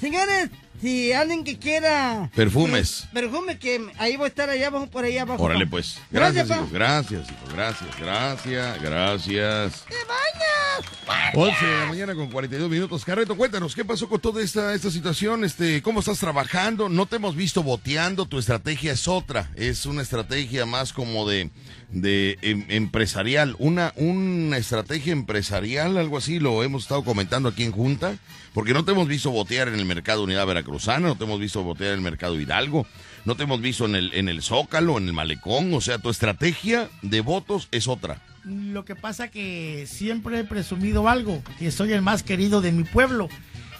Señores, 0.00 0.50
Si 0.80 1.12
alguien 1.12 1.44
que 1.44 1.58
quiera 1.58 2.30
Perfumes. 2.34 3.06
perfume, 3.12 3.58
que 3.58 3.86
ahí 3.98 4.16
voy 4.16 4.26
a 4.26 4.28
estar 4.28 4.50
allá 4.50 4.66
abajo, 4.66 4.86
por 4.88 5.04
allá 5.04 5.22
abajo. 5.22 5.42
Órale 5.42 5.64
pa. 5.66 5.70
pues. 5.70 5.98
Gracias, 6.10 6.46
Gracias, 6.48 6.58
hijo. 6.58 6.68
Gracias, 6.72 7.30
hijo. 7.30 7.54
Gracias, 7.54 7.90
gracias, 7.98 8.82
gracias. 8.82 9.84
¡Te 9.88 9.94
bañas! 10.06 11.34
11 11.34 11.66
de 11.66 11.78
la 11.80 11.86
mañana 11.86 12.14
con 12.14 12.30
42 12.30 12.68
minutos. 12.68 13.04
Carreto, 13.04 13.36
cuéntanos, 13.36 13.74
¿qué 13.74 13.84
pasó 13.84 14.08
con 14.08 14.20
toda 14.20 14.42
esta, 14.42 14.74
esta 14.74 14.90
situación? 14.90 15.44
Este, 15.44 15.80
¿Cómo 15.82 16.00
estás 16.00 16.18
trabajando? 16.18 16.88
No 16.88 17.06
te 17.06 17.16
hemos 17.16 17.36
visto 17.36 17.62
boteando, 17.62 18.26
tu 18.26 18.38
estrategia 18.38 18.92
es 18.92 19.06
otra. 19.06 19.50
Es 19.54 19.86
una 19.86 20.02
estrategia 20.02 20.66
más 20.66 20.92
como 20.92 21.28
de, 21.28 21.50
de 21.90 22.38
em- 22.42 22.64
empresarial. 22.68 23.54
Una, 23.58 23.92
una 23.96 24.56
estrategia 24.58 25.12
empresarial, 25.12 25.96
algo 25.96 26.18
así, 26.18 26.40
lo 26.40 26.62
hemos 26.64 26.82
estado 26.82 27.04
comentando 27.04 27.48
aquí 27.48 27.62
en 27.64 27.72
Junta. 27.72 28.16
Porque 28.54 28.72
no 28.72 28.84
te 28.84 28.92
hemos 28.92 29.08
visto 29.08 29.32
botear 29.32 29.66
en 29.66 29.74
el 29.74 29.84
mercado 29.84 30.22
Unidad 30.22 30.46
Veracruzana, 30.46 31.08
no 31.08 31.16
te 31.16 31.24
hemos 31.24 31.40
visto 31.40 31.64
botear 31.64 31.90
en 31.90 31.96
el 31.96 32.02
mercado 32.02 32.40
Hidalgo, 32.40 32.86
no 33.24 33.36
te 33.36 33.42
hemos 33.42 33.60
visto 33.60 33.84
en 33.84 33.96
el, 33.96 34.14
en 34.14 34.28
el 34.28 34.42
Zócalo, 34.42 34.96
en 34.96 35.08
el 35.08 35.12
Malecón. 35.12 35.74
O 35.74 35.80
sea, 35.80 35.98
tu 35.98 36.08
estrategia 36.08 36.88
de 37.02 37.20
votos 37.20 37.66
es 37.72 37.88
otra. 37.88 38.22
Lo 38.44 38.84
que 38.84 38.94
pasa 38.94 39.26
que 39.26 39.86
siempre 39.88 40.38
he 40.38 40.44
presumido 40.44 41.08
algo, 41.08 41.42
que 41.58 41.72
soy 41.72 41.92
el 41.92 42.02
más 42.02 42.22
querido 42.22 42.60
de 42.60 42.70
mi 42.70 42.84
pueblo. 42.84 43.28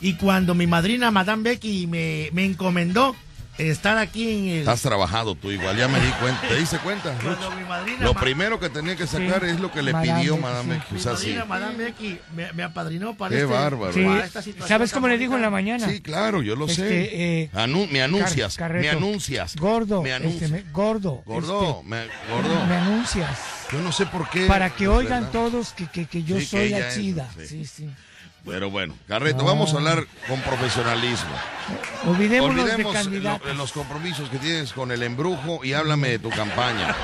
Y 0.00 0.14
cuando 0.14 0.56
mi 0.56 0.66
madrina, 0.66 1.12
Madame 1.12 1.50
Becky, 1.50 1.86
me, 1.86 2.30
me 2.32 2.44
encomendó 2.44 3.14
estar 3.58 3.96
aquí 3.98 4.28
en 4.50 4.60
el... 4.60 4.68
Has 4.68 4.82
trabajado 4.82 5.34
tú 5.34 5.50
igual, 5.50 5.76
ya 5.76 5.86
me 5.88 6.00
di 6.00 6.10
cuenta. 6.20 6.40
¿Te 6.48 6.56
diste 6.56 6.78
cuenta? 6.78 7.14
Cuando 7.22 7.50
mi 7.52 7.64
madrina, 7.64 8.04
Lo 8.04 8.14
ma- 8.14 8.20
primero 8.20 8.58
que 8.58 8.68
tenía 8.68 8.96
que 8.96 9.06
sacar 9.06 9.42
Sí. 9.44 9.50
es 9.50 9.60
lo 9.60 9.70
que 9.70 9.82
le 9.82 9.92
Madame 9.92 10.20
pidió 10.20 10.32
Becky, 10.34 10.42
Madame 10.42 10.74
sí. 10.74 10.80
Becky. 10.80 10.96
O 10.96 10.98
sea, 10.98 11.16
sí. 11.16 11.36
Madame 11.48 11.76
Becky, 11.76 12.18
me, 12.34 12.52
me 12.52 12.62
apadrinó 12.64 13.16
para 13.16 13.30
Qué 13.30 13.42
este- 13.42 13.52
bárbaro. 13.52 13.92
Sí, 13.92 14.04
para 14.04 14.24
esta 14.24 14.42
situación 14.42 14.68
¿Sabes 14.68 14.92
cómo 14.92 15.08
le 15.08 15.18
dijo 15.18 15.36
en 15.36 15.42
la 15.42 15.50
mañana? 15.50 15.88
Sí, 15.88 16.00
claro, 16.00 16.42
yo 16.42 16.56
lo 16.56 16.66
sé. 16.68 16.82
Este, 17.04 17.42
eh, 17.42 17.50
Anu- 17.54 17.88
me 17.90 18.02
anuncias, 18.02 18.56
Car- 18.56 18.72
me 18.72 18.82
Carreto. 18.82 18.96
anuncias. 18.98 19.56
Gordo, 19.56 20.02
me 20.02 20.12
anuncias. 20.12 20.50
este, 20.50 20.64
me- 20.64 20.70
gordo, 20.72 21.22
gordo, 21.24 21.78
este, 21.80 21.88
me, 21.88 22.04
gordo. 22.30 22.66
me 22.66 22.74
anuncias. 22.76 23.38
Yo 23.72 23.80
no 23.80 23.92
sé 23.92 24.06
por 24.06 24.28
qué. 24.30 24.46
Para 24.46 24.70
que 24.70 24.84
es 24.84 24.90
oigan 24.90 25.24
verdad. 25.24 25.32
todos 25.32 25.72
que, 25.72 25.86
que, 25.86 26.06
que 26.06 26.22
yo 26.22 26.38
Sí, 26.38 26.46
soy 26.46 26.68
la 26.68 26.88
es, 26.88 26.94
chida. 26.94 27.28
sí. 27.38 27.46
Sí, 27.46 27.64
sí. 27.66 27.90
Pero 28.44 28.70
bueno, 28.70 28.94
Carreto, 29.08 29.44
vamos 29.44 29.72
a 29.72 29.78
hablar 29.78 30.06
con 30.28 30.38
profesionalismo. 30.42 31.30
Olvidémonos 32.06 32.56
de 32.56 32.62
Olvidemos 32.72 32.92
candidatos. 32.92 33.48
lo- 33.48 33.54
los 33.54 33.72
compromisos 33.72 34.28
que 34.28 34.38
tienes 34.38 34.72
con 34.74 34.92
el 34.92 35.02
embrujo 35.02 35.64
y 35.64 35.72
háblame 35.72 36.08
de 36.10 36.18
tu 36.18 36.28
campaña. 36.30 36.94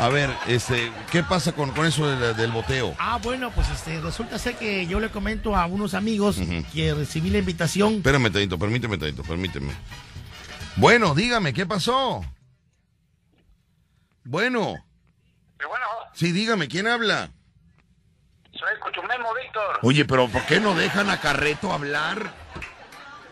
A 0.00 0.08
ver, 0.08 0.30
este, 0.48 0.90
¿qué 1.12 1.22
pasa 1.22 1.52
con, 1.52 1.70
con 1.72 1.86
eso 1.86 2.08
del, 2.08 2.34
del 2.36 2.50
boteo? 2.50 2.94
Ah, 2.98 3.18
bueno, 3.22 3.50
pues 3.50 3.68
este, 3.68 4.00
resulta 4.00 4.38
ser 4.38 4.56
que 4.56 4.86
yo 4.86 4.98
le 5.00 5.10
comento 5.10 5.54
a 5.54 5.66
unos 5.66 5.92
amigos 5.94 6.38
que 6.72 6.94
recibí 6.94 7.28
la 7.30 7.38
invitación. 7.38 7.96
Espérame, 7.96 8.32
Tadito, 8.32 8.58
permíteme, 8.58 8.96
Tadito, 8.98 9.22
permíteme. 9.22 9.72
Bueno, 10.76 11.14
dígame, 11.14 11.52
¿qué 11.52 11.66
pasó? 11.66 12.24
Bueno, 14.24 14.60
bueno, 15.58 15.84
sí, 16.14 16.32
dígame, 16.32 16.68
¿quién 16.68 16.86
habla? 16.86 17.30
Soy 18.58 18.78
Cuchumemo, 18.80 19.34
Víctor. 19.34 19.78
Oye, 19.82 20.04
pero 20.04 20.28
¿por 20.28 20.44
qué 20.46 20.60
no 20.60 20.74
dejan 20.74 21.10
a 21.10 21.20
Carreto 21.20 21.72
hablar? 21.72 22.32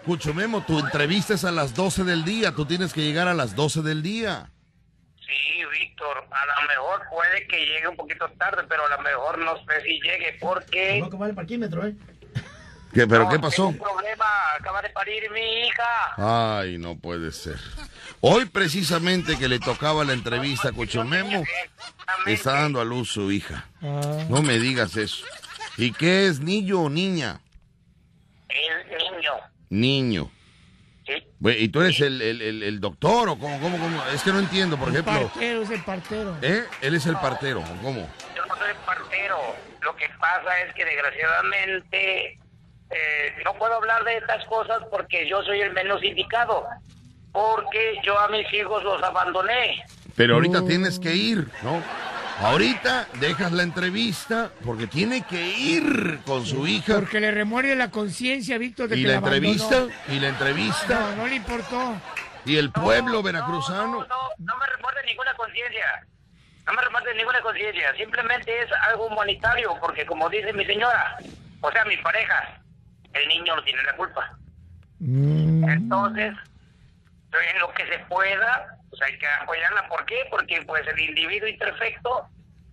Cuchumemo, 0.04 0.64
tu 0.64 0.78
entrevista 0.78 1.34
es 1.34 1.44
a 1.44 1.52
las 1.52 1.74
12 1.74 2.04
del 2.04 2.24
día, 2.24 2.52
tú 2.52 2.66
tienes 2.66 2.92
que 2.92 3.02
llegar 3.02 3.28
a 3.28 3.34
las 3.34 3.54
12 3.54 3.82
del 3.82 4.02
día. 4.02 4.50
Sí, 5.24 5.64
Víctor, 5.78 6.26
a 6.30 6.46
lo 6.46 6.68
mejor 6.68 7.02
puede 7.08 7.46
que 7.46 7.64
llegue 7.64 7.88
un 7.88 7.96
poquito 7.96 8.28
tarde, 8.32 8.64
pero 8.68 8.86
a 8.86 8.96
lo 8.96 9.02
mejor 9.02 9.38
no 9.38 9.56
sé 9.58 9.80
si 9.82 10.00
llegue 10.00 10.36
porque... 10.40 10.98
No 10.98 11.06
acabar 11.06 11.30
el 11.30 11.36
parquímetro, 11.36 11.86
¿eh? 11.86 11.94
¿Qué, 12.92 13.06
¿Pero 13.06 13.24
No, 13.24 13.28
qué 13.30 13.36
tengo 13.36 13.48
pasó? 13.48 13.66
un 13.68 13.78
problema, 13.78 14.24
acaba 14.58 14.82
de 14.82 14.90
parir 14.90 15.30
mi 15.30 15.66
hija. 15.66 16.58
Ay, 16.58 16.78
no 16.78 16.96
puede 16.98 17.32
ser. 17.32 17.56
Hoy 18.20 18.44
precisamente 18.46 19.36
que 19.38 19.48
le 19.48 19.58
tocaba 19.58 20.04
la 20.04 20.12
entrevista 20.12 20.68
a 20.68 20.72
está 22.32 22.52
dando 22.60 22.80
a 22.80 22.84
luz 22.84 23.10
su 23.12 23.32
hija. 23.32 23.66
Ah, 23.82 24.24
No 24.28 24.42
me 24.42 24.58
digas 24.58 24.96
eso. 24.96 25.24
¿Y 25.78 25.92
qué 25.92 26.26
es, 26.26 26.40
niño 26.40 26.82
o 26.82 26.90
niña? 26.90 27.40
El 28.48 28.88
niño. 28.98 29.32
Niño. 29.70 30.30
Sí. 31.06 31.14
¿Y 31.58 31.68
tú 31.70 31.80
eres 31.80 31.98
el, 32.00 32.20
el- 32.22 32.42
el- 32.42 32.62
el 32.62 32.78
doctor 32.80 33.28
o 33.30 33.38
cómo, 33.38 33.58
cómo, 33.58 33.78
cómo? 33.78 34.04
Es 34.14 34.22
que 34.22 34.30
no 34.32 34.38
entiendo, 34.38 34.76
por 34.76 34.88
el 34.88 34.96
ejemplo. 34.96 35.28
partero 35.28 35.62
es 35.62 35.70
el 35.70 35.82
partero. 35.82 36.36
¿Eh? 36.42 36.64
Él 36.82 36.94
es 36.94 37.06
el 37.06 37.16
partero, 37.16 37.60
¿o 37.60 37.82
cómo? 37.82 38.08
Yo 38.36 38.44
no 38.46 38.54
soy 38.56 38.68
partero. 38.86 39.36
Lo 39.80 39.96
que 39.96 40.08
pasa 40.20 40.60
es 40.60 40.74
que 40.74 40.84
desgraciadamente 40.84 42.38
eh, 42.94 43.34
no 43.44 43.54
puedo 43.54 43.74
hablar 43.74 44.04
de 44.04 44.16
estas 44.18 44.44
cosas 44.46 44.82
porque 44.90 45.28
yo 45.28 45.42
soy 45.42 45.60
el 45.60 45.72
menos 45.72 46.02
indicado. 46.02 46.66
Porque 47.32 47.94
yo 48.04 48.18
a 48.18 48.28
mis 48.28 48.52
hijos 48.52 48.82
los 48.84 49.02
abandoné. 49.02 49.82
Pero 50.16 50.34
ahorita 50.34 50.64
tienes 50.66 50.98
que 50.98 51.14
ir, 51.14 51.48
¿no? 51.62 51.82
Ahorita 52.40 53.06
dejas 53.20 53.52
la 53.52 53.62
entrevista 53.62 54.50
porque 54.64 54.86
tiene 54.86 55.22
que 55.22 55.40
ir 55.56 56.20
con 56.26 56.44
su 56.44 56.66
hija. 56.66 56.94
Porque 56.96 57.20
le 57.20 57.30
remuerde 57.30 57.74
la 57.76 57.90
conciencia, 57.90 58.58
Víctor, 58.58 58.88
de 58.88 58.98
Y 58.98 59.02
que 59.02 59.08
la 59.08 59.18
abandonó. 59.18 59.36
entrevista, 59.52 59.86
y 60.08 60.20
la 60.20 60.28
entrevista, 60.28 61.00
No, 61.00 61.16
no 61.16 61.26
le 61.28 61.36
importó. 61.36 61.94
y 62.44 62.56
el 62.56 62.70
pueblo 62.72 63.12
No, 63.12 63.22
veracruzano. 63.22 63.86
No, 63.86 64.06
no, 64.06 64.16
no 64.38 64.56
me 64.58 64.66
remuerde 64.66 65.00
ninguna 65.06 65.32
conciencia. 65.34 65.86
No 66.66 66.72
me 66.74 66.82
remuerde 66.82 67.14
ninguna 67.14 67.40
conciencia. 67.40 67.94
Simplemente 67.96 68.60
es 68.62 68.68
algo 68.90 69.06
humanitario, 69.06 69.74
porque 69.80 70.04
como 70.04 70.28
dice 70.28 70.52
mi 70.52 70.64
señora, 70.66 71.16
o 71.60 71.70
sea, 71.70 71.84
mi 71.86 71.96
pareja, 71.98 72.60
el 73.14 73.28
niño 73.28 73.56
no 73.56 73.62
tiene 73.64 73.82
la 73.82 73.96
culpa. 73.96 74.38
Mm, 74.98 75.68
Entonces, 75.68 76.34
en 77.32 77.58
lo 77.58 77.72
que 77.74 77.86
se 77.86 77.98
pueda, 78.06 78.78
pues 78.90 79.02
hay 79.02 79.18
que 79.18 79.26
apoyarla. 79.26 79.88
¿Por 79.88 80.04
qué? 80.06 80.26
Porque 80.30 80.62
pues 80.66 80.86
el 80.86 81.00
individuo 81.00 81.48
imperfecto 81.48 82.28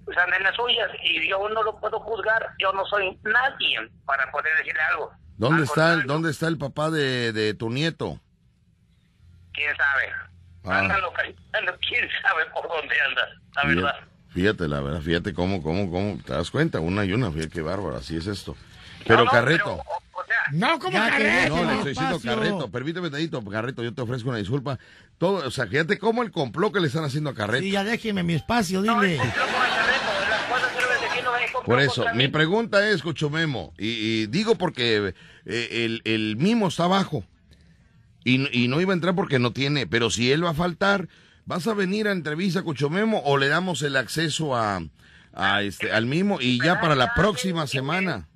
pues 0.06 0.18
anda 0.18 0.38
en 0.38 0.44
las 0.44 0.56
suyas 0.56 0.90
y 1.04 1.30
yo 1.30 1.48
no 1.50 1.64
lo 1.64 1.80
puedo 1.80 2.00
juzgar. 2.00 2.54
Yo 2.60 2.72
no 2.74 2.86
soy 2.86 3.18
nadie 3.24 3.90
para 4.06 4.30
poder 4.32 4.56
decirle 4.58 4.82
algo. 4.92 5.12
¿Dónde 5.38 5.64
está 5.64 5.94
el, 5.94 6.04
dónde 6.04 6.32
está 6.32 6.48
el 6.48 6.58
papá 6.58 6.90
de, 6.90 7.32
de 7.32 7.54
tu 7.54 7.70
nieto? 7.70 8.20
¿Quién 9.54 9.76
sabe? 9.78 10.14
Ah. 10.66 10.80
Anda 10.80 10.98
localizando, 11.00 11.78
quién 11.88 12.10
sabe 12.22 12.46
por 12.48 12.68
dónde 12.68 12.96
anda, 13.02 13.30
la 13.56 13.66
verdad. 13.66 13.96
Fíjate, 13.96 14.34
fíjate, 14.34 14.68
la 14.68 14.82
verdad, 14.82 15.02
fíjate 15.02 15.34
cómo, 15.34 15.64
cómo, 15.64 15.90
cómo, 15.90 16.22
te 16.24 16.34
das 16.34 16.52
cuenta, 16.52 16.80
una 16.80 17.06
y 17.06 17.14
una, 17.14 17.32
fíjate 17.32 17.50
qué 17.50 17.62
bárbaro, 17.62 17.96
así 17.96 18.18
es 18.18 18.28
esto. 18.28 18.58
Pero 19.06 19.20
No, 19.20 19.26
no, 19.26 19.32
Carreto, 19.32 19.64
pero, 19.64 19.76
o, 19.76 20.22
o 20.22 20.26
sea, 20.26 20.36
No, 20.52 20.80
como 20.80 20.98
carreta. 20.98 21.50
no, 21.50 21.64
le 21.66 21.74
estoy 21.76 21.92
diciendo. 21.94 22.20
Carreto, 22.24 22.72
permíteme 22.72 23.10
tantito, 23.10 23.44
Carreto, 23.46 23.84
yo 23.84 23.94
te 23.94 24.02
ofrezco 24.02 24.30
una 24.30 24.38
disculpa. 24.38 24.80
Todo, 25.18 25.46
o 25.48 25.52
sea, 25.52 25.68
fíjate 25.68 25.98
cómo 26.00 26.24
el 26.24 26.32
complot 26.32 26.74
que 26.74 26.80
le 26.80 26.88
están 26.88 27.04
haciendo 27.04 27.30
a 27.30 27.36
Carreto. 27.36 27.64
Sí, 27.64 27.72
ya 27.72 27.84
déjeme 27.84 28.24
mi 28.24 28.34
espacio, 28.36 28.82
dile. 28.82 29.18
Carreto, 29.18 29.34
Por 31.66 31.80
eso, 31.82 32.06
mi 32.16 32.28
pregunta 32.30 32.88
es, 32.90 33.02
Cuchumemo, 33.04 33.74
y, 33.78 33.88
y 33.88 34.26
digo 34.28 34.56
porque 34.56 35.14
eh, 35.46 35.68
el, 35.86 36.02
el 36.06 36.36
mimo 36.38 36.70
está 36.70 36.86
abajo 36.86 37.24
y, 38.24 38.64
y 38.64 38.68
no 38.68 38.82
iba 38.82 38.94
a 38.94 38.96
entrar 38.96 39.14
porque 39.16 39.40
no 39.40 39.52
tiene, 39.54 39.86
pero 39.86 40.10
si 40.10 40.32
él 40.32 40.44
va 40.44 40.52
a 40.52 40.56
faltar, 40.56 41.08
¿vas 41.46 41.68
a 41.68 41.74
venir 41.74 42.08
a 42.08 42.12
entrevista, 42.12 42.64
Cuchumemo, 42.64 43.22
o 43.24 43.38
le 43.38 43.50
damos 43.50 43.82
el 43.84 43.98
acceso 43.98 44.56
a, 44.56 44.82
a 45.34 45.62
este, 45.62 45.92
al 45.92 46.06
mimo 46.06 46.40
y 46.42 46.60
ya 46.64 46.80
para 46.82 46.96
la 46.96 47.14
próxima 47.14 47.68
semana? 47.68 48.28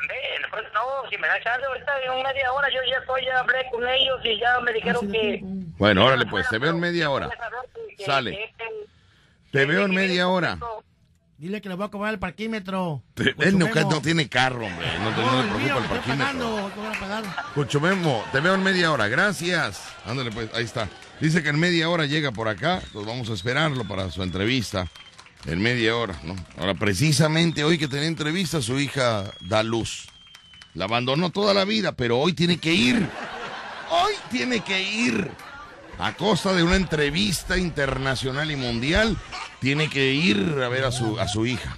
Mandé, 0.00 0.14
pues, 0.50 0.64
no, 0.74 1.08
si 1.10 1.16
me 1.18 1.28
da 1.28 1.40
chance 1.42 1.64
ahorita 1.66 1.92
en 2.02 2.22
media 2.22 2.52
hora, 2.52 2.68
yo 2.68 2.80
ya 2.90 2.98
estoy, 2.98 3.24
ya 3.24 3.38
hablé 3.38 3.64
con 3.70 3.86
ellos 3.88 4.20
y 4.24 4.40
ya 4.40 4.60
me 4.60 4.72
dijeron 4.72 5.10
que... 5.12 5.40
Bueno, 5.78 6.04
órale 6.04 6.26
pues, 6.26 6.48
te 6.48 6.58
veo 6.58 6.70
en 6.70 6.80
media 6.80 7.10
hora. 7.10 7.30
Sale. 8.04 8.52
que- 8.58 8.86
Te 9.52 9.66
veo 9.66 9.84
en 9.84 9.94
media 9.94 10.28
hora. 10.28 10.58
Dile 11.36 11.60
que 11.60 11.68
le 11.68 11.74
voy 11.74 11.86
a 11.86 11.90
cobrar 11.90 12.12
el 12.14 12.18
parquímetro. 12.18 13.02
Te- 13.14 13.34
Él 13.40 13.58
no, 13.58 13.66
no 13.66 14.00
tiene 14.00 14.28
carro, 14.28 14.66
hombre, 14.66 14.86
no, 15.00 15.10
te, 15.10 15.20
no 15.22 15.42
mío, 15.42 15.54
preocupa 15.54 15.78
el 15.78 15.84
parquímetro. 16.00 16.34
te 18.32 18.40
veo 18.40 18.54
en 18.54 18.62
media 18.62 18.90
hora, 18.92 19.08
gracias. 19.08 19.94
Ándale 20.06 20.30
pues, 20.30 20.52
ahí 20.54 20.64
está. 20.64 20.88
Dice 21.20 21.42
que 21.42 21.48
en 21.50 21.58
media 21.60 21.88
hora 21.88 22.06
llega 22.06 22.32
por 22.32 22.48
acá, 22.48 22.80
pues 22.92 23.04
vamos 23.06 23.30
a 23.30 23.34
esperarlo 23.34 23.84
para 23.86 24.10
su 24.10 24.22
entrevista. 24.22 24.86
En 25.46 25.60
media 25.60 25.94
hora, 25.96 26.18
¿no? 26.24 26.34
Ahora, 26.58 26.74
precisamente 26.74 27.64
hoy 27.64 27.76
que 27.78 27.88
tenía 27.88 28.06
entrevista, 28.08 28.62
su 28.62 28.78
hija 28.80 29.24
da 29.40 29.62
luz. 29.62 30.06
La 30.74 30.86
abandonó 30.86 31.30
toda 31.30 31.52
la 31.54 31.64
vida, 31.64 31.92
pero 31.92 32.18
hoy 32.18 32.32
tiene 32.32 32.56
que 32.58 32.72
ir. 32.72 33.06
Hoy 33.90 34.12
tiene 34.30 34.60
que 34.60 34.82
ir. 34.82 35.30
A 35.98 36.14
costa 36.14 36.52
de 36.54 36.62
una 36.64 36.76
entrevista 36.76 37.56
internacional 37.58 38.50
y 38.50 38.56
mundial, 38.56 39.16
tiene 39.60 39.88
que 39.88 40.12
ir 40.14 40.60
a 40.64 40.68
ver 40.68 40.84
a 40.84 40.90
su, 40.90 41.20
a 41.20 41.28
su 41.28 41.46
hija. 41.46 41.76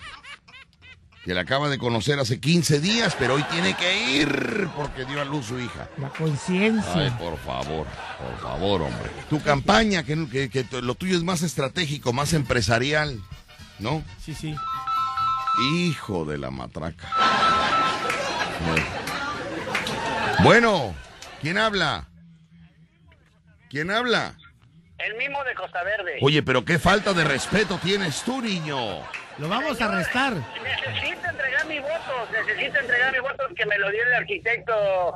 Que 1.25 1.35
la 1.35 1.41
acaba 1.41 1.69
de 1.69 1.77
conocer 1.77 2.19
hace 2.21 2.39
15 2.41 2.81
días, 2.81 3.17
pero 3.19 3.35
hoy 3.35 3.43
tiene 3.51 3.75
que 3.77 4.13
ir 4.21 4.69
porque 4.77 5.05
dio 5.05 5.21
a 5.21 5.25
luz 5.25 5.47
su 5.47 5.59
hija. 5.59 5.89
La 5.99 6.07
Ay, 6.07 6.13
conciencia. 6.17 7.19
por 7.19 7.37
favor, 7.41 7.87
por 8.19 8.41
favor, 8.41 8.83
hombre. 8.83 9.11
Tu 9.29 9.43
campaña, 9.43 10.05
que, 10.05 10.29
que- 10.29 10.49
que 10.49 10.65
lo 10.81 10.95
tuyo 10.95 11.17
es 11.17 11.25
más 11.25 11.43
estratégico, 11.43 12.13
más 12.13 12.33
empresarial, 12.33 13.21
¿no? 13.79 14.03
Sí, 14.21 14.35
sí. 14.35 14.55
Hijo 15.73 16.25
de 16.25 16.39
la 16.39 16.51
matraca. 16.51 17.09
Bueno. 20.43 20.95
¿Quién 21.41 21.59
habla? 21.59 22.09
¿Quién 23.71 23.91
habla? 23.91 24.35
El 24.99 25.15
mismo 25.17 25.45
de 25.45 25.55
Costa 25.55 25.83
Verde. 25.85 26.19
Oye, 26.23 26.43
pero 26.43 26.65
qué 26.65 26.79
falta 26.79 27.13
de 27.13 27.25
respeto 27.25 27.79
tienes 27.83 28.23
tú, 28.23 28.41
niño. 28.41 28.79
Lo 29.39 29.49
vamos 29.49 29.81
a 29.81 29.85
arrestar. 29.85 30.33
Necesito 30.35 31.29
entregar 31.29 31.67
mi 31.67 31.79
voto, 31.79 32.29
necesito 32.33 32.79
entregar 32.81 33.13
mi 33.13 33.21
voto 33.21 33.45
que 33.55 33.67
me 33.67 33.79
lo 33.79 33.91
dio 33.91 34.03
el 34.03 34.15
arquitecto 34.15 35.15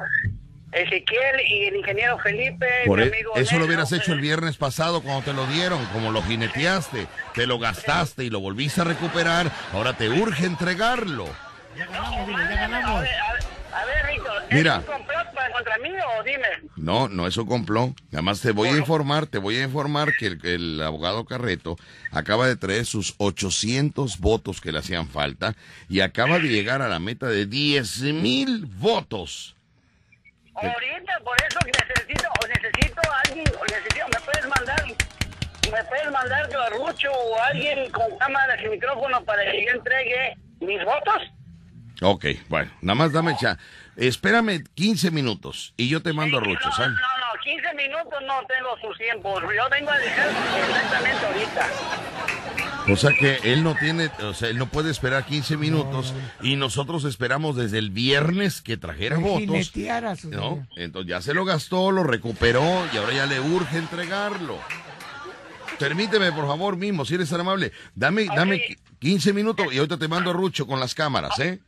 Ezequiel 0.73 1.41
y 1.49 1.65
el 1.65 1.77
ingeniero 1.77 2.19
Felipe. 2.19 2.67
Por 2.87 2.99
mi 2.99 3.05
e- 3.05 3.09
amigo 3.09 3.33
eso 3.37 3.59
lo 3.59 3.65
hubieras 3.67 3.91
hecho 3.93 4.13
el 4.13 4.21
viernes 4.21 4.57
pasado 4.57 5.03
cuando 5.03 5.23
te 5.23 5.33
lo 5.33 5.47
dieron, 5.47 5.85
como 5.87 6.13
lo 6.13 6.23
jineteaste, 6.23 7.07
te 7.35 7.47
lo 7.47 7.59
gastaste 7.59 8.25
y 8.25 8.31
lo 8.31 8.41
volviste 8.41 8.81
a 8.81 8.85
recuperar. 8.85 9.51
Ahora 9.73 9.93
te 9.97 10.09
urge 10.09 10.47
entregarlo. 10.47 11.27
Ya 11.77 11.87
ganamos, 11.87 12.29
ya 12.29 12.37
A 12.37 12.55
ganamos. 12.57 13.01
ver, 13.03 13.11
a 13.21 13.33
ver, 13.33 13.43
a 13.73 13.85
ver, 13.85 14.13
Víctor, 14.15 14.43
Mira. 14.51 14.77
¿es 14.77 14.89
un 14.89 14.95
complot 14.95 15.35
para 15.35 15.53
contra 15.53 15.79
mí 15.79 15.89
o 15.91 16.23
dime? 16.25 16.47
No, 16.77 17.09
no 17.09 17.27
es 17.27 17.37
un 17.37 17.47
complot. 17.47 17.97
Nada 18.11 18.23
más 18.23 18.41
te 18.41 18.51
voy 18.53 18.69
a 18.69 18.77
informar, 18.77 19.27
te 19.27 19.39
voy 19.39 19.57
a 19.57 19.63
informar 19.65 20.13
que 20.19 20.27
el, 20.27 20.45
el 20.47 20.83
abogado 20.83 21.25
Carreto 21.25 21.77
acaba 22.11 22.47
de 22.49 22.57
traer 22.57 22.87
sus 22.87 23.15
800 23.19 24.19
votos 24.19 24.61
que 24.61 24.73
le 24.73 24.79
hacían 24.79 25.09
falta 25.09 25.55
y 25.89 26.01
acaba 26.01 26.39
de 26.39 26.49
llegar 26.49 26.83
a 26.83 26.89
la 26.89 26.99
meta 26.99 27.27
de 27.27 27.47
10 27.47 28.01
mil 28.15 28.67
votos. 28.67 29.55
Ahorita, 30.55 31.21
por 31.25 31.37
eso 31.43 31.59
necesito, 31.65 32.29
o 32.43 32.47
necesito 32.47 33.01
a 33.11 33.21
alguien, 33.27 33.47
o 33.59 33.65
necesito, 33.65 34.09
me 34.09 34.21
puedes 34.21 34.49
mandar, 34.49 34.85
me 34.85 35.85
puedes 35.85 36.11
mandar 36.11 36.57
a 36.57 36.69
Rucho 36.71 37.13
o 37.13 37.41
alguien 37.43 37.91
con 37.91 38.19
cámaras 38.19 38.59
y 38.65 38.69
micrófono 38.69 39.25
para 39.25 39.43
que 39.45 39.65
yo 39.65 39.73
entregue 39.73 40.37
mis 40.61 40.85
votos. 40.85 41.23
Ok, 42.03 42.25
bueno, 42.49 42.71
nada 42.81 42.95
más 42.95 43.13
dame 43.13 43.37
cha. 43.37 43.59
Espérame 43.97 44.65
15 44.75 45.11
minutos 45.11 45.75
y 45.77 45.89
yo 45.89 46.03
te 46.03 46.13
mando 46.13 46.39
a 46.39 46.41
Rucho, 46.41 46.69
no, 46.69 46.73
¿sabes? 46.73 46.93
No, 46.93 46.97
no, 46.97 47.41
15 47.43 47.75
minutos 47.75 48.23
no 48.27 48.47
tengo 48.47 48.77
sus 48.81 48.97
tiempos. 48.97 49.43
Yo 49.43 49.69
vengo 49.71 49.91
a 49.91 49.99
dejar 49.99 50.29
exactamente 50.29 51.27
ahorita. 51.27 52.70
O 52.89 52.97
sea 52.97 53.13
que 53.19 53.39
él 53.45 53.63
no 53.63 53.75
tiene, 53.75 54.11
o 54.23 54.35
sea, 54.35 54.49
él 54.49 54.59
no 54.59 54.67
puede 54.67 54.91
esperar 54.91 55.25
15 55.25 55.57
minutos 55.57 56.15
y 56.43 56.57
nosotros 56.57 57.05
esperamos 57.05 57.55
desde 57.57 57.79
el 57.79 57.91
viernes 57.91 58.63
que 58.63 58.77
trajera 58.77 59.17
Que 59.17 59.23
votos. 59.23 59.47
¿No? 60.31 60.67
Entonces 60.77 61.09
ya 61.11 61.21
se 61.21 61.35
lo 61.35 61.45
gastó, 61.45 61.93
lo 61.93 62.03
recuperó 62.03 62.63
y 62.93 62.97
ahora 62.97 63.13
ya 63.13 63.27
le 63.27 63.41
urge 63.41 63.79
entregarlo. 63.79 64.59
Permíteme, 65.79 66.33
por 66.33 66.47
favor, 66.47 66.77
mismo, 66.77 67.05
si 67.05 67.15
eres 67.15 67.31
tan 67.31 67.41
amable. 67.41 67.73
Dame, 67.95 68.27
dame 68.27 68.57
Ok. 68.57 68.79
15 68.99 69.33
minutos 69.33 69.67
y 69.73 69.79
ahorita 69.79 69.97
te 69.97 70.09
mando 70.09 70.31
a 70.31 70.35
Rucho 70.35 70.67
con 70.67 70.79
las 70.79 70.95
cámaras, 70.95 71.39
¿eh? 71.39 71.61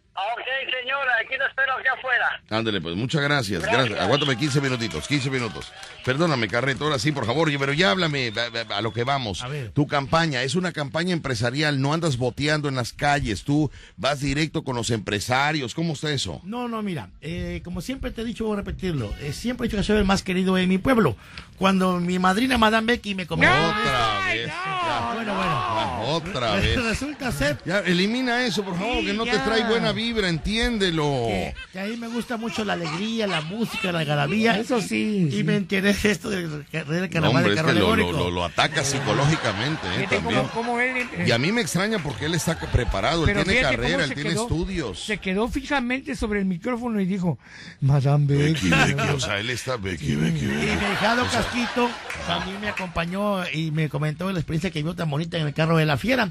Señora, 0.65 1.13
aquí 1.25 1.35
lo 1.39 1.47
espero 1.47 1.73
aquí 1.79 1.89
afuera. 1.89 2.43
Ándale, 2.51 2.81
pues 2.81 2.95
muchas 2.97 3.23
gracias. 3.23 3.63
Gracias. 3.63 3.99
Aguántame 4.01 4.37
15 4.37 4.61
minutitos, 4.61 5.07
15 5.09 5.31
minutos. 5.31 5.73
Perdóname, 6.05 6.49
Carreto, 6.49 6.85
ahora 6.85 6.99
sí, 6.99 7.13
por 7.13 7.27
favor, 7.27 7.51
pero 7.59 7.73
ya 7.73 7.91
háblame 7.91 8.33
a, 8.37 8.75
a- 8.75 8.79
a 8.79 8.83
lo 8.83 8.93
que 8.93 9.05
vamos. 9.05 9.43
A 9.43 9.49
ver. 9.49 9.71
Tu 9.71 9.87
campaña 9.87 10.43
es 10.43 10.55
una 10.55 10.73
campaña 10.73 11.13
empresarial, 11.13 11.81
no 11.81 11.93
andas 11.93 12.17
boteando 12.17 12.69
en 12.69 12.75
las 12.75 12.93
calles, 12.93 13.45
tú 13.45 13.71
vas 13.97 14.21
directo 14.21 14.65
con 14.65 14.77
los 14.77 14.91
empresarios. 14.91 15.75
¿Cómo 15.75 15.93
está 15.95 16.11
eso? 16.11 16.41
No, 16.45 16.69
no, 16.69 16.83
mira, 16.83 17.09
eh, 17.21 17.61
como 17.65 17.81
siempre 17.81 18.11
te 18.11 18.23
he 18.23 18.25
dicho, 18.25 18.45
voy 18.45 18.55
a 18.55 18.57
repetirlo, 18.57 19.13
eh, 19.21 19.33
siempre 19.33 19.67
he 19.67 19.69
dicho 19.69 19.77
que 19.79 19.85
soy 19.85 19.99
el 19.99 20.05
más 20.05 20.23
querido 20.23 20.59
en 20.59 20.69
mi 20.69 20.79
pueblo. 20.79 21.17
Cuando 21.59 22.01
mi 22.01 22.19
madrina 22.19 22.59
Madame 22.59 22.95
Becky 22.95 23.15
me 23.15 23.27
comentó... 23.27 23.55
Otra 23.55 24.21
vez. 24.33 24.47
ya. 24.49 25.13
Bueno, 25.15 25.35
bueno. 25.37 25.53
Ah, 25.55 26.01
otra 26.09 26.55
vez. 26.57 26.83
Resulta 26.83 27.31
ser 27.31 27.59
Ya, 27.65 27.79
elimina 27.81 28.45
eso, 28.45 28.65
por 28.65 28.77
favor, 28.77 28.97
Sí, 29.01 29.07
que 29.07 29.13
no 29.13 29.25
te 29.25 29.39
trae 29.39 29.65
buena 29.69 29.93
vibra, 29.93 30.29
entiéndelo. 30.59 31.27
que, 31.29 31.55
que 31.73 31.81
a 31.81 31.85
mí 31.85 31.97
me 31.97 32.09
gusta 32.09 32.37
mucho 32.37 32.65
la 32.65 32.75
alegría, 32.75 33.27
la 33.27 33.41
música, 33.43 33.93
la 33.93 34.01
algarabía. 34.01 34.59
Eso 34.59 34.81
sí. 34.81 35.29
Y 35.29 35.37
sí. 35.39 35.45
me 35.45 35.57
enteré 35.57 35.93
de 35.95 36.11
esto 36.11 36.31
del, 36.31 36.49
No, 36.51 37.29
hombre, 37.31 37.43
de 37.45 37.51
es 37.51 37.57
carro 37.57 37.69
que 37.69 37.75
lo, 37.75 37.87
lo, 37.87 37.93
alegórico. 37.93 38.13
lo- 38.13 38.31
lo 38.31 38.45
ataca 38.45 38.85
psicológicamente, 38.85 39.87
¿eh? 39.99 40.07
También. 40.09 40.41
cómo- 40.41 40.51
cómo 40.51 40.81
él, 40.81 40.97
eh, 41.17 41.25
Y 41.27 41.31
a 41.31 41.39
mí 41.39 41.53
me 41.53 41.61
extraña 41.61 41.99
porque 41.99 42.27
él 42.27 42.35
está 42.35 42.59
preparado, 42.59 43.27
él 43.27 43.35
tiene 43.45 43.61
carrera, 43.61 44.05
él 44.05 44.15
tiene 44.15 44.31
quedó- 44.31 44.43
estudios. 44.43 45.05
Se 45.05 45.19
quedó 45.19 45.49
fijamente 45.49 46.15
sobre 46.17 46.41
el 46.41 46.47
micrófono 46.47 47.01
y 47.01 47.07
dijo, 47.07 47.39
Madame 47.81 48.27
Becky. 48.27 48.69
Becky, 48.69 48.95
Becky, 48.95 49.09
o 49.15 49.21
sea, 49.21 49.39
él 49.39 49.51
está 49.51 49.77
Becky, 49.77 50.15
Becky, 50.15 50.45
Y 50.45 50.47
Becky. 50.49 50.67
mi 50.67 50.93
hijado 50.93 51.25
Casquito 51.31 51.91
también 52.27 52.61
me 52.61 52.69
acompañó 52.69 53.47
y 53.53 53.71
me 53.71 53.89
comentó 53.89 54.31
la 54.33 54.39
experiencia 54.39 54.71
que 54.71 54.83
vio 54.83 54.95
tan 54.95 55.11
bonita 55.11 55.39
en 55.39 55.47
el 55.47 55.55
carro 55.55 55.77
de 55.77 55.87
la 55.87 55.97
fiera. 55.97 56.31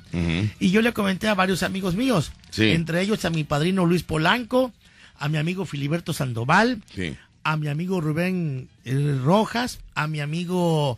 Y 0.60 0.72
yo 0.72 0.82
le 0.82 0.94
comenté 0.94 1.28
a 1.28 1.36
varios 1.36 1.64
amigos 1.64 1.96
míos, 1.96 2.32
Sí. 2.50 2.72
entre 2.72 3.02
ellos 3.02 3.24
a 3.26 3.30
mi 3.30 3.44
padrino 3.44 3.86
Luis 3.86 4.04
Polanco, 4.12 4.74
a 5.18 5.30
mi 5.30 5.38
amigo 5.38 5.66
Filiberto 5.66 6.12
Sandoval, 6.12 6.82
Sí. 6.94 7.16
a 7.44 7.56
mi 7.56 7.70
amigo 7.70 8.02
Rubén 8.02 8.68
eh, 8.84 9.18
Rojas, 9.24 9.80
a 9.96 10.08
mi 10.08 10.20
amigo 10.20 10.98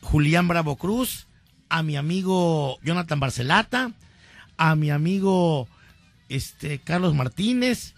Julián 0.00 0.48
Bravo 0.48 0.76
Cruz, 0.76 1.26
a 1.68 1.82
mi 1.82 1.96
amigo 1.96 2.78
Jonathan 2.82 3.20
Barcelata, 3.20 3.92
a 4.56 4.74
mi 4.74 4.90
amigo 4.90 5.68
este 6.30 6.78
Carlos 6.78 7.14
Martínez, 7.14 7.92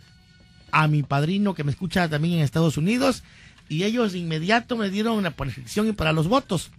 a 0.73 0.89
mi 0.89 1.05
padrino 1.05 1.55
que 1.55 1.63
me 1.63 1.71
escucha 1.71 2.09
también 2.09 2.35
en 2.39 2.41
Estados 2.45 2.77
Unidos, 2.77 3.23
y 3.69 3.85
ellos 3.85 4.13
de 4.13 4.19
inmediato 4.19 4.77
me 4.77 4.91
dieron 4.91 5.23
la 5.23 5.31
prescripción 5.31 5.87
y 5.89 5.93
para 5.93 6.13
los 6.13 6.27
votos. 6.27 6.71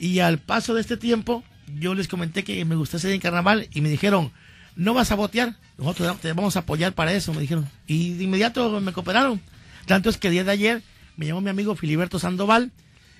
Y 0.00 0.18
al 0.18 0.38
paso 0.38 0.74
de 0.74 0.80
este 0.80 0.96
tiempo, 0.96 1.44
yo 1.78 1.94
les 1.94 2.08
comenté 2.08 2.42
que 2.42 2.64
me 2.64 2.74
gustase 2.74 3.14
en 3.14 3.20
carnaval 3.20 3.68
y 3.72 3.82
me 3.82 3.88
dijeron, 3.88 4.32
no 4.76 4.94
vas 4.94 5.10
a 5.10 5.14
votear, 5.14 5.54
nosotros 5.78 6.20
te 6.20 6.32
vamos 6.32 6.56
a 6.56 6.60
apoyar 6.60 6.92
para 6.94 7.12
eso, 7.12 7.32
me 7.34 7.40
dijeron. 7.40 7.68
Y 7.86 8.14
de 8.14 8.24
inmediato 8.24 8.80
me 8.80 8.92
cooperaron. 8.92 9.40
Tanto 9.86 10.10
es 10.10 10.16
que 10.16 10.28
el 10.28 10.32
día 10.34 10.44
de 10.44 10.50
ayer 10.52 10.82
me 11.16 11.26
llamó 11.26 11.40
mi 11.40 11.50
amigo 11.50 11.76
Filiberto 11.76 12.18
Sandoval 12.18 12.72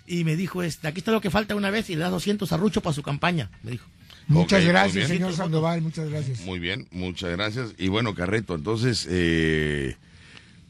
y 0.07 0.25
me 0.25 0.37
dijo, 0.37 0.63
este, 0.63 0.89
aquí 0.89 0.99
está 0.99 1.13
lo 1.13 1.21
que 1.21 1.31
falta 1.31 1.55
una 1.55 1.71
vez 1.71 1.89
y 1.91 1.95
le 1.95 2.01
das 2.01 2.11
200 2.11 2.51
a 2.53 2.57
Rucho 2.57 2.81
para 2.81 2.95
su 2.95 3.03
campaña, 3.03 3.51
me 3.63 3.73
dijo. 3.73 3.87
Muchas 4.27 4.65
gracias, 4.65 5.09
señor 5.09 5.35
Sandoval, 5.35 5.83
muchas 5.83 6.09
gracias. 6.09 6.41
Muy 6.41 6.59
bien, 6.59 6.89
muchas 6.91 7.31
gracias. 7.31 7.75
Y 7.77 7.89
bueno, 7.89 8.15
Carreto, 8.15 8.55
entonces, 8.55 9.07
eh, 9.11 9.97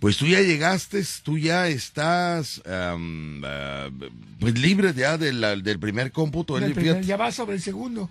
pues 0.00 0.16
tú 0.16 0.26
ya 0.26 0.40
llegaste, 0.40 1.02
tú 1.22 1.38
ya 1.38 1.68
estás 1.68 2.60
ah, 2.66 3.88
pues 4.40 4.58
libre 4.58 4.92
ya 4.94 5.16
del, 5.18 5.62
del 5.62 5.78
primer 5.78 6.10
cómputo. 6.10 6.58
Del 6.58 6.72
primer- 6.74 7.02
ya 7.04 7.16
va 7.16 7.30
sobre 7.30 7.54
el 7.56 7.62
segundo. 7.62 8.10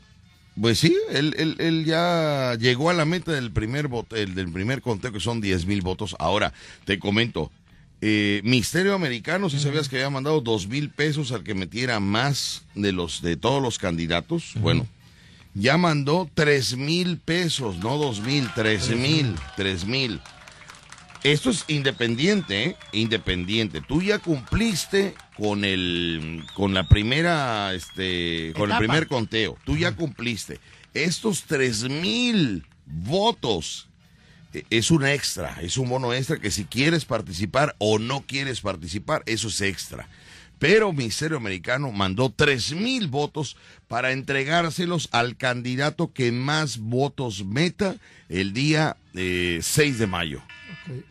Pues 0.59 0.79
sí, 0.79 0.95
él, 1.11 1.35
él, 1.37 1.55
él 1.59 1.85
ya 1.85 2.55
llegó 2.59 2.89
a 2.89 2.93
la 2.93 3.05
meta 3.05 3.31
del 3.31 3.51
primer 3.51 3.87
voto, 3.87 4.15
el 4.15 4.35
del 4.35 4.51
primer 4.51 4.81
conteo, 4.81 5.11
que 5.11 5.19
son 5.19 5.41
10 5.41 5.65
mil 5.65 5.81
votos. 5.81 6.15
Ahora, 6.19 6.53
te 6.85 6.99
comento, 6.99 7.51
eh, 8.01 8.41
Misterio 8.43 8.93
Americano, 8.95 9.49
si 9.49 9.59
sabías 9.59 9.87
que 9.87 9.95
había 9.95 10.09
mandado 10.09 10.41
dos 10.41 10.67
mil 10.67 10.89
pesos 10.89 11.31
al 11.31 11.43
que 11.43 11.53
metiera 11.53 12.01
más 12.01 12.63
de 12.75 12.91
los 12.91 13.21
de 13.21 13.37
todos 13.37 13.61
los 13.61 13.79
candidatos, 13.79 14.55
bueno, 14.59 14.85
ya 15.53 15.77
mandó 15.77 16.29
tres 16.33 16.75
mil 16.75 17.17
pesos, 17.17 17.77
no 17.77 17.97
dos 17.97 18.19
mil, 18.19 18.49
tres 18.55 18.89
mil, 18.89 19.33
tres 19.55 19.85
mil. 19.85 20.19
Esto 21.23 21.49
es 21.49 21.63
independiente, 21.69 22.63
¿eh? 22.63 22.75
Independiente. 22.91 23.79
Tú 23.79 24.01
ya 24.01 24.19
cumpliste 24.19 25.15
con 25.37 25.65
el, 25.65 26.43
con 26.53 26.73
la 26.73 26.87
primera, 26.87 27.73
este, 27.73 28.53
con 28.55 28.71
el 28.71 28.77
primer 28.77 29.07
conteo. 29.07 29.57
Tú 29.65 29.77
ya 29.77 29.93
cumpliste. 29.93 30.59
Estos 30.93 31.43
tres 31.43 31.83
mil 31.83 32.65
votos 32.85 33.87
eh, 34.53 34.63
es 34.69 34.91
un 34.91 35.05
extra, 35.05 35.57
es 35.61 35.77
un 35.77 35.89
bono 35.89 36.13
extra 36.13 36.37
que 36.37 36.51
si 36.51 36.65
quieres 36.65 37.05
participar 37.05 37.75
o 37.79 37.99
no 37.99 38.21
quieres 38.21 38.61
participar, 38.61 39.23
eso 39.25 39.47
es 39.47 39.61
extra. 39.61 40.07
Pero 40.63 40.93
Ministerio 40.93 41.35
Americano 41.37 41.91
mandó 41.91 42.29
tres 42.33 42.71
mil 42.73 43.07
votos 43.09 43.57
para 43.89 44.13
entregárselos 44.13 45.09
al 45.11 45.35
candidato 45.35 46.13
que 46.13 46.31
más 46.31 46.77
votos 46.77 47.43
meta 47.45 47.97
el 48.29 48.53
día 48.53 48.95
eh, 49.13 49.59
6 49.61 49.99
de 49.99 50.07
mayo. 50.07 50.41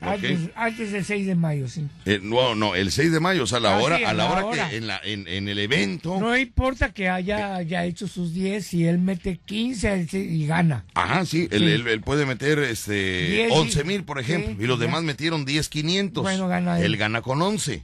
Antes, 0.01 0.39
antes 0.55 0.93
del 0.93 1.05
6 1.05 1.27
de 1.27 1.35
mayo, 1.35 1.69
sí. 1.69 1.87
Eh, 2.07 2.19
no, 2.23 2.55
no, 2.55 2.75
el 2.75 2.91
6 2.91 3.13
de 3.13 3.21
mayo, 3.21 3.45
o 3.45 3.47
sea, 3.47 3.59
a 3.59 3.61
la 3.61 3.77
Ah, 3.77 3.83
hora, 3.83 3.99
sí, 3.99 4.05
a 4.05 4.13
la 4.15 4.25
la 4.25 4.31
hora, 4.33 4.45
hora. 4.47 4.71
que 4.71 4.77
en, 4.77 4.87
la, 4.87 5.01
en, 5.05 5.29
en 5.29 5.49
el 5.49 5.59
evento. 5.59 6.19
No 6.19 6.37
importa 6.37 6.93
que 6.93 7.09
haya 7.09 7.61
ya 7.63 7.85
hecho 7.85 8.09
sus 8.09 8.33
10, 8.35 8.67
si 8.67 8.87
él 8.87 8.99
mete 8.99 9.39
15 9.45 9.93
él 9.93 10.09
se- 10.11 10.19
y 10.19 10.47
gana. 10.47 10.85
Ajá, 10.95 11.25
sí, 11.27 11.47
Él, 11.51 11.61
Sí. 11.61 11.65
él- 11.73 11.87
él 11.89 12.01
puede 12.01 12.25
meter 12.27 12.59
este 12.59 13.29
Diez 13.29 13.51
y- 13.51 13.55
11 13.55 13.85
mil, 13.85 14.05
por 14.05 14.19
ejemplo, 14.19 14.51
sí, 14.59 14.65
y 14.65 14.67
los 14.67 14.79
ya. 14.79 14.87
demás 14.87 15.03
metieron 15.05 15.45
10, 15.45 15.69
500. 15.69 16.23
Bueno, 16.23 16.49
gana 16.49 16.79
él. 16.79 16.87
él 16.87 16.97
gana 16.97 17.21
con 17.23 17.41
11. 17.41 17.83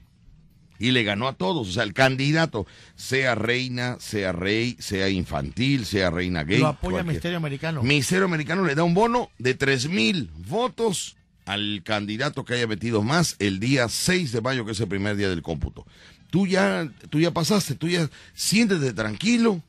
Y 0.79 0.93
le 0.93 1.05
ganó 1.05 1.29
a 1.29 1.35
todos. 1.35 1.69
O 1.69 1.73
sea, 1.73 1.83
el 1.83 1.93
candidato, 1.93 2.67
sea 2.95 3.35
reina, 3.35 3.97
sea 4.01 4.33
rey, 4.33 4.77
sea 4.79 5.09
infantil, 5.09 5.85
sea 5.87 6.11
reina 6.11 6.45
gay. 6.45 6.59
Lo 6.59 6.69
apoya 6.69 7.03
Ministerio 7.03 7.37
Americano. 7.37 7.83
Ministerio 7.83 8.27
Americano 8.27 8.65
le 8.65 8.75
da 8.75 8.85
un 8.85 8.95
bono 8.95 9.31
de 9.39 9.55
3 9.55 9.89
mil 9.89 10.31
votos 10.49 11.17
al 11.47 11.83
candidato 11.85 12.45
que 12.45 12.55
haya 12.55 12.67
metido 12.67 13.03
más 13.03 13.37
el 13.39 13.59
día 13.59 13.89
6 13.89 14.33
de 14.33 14.41
mayo, 14.41 14.65
que 14.65 14.73
es 14.73 14.81
el 14.81 14.89
primer 14.89 15.17
día 15.17 15.29
del 15.29 15.43
cómputo. 15.43 15.87
Tú 16.31 16.47
ya, 16.47 16.89
tú 17.09 17.21
ya 17.21 17.33
pasaste, 17.33 17.75
tú 17.75 17.89
ya 17.89 18.09
siéntete 18.35 18.93
tranquilo, 18.93 19.63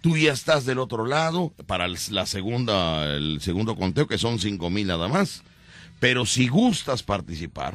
tú 0.00 0.16
ya 0.16 0.32
estás 0.32 0.64
del 0.64 0.78
otro 0.78 1.06
lado 1.06 1.52
para 1.66 1.88
la 1.88 2.26
segunda, 2.26 3.16
el 3.16 3.40
segundo 3.40 3.74
conteo, 3.74 4.06
que 4.06 4.16
son 4.16 4.38
5 4.38 4.70
mil 4.70 4.86
nada 4.86 5.08
más. 5.08 5.42
Pero 5.98 6.24
si 6.24 6.46
gustas 6.46 7.02
participar, 7.02 7.74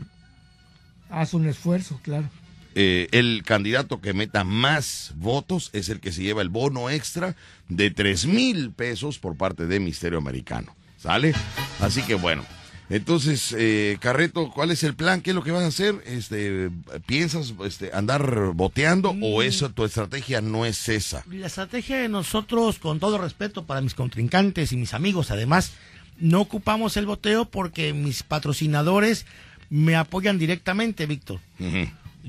Haz 1.13 1.35
un 1.35 1.47
esfuerzo, 1.47 1.99
claro. 2.01 2.27
Eh, 2.75 3.07
el 3.11 3.43
candidato 3.45 4.01
que 4.01 4.13
meta 4.13 4.43
más 4.43 5.13
votos 5.15 5.69
es 5.73 5.89
el 5.89 5.99
que 5.99 6.11
se 6.11 6.23
lleva 6.23 6.41
el 6.41 6.49
bono 6.49 6.89
extra 6.89 7.35
de 7.69 7.91
tres 7.91 8.25
mil 8.25 8.71
pesos 8.71 9.19
por 9.19 9.35
parte 9.35 9.65
de 9.67 9.79
Misterio 9.79 10.17
Americano. 10.17 10.75
¿Sale? 10.97 11.33
Así 11.81 12.01
que 12.03 12.15
bueno. 12.15 12.45
Entonces, 12.89 13.55
eh, 13.57 13.97
Carreto, 13.99 14.51
¿cuál 14.51 14.71
es 14.71 14.83
el 14.83 14.93
plan? 14.93 15.21
¿Qué 15.21 15.31
es 15.31 15.35
lo 15.35 15.43
que 15.43 15.51
vas 15.51 15.63
a 15.63 15.67
hacer? 15.67 15.95
Este, 16.05 16.69
¿Piensas 17.05 17.53
este, 17.65 17.91
andar 17.93 18.51
boteando 18.53 19.15
o 19.21 19.41
eso 19.41 19.69
tu 19.69 19.85
estrategia 19.85 20.41
no 20.41 20.65
es 20.65 20.89
esa? 20.89 21.23
La 21.31 21.47
estrategia 21.47 21.97
de 21.97 22.09
nosotros, 22.09 22.79
con 22.79 22.99
todo 22.99 23.17
respeto 23.17 23.65
para 23.65 23.81
mis 23.81 23.95
contrincantes 23.95 24.71
y 24.73 24.77
mis 24.77 24.93
amigos, 24.93 25.31
además, 25.31 25.71
no 26.19 26.41
ocupamos 26.41 26.95
el 26.97 27.05
boteo 27.05 27.45
porque 27.45 27.93
mis 27.93 28.21
patrocinadores 28.21 29.25
me 29.69 29.95
apoyan 29.95 30.37
directamente, 30.37 31.05
Víctor. 31.05 31.39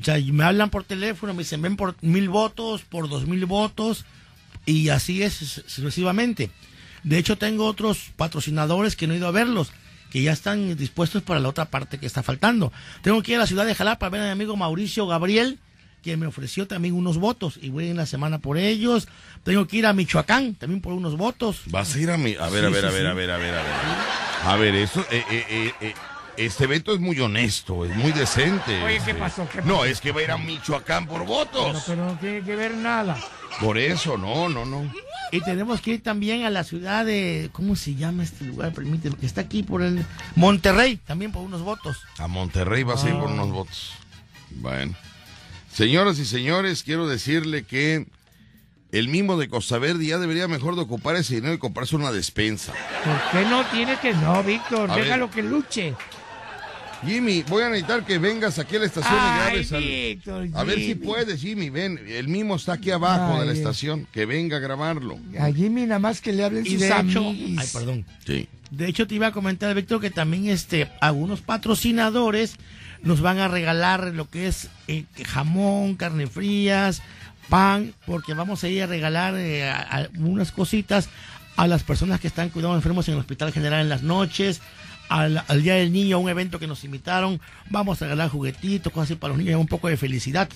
O 0.00 0.04
sea, 0.04 0.18
me 0.20 0.44
hablan 0.44 0.70
por 0.70 0.84
teléfono, 0.84 1.34
me 1.34 1.44
dicen, 1.44 1.62
ven 1.62 1.76
por 1.76 1.94
mil 2.02 2.28
votos, 2.28 2.82
por 2.82 3.08
dos 3.08 3.26
mil 3.26 3.46
votos, 3.46 4.04
y 4.66 4.88
así 4.88 5.22
es 5.22 5.34
su- 5.34 5.62
sucesivamente. 5.66 6.50
De 7.04 7.18
hecho, 7.18 7.36
tengo 7.38 7.66
otros 7.66 8.10
patrocinadores 8.16 8.96
que 8.96 9.06
no 9.06 9.14
he 9.14 9.18
ido 9.18 9.28
a 9.28 9.32
verlos, 9.32 9.72
que 10.10 10.22
ya 10.22 10.32
están 10.32 10.76
dispuestos 10.76 11.22
para 11.22 11.38
la 11.40 11.48
otra 11.48 11.66
parte 11.66 11.98
que 11.98 12.06
está 12.06 12.22
faltando. 12.22 12.72
Tengo 13.02 13.22
que 13.22 13.32
ir 13.32 13.36
a 13.36 13.40
la 13.40 13.46
ciudad 13.46 13.66
de 13.66 13.74
Jalapa 13.74 14.06
a 14.06 14.08
ver 14.10 14.20
a 14.22 14.24
mi 14.24 14.30
amigo 14.30 14.56
Mauricio 14.56 15.06
Gabriel, 15.06 15.58
que 16.02 16.16
me 16.16 16.26
ofreció 16.26 16.66
también 16.66 16.94
unos 16.94 17.16
votos, 17.18 17.58
y 17.62 17.70
voy 17.70 17.88
en 17.88 17.96
la 17.96 18.06
semana 18.06 18.38
por 18.38 18.58
ellos. 18.58 19.08
Tengo 19.42 19.66
que 19.66 19.76
ir 19.78 19.86
a 19.86 19.92
Michoacán, 19.92 20.54
también 20.54 20.80
por 20.80 20.92
unos 20.92 21.16
votos. 21.16 21.60
Vas 21.66 21.94
a 21.94 21.98
ir 22.00 22.10
a 22.10 22.16
mi... 22.18 22.34
A 22.34 22.48
ver, 22.50 22.60
Sí, 22.62 22.66
a 22.66 22.70
ver, 22.70 22.80
sí, 22.80 22.86
a 22.86 22.90
ver, 22.90 23.00
sí. 23.02 23.06
a 23.06 23.14
ver, 23.14 23.30
a 23.30 23.36
ver, 23.38 23.54
a 23.54 23.62
ver. 23.62 23.72
A 24.44 24.56
ver, 24.56 24.74
eso... 24.74 25.00
eh, 25.10 25.24
eh, 25.30 25.44
eh, 25.48 25.72
eh, 25.80 25.94
este 26.36 26.64
evento 26.64 26.92
es 26.92 27.00
muy 27.00 27.18
honesto, 27.20 27.84
es 27.84 27.94
muy 27.96 28.12
decente. 28.12 28.82
Oye, 28.82 29.00
¿qué 29.04 29.14
pasó? 29.14 29.48
¿Qué 29.50 29.62
No, 29.62 29.84
es 29.84 30.00
que 30.00 30.12
va 30.12 30.20
a 30.20 30.24
ir 30.24 30.30
a 30.30 30.38
Michoacán 30.38 31.06
por 31.06 31.20
Pero, 31.20 31.32
votos. 31.32 31.84
pero 31.86 32.04
no 32.04 32.18
tiene 32.18 32.42
que 32.42 32.56
ver 32.56 32.74
nada. 32.74 33.16
Por 33.60 33.78
eso, 33.78 34.16
no, 34.18 34.48
no, 34.48 34.64
no. 34.64 34.92
Y 35.30 35.40
tenemos 35.40 35.80
que 35.80 35.92
ir 35.92 36.02
también 36.02 36.44
a 36.44 36.50
la 36.50 36.64
ciudad 36.64 37.04
de, 37.04 37.50
¿cómo 37.52 37.76
se 37.76 37.94
llama 37.94 38.22
este 38.22 38.44
lugar? 38.44 38.72
Permíteme, 38.72 39.16
que 39.16 39.26
está 39.26 39.42
aquí 39.42 39.62
por 39.62 39.82
el 39.82 40.04
Monterrey, 40.36 40.96
también 40.96 41.32
por 41.32 41.42
unos 41.42 41.62
votos. 41.62 41.98
A 42.18 42.26
Monterrey 42.28 42.82
vas 42.82 43.04
a 43.04 43.08
ir 43.08 43.14
por 43.16 43.30
unos 43.30 43.50
votos. 43.50 43.92
Bueno. 44.50 44.94
Señoras 45.72 46.18
y 46.20 46.24
señores, 46.24 46.84
quiero 46.84 47.08
decirle 47.08 47.64
que 47.64 48.06
el 48.92 49.08
mimo 49.08 49.36
de 49.36 49.48
Costa 49.48 49.78
Verde 49.78 50.06
ya 50.06 50.18
debería 50.18 50.46
mejor 50.46 50.76
de 50.76 50.82
ocupar 50.82 51.16
ese 51.16 51.34
dinero 51.34 51.54
y 51.54 51.58
comprarse 51.58 51.96
una 51.96 52.12
despensa. 52.12 52.72
¿Por 53.04 53.30
qué 53.32 53.48
no 53.48 53.64
tiene 53.66 53.96
que 53.98 54.14
no, 54.14 54.40
Víctor? 54.44 54.88
A 54.88 54.94
ver. 54.94 55.04
Déjalo 55.04 55.30
que 55.30 55.42
luche. 55.42 55.94
Jimmy, 57.06 57.42
voy 57.48 57.62
a 57.62 57.68
necesitar 57.68 58.04
que 58.04 58.18
vengas 58.18 58.58
aquí 58.58 58.76
a 58.76 58.78
la 58.80 58.86
estación 58.86 59.14
y 59.14 59.18
Ay, 59.18 59.40
grabes 59.46 59.72
al- 59.72 59.82
Víctor, 59.84 60.48
A 60.54 60.64
ver 60.64 60.78
si 60.78 60.94
puedes, 60.94 61.40
Jimmy, 61.40 61.70
ven. 61.70 62.00
El 62.08 62.28
mimo 62.28 62.56
está 62.56 62.74
aquí 62.74 62.90
abajo 62.90 63.40
de 63.40 63.46
la 63.46 63.52
estación. 63.52 64.06
Que 64.12 64.26
venga 64.26 64.56
a 64.56 64.60
grabarlo. 64.60 65.18
A 65.38 65.50
Jimmy 65.52 65.82
nada 65.86 65.98
más 65.98 66.20
que 66.20 66.32
le 66.32 66.44
hablen 66.44 66.66
Y 66.66 66.70
sus 66.72 66.80
de 66.80 66.86
hecho, 66.88 66.98
amiguis. 67.20 67.58
ay, 67.60 67.68
perdón. 67.72 68.04
Sí. 68.26 68.48
De 68.70 68.88
hecho, 68.88 69.06
te 69.06 69.14
iba 69.14 69.28
a 69.28 69.32
comentar, 69.32 69.74
Víctor, 69.74 70.00
que 70.00 70.10
también 70.10 70.48
este, 70.48 70.90
algunos 71.00 71.40
patrocinadores 71.42 72.56
nos 73.02 73.20
van 73.20 73.38
a 73.38 73.48
regalar 73.48 74.12
lo 74.14 74.28
que 74.30 74.46
es 74.48 74.68
eh, 74.88 75.04
jamón, 75.26 75.94
carne 75.96 76.26
frías, 76.26 77.02
pan, 77.48 77.94
porque 78.06 78.32
vamos 78.34 78.64
a 78.64 78.68
ir 78.68 78.82
a 78.82 78.86
regalar 78.86 79.34
eh, 79.36 79.68
a- 79.70 79.80
a 79.98 80.08
unas 80.18 80.50
cositas 80.52 81.08
a 81.56 81.66
las 81.68 81.82
personas 81.84 82.18
que 82.18 82.26
están 82.26 82.48
cuidando 82.48 82.74
enfermos 82.76 83.06
en 83.08 83.14
el 83.14 83.20
Hospital 83.20 83.52
General 83.52 83.80
en 83.80 83.88
las 83.88 84.02
noches. 84.02 84.60
Al, 85.08 85.44
al 85.46 85.62
Día 85.62 85.74
del 85.74 85.92
Niño, 85.92 86.16
a 86.16 86.18
un 86.20 86.28
evento 86.28 86.58
que 86.58 86.66
nos 86.66 86.82
invitaron, 86.84 87.40
vamos 87.70 88.00
a 88.00 88.06
regalar 88.06 88.30
juguetitos, 88.30 88.92
cosas 88.92 89.10
así 89.10 89.14
para 89.16 89.34
los 89.34 89.38
niños, 89.42 89.60
un 89.60 89.66
poco 89.66 89.88
de 89.88 89.96
felicidad 89.96 90.48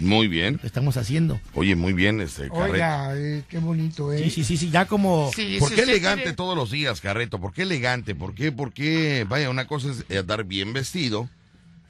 Muy 0.00 0.26
bien. 0.26 0.58
estamos 0.64 0.96
haciendo. 0.96 1.38
Oye, 1.54 1.76
muy 1.76 1.92
bien, 1.92 2.20
este 2.20 2.48
Carreto. 2.48 2.72
Oiga, 2.72 3.12
eh, 3.16 3.44
qué 3.48 3.58
bonito, 3.58 4.12
¿eh? 4.12 4.24
Sí, 4.24 4.30
sí, 4.30 4.44
sí, 4.44 4.56
sí, 4.56 4.70
ya 4.70 4.86
como... 4.86 5.30
Sí, 5.34 5.56
¿Por 5.60 5.72
qué 5.74 5.82
elegante 5.82 6.22
quiere- 6.24 6.36
todos 6.36 6.56
los 6.56 6.70
días, 6.70 7.00
Carreto? 7.00 7.38
¿Por 7.40 7.52
qué 7.52 7.62
elegante? 7.62 8.14
¿Por 8.14 8.34
qué? 8.34 8.52
¿Por 8.52 8.72
qué? 8.72 9.26
Vaya, 9.28 9.50
una 9.50 9.66
cosa 9.66 9.90
es 10.08 10.16
andar 10.18 10.44
bien 10.44 10.72
vestido 10.72 11.28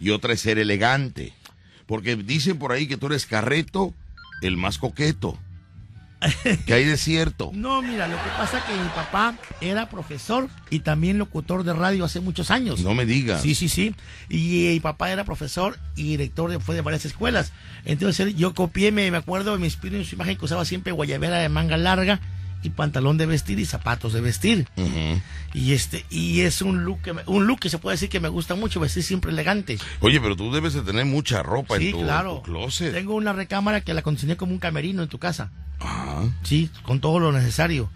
y 0.01 0.11
otra 0.11 0.33
es 0.33 0.41
ser 0.41 0.59
elegante. 0.59 1.33
Porque 1.87 2.17
dicen 2.17 2.59
por 2.59 2.73
ahí 2.73 2.87
que 2.87 2.97
tú 2.97 3.07
eres 3.07 3.25
Carreto, 3.25 3.95
el 4.43 4.57
más 4.57 4.79
coqueto. 4.79 5.39
Que 6.67 6.75
hay 6.75 6.85
de 6.85 6.97
cierto. 6.97 7.51
No, 7.55 7.83
mira, 7.83 8.09
lo 8.09 8.17
que 8.17 8.31
pasa 8.37 8.65
que 8.67 8.73
mi 8.73 8.89
papá 8.89 9.35
era 9.61 9.89
profesor 9.89 10.49
y 10.71 10.81
también 10.81 11.19
locutor 11.19 11.65
de 11.65 11.73
radio 11.73 12.05
hace 12.05 12.21
muchos 12.21 12.51
años. 12.51 12.81
No 12.81 12.95
me 12.95 13.07
digas. 13.07 13.43
Sí, 13.43 13.55
sí, 13.55 13.69
sí. 13.69 13.95
Y 14.29 14.67
eh, 14.67 14.73
mi 14.73 14.81
papá 14.81 15.11
era 15.11 15.25
profesor 15.25 15.79
y 15.97 16.05
director 16.05 16.51
de, 16.51 16.61
fue 16.61 16.75
de 16.75 16.81
varias 16.81 17.05
escuelas. 17.05 17.53
Entonces 17.85 18.35
yo 18.37 18.55
copié, 18.55 18.93
me, 18.93 19.11
me 19.11 19.17
acuerdo, 19.17 19.59
me 19.59 19.67
inspiré 19.67 19.99
en 19.99 20.05
su 20.05 20.17
imagen 20.17 20.37
que 20.37 20.45
usaba 20.45 20.65
siempre 20.65 20.93
guayabera 20.93 21.39
de 21.39 21.49
manga 21.49 21.77
larga 21.77 22.21
y 22.63 22.71
pantalón 22.71 23.19
de 23.19 23.27
vestir 23.27 23.59
y 23.61 23.65
zapatos 23.67 24.13
de 24.13 24.21
vestir. 24.21 24.67
Y 25.55 25.73
este 25.73 26.05
y 26.11 26.41
es 26.41 26.61
un 26.63 26.85
look 26.85 27.01
que 27.03 27.13
me- 27.13 27.23
un 27.27 27.47
look 27.47 27.61
que 27.61 27.71
se 27.71 27.79
puede 27.79 27.95
decir 27.95 28.09
que 28.09 28.21
me 28.21 28.29
gusta 28.29 28.55
mucho, 28.55 28.81
vestir 28.81 29.03
siempre 29.03 29.31
elegante. 29.31 29.79
Oye, 30.01 30.21
pero 30.21 30.37
tú 30.37 30.53
debes 30.53 30.75
de 30.75 30.83
tener 30.83 31.05
mucha 31.07 31.43
ropa 31.43 31.79
sí, 31.79 31.87
en 31.87 31.93
tu, 31.93 32.03
claro. 32.03 32.35
tu 32.37 32.43
closet. 32.43 32.93
Tengo 32.93 33.15
una 33.15 33.33
recámara 33.33 33.81
que 33.81 33.95
la 33.95 34.03
condicioné 34.03 34.37
como 34.37 34.53
un 34.53 34.59
camerino 34.59 35.03
en 35.03 35.09
tu 35.09 35.19
casa. 35.19 35.51
Ah. 35.81 36.25
Sí, 36.43 36.71
con 36.83 37.01
todo 37.01 37.21
lo 37.21 37.31
necesario. 37.33 37.91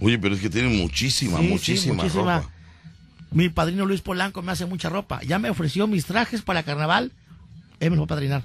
Oye, 0.00 0.18
pero 0.18 0.34
es 0.34 0.40
que 0.40 0.50
tienen 0.50 0.76
muchísima, 0.78 1.38
Sí, 1.38 1.44
sí, 1.44 1.50
muchísima, 1.50 1.94
muchísima. 1.94 2.38
ropa. 2.38 2.50
Mi 3.32 3.48
padrino 3.48 3.86
Luis 3.86 4.00
Polanco 4.00 4.42
me 4.42 4.52
hace 4.52 4.66
mucha 4.66 4.88
ropa. 4.88 5.20
Ya 5.22 5.38
me 5.38 5.50
ofreció 5.50 5.86
mis 5.86 6.04
trajes 6.06 6.42
para 6.42 6.62
carnaval. 6.64 7.12
Él 7.78 7.90
me 7.90 7.96
los 7.96 8.02
va 8.02 8.04
a 8.04 8.08
padrinar. 8.08 8.42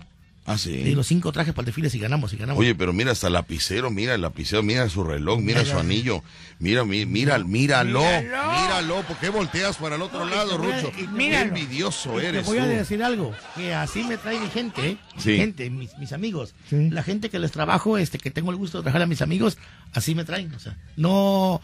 Ah, 0.47 0.59
sí. 0.59 0.69
Y 0.71 0.93
los 0.93 1.07
cinco 1.07 1.31
trajes 1.31 1.55
para 1.55 1.63
el 1.63 1.65
desfile 1.65 1.89
si 1.89 1.97
ganamos, 1.97 2.29
si 2.29 2.37
ganamos. 2.37 2.61
Oye, 2.61 2.75
pero 2.75 2.93
mira 2.93 3.11
hasta 3.11 3.25
el 3.27 3.33
lapicero, 3.33 3.89
mira 3.89 4.13
el 4.13 4.21
lapicero, 4.21 4.61
mira 4.61 4.87
su 4.89 5.03
reloj, 5.03 5.39
mira 5.39 5.65
su 5.65 5.75
anillo, 5.75 6.23
mira, 6.59 6.85
mi- 6.85 7.07
mira, 7.07 7.39
míralo, 7.39 8.01
Míralo. 8.01 8.51
míralo, 8.61 9.01
¿por 9.07 9.17
qué 9.17 9.29
volteas 9.29 9.77
para 9.77 9.95
el 9.95 10.03
otro 10.03 10.19
No, 10.19 10.25
lado, 10.29 10.57
Rucho? 10.59 10.91
Qué 10.95 11.39
envidioso 11.41 12.19
Y 12.19 12.21
te 12.21 12.27
eres 12.27 12.45
voy 12.45 12.59
a 12.59 12.63
tú. 12.65 12.69
decir 12.69 13.01
algo, 13.03 13.33
que 13.55 13.73
así 13.73 14.03
me 14.03 14.17
trae 14.17 14.39
mi 14.39 14.47
gente, 14.51 14.87
¿eh? 14.91 14.97
Sí. 15.17 15.29
Mi 15.31 15.37
gente, 15.37 15.69
mis, 15.71 15.97
mis 15.97 16.13
amigos. 16.13 16.53
Sí. 16.69 16.91
La 16.91 17.01
gente 17.01 17.31
que 17.31 17.39
les 17.39 17.51
trabajo, 17.51 17.97
este, 17.97 18.19
que 18.19 18.29
tengo 18.29 18.51
el 18.51 18.57
gusto 18.57 18.77
de 18.77 18.83
trabajar 18.83 19.01
a 19.01 19.07
mis 19.07 19.23
amigos, 19.23 19.57
así 19.93 20.13
me 20.13 20.25
traen. 20.25 20.53
O 20.53 20.59
sea, 20.59 20.77
no, 20.95 21.59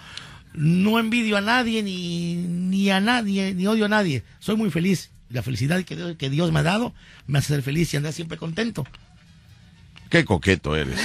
no 0.55 0.97
envidio 0.97 1.37
a 1.37 1.41
nadie, 1.41 1.83
ni, 1.83 2.33
ni 2.35 2.89
a 2.89 2.99
nadie, 2.99 3.53
ni 3.53 3.67
odio 3.67 3.85
a 3.85 3.89
nadie. 3.89 4.23
Soy 4.39 4.55
muy 4.55 4.71
feliz. 4.71 5.10
La 5.31 5.43
felicidad 5.43 5.83
que 5.83 5.95
Dios, 5.95 6.15
que 6.17 6.29
Dios 6.29 6.51
me 6.51 6.59
ha 6.59 6.63
dado 6.63 6.93
me 7.27 7.39
hace 7.39 7.53
ser 7.53 7.63
feliz 7.63 7.93
y 7.93 7.97
andar 7.97 8.13
siempre 8.13 8.37
contento. 8.37 8.85
Qué 10.09 10.25
coqueto 10.25 10.75
eres. 10.75 10.99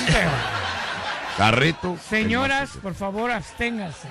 Carreto. 1.36 1.98
Señoras, 2.08 2.70
por 2.82 2.94
favor, 2.94 3.30
absténganse. 3.30 4.08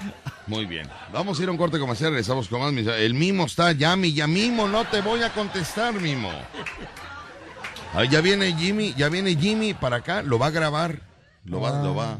Muy 0.47 0.65
bien. 0.65 0.87
Vamos 1.11 1.39
a 1.39 1.43
ir 1.43 1.49
a 1.49 1.51
un 1.51 1.57
corte 1.57 1.79
comercial, 1.79 2.11
regresamos 2.11 2.47
con 2.47 2.61
más. 2.61 2.71
El 2.87 3.15
mimo 3.15 3.45
está, 3.45 3.71
Yami, 3.71 4.13
ya 4.13 4.27
mimo, 4.27 4.67
no 4.67 4.85
te 4.85 5.01
voy 5.01 5.23
a 5.23 5.33
contestar, 5.33 5.93
mimo. 5.95 6.31
Ahí 7.93 8.09
ya 8.09 8.21
viene 8.21 8.53
Jimmy, 8.53 8.93
ya 8.95 9.09
viene 9.09 9.35
Jimmy 9.35 9.73
para 9.73 9.97
acá, 9.97 10.21
lo 10.21 10.37
va 10.37 10.47
a 10.47 10.51
grabar, 10.51 10.99
lo 11.45 11.61
va, 11.61 11.81
lo 11.81 11.95
va, 11.95 12.19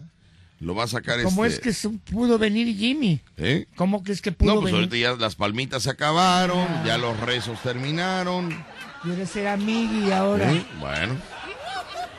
lo 0.59 0.73
va 0.75 0.85
a 0.85 0.87
sacar 0.87 1.21
¿Cómo 1.23 1.45
este. 1.45 1.69
es 1.69 1.81
que 1.81 1.89
pudo 2.11 2.37
venir 2.39 2.75
Jimmy? 2.75 3.19
¿Eh? 3.37 3.65
¿Cómo 3.75 4.03
que 4.03 4.11
es 4.11 4.21
que 4.21 4.31
pudo 4.31 4.55
No, 4.55 4.61
pues 4.61 4.73
venir? 4.73 4.89
ahorita 4.89 4.97
ya 5.15 5.21
las 5.21 5.35
palmitas 5.35 5.83
se 5.83 5.89
acabaron, 5.89 6.65
ya 6.85 6.97
los 6.97 7.19
rezos 7.19 7.61
terminaron. 7.61 8.55
Quiere 9.03 9.25
ser 9.25 9.47
amigui 9.47 10.11
ahora. 10.11 10.51
¿sí? 10.51 10.65
Bueno. 10.79 11.15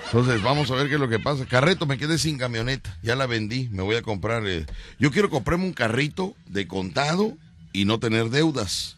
Entonces, 0.07 0.41
vamos 0.41 0.71
a 0.71 0.75
ver 0.77 0.87
qué 0.89 0.95
es 0.95 1.01
lo 1.01 1.09
que 1.09 1.19
pasa. 1.19 1.47
Carreto, 1.47 1.85
me 1.85 1.99
quedé 1.99 2.17
sin 2.19 2.39
camioneta. 2.39 2.97
Ya 3.03 3.17
la 3.17 3.27
vendí. 3.27 3.69
Me 3.73 3.83
voy 3.83 3.97
a 3.97 4.03
comprar. 4.03 4.47
eh, 4.47 4.65
Yo 5.01 5.11
quiero 5.11 5.31
comprarme 5.31 5.65
un 5.65 5.73
carrito 5.73 6.37
de 6.47 6.69
contado 6.69 7.37
y 7.73 7.87
no 7.87 7.99
tener 7.99 8.31
deudas. 8.31 8.97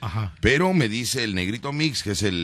Ajá. 0.00 0.32
Pero 0.40 0.72
me 0.72 0.88
dice 0.88 1.24
el 1.24 1.34
Negrito 1.34 1.72
Mix, 1.72 2.02
que 2.04 2.12
es 2.12 2.22
el, 2.22 2.34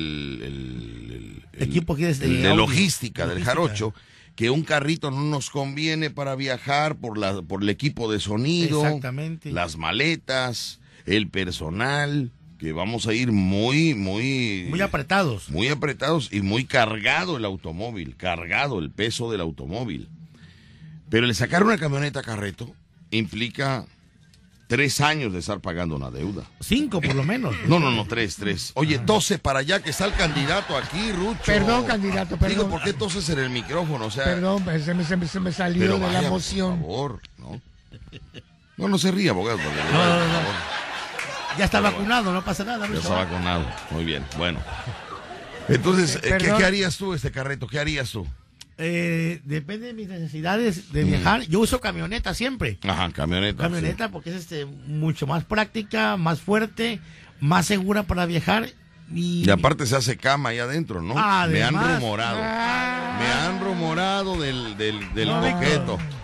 el- 0.42 1.12
el- 1.12 1.42
el- 1.52 1.68
Equipo 1.68 1.94
que 1.94 2.08
es 2.10 2.18
de 2.18 2.26
el 2.26 2.42
de 2.42 2.48
Audi. 2.48 2.56
logística 2.56 3.22
del 3.26 3.38
Logística. 3.40 3.50
jarocho, 3.62 3.94
que 4.40 4.48
un 4.48 4.62
carrito 4.62 5.10
no 5.10 5.20
nos 5.20 5.50
conviene 5.50 6.08
para 6.08 6.34
viajar 6.34 6.96
por, 6.96 7.18
la, 7.18 7.42
por 7.42 7.62
el 7.62 7.68
equipo 7.68 8.10
de 8.10 8.20
sonido, 8.20 8.86
Exactamente. 8.86 9.52
las 9.52 9.76
maletas, 9.76 10.80
el 11.04 11.28
personal, 11.28 12.30
que 12.56 12.72
vamos 12.72 13.06
a 13.06 13.12
ir 13.12 13.32
muy, 13.32 13.94
muy... 13.94 14.64
Muy 14.70 14.80
apretados. 14.80 15.50
muy 15.50 15.68
apretados 15.68 16.32
y 16.32 16.40
muy 16.40 16.64
cargado 16.64 17.36
el 17.36 17.44
automóvil, 17.44 18.16
cargado 18.16 18.78
el 18.78 18.90
peso 18.90 19.30
del 19.30 19.42
automóvil. 19.42 20.08
Pero 21.10 21.26
el 21.26 21.34
sacar 21.34 21.62
una 21.62 21.76
camioneta 21.76 22.22
carreto 22.22 22.74
implica 23.10 23.84
tres 24.70 25.00
años 25.00 25.32
de 25.32 25.40
estar 25.40 25.60
pagando 25.60 25.96
una 25.96 26.10
deuda. 26.10 26.44
Cinco 26.60 27.00
por 27.00 27.14
lo 27.14 27.24
menos. 27.24 27.54
No, 27.66 27.78
no, 27.80 27.90
no, 27.90 28.06
tres, 28.06 28.36
tres. 28.36 28.70
Oye, 28.74 28.98
tose 29.00 29.38
para 29.38 29.58
allá 29.58 29.82
que 29.82 29.90
está 29.90 30.06
el 30.06 30.14
candidato 30.14 30.76
aquí, 30.76 31.10
Rucho. 31.12 31.40
Perdón, 31.44 31.84
candidato, 31.84 32.36
perdón. 32.36 32.56
Digo, 32.56 32.70
¿por 32.70 32.82
qué 32.82 32.92
toses 32.92 33.28
en 33.30 33.40
el 33.40 33.50
micrófono? 33.50 34.06
O 34.06 34.10
sea, 34.10 34.24
Perdón, 34.24 34.62
pues, 34.64 34.84
se 34.84 34.94
me, 34.94 35.04
se 35.04 35.16
me- 35.16 35.26
se 35.26 35.40
me 35.40 35.52
salió 35.52 35.82
pero 35.82 35.94
de 35.94 36.00
vaya, 36.00 36.12
la 36.12 36.18
por 36.20 36.28
emoción. 36.28 36.78
favor, 36.80 37.20
¿no? 37.36 37.60
No, 38.76 38.88
no 38.88 38.96
se 38.96 39.10
ría, 39.10 39.32
abogado. 39.32 39.58
No, 39.58 39.64
no, 40.18 40.26
no. 40.32 40.38
por. 40.46 40.54
Ya 41.58 41.64
está 41.64 41.82
Pero 41.82 41.92
vacunado, 41.92 42.32
no 42.32 42.44
pasa 42.44 42.62
nada. 42.64 42.86
Ya 42.88 42.94
está 42.98 43.10
vacunado. 43.10 43.66
Muy 43.90 44.04
bien, 44.04 44.24
bueno. 44.38 44.60
Entonces, 45.68 46.16
¿qué, 46.22 46.38
qué 46.38 46.64
harías 46.64 46.96
tú, 46.96 47.12
este 47.12 47.30
carreto? 47.30 47.66
¿Qué 47.66 47.78
harías 47.78 48.10
tú? 48.10 48.26
Eh, 48.82 49.40
depende 49.44 49.88
de 49.88 49.92
mis 49.92 50.08
necesidades 50.08 50.92
de 50.92 51.04
viajar. 51.04 51.42
Yo 51.42 51.60
uso 51.60 51.80
camioneta 51.80 52.32
siempre. 52.32 52.78
Ajá, 52.82 53.10
camioneta. 53.12 53.64
Camioneta 53.64 54.10
porque 54.10 54.30
es 54.30 54.36
este 54.36 54.64
mucho 54.64 55.26
más 55.26 55.44
práctica, 55.44 56.16
más 56.16 56.40
fuerte, 56.40 56.98
más 57.40 57.66
segura 57.66 58.04
para 58.04 58.24
viajar. 58.24 58.70
Y, 59.12 59.48
aparte 59.50 59.86
se 59.86 59.96
hace 59.96 60.16
cama 60.16 60.50
ahí 60.50 60.58
adentro, 60.60 61.02
¿no? 61.02 61.14
Ah, 61.16 61.46
Me 61.50 61.62
han 61.62 61.74
rumorado. 61.74 62.38
Me 62.38 63.26
han 63.26 63.60
rumorado 63.60 64.40
del, 64.40 64.76
del, 64.76 65.12
del 65.14 65.28
No, 65.28 65.42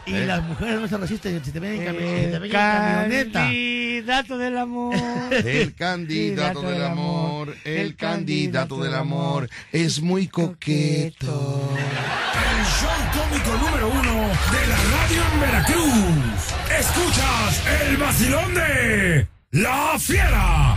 y 0.07 0.15
¿eh? 0.15 0.25
las 0.27 0.43
mujeres 0.45 0.81
no 0.81 0.87
se 0.87 0.97
resisten 0.99 1.45
si 1.45 1.51
te 1.51 1.59
ven 1.59 1.83
en, 1.83 1.89
cami- 1.89 1.99
si 1.99 2.31
te 2.31 2.37
El 2.37 2.51
camioneta. 2.53 3.41
candidato 3.41 4.39
del 4.39 4.57
amor. 4.59 4.95
El 5.45 5.75
candidato 5.75 6.63
del 6.63 6.85
amor, 6.85 7.57
el 7.65 7.97
candidato 7.97 8.83
del 8.83 8.95
amor 8.95 9.49
es 9.73 10.01
muy 10.01 10.29
coqueto. 10.29 11.73
El 11.77 12.65
show 12.67 12.89
cómico 13.13 13.57
número 13.65 13.89
uno 13.89 14.13
de 14.13 14.67
la 14.69 14.77
radio 14.93 15.23
en 15.35 15.41
Veracruz. 15.41 16.55
Escuchas 16.79 17.63
el 17.89 17.97
vacilón 17.97 18.55
de 18.55 19.29
La 19.51 19.99
Fiera. 19.99 20.77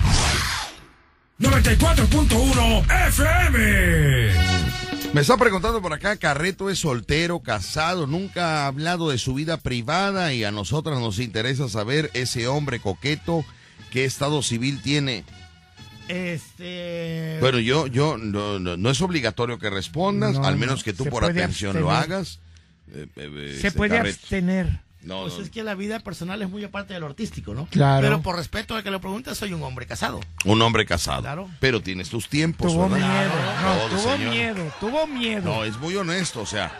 94.1 1.39 3.07
FM. 3.07 4.31
Me 5.13 5.21
está 5.21 5.37
preguntando 5.37 5.81
por 5.81 5.93
acá, 5.93 6.17
Carreto 6.17 6.69
es 6.69 6.79
soltero, 6.79 7.39
casado, 7.39 8.05
nunca 8.07 8.63
ha 8.63 8.67
hablado 8.67 9.09
de 9.09 9.17
su 9.17 9.33
vida 9.33 9.57
privada 9.57 10.33
y 10.33 10.43
a 10.43 10.51
nosotras 10.51 10.99
nos 10.99 11.17
interesa 11.19 11.67
saber 11.69 12.11
ese 12.13 12.47
hombre 12.47 12.79
coqueto 12.79 13.43
qué 13.91 14.05
estado 14.05 14.43
civil 14.43 14.81
tiene. 14.83 15.23
Este. 16.09 17.37
Bueno, 17.39 17.59
yo, 17.59 17.87
yo, 17.87 18.17
no, 18.17 18.59
no, 18.59 18.77
no 18.77 18.89
es 18.89 19.01
obligatorio 19.01 19.57
que 19.59 19.69
respondas, 19.69 20.33
No, 20.39 20.45
al 20.45 20.55
no, 20.55 20.59
menos 20.59 20.83
que 20.83 20.93
tú 20.93 21.05
por 21.05 21.23
atención 21.23 21.79
lo 21.79 21.89
hagas. 21.91 22.39
Eh, 22.91 23.07
eh, 23.15 23.57
Se 23.61 23.67
este, 23.67 23.77
puede 23.77 23.97
Carreto. 23.97 24.17
abstener. 24.19 24.81
No, 25.09 25.21
Pues 25.23 25.37
no, 25.37 25.43
es 25.43 25.49
que 25.49 25.63
la 25.63 25.75
vida 25.75 25.99
personal 25.99 26.41
es 26.41 26.49
muy 26.49 26.63
aparte 26.63 26.93
de 26.93 26.99
lo 26.99 27.07
artístico, 27.07 27.53
¿no? 27.53 27.67
Claro. 27.71 28.01
Pero 28.01 28.21
por 28.21 28.35
respeto 28.35 28.75
a 28.75 28.83
que 28.83 28.91
lo 28.91 29.01
preguntes, 29.01 29.37
soy 29.37 29.53
un 29.53 29.63
hombre 29.63 29.85
casado. 29.87 30.19
un 30.45 30.61
hombre 30.61 30.85
casado. 30.85 31.21
Claro. 31.21 31.49
Pero 31.59 31.81
tienes 31.81 32.09
tus 32.09 32.29
tiempos, 32.29 32.71
Tuvo 32.71 32.87
¿verdad? 32.87 33.07
miedo. 33.07 33.31
No, 33.63 33.97
tuvo 33.97 34.13
señor. 34.15 34.33
miedo. 34.33 34.73
Tuvo 34.79 35.07
miedo. 35.07 35.41
No, 35.43 35.63
es 35.65 35.77
muy 35.77 35.95
honesto, 35.95 36.41
o 36.41 36.45
sea. 36.45 36.71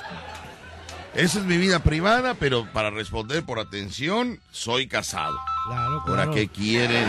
Esa 1.16 1.40
es 1.40 1.46
mi 1.46 1.58
vida 1.58 1.80
privada, 1.80 2.36
pero 2.36 2.72
para 2.72 2.92
responder 2.92 3.44
por 3.44 3.58
atención, 3.60 4.40
soy 4.52 4.88
casado. 4.88 5.38
Claro, 5.68 6.04
¿Ahora 6.08 6.30
qué 6.32 6.48
quieren? 6.48 7.08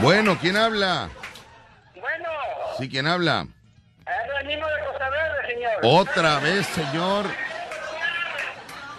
Bueno, 0.00 0.38
¿quién 0.40 0.56
habla? 0.56 1.10
Bueno, 1.94 2.28
Sí, 2.78 2.88
¿quién 2.88 3.06
habla? 3.06 3.46
es 4.06 4.40
el 4.40 4.46
mismo 4.46 4.66
de 4.66 4.84
Costa 4.86 5.10
Verde, 5.10 5.54
señor. 5.54 5.72
Otra 5.82 6.38
vez, 6.40 6.66
señor. 6.68 7.26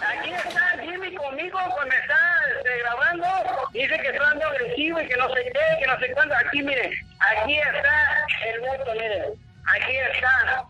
Aquí 0.00 0.30
está 0.30 0.78
Jimmy 0.82 1.14
conmigo 1.16 1.58
cuando 1.74 1.94
está 1.94 2.20
este, 2.56 2.78
grabando. 2.78 3.26
Dice 3.72 3.98
que 4.00 4.12
y 4.82 5.06
que 5.08 5.16
no 5.16 5.28
sé 5.28 5.40
qué, 5.44 5.80
que 5.80 5.86
no 5.86 5.98
sé 5.98 6.12
cuándo. 6.12 6.34
Aquí, 6.46 6.62
mire, 6.62 6.90
aquí 7.20 7.54
está 7.54 8.26
el 8.52 8.60
voto, 8.60 8.92
mire. 8.92 9.22
Aquí 9.66 9.92
está. 10.12 10.64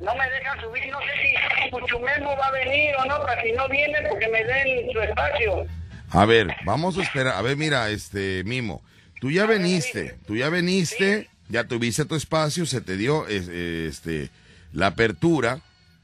No 0.00 0.14
me 0.14 0.30
dejan 0.30 0.60
subir, 0.60 0.86
no 0.92 0.98
sé 1.00 1.06
si 1.20 1.70
Cuchumemo 1.70 2.36
va 2.36 2.46
a 2.46 2.52
venir 2.52 2.94
o 2.96 3.04
no, 3.06 3.20
para 3.24 3.42
si 3.42 3.50
no 3.52 3.68
viene, 3.68 3.98
porque 4.08 4.28
me 4.28 4.44
den 4.44 4.92
su 4.92 5.00
espacio. 5.00 5.66
A 6.10 6.24
ver, 6.24 6.54
vamos 6.64 6.96
a 6.98 7.02
esperar. 7.02 7.34
A 7.34 7.42
ver, 7.42 7.56
mira, 7.56 7.88
este, 7.90 8.42
Mimo. 8.44 8.82
Tú 9.20 9.32
ya 9.32 9.46
veniste, 9.46 10.16
tú 10.28 10.36
ya 10.36 10.48
veniste, 10.48 11.28
ya 11.48 11.64
tuviste 11.64 12.04
tu 12.04 12.14
espacio, 12.14 12.64
se 12.66 12.80
te 12.80 12.96
dio 12.96 13.26
es- 13.26 13.48
este, 13.48 14.30
la 14.72 14.86
apertura, 14.88 15.58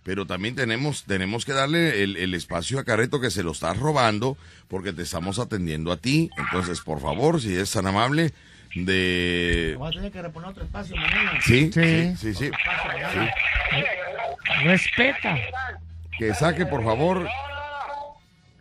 pero 0.05 0.26
también 0.26 0.55
tenemos, 0.55 1.05
tenemos 1.05 1.44
que 1.44 1.52
darle 1.52 2.02
el, 2.05 2.16
el 2.16 2.35
espacio 2.35 2.78
a 2.78 2.85
Carreto 2.85 3.20
que 3.20 3.31
se 3.31 3.43
lo 3.43 3.52
estás 3.52 3.76
robando 3.78 4.36
porque 4.68 4.93
te 4.93 5.02
estamos 5.02 5.39
atendiendo 5.39 5.90
a 5.90 5.97
ti. 5.97 6.31
Entonces, 6.36 6.81
por 6.81 7.01
favor, 7.01 7.40
si 7.40 7.56
es 7.56 7.70
tan 7.72 7.86
amable, 7.86 8.32
de... 8.74 9.74
Voy 9.78 9.89
a 9.89 9.93
tener 9.93 10.12
que 10.12 10.20
reponer 10.22 10.51
otro 10.51 10.64
espacio 10.64 10.94
mañana. 10.97 11.32
Sí, 11.43 11.70
sí, 11.72 12.14
Sí. 12.16 12.16
sí, 12.16 12.35
sí. 12.35 12.51
Respeta. 14.64 15.36
Que 16.18 16.35
saque, 16.35 16.66
por 16.66 16.85
favor, 16.85 17.26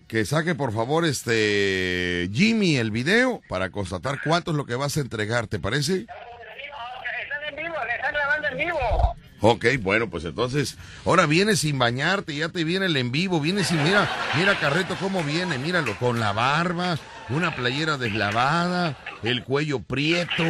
que 0.08 0.26
saque, 0.26 0.56
por 0.56 0.74
favor, 0.74 1.06
este, 1.06 2.30
Jimmy, 2.34 2.78
el 2.78 2.92
video 2.92 3.42
para 3.50 3.70
constatar 3.70 4.20
cuánto 4.24 4.52
es 4.52 4.58
lo 4.58 4.66
que 4.66 4.76
vas 4.76 4.98
a 4.98 5.02
entregar, 5.02 5.48
¿te 5.48 5.60
parece? 5.60 6.00
Están 6.02 7.44
en 7.50 7.56
vivo, 7.56 7.76
le 7.86 7.96
están 7.96 8.14
grabando 8.14 8.48
en 8.48 8.58
vivo. 8.58 9.16
Ok, 9.46 9.66
bueno, 9.82 10.10
pues 10.10 10.24
entonces, 10.24 10.78
ahora 11.06 11.26
vienes 11.26 11.60
sin 11.60 11.78
bañarte, 11.78 12.34
ya 12.34 12.48
te 12.48 12.64
viene 12.64 12.86
el 12.86 12.96
en 12.96 13.12
vivo, 13.12 13.42
vienes 13.42 13.68
sin, 13.68 13.84
mira, 13.84 14.10
mira 14.38 14.58
Carreto 14.58 14.96
cómo 15.02 15.22
viene, 15.22 15.58
míralo, 15.58 15.98
con 15.98 16.22
la 16.22 16.32
barba, 16.32 16.98
una 17.28 17.54
playera 17.54 17.98
deslavada, 17.98 18.96
el 19.22 19.44
cuello 19.44 19.82
prieto. 19.82 20.46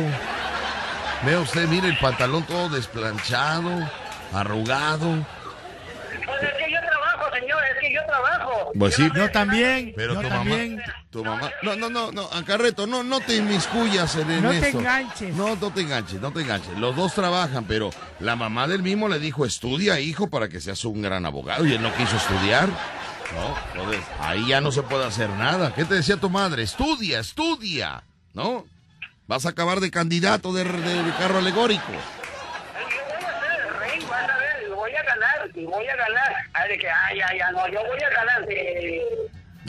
Vea 1.25 1.39
usted, 1.39 1.67
mire 1.69 1.87
el 1.87 1.97
pantalón 1.97 2.43
todo 2.43 2.69
desplanchado, 2.69 3.71
arrugado. 4.31 5.25
Pues 6.27 6.43
es 6.43 6.53
que 6.63 6.71
yo 6.71 6.79
trabajo, 6.79 7.33
señor, 7.33 7.63
es 7.63 7.71
que 7.83 7.93
yo 7.93 8.01
trabajo. 8.05 8.71
Pues 8.77 8.95
sí, 8.95 9.09
Yo 9.15 9.29
también. 9.31 9.93
pero 9.95 10.13
yo 10.15 10.21
tu 10.21 10.29
también. 10.29 10.75
mamá, 10.77 10.93
tu 11.09 11.23
mamá, 11.25 11.51
no, 11.61 11.75
no, 11.75 11.89
no, 11.89 12.11
no, 12.11 12.29
a 12.31 12.43
Carreto, 12.43 12.87
no, 12.87 13.03
no 13.03 13.19
te 13.21 13.35
inmiscuyas 13.35 14.15
en, 14.15 14.31
en 14.31 14.41
No 14.43 14.49
te 14.51 14.69
enganches. 14.69 15.35
No, 15.35 15.55
no 15.55 15.71
te 15.71 15.81
enganches, 15.81 16.21
no 16.21 16.31
te 16.31 16.41
enganches. 16.41 16.77
Los 16.77 16.95
dos 16.95 17.13
trabajan, 17.13 17.65
pero 17.65 17.89
la 18.19 18.35
mamá 18.35 18.67
del 18.67 18.81
mismo 18.83 19.07
le 19.09 19.19
dijo, 19.19 19.45
estudia, 19.45 19.99
hijo, 19.99 20.27
para 20.29 20.47
que 20.49 20.61
seas 20.61 20.83
un 20.85 21.01
gran 21.01 21.25
abogado. 21.25 21.65
Y 21.65 21.73
él 21.73 21.81
no 21.81 21.93
quiso 21.95 22.15
estudiar. 22.15 22.67
No, 22.69 23.55
entonces, 23.73 24.01
ahí 24.19 24.47
ya 24.47 24.61
no 24.61 24.71
se 24.71 24.83
puede 24.83 25.05
hacer 25.05 25.29
nada. 25.31 25.73
¿Qué 25.73 25.85
te 25.85 25.95
decía 25.95 26.17
tu 26.17 26.29
madre? 26.29 26.63
Estudia, 26.63 27.19
estudia, 27.19 28.03
¿no? 28.33 28.65
Vas 29.27 29.45
a 29.45 29.49
acabar 29.49 29.79
de 29.79 29.89
candidato 29.89 30.53
de, 30.53 30.63
de 30.65 31.11
carro 31.17 31.39
alegórico. 31.39 31.83
Yo 31.91 31.97
voy 33.07 33.25
a 33.25 33.39
ser 33.41 33.61
el 33.67 33.73
rey, 33.79 34.05
vas 34.09 34.29
a 34.29 34.37
ver, 34.37 34.69
lo 34.69 34.75
voy 34.75 34.91
y 35.55 35.65
voy 35.65 35.87
a 35.87 35.95
ganar. 35.95 36.33
De 36.69 36.77
que, 36.77 36.89
ay, 36.89 37.19
ay, 37.21 37.39
ay, 37.39 37.53
no, 37.53 37.67
yo 37.67 37.79
voy 37.85 37.99
a 38.03 38.09
ganar. 38.09 38.45
eh, 38.49 39.01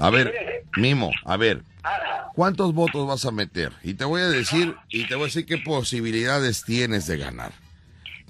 A 0.01 0.11
ver, 0.11 0.65
Mimo, 0.77 1.11
a 1.25 1.37
ver, 1.37 1.63
ah, 1.85 2.29
¿cuántos 2.35 2.73
votos 2.75 3.07
vas 3.07 3.25
a 3.27 3.31
meter? 3.31 3.73
Y 3.83 3.95
te 3.95 4.05
voy 4.05 4.23
a 4.23 4.29
decir, 4.29 4.75
y 4.89 5.07
te 5.07 5.15
voy 5.15 5.25
a 5.25 5.27
decir 5.27 5.47
qué 5.47 5.59
posibilidades 5.59 6.65
tienes 6.65 7.07
de 7.07 7.17
ganar. 7.19 7.53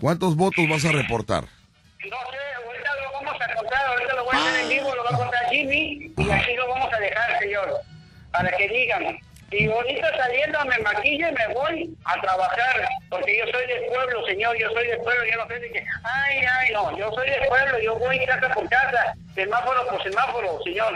¿Cuántos 0.01 0.37
votos 0.37 0.69
vas 0.69 0.85
a 0.85 0.93
reportar? 0.93 1.45
no 1.45 2.17
sé, 2.31 2.67
ahorita 2.67 2.91
lo 3.03 3.13
vamos 3.13 3.41
a 3.41 3.55
contar, 3.55 3.87
ahorita 3.87 4.15
lo 4.15 4.25
voy 4.25 4.37
a 4.37 4.41
hacer 4.49 4.61
en 4.61 4.69
vivo, 4.69 4.95
lo 4.95 5.05
va 5.05 5.11
a 5.11 5.19
contar 5.19 5.49
Jimmy, 5.51 6.13
y 6.17 6.31
así 6.31 6.55
lo 6.57 6.69
vamos 6.69 6.93
a 6.93 6.99
dejar, 6.99 7.39
señor, 7.39 7.69
para 8.33 8.51
que 8.57 8.69
digan. 8.69 9.19
Y 9.57 9.67
ahorita 9.67 10.17
saliendo 10.17 10.59
me 10.65 10.77
maquillo 10.79 11.29
y 11.29 11.33
me 11.33 11.47
voy 11.55 11.97
a 12.05 12.21
trabajar, 12.21 12.89
porque 13.09 13.39
yo 13.39 13.45
soy 13.53 13.65
del 13.69 13.85
pueblo, 13.87 14.27
señor, 14.27 14.59
yo 14.59 14.69
soy 14.71 14.89
del 14.89 14.99
pueblo, 14.99 15.23
yo 15.31 15.37
no 15.37 15.47
sé 15.47 15.61
de 15.61 15.71
que, 15.71 15.87
ay, 16.03 16.39
ay, 16.39 16.73
no, 16.73 16.99
yo 16.99 17.13
soy 17.13 17.31
del 17.31 17.47
pueblo, 17.49 17.79
yo 17.83 17.97
voy 17.99 18.19
casa 18.27 18.53
por 18.53 18.69
casa, 18.69 19.15
semáforo 19.35 19.87
por 19.89 20.03
semáforo, 20.03 20.61
señor. 20.65 20.93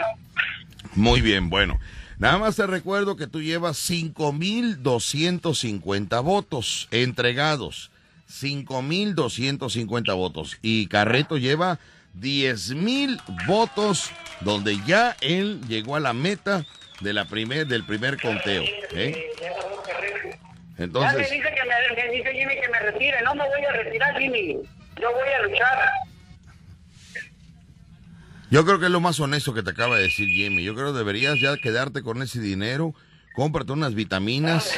Muy 0.93 1.21
bien, 1.21 1.49
bueno. 1.49 1.79
Nada 2.17 2.37
más 2.37 2.57
te 2.57 2.67
recuerdo 2.67 3.15
que 3.15 3.27
tú 3.27 3.41
llevas 3.41 3.77
5.250 3.89 6.21
votos 6.21 6.89
entregados. 6.91 7.91
5.250 8.29 10.15
votos. 10.15 10.57
Y 10.61 10.87
Carreto 10.87 11.37
lleva 11.37 11.79
10.000 12.19 13.21
votos 13.47 14.11
donde 14.41 14.77
ya 14.85 15.15
él 15.21 15.61
llegó 15.69 15.95
a 15.95 16.01
la 16.01 16.11
meta 16.11 16.65
de 17.01 17.13
la 17.13 17.25
primer, 17.25 17.67
del 17.67 17.83
primer 17.85 18.19
conteo. 18.21 18.63
¿eh? 18.93 19.31
Ya 19.41 19.49
me 20.77 20.83
Entonces, 20.83 21.29
dice 21.29 21.53
que 21.53 21.63
me, 21.67 22.03
me 22.03 22.11
dice 22.11 22.33
Jimmy 22.33 22.55
que 22.61 22.69
me 22.69 22.79
retire, 22.79 23.21
no 23.23 23.35
me 23.35 23.47
voy 23.47 23.65
a 23.65 23.71
retirar, 23.71 24.17
Jimmy, 24.17 24.57
yo 25.01 25.11
voy 25.11 25.29
a 25.29 25.41
luchar. 25.43 25.89
yo 28.49 28.65
creo 28.65 28.79
que 28.79 28.85
es 28.85 28.91
lo 28.91 28.99
más 28.99 29.19
honesto 29.19 29.53
que 29.53 29.63
te 29.63 29.71
acaba 29.71 29.97
de 29.97 30.03
decir 30.03 30.27
Jimmy. 30.27 30.63
Yo 30.63 30.75
creo 30.75 30.91
que 30.91 30.97
deberías 30.97 31.39
ya 31.39 31.57
quedarte 31.57 32.01
con 32.01 32.21
ese 32.21 32.39
dinero, 32.39 32.93
cómprate 33.33 33.71
unas 33.71 33.93
vitaminas. 33.93 34.73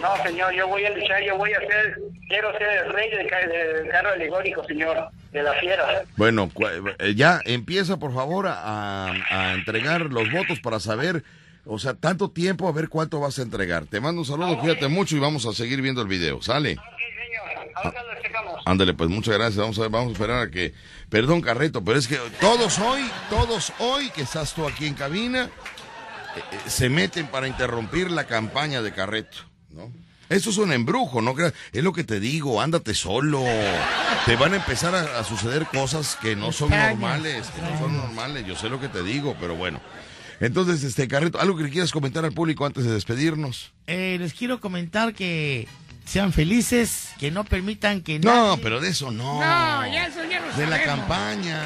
No, 0.00 0.22
señor, 0.22 0.52
yo 0.54 0.68
voy 0.68 0.84
a 0.84 0.90
luchar, 0.90 1.22
yo 1.22 1.36
voy 1.36 1.52
a 1.52 1.60
ser, 1.60 1.98
quiero 2.28 2.52
ser 2.56 2.86
el 2.86 2.92
rey 2.92 3.10
del, 3.10 3.26
del 3.26 3.88
carro 3.90 4.10
alegórico, 4.10 4.64
señor, 4.64 5.08
de 5.32 5.42
la 5.42 5.52
fiera. 5.54 6.02
Bueno, 6.16 6.50
eh, 6.98 7.14
ya 7.14 7.40
empieza 7.44 7.96
por 7.96 8.14
favor 8.14 8.46
a, 8.46 9.12
a 9.30 9.54
entregar 9.54 10.02
los 10.02 10.30
votos 10.30 10.60
para 10.60 10.78
saber, 10.80 11.24
o 11.66 11.78
sea, 11.78 11.94
tanto 11.94 12.30
tiempo 12.30 12.68
a 12.68 12.72
ver 12.72 12.88
cuánto 12.88 13.18
vas 13.20 13.38
a 13.38 13.42
entregar. 13.42 13.86
Te 13.86 14.00
mando 14.00 14.20
un 14.20 14.26
saludo, 14.26 14.58
cuídate 14.58 14.88
mucho 14.88 15.16
y 15.16 15.18
vamos 15.18 15.46
a 15.46 15.52
seguir 15.52 15.82
viendo 15.82 16.00
el 16.00 16.08
video, 16.08 16.40
¿sale? 16.42 16.76
Señor, 16.76 18.22
checamos. 18.22 18.62
Ándale, 18.64 18.94
pues 18.94 19.10
muchas 19.10 19.34
gracias, 19.34 19.56
vamos 19.56 19.78
a 19.78 19.82
ver, 19.82 19.90
vamos 19.90 20.10
a 20.10 20.12
esperar 20.12 20.42
a 20.42 20.50
que, 20.50 20.74
perdón 21.10 21.40
Carreto, 21.40 21.82
pero 21.84 21.98
es 21.98 22.06
que 22.06 22.18
todos 22.40 22.78
hoy, 22.78 23.02
todos 23.30 23.72
hoy 23.80 24.10
que 24.10 24.22
estás 24.22 24.54
tú 24.54 24.66
aquí 24.66 24.86
en 24.86 24.94
cabina, 24.94 25.44
eh, 26.36 26.40
eh, 26.52 26.58
se 26.66 26.88
meten 26.88 27.26
para 27.26 27.48
interrumpir 27.48 28.10
la 28.10 28.24
campaña 28.24 28.80
de 28.80 28.92
Carreto. 28.92 29.38
¿No? 29.70 29.92
Eso 30.28 30.50
es 30.50 30.58
un 30.58 30.72
embrujo, 30.72 31.22
¿no? 31.22 31.34
creas? 31.34 31.54
Es 31.72 31.82
lo 31.82 31.92
que 31.92 32.04
te 32.04 32.20
digo, 32.20 32.60
ándate 32.60 32.94
solo. 32.94 33.42
Te 34.26 34.36
van 34.36 34.52
a 34.52 34.56
empezar 34.56 34.94
a, 34.94 35.18
a 35.18 35.24
suceder 35.24 35.66
cosas 35.66 36.18
que 36.20 36.36
no 36.36 36.52
son 36.52 36.68
normales, 36.68 37.48
que 37.48 37.62
no 37.62 37.78
son 37.78 37.96
normales. 37.96 38.46
Yo 38.46 38.54
sé 38.54 38.68
lo 38.68 38.78
que 38.78 38.88
te 38.88 39.02
digo, 39.02 39.36
pero 39.40 39.56
bueno. 39.56 39.80
Entonces, 40.40 40.84
este, 40.84 41.08
Carreto, 41.08 41.40
¿algo 41.40 41.56
que 41.56 41.68
quieras 41.70 41.92
comentar 41.92 42.24
al 42.24 42.32
público 42.32 42.64
antes 42.66 42.84
de 42.84 42.92
despedirnos? 42.92 43.72
Eh, 43.86 44.18
les 44.20 44.34
quiero 44.34 44.60
comentar 44.60 45.14
que 45.14 45.66
sean 46.08 46.32
felices, 46.32 47.10
que 47.18 47.30
no 47.30 47.44
permitan 47.44 48.00
que 48.00 48.18
No, 48.18 48.52
nadie- 48.56 48.62
pero 48.62 48.80
de 48.80 48.88
eso 48.88 49.10
no. 49.10 49.34
No, 49.34 49.86
ya 49.92 50.06
eso 50.06 50.24
ya 50.24 50.40
lo 50.40 50.50
De 50.56 50.66
la 50.66 50.82
campaña. 50.82 51.60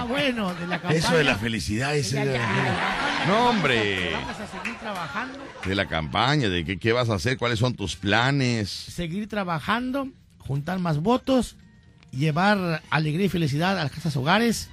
Ah, 0.00 0.04
bueno, 0.06 0.52
de 0.54 0.66
la 0.66 0.78
campaña. 0.80 0.98
Eso 0.98 1.16
de 1.16 1.24
la 1.24 1.36
felicidad, 1.36 1.96
ese 1.96 2.16
Ya, 2.16 2.24
de 2.26 2.38
la- 2.38 3.24
No, 3.26 3.48
hombre. 3.48 4.10
Vamos 4.12 4.36
a 4.38 4.46
seguir 4.46 4.78
trabajando, 4.78 5.38
De 5.64 5.74
la 5.74 5.86
campaña, 5.86 6.48
de 6.50 6.64
qué, 6.66 6.78
qué 6.78 6.92
vas 6.92 7.08
a 7.08 7.14
hacer, 7.14 7.38
cuáles 7.38 7.58
son 7.58 7.74
tus 7.74 7.96
planes. 7.96 8.68
seguir 8.68 9.28
trabajando, 9.28 10.08
juntar 10.38 10.78
más 10.78 10.98
votos, 11.00 11.56
llevar 12.10 12.82
alegría 12.90 13.26
y 13.26 13.28
felicidad 13.30 13.78
a 13.78 13.82
las 13.84 13.92
casas 13.92 14.14
hogares. 14.16 14.68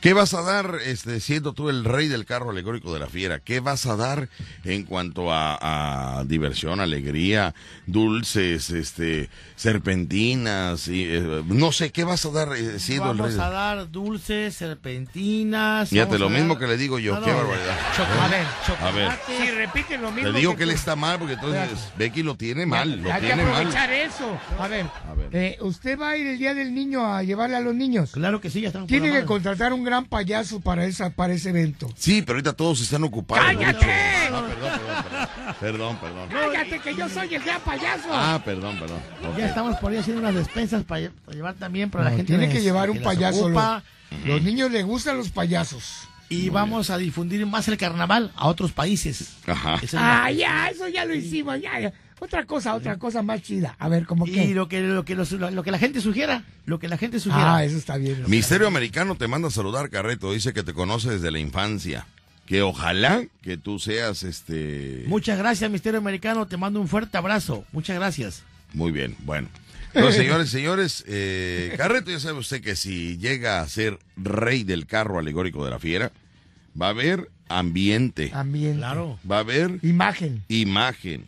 ¿Qué 0.00 0.14
vas 0.14 0.32
a 0.32 0.40
dar, 0.40 0.76
este, 0.86 1.20
siendo 1.20 1.52
tú 1.52 1.68
el 1.68 1.84
rey 1.84 2.08
del 2.08 2.24
carro 2.24 2.50
alegórico 2.50 2.92
de 2.94 3.00
la 3.00 3.06
fiera? 3.06 3.38
¿Qué 3.40 3.60
vas 3.60 3.84
a 3.84 3.96
dar 3.96 4.30
en 4.64 4.84
cuanto 4.84 5.30
a, 5.30 6.18
a 6.20 6.24
diversión, 6.24 6.80
alegría, 6.80 7.54
dulces, 7.86 8.70
este, 8.70 9.28
serpentinas, 9.56 10.88
y, 10.88 11.04
eh, 11.04 11.42
no 11.46 11.70
sé, 11.72 11.90
¿qué 11.92 12.04
vas 12.04 12.24
a 12.24 12.30
dar 12.30 12.48
eh, 12.56 12.78
siendo 12.78 13.10
el 13.12 13.18
rey? 13.18 13.36
Vamos 13.36 13.38
a 13.46 13.50
dar 13.50 13.90
dulces, 13.90 14.54
serpentinas. 14.54 15.90
Fíjate, 15.90 16.18
lo 16.18 16.30
mismo 16.30 16.58
que 16.58 16.66
le 16.66 16.76
digo 16.78 16.98
yo, 16.98 17.16
No, 17.20 17.24
qué 17.26 17.30
no, 17.32 17.36
barbaridad. 17.36 17.76
chocolate, 17.96 18.22
A 18.24 18.28
ver, 18.28 18.46
A 18.80 18.90
ver. 18.90 19.18
chocolate. 19.18 19.38
Si 19.46 19.50
repite 19.50 19.98
lo 19.98 20.10
mismo. 20.12 20.30
Le 20.30 20.38
digo 20.38 20.52
que 20.52 20.58
que 20.60 20.64
él 20.64 20.70
tú. 20.70 20.76
está 20.76 20.96
mal, 20.96 21.18
porque 21.18 21.34
entonces 21.34 21.70
Becky 21.98 22.22
lo 22.22 22.36
tiene 22.36 22.64
mal, 22.66 23.02
lo 23.02 23.12
Hay 23.12 23.20
que 23.22 23.36
mal. 23.36 23.40
aprovechar 23.50 23.90
eso. 23.92 24.38
A 24.58 24.66
ver, 24.68 24.86
A 25.08 25.14
ver. 25.14 25.28
eh, 25.32 25.58
¿usted 25.60 25.98
va 25.98 26.10
a 26.10 26.16
ir 26.16 26.26
el 26.26 26.38
día 26.38 26.54
del 26.54 26.74
niño 26.74 27.04
a 27.14 27.22
llevarle 27.22 27.56
a 27.56 27.60
los 27.60 27.74
niños? 27.74 28.12
Claro 28.12 28.40
que 28.40 28.48
sí, 28.50 28.60
ya 28.62 28.68
estamos 28.68 28.88
Tiene 28.88 29.10
que 29.12 29.24
contratar 29.24 29.72
un 29.72 29.84
gran 29.90 30.04
payaso 30.06 30.60
para, 30.60 30.84
esa, 30.84 31.10
para 31.10 31.32
ese 31.34 31.50
evento. 31.50 31.88
Sí, 31.96 32.22
pero 32.22 32.36
ahorita 32.36 32.52
todos 32.52 32.80
están 32.80 33.02
ocupados. 33.04 33.44
¡Cállate! 33.44 33.86
Ah, 34.32 34.46
perdón, 34.48 34.48
perdón, 34.48 35.04
perdón. 35.04 35.56
Perdón, 35.60 35.96
perdón. 36.00 36.28
Cállate 36.30 36.78
que 36.80 36.94
yo 36.94 37.08
soy 37.08 37.34
el 37.34 37.42
gran 37.42 37.60
payaso. 37.62 38.08
Ah, 38.10 38.40
perdón, 38.44 38.78
perdón. 38.78 38.98
Ok. 39.30 39.38
Ya 39.38 39.46
estamos 39.46 39.76
por 39.78 39.90
ahí 39.92 39.98
haciendo 39.98 40.22
unas 40.22 40.34
despensas 40.34 40.84
para, 40.84 41.02
lle- 41.02 41.10
para 41.24 41.36
llevar 41.36 41.54
también 41.54 41.90
para 41.90 42.04
No, 42.04 42.10
la 42.10 42.16
gente. 42.16 42.32
tiene 42.32 42.48
que 42.52 42.60
llevar 42.62 42.88
un 42.90 43.02
payaso. 43.02 43.46
ocupa. 43.46 43.82
Los, 44.24 44.42
niños 44.42 44.70
les 44.70 44.84
gustan 44.84 45.16
los 45.18 45.28
payasos. 45.30 45.84
y 46.28 46.48
vamos 46.48 46.90
a 46.90 46.96
difundir 46.96 47.44
más 47.46 47.66
el 47.68 47.76
carnaval 47.76 48.32
a 48.36 48.46
otros 48.46 48.70
países. 48.72 49.32
Ajá. 49.46 49.80
Ah, 49.96 50.30
ya, 50.30 50.68
eso 50.70 50.86
ya 50.88 51.04
lo 51.04 51.12
hicimos, 51.14 51.60
ya, 51.60 51.78
ya. 51.80 51.92
Otra 52.20 52.44
cosa, 52.44 52.74
otra 52.74 52.98
cosa 52.98 53.22
más 53.22 53.42
chida. 53.42 53.74
A 53.78 53.88
ver, 53.88 54.06
¿cómo 54.06 54.26
y 54.26 54.32
que? 54.32 54.54
lo 54.54 54.68
que, 54.68 54.80
lo, 54.82 55.04
que 55.04 55.14
lo 55.16 55.62
que 55.62 55.70
la 55.70 55.78
gente 55.78 56.00
sugiera, 56.00 56.44
lo 56.66 56.78
que 56.78 56.86
la 56.88 56.98
gente 56.98 57.18
sugiera. 57.18 57.56
Ah, 57.56 57.64
eso 57.64 57.76
está 57.78 57.96
bien. 57.96 58.22
Misterio 58.28 58.66
Americano 58.66 59.16
te 59.16 59.26
manda 59.26 59.48
a 59.48 59.50
saludar, 59.50 59.88
Carreto. 59.90 60.32
Dice 60.32 60.52
que 60.52 60.62
te 60.62 60.74
conoce 60.74 61.10
desde 61.10 61.30
la 61.30 61.38
infancia. 61.38 62.06
Que 62.46 62.62
ojalá 62.62 63.24
que 63.42 63.56
tú 63.56 63.78
seas 63.78 64.22
este. 64.22 65.04
Muchas 65.06 65.38
gracias, 65.38 65.70
Misterio 65.70 65.98
Americano. 65.98 66.46
Te 66.46 66.56
mando 66.56 66.80
un 66.80 66.88
fuerte 66.88 67.16
abrazo. 67.16 67.64
Muchas 67.72 67.96
gracias. 67.96 68.42
Muy 68.74 68.92
bien, 68.92 69.16
bueno. 69.20 69.48
Entonces, 69.94 70.16
señores, 70.22 70.50
señores, 70.50 71.04
eh, 71.08 71.72
Carreto 71.76 72.10
ya 72.10 72.20
sabe 72.20 72.38
usted 72.38 72.60
que 72.60 72.76
si 72.76 73.16
llega 73.18 73.60
a 73.60 73.68
ser 73.68 73.98
rey 74.16 74.62
del 74.64 74.86
carro 74.86 75.18
alegórico 75.18 75.64
de 75.64 75.70
la 75.70 75.78
fiera, 75.78 76.12
va 76.80 76.86
a 76.88 76.90
haber 76.90 77.30
ambiente, 77.48 78.30
Ambiente. 78.34 78.78
Claro. 78.78 79.18
va 79.28 79.38
a 79.38 79.40
haber 79.40 79.78
Imagen. 79.82 80.44
imagen, 80.48 81.26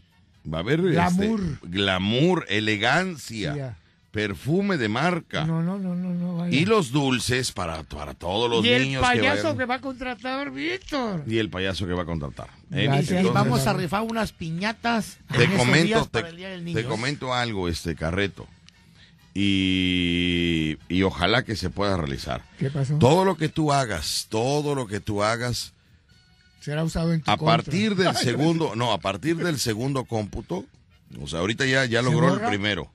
va 0.51 0.59
a 0.59 0.61
haber 0.61 0.81
este, 0.81 1.37
Glamour. 1.63 2.47
elegancia, 2.49 3.77
perfume 4.11 4.77
de 4.77 4.89
marca 4.91 5.45
No, 5.47 5.63
no, 5.63 5.79
no, 5.79 5.95
no, 5.95 6.11
no. 6.13 6.37
vaya. 6.37 6.55
y 6.55 6.67
los 6.67 6.91
dulces 6.93 7.51
para, 7.53 7.83
para 7.85 8.13
todos 8.15 8.51
los 8.51 8.65
Y 8.65 8.69
el 8.71 8.83
niños 8.83 9.03
que 9.03 9.09
payaso 9.19 9.57
que 9.57 9.65
va 9.65 9.77
a 9.77 9.81
contratar 9.81 10.51
Víctor. 10.51 11.25
y 11.27 11.39
el 11.39 11.49
payaso 11.49 11.87
que 11.87 11.95
va 11.95 12.03
a 12.03 12.07
contratar. 12.07 12.49
¿eh? 12.73 13.05
Y 13.23 13.29
vamos 13.29 13.67
a 13.67 13.73
rifar 13.73 14.03
unas 14.03 14.33
piñatas 14.33 15.17
te 15.37 15.49
comento, 15.57 16.07
te, 16.07 16.23
te 16.75 16.85
comento 16.85 17.33
algo, 17.35 17.69
este 17.69 17.95
Carreto. 17.95 18.47
Y, 19.35 20.77
y 20.89 21.03
ojalá 21.05 21.43
que 21.43 21.57
se 21.57 21.71
pueda 21.71 21.97
realizar. 21.97 22.43
¿Qué 22.59 22.69
pasó? 22.71 22.97
Todo 22.99 23.25
lo 23.25 23.37
que 23.39 23.49
tú 23.49 23.73
hagas, 23.73 24.27
todo 24.29 24.75
lo 24.75 24.87
que 24.87 25.01
tú 25.01 25.23
hagas, 25.23 25.73
Será 26.63 26.85
usado 26.85 27.13
en 27.13 27.21
tu 27.21 27.31
a 27.31 27.37
contra. 27.37 27.57
partir 27.57 27.97
del 27.97 28.15
segundo, 28.17 28.75
no, 28.77 28.93
a 28.93 28.99
partir 28.99 29.37
del 29.37 29.59
segundo 29.59 30.05
cómputo, 30.05 30.65
o 31.21 31.27
sea, 31.27 31.41
ahorita 31.41 31.67
ya, 31.67 31.85
ya 31.85 32.03
¿Se 32.03 32.11
logró 32.11 32.35
el 32.35 32.41
primero. 32.41 32.91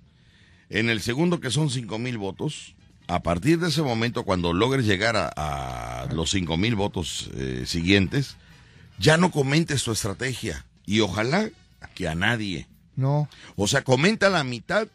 En 0.70 0.90
el 0.90 1.02
segundo, 1.02 1.40
que 1.40 1.52
son 1.52 1.70
cinco 1.70 2.00
mil 2.00 2.18
votos, 2.18 2.76
a 3.08 3.22
partir 3.24 3.60
de 3.60 3.70
ese 3.70 3.82
momento, 3.82 4.24
cuando 4.24 4.54
logres 4.54 4.86
llegar 4.86 5.16
a, 5.16 5.28
a 5.28 6.14
los 6.14 6.32
cinco 6.32 6.58
mil 6.58 6.76
votos 6.76 7.30
eh, 7.36 7.64
siguientes, 7.66 8.36
ya 9.00 9.18
no 9.18 9.32
comentes 9.32 9.84
tu 9.84 9.92
estrategia. 9.92 10.66
Y 10.86 11.02
ojalá 11.02 11.50
que 11.94 12.08
a 12.08 12.16
nadie. 12.16 12.68
No. 12.96 13.30
O 13.56 13.68
sea, 13.68 13.84
comenta 13.84 14.30
la 14.30 14.44
mitad 14.44 14.88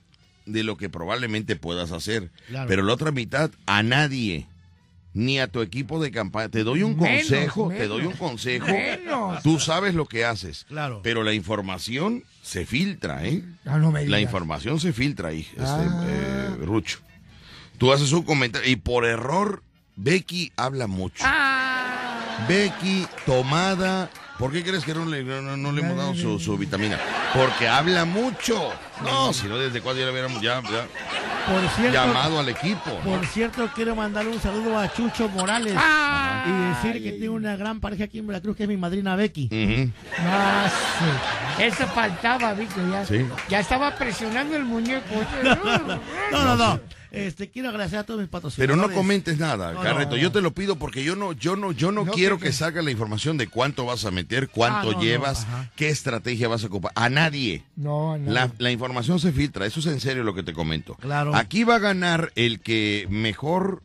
de 0.46 0.62
lo 0.62 0.76
que 0.76 0.88
probablemente 0.88 1.56
puedas 1.56 1.92
hacer. 1.92 2.30
Claro. 2.48 2.68
Pero 2.68 2.82
la 2.82 2.94
otra 2.94 3.12
mitad, 3.12 3.50
a 3.66 3.82
nadie. 3.82 4.46
Ni 5.14 5.38
a 5.40 5.46
tu 5.48 5.60
equipo 5.60 6.02
de 6.02 6.10
campaña. 6.10 6.48
Te 6.48 6.64
doy 6.64 6.82
un 6.82 6.96
Menos, 6.96 7.26
consejo, 7.28 7.68
te 7.68 7.86
doy 7.86 8.06
un 8.06 8.14
consejo. 8.14 8.66
Menos. 8.66 9.42
Tú 9.42 9.60
sabes 9.60 9.94
lo 9.94 10.06
que 10.06 10.24
haces. 10.24 10.64
Claro. 10.68 11.00
Pero 11.02 11.22
la 11.22 11.34
información 11.34 12.24
se 12.42 12.64
filtra, 12.64 13.24
¿eh? 13.26 13.42
Ah, 13.66 13.78
no 13.78 13.90
me 13.92 14.06
La 14.06 14.20
información 14.20 14.80
se 14.80 14.92
filtra 14.92 15.28
ahí, 15.28 15.40
este, 15.50 15.62
Ah. 15.64 16.04
eh, 16.08 16.56
Rucho. 16.64 16.98
Tú 17.78 17.92
haces 17.92 18.12
un 18.12 18.22
comentario 18.22 18.70
y 18.70 18.76
por 18.76 19.04
error, 19.04 19.62
Becky 19.96 20.52
habla 20.56 20.86
mucho. 20.86 21.24
Ah. 21.26 22.46
Becky, 22.48 23.06
tomada. 23.26 24.08
¿Por 24.38 24.50
qué 24.50 24.64
crees 24.64 24.84
que 24.84 24.94
no 24.94 25.04
le, 25.04 25.22
no, 25.22 25.56
no 25.56 25.72
le 25.72 25.82
hemos 25.82 25.96
dado 25.96 26.14
su, 26.14 26.40
su 26.40 26.56
vitamina? 26.56 26.98
Porque 27.34 27.68
habla 27.68 28.04
mucho. 28.04 28.70
No, 29.02 29.32
si 29.32 29.46
no, 29.48 29.58
desde 29.58 29.80
cuando 29.80 30.02
ya 30.02 30.10
hubiéramos 30.10 30.40
ya, 30.42 30.60
ya 30.62 30.86
Por 31.50 31.68
cierto, 31.76 31.92
llamado 31.92 32.38
al 32.38 32.48
equipo. 32.48 32.90
por 33.04 33.26
cierto, 33.26 33.68
quiero 33.74 33.96
mandarle 33.96 34.30
un 34.32 34.40
saludo 34.40 34.78
a 34.78 34.92
Chucho 34.92 35.28
Morales 35.28 35.74
Ah. 35.76 36.44
y 36.46 36.86
decir 36.88 37.02
que 37.02 37.12
tiene 37.12 37.30
una 37.30 37.56
gran 37.56 37.80
pareja 37.80 38.04
aquí 38.04 38.18
en 38.18 38.26
Veracruz, 38.26 38.56
que 38.56 38.64
es 38.64 38.68
mi 38.68 38.76
madrina 38.76 39.16
Becky. 39.16 39.46
Ujú. 39.50 39.92
Ah, 40.18 40.70
sí. 41.58 41.62
Eso 41.64 41.86
faltaba, 41.88 42.52
Víctor. 42.54 42.90
Ya, 42.90 43.04
Sí. 43.06 43.26
ya 43.48 43.60
estaba 43.60 43.94
presionando 43.96 44.56
el 44.56 44.64
muñeco. 44.64 45.02
No, 46.30 46.44
no, 46.44 46.56
no. 46.56 46.80
Este, 47.10 47.50
quiero 47.50 47.68
agradecer 47.68 47.98
a 47.98 48.04
todos 48.04 48.20
mis 48.20 48.28
Pero 48.30 48.40
patrocinadores. 48.40 48.88
no 48.88 48.94
comentes 48.96 49.38
nada, 49.38 49.72
No, 49.72 49.82
Carreto. 49.82 50.12
no, 50.12 50.16
Yo 50.16 50.28
no. 50.28 50.32
te 50.32 50.40
lo 50.40 50.54
pido 50.54 50.76
porque 50.76 51.04
yo 51.04 51.14
no, 51.14 51.32
yo 51.34 51.56
no, 51.56 51.70
yo 51.72 51.92
no, 51.92 52.06
quiero 52.06 52.38
que- 52.38 52.46
que 52.46 52.52
salga 52.52 52.80
la 52.80 52.90
información 52.90 53.36
de 53.36 53.48
cuánto 53.48 53.84
vas 53.84 54.06
a 54.06 54.10
meter, 54.10 54.48
cuánto 54.48 54.92
Ah, 54.96 54.98
llevas, 54.98 55.46
qué 55.76 55.90
estrategia 55.90 56.48
vas 56.48 56.64
a 56.64 56.68
ocupar. 56.68 56.90
A 56.94 57.10
nadie. 57.10 57.64
No, 57.76 58.16
no. 58.16 58.32
La, 58.32 58.50
la 58.56 58.70
información 58.82 59.20
se 59.20 59.30
filtra, 59.30 59.64
eso 59.64 59.78
es 59.78 59.86
en 59.86 60.00
serio 60.00 60.24
lo 60.24 60.34
que 60.34 60.42
te 60.42 60.52
comento. 60.52 60.96
Claro. 60.96 61.36
Aquí 61.36 61.62
va 61.62 61.76
a 61.76 61.78
ganar 61.78 62.32
el 62.34 62.58
que 62.58 63.06
mejor 63.10 63.84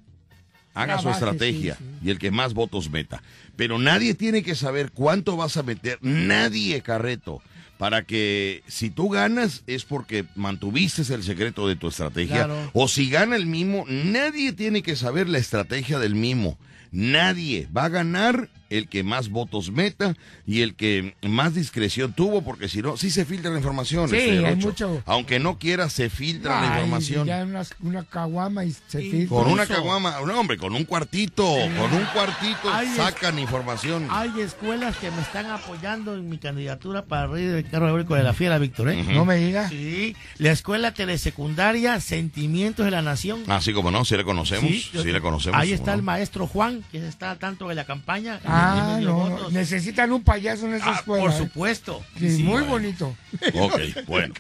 haga 0.73 0.97
su 0.99 1.09
estrategia 1.09 1.75
sí, 1.75 1.83
y 2.03 2.09
el 2.09 2.17
que 2.17 2.31
más 2.31 2.55
votos 2.55 2.89
meta. 2.89 3.21
Pero 3.55 3.77
nadie 3.77 4.15
tiene 4.15 4.41
que 4.41 4.55
saber 4.55 4.91
cuánto 4.91 5.37
vas 5.37 5.55
a 5.57 5.63
meter, 5.63 5.99
nadie, 6.01 6.81
Carreto, 6.81 7.43
para 7.77 8.05
que 8.05 8.63
si 8.65 8.89
tú 8.89 9.09
ganas 9.09 9.63
es 9.67 9.85
porque 9.85 10.25
mantuviste 10.35 11.01
el 11.13 11.21
secreto 11.21 11.67
de 11.67 11.75
tu 11.75 11.89
estrategia. 11.89 12.45
Claro. 12.45 12.71
O 12.73 12.87
si 12.87 13.11
gana 13.11 13.35
el 13.35 13.45
mimo, 13.45 13.85
nadie 13.87 14.51
tiene 14.51 14.81
que 14.81 14.95
saber 14.95 15.29
la 15.29 15.37
estrategia 15.37 15.99
del 15.99 16.15
mimo. 16.15 16.57
Nadie 16.91 17.67
va 17.75 17.85
a 17.85 17.89
ganar 17.89 18.49
el 18.69 18.87
que 18.87 19.03
más 19.03 19.29
votos 19.29 19.71
meta 19.71 20.15
y 20.45 20.61
el 20.61 20.75
que 20.75 21.15
más 21.21 21.53
discreción 21.55 22.13
tuvo, 22.13 22.41
porque 22.41 22.67
si 22.69 22.81
no, 22.81 22.97
sí 22.97 23.09
se 23.11 23.25
filtra 23.25 23.51
la 23.51 23.57
información. 23.57 24.09
Sí, 24.09 24.15
este, 24.17 24.45
hay 24.45 24.55
mucho- 24.55 25.01
Aunque 25.05 25.39
no 25.39 25.57
quiera, 25.59 25.89
se 25.89 26.09
filtra 26.09 26.61
la 26.61 26.67
información. 26.67 27.25
Ya 27.27 27.43
una, 27.43 27.63
una 27.81 28.03
caguama 28.03 28.65
y 28.65 28.73
se 28.87 29.03
Y 29.03 29.11
filtra. 29.11 29.37
Con 29.37 29.51
una 29.51 29.65
caguama, 29.65 30.15
no, 30.25 30.39
hombre, 30.39 30.57
con 30.57 30.73
un 30.75 30.83
cuartito, 30.85 31.43
con 31.45 31.93
un 31.93 32.05
cuartito 32.13 32.69
sacan 32.95 33.39
información. 33.39 34.07
Hay 34.09 34.31
escuelas 34.41 34.95
que 34.97 35.11
me 35.11 35.21
están 35.21 35.45
apoyando 35.47 36.13
en 36.15 36.29
mi 36.29 36.37
candidatura 36.37 37.05
para 37.05 37.27
rey 37.27 37.45
del 37.45 37.67
carro 37.69 37.89
eólico 37.89 38.15
de 38.15 38.23
la 38.23 38.33
fiera, 38.33 38.57
Víctor, 38.57 38.89
¿eh? 38.89 39.03
No 39.03 39.25
me 39.25 39.35
digas. 39.37 39.69
Sí, 39.71 40.15
la 40.37 40.51
escuela 40.51 40.93
telesecundaria 40.93 41.99
Sentimientos 41.99 42.85
de 42.85 42.91
la 42.91 43.01
Nación. 43.01 43.43
Así 43.47 43.73
como 43.73 43.91
no, 43.91 44.05
si 44.05 44.15
le 44.17 44.23
conocemos, 44.23 44.69
sí, 44.69 44.89
yo- 44.93 45.03
le 45.03 45.21
conocemos. 45.21 45.59
Ahí 45.59 45.71
está 45.73 45.91
¿no? 45.91 45.97
el 45.97 46.03
maestro 46.03 46.47
Juan, 46.47 46.83
que 46.91 47.05
está 47.07 47.35
tanto 47.37 47.67
de 47.67 47.75
la 47.75 47.85
campaña. 47.85 48.39
y 48.43 48.47
Ah, 48.59 48.99
no. 49.01 49.49
Necesitan 49.51 50.11
un 50.11 50.23
payaso 50.23 50.65
en 50.67 50.73
esa 50.75 50.91
Ah, 50.91 50.95
escuela. 50.95 51.23
por 51.25 51.33
¿eh? 51.33 51.37
supuesto. 51.37 52.03
Sí, 52.19 52.37
Sí, 52.37 52.43
muy 52.43 52.63
bueno. 52.63 52.67
bonito. 52.69 53.15
Ok, 53.55 53.79
bueno. 54.07 54.33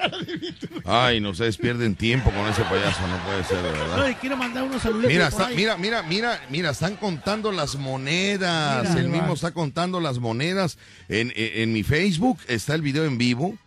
Ay, 0.85 1.19
no 1.19 1.29
ustedes 1.31 1.57
pierden 1.57 1.95
tiempo 1.95 2.31
con 2.31 2.45
ese 2.47 2.63
payaso, 2.63 3.07
no 3.07 3.17
puede 3.25 3.43
ser, 3.43 3.57
de 3.57 3.71
verdad. 3.71 3.97
No, 3.97 4.09
y 4.09 4.15
quiero 4.15 4.37
mandar 4.37 4.63
unos 4.63 4.81
saludos. 4.81 5.07
Mira, 5.07 5.27
está, 5.27 5.49
mira, 5.49 5.77
mira, 5.77 6.03
mira, 6.03 6.41
mira, 6.49 6.71
están 6.71 6.95
contando 6.95 7.51
las 7.51 7.75
monedas. 7.75 8.89
Mira. 8.89 9.01
el 9.01 9.09
mismo 9.09 9.33
está 9.33 9.51
contando 9.51 9.99
las 9.99 10.19
monedas. 10.19 10.77
En, 11.09 11.31
en- 11.35 11.61
en 11.61 11.73
mi 11.73 11.83
Facebook 11.83 12.39
está 12.47 12.75
el 12.75 12.81
video 12.81 13.05
en 13.05 13.17
vivo 13.17 13.57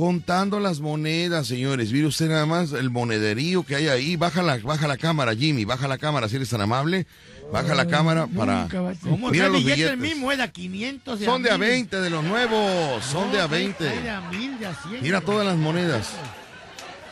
contando 0.00 0.60
las 0.60 0.80
monedas, 0.80 1.46
señores. 1.46 1.92
Mire 1.92 2.06
usted 2.06 2.30
nada 2.30 2.46
más 2.46 2.72
el 2.72 2.88
monederío 2.88 3.64
que 3.64 3.76
hay 3.76 3.88
ahí. 3.88 4.16
Baja 4.16 4.40
la, 4.42 4.56
baja 4.56 4.88
la 4.88 4.96
cámara, 4.96 5.34
Jimmy, 5.34 5.66
baja 5.66 5.86
la 5.88 5.98
cámara, 5.98 6.26
si 6.26 6.36
eres 6.36 6.48
tan 6.48 6.62
amable. 6.62 7.06
Baja 7.52 7.74
la 7.74 7.86
cámara 7.86 8.26
para... 8.26 8.66
¿Cómo 9.02 9.28
Mira 9.30 9.48
los 9.48 9.58
el 9.58 9.64
billete 9.64 9.90
el 9.90 9.96
billetes. 9.96 9.98
mismo? 9.98 10.32
Es 10.32 10.38
de 10.38 10.44
a 10.44 10.48
500, 10.50 11.20
de 11.20 11.26
Son 11.26 11.42
de 11.42 11.50
a 11.50 11.58
mil. 11.58 11.68
20 11.68 12.00
de 12.00 12.08
los 12.08 12.24
nuevos, 12.24 13.04
son 13.04 13.30
de 13.30 13.40
a 13.42 13.46
No, 13.46 13.54
hay 13.54 13.64
20. 13.64 13.84
de 13.84 14.08
a 14.10 14.20
mil, 14.22 14.58
de 14.58 14.66
a 14.68 14.74
cien. 14.74 15.02
Mira 15.02 15.20
todas 15.20 15.46
las 15.46 15.58
monedas. 15.58 16.08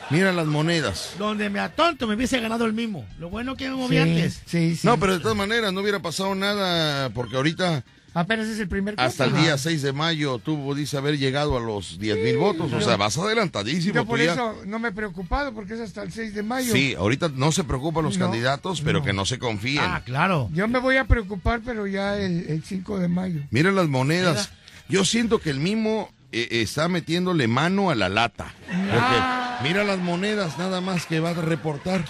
Mira 0.08 0.32
las 0.32 0.46
monedas. 0.46 1.10
Donde 1.18 1.50
me 1.50 1.60
atonto 1.60 2.06
me 2.06 2.14
hubiese 2.14 2.40
ganado 2.40 2.64
el 2.64 2.72
mismo. 2.72 3.04
Lo 3.18 3.28
bueno 3.28 3.54
que 3.54 3.68
me 3.68 3.76
moví 3.76 3.96
Sí, 3.96 4.00
antes. 4.02 4.40
sí, 4.46 4.76
sí. 4.76 4.86
No, 4.86 4.98
pero 4.98 5.12
de 5.12 5.20
todas 5.20 5.36
maneras 5.36 5.74
no 5.74 5.82
hubiera 5.82 6.00
pasado 6.00 6.34
nada 6.34 7.10
porque 7.10 7.36
ahorita 7.36 7.84
Apenas 8.14 8.48
es 8.48 8.58
el 8.58 8.68
primer 8.68 8.94
hasta 8.98 9.26
el 9.26 9.36
día 9.36 9.56
6 9.58 9.82
de 9.82 9.92
mayo 9.92 10.38
tú 10.38 10.74
dices 10.74 10.94
haber 10.94 11.18
llegado 11.18 11.56
a 11.56 11.60
los 11.60 11.98
10 11.98 12.16
mil 12.24 12.38
votos. 12.38 12.72
O 12.72 12.80
sea, 12.80 12.96
vas 12.96 13.16
adelantadísimo. 13.18 13.94
Yo 13.94 14.04
por 14.06 14.18
ya- 14.18 14.32
eso 14.32 14.56
no 14.66 14.78
me 14.78 14.88
he 14.88 14.92
preocupado 14.92 15.52
porque 15.52 15.74
es 15.74 15.80
hasta 15.80 16.02
el 16.02 16.10
6 16.12 16.34
de 16.34 16.42
mayo. 16.42 16.72
Sí, 16.72 16.94
ahorita 16.98 17.30
no 17.34 17.52
se 17.52 17.64
preocupan 17.64 18.04
los 18.04 18.18
No, 18.18 18.24
candidatos, 18.26 18.80
pero 18.80 19.00
no. 19.00 19.04
que 19.04 19.12
no 19.12 19.24
se 19.24 19.38
confíen. 19.38 19.84
Ah, 19.84 20.02
claro. 20.04 20.48
Yo 20.52 20.66
me 20.68 20.78
voy 20.78 20.96
a 20.96 21.04
preocupar, 21.04 21.60
pero 21.64 21.86
ya 21.86 22.16
el, 22.18 22.46
el 22.48 22.62
5 22.64 22.98
de 22.98 23.08
mayo. 23.08 23.40
Mira 23.50 23.70
las 23.72 23.88
monedas. 23.88 24.50
Yo 24.88 25.04
siento 25.04 25.38
que 25.38 25.50
el 25.50 25.60
mismo 25.60 26.10
eh, 26.32 26.48
está 26.50 26.88
metiéndole 26.88 27.46
mano 27.46 27.90
a 27.90 27.94
la 27.94 28.08
lata. 28.08 28.54
Ah. 28.70 29.58
Porque 29.60 29.68
mira 29.68 29.84
las 29.84 29.98
monedas 29.98 30.58
nada 30.58 30.80
más 30.80 31.04
que 31.06 31.20
va 31.20 31.30
a 31.30 31.34
reportar. 31.34 32.04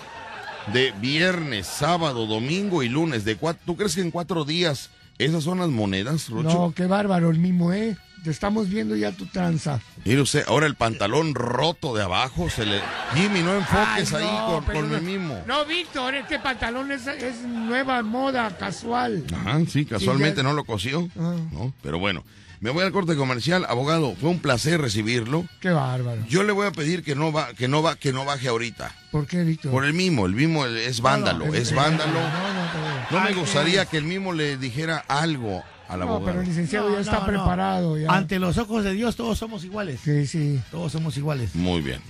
De 0.73 0.93
viernes, 1.01 1.66
sábado, 1.66 2.27
domingo 2.27 2.83
y 2.83 2.89
lunes. 2.89 3.25
De 3.25 3.37
cuatro, 3.37 3.62
¿Tú 3.66 3.77
crees 3.77 3.95
que 3.95 4.03
en 4.03 4.11
cuatro 4.11 4.45
días 4.45 4.91
esas 5.19 5.45
son 5.45 5.59
las 5.59 5.69
monedas, 5.69 6.28
Rocho? 6.28 6.49
No, 6.49 6.73
qué 6.74 6.86
bárbaro 6.86 7.31
el 7.31 7.39
mismo, 7.39 7.73
¿eh? 7.73 7.97
Te 8.24 8.31
estamos 8.31 8.69
viendo 8.69 8.97
ya 8.97 9.12
tu 9.12 9.27
tranza. 9.27 9.81
Mire 10.05 10.20
usted, 10.20 10.45
ahora 10.49 10.66
el 10.66 10.74
pantalón 10.74 11.35
roto 11.36 11.95
de 11.95 12.03
abajo 12.03 12.51
se 12.51 12.66
le... 12.66 12.81
Jimmy, 13.15 13.43
no 13.43 13.55
enfoques 13.55 14.12
Ay, 14.12 14.24
ahí 14.24 14.39
con, 14.51 14.65
con 14.65 14.90
no- 14.90 14.97
el 14.97 15.03
mismo. 15.03 15.40
No, 15.47 15.65
Víctor, 15.65 16.16
este 16.16 16.39
pantalón 16.40 16.90
es, 16.90 17.07
es 17.07 17.43
nueva 17.43 18.03
moda, 18.03 18.57
casual. 18.59 19.24
Ajá, 19.32 19.61
sí, 19.69 19.85
casualmente 19.85 20.39
ya- 20.39 20.43
no 20.43 20.53
lo 20.53 20.65
cosió. 20.65 21.09
Ah. 21.19 21.36
¿no? 21.53 21.73
Pero 21.81 22.01
bueno, 22.01 22.24
me 22.60 22.70
voy 22.70 22.85
al 22.85 22.93
corte 22.93 23.14
comercial. 23.16 23.64
Abogado, 23.68 24.14
fue 24.20 24.30
un 24.30 24.39
placer 24.40 24.80
recibirlo. 24.80 25.44
Qué 25.60 25.70
bárbaro. 25.70 26.24
Yo 26.28 26.43
le 26.43 26.52
voy 26.52 26.66
a 26.66 26.72
pedir 26.72 27.02
que 27.02 27.14
no 27.14 27.32
va, 27.32 27.52
que 27.55 27.68
no 27.68 27.82
va, 27.82 27.97
que 27.97 28.12
no 28.12 28.24
baje 28.24 28.48
ahorita. 28.48 28.94
¿Por 29.10 29.26
qué, 29.26 29.44
Víctor? 29.44 29.70
Por 29.72 29.85
el 29.85 29.94
mismo, 29.94 30.26
el 30.26 30.35
mismo 30.35 30.66
es 30.66 31.01
vándalo, 31.01 31.47
No, 31.47 31.52
no, 31.52 31.55
es 31.55 31.70
no, 31.72 31.76
vándalo. 31.78 32.12
No, 32.12 32.20
no, 32.20 33.10
No 33.10 33.20
me 33.20 33.28
Ay, 33.28 33.35
gustaría 33.35 33.86
que 33.86 33.97
el 33.97 34.05
mismo 34.05 34.32
le 34.32 34.56
dijera 34.59 34.98
algo 35.09 35.62
al 35.89 36.01
No, 36.01 36.05
abogado. 36.05 36.26
pero 36.26 36.40
el 36.43 36.48
licenciado 36.48 36.89
No, 36.90 36.94
ya 36.97 37.01
está 37.01 37.12
no, 37.12 37.20
no. 37.20 37.26
preparado. 37.26 37.98
Ya. 37.98 38.10
Ante 38.10 38.39
los 38.39 38.59
ojos 38.59 38.85
de 38.85 38.93
Dios 38.93 39.16
todos 39.16 39.39
somos 39.39 39.64
iguales. 39.64 40.01
Sí, 40.05 40.26
sí. 40.26 40.60
Todos 40.70 40.93
somos 40.93 41.16
iguales. 41.16 41.55
Muy 41.55 41.80
bien. 41.80 42.01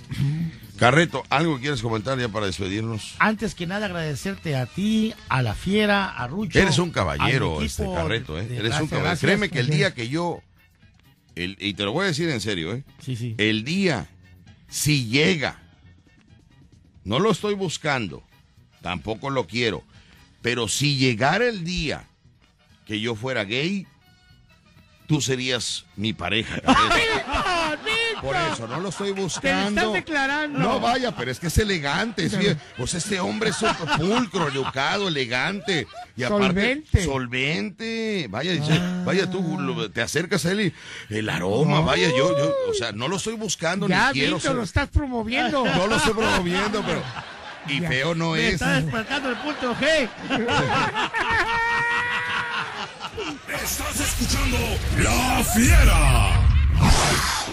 Carreto, 0.79 1.25
¿algo 1.29 1.59
quieres 1.59 1.83
comentar 1.83 2.19
ya 2.19 2.29
para 2.29 2.47
despedirnos? 2.47 3.17
Antes 3.19 3.55
que 3.55 3.67
nada 3.67 3.87
agradecerte 3.87 4.55
a 4.57 4.67
ti, 4.67 5.13
a 5.29 5.43
la 5.43 5.55
fiera, 5.55 6.09
a 6.11 6.27
Rucho. 6.29 6.59
Eres 6.59 6.79
un 6.79 6.91
caballero, 6.91 7.61
este 7.63 7.85
Carreto, 7.93 8.39
¿eh? 8.39 8.45
Eres 8.45 8.73
un 8.81 8.87
caballero. 8.87 9.01
gracias. 9.03 9.21
Créeme 9.21 9.49
que 9.51 9.59
el 9.61 9.71
día 9.71 9.93
que 9.93 10.09
yo, 10.09 10.41
el- 11.35 11.57
y 11.61 11.75
te 11.75 11.83
lo 11.85 11.93
voy 11.93 12.05
a 12.05 12.09
decir 12.09 12.29
en 12.29 12.41
serio, 12.41 12.73
¿eh? 12.75 12.85
Sí, 13.05 13.17
sí. 13.17 13.35
El 13.39 13.65
día, 13.65 14.09
si 14.69 15.09
llega, 15.09 15.61
no 17.05 17.19
lo 17.19 17.31
estoy 17.33 17.55
buscando, 17.55 18.23
tampoco 18.81 19.31
lo 19.31 19.47
quiero, 19.47 19.83
pero 20.43 20.69
si 20.69 20.97
llegara 20.97 21.49
el 21.49 21.65
día 21.65 22.05
que 22.87 23.01
yo 23.01 23.17
fuera 23.17 23.45
gay, 23.45 23.87
tú 25.09 25.21
serías 25.21 25.87
mi 25.97 26.13
pareja. 26.13 26.61
Carreto. 26.63 27.98
Por 28.23 28.35
eso, 28.37 28.67
no 28.67 28.81
lo 28.81 28.89
estoy 28.89 29.13
Te 29.15 29.21
buscando. 29.21 29.81
estás 29.81 29.93
declarando. 29.93 30.59
No, 30.59 30.81
vaya, 30.81 31.15
pero 31.15 31.31
es 31.31 31.39
que 31.41 31.47
es 31.49 31.59
elegante. 31.59 32.25
es 32.27 32.37
bien. 32.39 32.59
Pues 32.77 32.95
este 32.95 33.21
hombre 33.21 33.51
es 33.51 33.57
pulcro, 33.97 34.49
educado, 34.49 35.09
elegante. 35.09 35.87
Y 36.17 36.25
aparte, 36.25 36.47
Solvente. 36.47 37.05
solvente. 37.05 38.27
Vaya, 38.31 38.53
dice, 38.53 38.81
vaya 39.05 39.31
tú, 39.31 39.59
lo- 39.61 39.91
te 39.91 40.03
acercas 40.03 40.45
a 40.47 40.51
él 40.53 40.73
y 41.11 41.15
el 41.17 41.29
aroma, 41.29 41.81
vaya, 41.81 42.09
yo, 42.09 42.37
yo, 42.37 42.53
o 42.71 42.75
sea, 42.75 42.93
no 42.93 43.07
lo 43.09 43.17
estoy 43.17 43.35
buscando 43.35 43.87
Ya, 43.89 44.09
ni 44.09 44.21
quiero 44.21 44.41
ser- 44.41 44.55
lo 44.55 44.63
estás 44.63 44.89
promoviendo. 44.89 45.65
No 45.65 45.87
lo 45.87 45.97
estoy 45.97 46.15
promoviendo, 46.15 46.83
pero. 46.85 47.03
Y 47.69 47.81
Ya. 47.81 47.89
feo 47.89 48.15
no 48.15 48.33
Me 48.33 48.49
es. 48.49 48.55
está 48.55 48.81
despertando 48.81 49.29
el 49.31 49.37
punto 49.37 49.75
G. 49.77 50.09
Estás 53.63 54.01
escuchando 54.01 54.57
La 54.99 55.45
Fiera. 55.45 56.38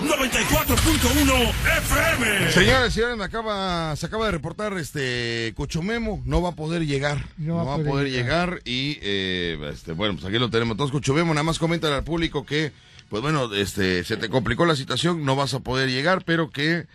94.1 0.04 1.50
FM. 1.78 2.52
Señores, 2.52 2.94
señores, 2.94 3.18
me 3.18 3.24
acaba, 3.24 3.96
se 3.96 4.06
acaba 4.06 4.26
de 4.26 4.32
reportar 4.32 4.74
este 4.74 5.54
Cochomemo, 5.56 6.22
no 6.26 6.42
va 6.42 6.50
a 6.50 6.56
poder 6.56 6.86
llegar. 6.86 7.18
No, 7.38 7.66
va 7.66 7.76
a 7.76 7.78
poder 7.78 8.10
llegar, 8.10 8.60
y 8.66 9.00
eh, 9.02 9.58
este, 9.72 9.94
bueno, 9.94 10.16
pues 10.16 10.26
aquí 10.26 10.38
lo 10.38 10.50
tenemos. 10.50 10.74
Entonces, 10.74 10.92
Cochomemo, 10.92 11.34
nada 11.34 11.44
más 11.44 11.60
comentan 11.60 11.94
al 11.94 12.04
público 12.04 12.46
que, 12.46 12.72
pues 13.10 13.22
bueno, 13.22 13.54
este, 13.54 14.04
se 14.04 14.18
te 14.18 14.30
complicó 14.30 14.66
la 14.66 14.76
situación, 14.76 15.26
no 15.26 15.36
vas 15.36 15.54
a 15.54 15.60
poder 15.60 15.90
llegar, 15.90 16.24
pero 16.26 16.50
que, 16.50 16.88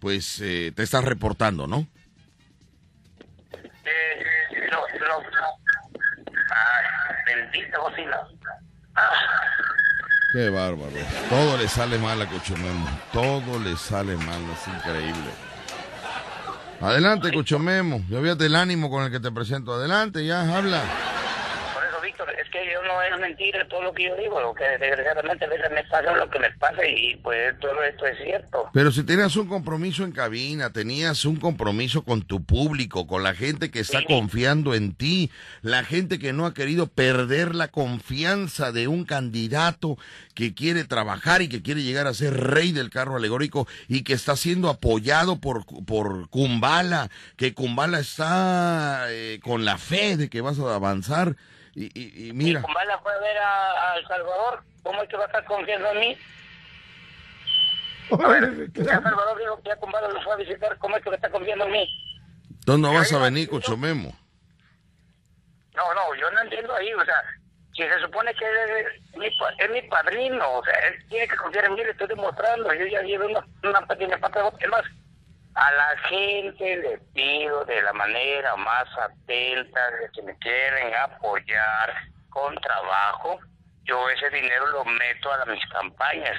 pues, 0.00 0.40
eh, 0.40 0.72
te 0.74 0.82
estás 0.82 1.04
reportando, 1.04 1.66
¿no? 1.66 1.86
Eh, 3.52 4.68
no, 4.70 4.78
no, 5.00 5.20
no. 5.20 5.46
Ay, 6.50 7.34
bendita 7.34 7.78
bocina. 7.78 8.16
Ah, 8.94 9.57
Qué 10.32 10.50
bárbaro. 10.50 10.92
Todo 11.30 11.56
le 11.56 11.68
sale 11.68 11.98
mal 11.98 12.20
a 12.20 12.26
Cochomemo. 12.26 12.86
Todo 13.12 13.58
le 13.58 13.76
sale 13.76 14.14
mal, 14.16 14.40
es 14.52 14.68
increíble. 14.68 15.30
Adelante, 16.80 17.32
Cochomemo. 17.32 18.04
Ya 18.10 18.20
fíjate 18.20 18.46
el 18.46 18.56
ánimo 18.56 18.90
con 18.90 19.04
el 19.04 19.10
que 19.10 19.20
te 19.20 19.32
presento. 19.32 19.72
Adelante, 19.72 20.24
ya, 20.26 20.56
habla. 20.56 20.82
Es 22.24 22.48
que 22.50 22.64
yo 22.72 22.82
no 22.82 23.02
es 23.02 23.20
mentira 23.20 23.66
todo 23.68 23.82
lo 23.82 23.92
que 23.92 24.04
yo 24.04 24.16
digo, 24.16 24.40
lo 24.40 24.54
que 24.54 24.64
desgraciadamente 24.78 25.44
a 25.44 25.48
veces 25.48 25.70
me 25.72 25.84
pasa 25.84 26.12
lo 26.16 26.28
que 26.30 26.38
me 26.38 26.50
pasa 26.52 26.86
y 26.86 27.16
pues 27.16 27.58
todo 27.60 27.82
esto 27.82 28.06
es 28.06 28.16
cierto. 28.22 28.68
Pero 28.72 28.90
si 28.92 29.04
tenías 29.04 29.36
un 29.36 29.46
compromiso 29.48 30.04
en 30.04 30.12
cabina, 30.12 30.72
tenías 30.72 31.24
un 31.24 31.36
compromiso 31.36 32.02
con 32.04 32.22
tu 32.22 32.44
público, 32.44 33.06
con 33.06 33.22
la 33.22 33.34
gente 33.34 33.70
que 33.70 33.80
está 33.80 34.00
Sí. 34.00 34.06
confiando 34.06 34.74
en 34.74 34.94
ti, 34.94 35.30
la 35.62 35.84
gente 35.84 36.18
que 36.18 36.32
no 36.32 36.46
ha 36.46 36.54
querido 36.54 36.86
perder 36.88 37.54
la 37.54 37.68
confianza 37.68 38.72
de 38.72 38.88
un 38.88 39.04
candidato 39.04 39.96
que 40.34 40.54
quiere 40.54 40.84
trabajar 40.84 41.42
y 41.42 41.48
que 41.48 41.62
quiere 41.62 41.82
llegar 41.82 42.06
a 42.06 42.14
ser 42.14 42.34
rey 42.34 42.72
del 42.72 42.90
carro 42.90 43.16
alegórico 43.16 43.66
y 43.88 44.02
que 44.02 44.12
está 44.12 44.36
siendo 44.36 44.68
apoyado 44.68 45.40
por, 45.40 45.64
por 45.84 46.28
Kumbala, 46.30 47.10
que 47.36 47.54
Kumbala 47.54 47.98
está 48.00 49.06
eh, 49.10 49.40
con 49.42 49.64
la 49.64 49.78
fe 49.78 50.16
de 50.16 50.28
que 50.28 50.40
vas 50.40 50.58
a 50.58 50.74
avanzar. 50.74 51.36
Y, 51.74 51.84
y- 51.94 52.28
y 52.28 52.32
mira, 52.32 52.60
Y 52.60 52.62
Kumbala 52.62 52.98
fue 52.98 53.12
a 53.14 53.18
ver 53.18 53.38
a, 53.38 53.92
a 53.92 53.96
El 53.96 54.06
Salvador, 54.06 54.62
¿cómo 54.82 55.02
es 55.02 55.08
que 55.08 55.16
va 55.16 55.24
a 55.24 55.26
estar 55.26 55.44
confiando 55.44 55.90
en 55.92 56.00
mí? 56.00 56.18
El 58.10 58.86
Salvador 58.86 59.38
dijo 59.38 59.62
que 59.62 59.68
ya 59.68 59.76
Kumbala 59.76 60.08
lo 60.08 60.22
fue 60.22 60.32
a 60.32 60.36
visitar, 60.36 60.76
¿cómo 60.78 60.96
es 60.96 61.02
que 61.04 61.10
está 61.10 61.30
confiando 61.30 61.64
en 61.66 61.72
mí? 61.72 61.88
¿dónde 62.64 62.88
vas 62.88 63.12
a 63.12 63.18
venir, 63.18 63.48
Cochomemo? 63.48 64.14
No, 65.74 65.94
no, 65.94 66.14
yo 66.16 66.30
no 66.32 66.40
entiendo 66.42 66.74
ahí, 66.74 66.92
o 66.92 67.04
sea, 67.04 67.14
si 67.74 67.82
se 67.82 68.00
supone 68.00 68.34
que 68.34 68.44
es 68.44 69.16
mi, 69.16 69.26
es 69.26 69.70
mi 69.70 69.82
padrino, 69.88 70.52
o 70.54 70.64
sea, 70.64 70.74
él 70.88 71.08
tiene 71.08 71.28
que 71.28 71.36
confiar 71.36 71.66
en 71.66 71.74
mí, 71.74 71.84
le 71.84 71.90
estoy 71.92 72.08
demostrando, 72.08 72.72
yo 72.74 72.86
ya 72.86 73.00
llevo 73.02 73.26
una, 73.26 73.46
una 73.62 73.86
pequeña 73.86 74.18
parte 74.18 74.40
de 74.40 74.68
más, 74.68 74.82
a 75.60 75.72
la 75.72 75.98
gente 76.08 76.76
le 76.76 76.98
pido 77.14 77.64
de 77.64 77.82
la 77.82 77.92
manera 77.92 78.54
más 78.56 78.86
atenta, 78.98 79.90
de 79.90 80.08
que 80.14 80.22
me 80.22 80.36
quieren 80.38 80.94
apoyar 80.94 81.94
con 82.30 82.54
trabajo, 82.56 83.38
yo 83.84 84.08
ese 84.10 84.30
dinero 84.30 84.66
lo 84.68 84.84
meto 84.84 85.32
a 85.32 85.44
mis 85.46 85.64
campañas, 85.66 86.36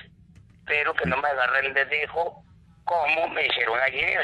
pero 0.65 0.93
que 0.93 1.05
no 1.05 1.17
me 1.17 1.27
agarren 1.27 1.73
de 1.73 1.83
dejo 1.85 2.43
como 2.85 3.27
me 3.29 3.45
hicieron 3.45 3.77
ayer. 3.81 4.19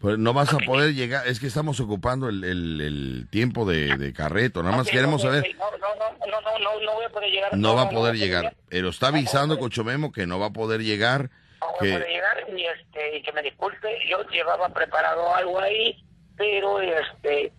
Pues 0.00 0.18
no 0.18 0.32
vas 0.34 0.52
a 0.52 0.58
poder 0.58 0.94
llegar, 0.94 1.26
es 1.26 1.40
que 1.40 1.46
estamos 1.48 1.80
ocupando 1.80 2.28
el, 2.28 2.44
el- 2.44 2.80
el 2.80 3.28
tiempo 3.30 3.64
de, 3.64 3.96
de 3.96 4.12
carreto, 4.12 4.62
nada 4.62 4.76
más 4.76 4.86
queremos 4.88 5.22
saber, 5.22 5.44
No, 5.58 5.70
no, 5.72 5.96
no, 6.26 6.58
no, 6.60 6.80
no, 6.80 6.92
voy 6.94 7.04
a 7.06 7.08
poder 7.08 7.30
llegar. 7.30 7.56
no 7.56 7.74
va 7.74 7.82
a 7.82 7.90
poder 7.90 8.14
llegar, 8.14 8.54
pero 8.68 8.90
está 8.90 9.08
avisando 9.08 9.58
Cochomemo 9.58 10.12
que 10.12 10.26
no 10.26 10.38
va 10.38 10.46
a 10.46 10.52
poder 10.52 10.82
llegar, 10.82 11.30
Llegar 11.80 12.44
y, 12.48 12.64
este, 12.64 13.16
y 13.16 13.22
que 13.22 13.32
me 13.32 13.42
disculpe, 13.42 13.98
yo 14.08 14.22
llevaba 14.28 14.68
preparado 14.68 15.34
algo 15.34 15.60
ahí, 15.60 16.02
pero 16.36 16.80
este, 16.80 17.52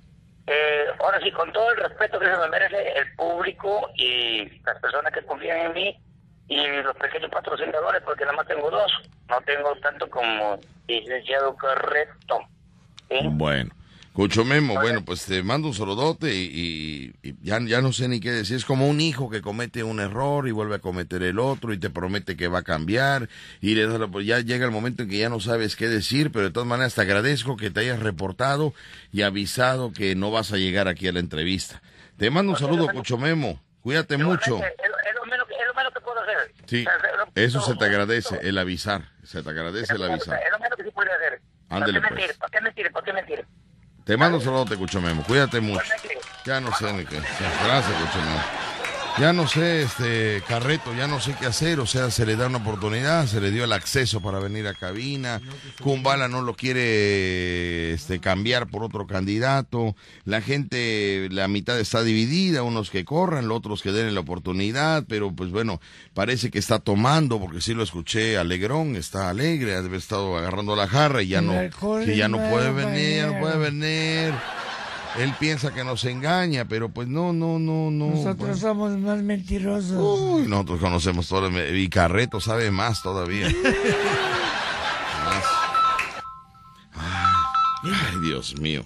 eh, 0.47 0.85
ahora 0.99 1.19
sí, 1.21 1.31
con 1.31 1.51
todo 1.51 1.71
el 1.71 1.77
respeto 1.77 2.19
que 2.19 2.25
se 2.25 2.37
me 2.37 2.49
merece 2.49 2.97
el 2.97 3.15
público 3.15 3.89
y 3.95 4.49
las 4.61 4.79
personas 4.79 5.11
que 5.13 5.21
confían 5.23 5.57
en 5.57 5.73
mí 5.73 5.99
y 6.47 6.67
los 6.81 6.95
pequeños 6.95 7.29
patrocinadores, 7.29 8.01
porque 8.03 8.23
nada 8.23 8.37
más 8.37 8.47
tengo 8.47 8.69
dos, 8.71 8.91
no 9.27 9.41
tengo 9.41 9.75
tanto 9.77 10.09
como 10.09 10.57
licenciado 10.87 11.55
correcto. 11.57 12.39
¿sí? 13.09 13.19
bueno, 13.23 13.69
Cucho 14.17 14.43
Memo, 14.43 14.73
bueno, 14.73 15.05
pues 15.05 15.25
te 15.25 15.43
mando 15.43 15.67
un 15.67 15.75
saludote 15.75 16.33
y, 16.33 17.13
y- 17.21 17.29
y 17.29 17.35
ya, 17.43 17.59
ya 17.61 17.81
no 17.81 17.93
sé 17.93 18.07
ni 18.07 18.19
qué 18.19 18.31
decir. 18.31 18.57
Es 18.57 18.65
como 18.65 18.87
un 18.89 18.99
hijo 18.99 19.29
que 19.29 19.43
comete 19.43 19.83
un 19.83 19.99
error 19.99 20.47
y 20.47 20.51
vuelve 20.51 20.73
a 20.73 20.79
cometer 20.79 21.21
el 21.21 21.37
otro 21.37 21.71
y 21.71 21.77
te 21.77 21.91
promete 21.91 22.35
que 22.35 22.47
va 22.47 22.57
a 22.59 22.63
cambiar 22.63 23.29
y 23.61 23.75
le 23.75 23.85
das 23.85 23.99
la- 23.99 24.07
pues 24.07 24.25
ya 24.25 24.39
llega 24.39 24.65
el 24.65 24.71
momento 24.71 25.03
en 25.03 25.09
que 25.09 25.19
ya 25.19 25.29
no 25.29 25.39
sabes 25.39 25.75
qué 25.75 25.87
decir, 25.87 26.31
pero 26.31 26.45
de 26.45 26.51
todas 26.51 26.67
maneras 26.67 26.95
te 26.95 27.01
agradezco 27.01 27.57
que 27.57 27.69
te 27.69 27.81
hayas 27.81 27.99
reportado 27.99 28.73
y 29.11 29.21
avisado 29.21 29.93
que 29.93 30.15
no 30.15 30.31
vas 30.31 30.51
a 30.51 30.57
llegar 30.57 30.87
aquí 30.87 31.07
a 31.07 31.11
la 31.11 31.19
entrevista. 31.19 31.83
Te 32.17 32.31
mando 32.31 32.53
un 32.53 32.57
saludo, 32.57 32.87
Cucho 32.87 33.19
Memo. 33.19 33.61
Cuídate 33.81 34.17
mucho. 34.17 34.57
Es, 34.57 34.63
es 34.63 35.15
lo 35.15 35.25
menos, 35.27 35.47
que- 35.47 35.53
es 35.53 35.67
lo 35.67 35.73
menos 35.75 35.93
que 35.93 36.01
puedo 36.01 36.19
hacer. 36.21 36.37
Sí, 36.65 36.81
O 36.81 36.89
sea, 36.89 36.93
es 36.95 37.51
lo- 37.53 37.59
eso 37.59 37.61
se 37.61 37.75
te 37.75 37.85
agradece, 37.85 38.39
el 38.41 38.57
avisar. 38.57 39.11
Se 39.23 39.43
te 39.43 39.49
agradece 39.51 39.93
el 39.93 40.01
avisar. 40.01 40.39
Es 40.43 40.51
lo 40.51 40.57
menos 40.57 40.75
que 40.75 40.83
sí 40.85 40.89
puede 40.89 41.11
hacer. 41.11 41.39
Ándele, 41.69 41.99
¿Por 42.01 42.09
qué 42.09 42.15
pues. 42.15 42.19
mentir? 42.25 42.39
¿Por 42.39 42.49
qué 42.49 42.61
mentir? 42.61 42.91
¿Por 42.91 43.03
qué 43.03 43.13
mentir? 43.13 43.45
Te 44.07 44.15
mando 44.15 44.37
un 44.37 44.43
saludo, 44.43 44.63
te 44.63 44.77
Cucho 44.77 45.01
Memo. 45.01 45.21
Cuídate 45.23 45.59
mucho. 45.59 45.83
Ya 46.45 46.61
no 46.61 46.73
sé 46.77 46.93
ni 46.93 47.03
qué. 47.03 47.17
Gracias, 47.17 47.91
Cucho 47.91 48.19
Memo. 48.21 48.41
Ya 49.19 49.33
no 49.33 49.47
sé, 49.47 49.81
este 49.81 50.43
Carreto, 50.47 50.93
ya 50.95 51.07
no 51.07 51.19
sé 51.19 51.35
qué 51.39 51.47
hacer. 51.47 51.79
O 51.79 51.87
sea, 51.87 52.11
se 52.11 52.23
le 52.23 52.35
da 52.35 52.45
una 52.47 52.59
oportunidad, 52.59 53.25
se 53.25 53.41
le 53.41 53.49
dio 53.49 53.63
el 53.63 53.73
acceso 53.73 54.21
para 54.21 54.37
venir 54.37 54.67
a 54.67 54.75
cabina. 54.75 55.41
Kumbala 55.81 56.27
no 56.27 56.43
lo 56.43 56.55
quiere 56.55 57.93
este, 57.93 58.19
cambiar 58.19 58.67
por 58.67 58.83
otro 58.83 59.07
candidato. 59.07 59.95
La 60.23 60.41
gente, 60.41 61.29
la 61.31 61.47
mitad 61.47 61.79
está 61.79 62.03
dividida, 62.03 62.61
unos 62.61 62.91
que 62.91 63.05
corran, 63.05 63.47
los 63.47 63.57
otros 63.57 63.81
que 63.81 63.91
den 63.91 64.13
la 64.13 64.19
oportunidad. 64.19 65.03
Pero 65.07 65.31
pues 65.31 65.49
bueno, 65.49 65.81
parece 66.13 66.51
que 66.51 66.59
está 66.59 66.77
tomando, 66.77 67.39
porque 67.39 67.59
sí 67.59 67.73
lo 67.73 67.81
escuché, 67.81 68.37
Alegrón 68.37 68.95
está 68.95 69.29
alegre, 69.29 69.75
ha 69.75 69.95
estado 69.95 70.37
agarrando 70.37 70.75
la 70.75 70.87
jarra 70.87 71.23
y 71.23 71.29
ya 71.29 71.41
no, 71.41 71.53
que 72.05 72.15
ya 72.15 72.27
no 72.27 72.37
puede 72.51 72.71
venir, 72.71 73.25
no 73.25 73.39
puede 73.39 73.57
venir. 73.57 74.35
Él 75.17 75.33
piensa 75.39 75.73
que 75.73 75.83
nos 75.83 76.05
engaña, 76.05 76.65
pero 76.65 76.89
pues 76.89 77.07
no, 77.07 77.33
no, 77.33 77.57
no, 77.59 77.89
no. 77.89 78.07
Nosotros 78.07 78.49
pues. 78.49 78.59
somos 78.59 78.91
más 78.97 79.17
mentirosos. 79.23 79.91
Uy, 80.19 80.43
nosotros 80.47 80.79
conocemos 80.79 81.27
todo. 81.27 81.49
Y 81.73 81.89
Carreto 81.89 82.39
sabe 82.39 82.69
más 82.71 83.01
todavía. 83.01 83.47
Más. 85.25 85.43
Ay, 87.83 88.19
Dios 88.23 88.59
mío. 88.59 88.85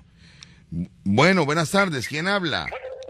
Bueno, 1.03 1.45
buenas 1.45 1.69
tardes. 1.71 2.07
¿Quién 2.07 2.27
habla? 2.27 2.67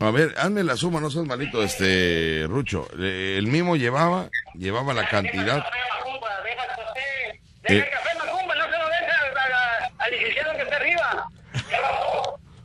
A 0.00 0.10
ver, 0.10 0.34
hazme 0.36 0.62
la 0.64 0.76
suma, 0.76 1.00
no 1.00 1.10
seas 1.10 1.24
malito, 1.24 1.62
este, 1.62 2.44
Rucho. 2.48 2.86
Eh, 3.00 3.36
El 3.38 3.46
mismo 3.48 3.74
llevaba, 3.76 4.28
llevaba 4.54 4.92
la 4.94 5.08
cantidad. 5.08 5.64
Deja 5.64 6.62
el 6.62 6.68
café, 6.68 7.40
Eh. 7.64 7.76
el 7.78 7.90
café, 7.90 8.18
Macumba, 8.18 8.54
no 8.54 8.64
se 8.64 8.70
lo 8.78 8.88
deja 8.88 9.94
al- 9.98 10.10
licenciado 10.12 10.52
que 10.56 10.62
está 10.62 10.76
arriba. 10.76 11.26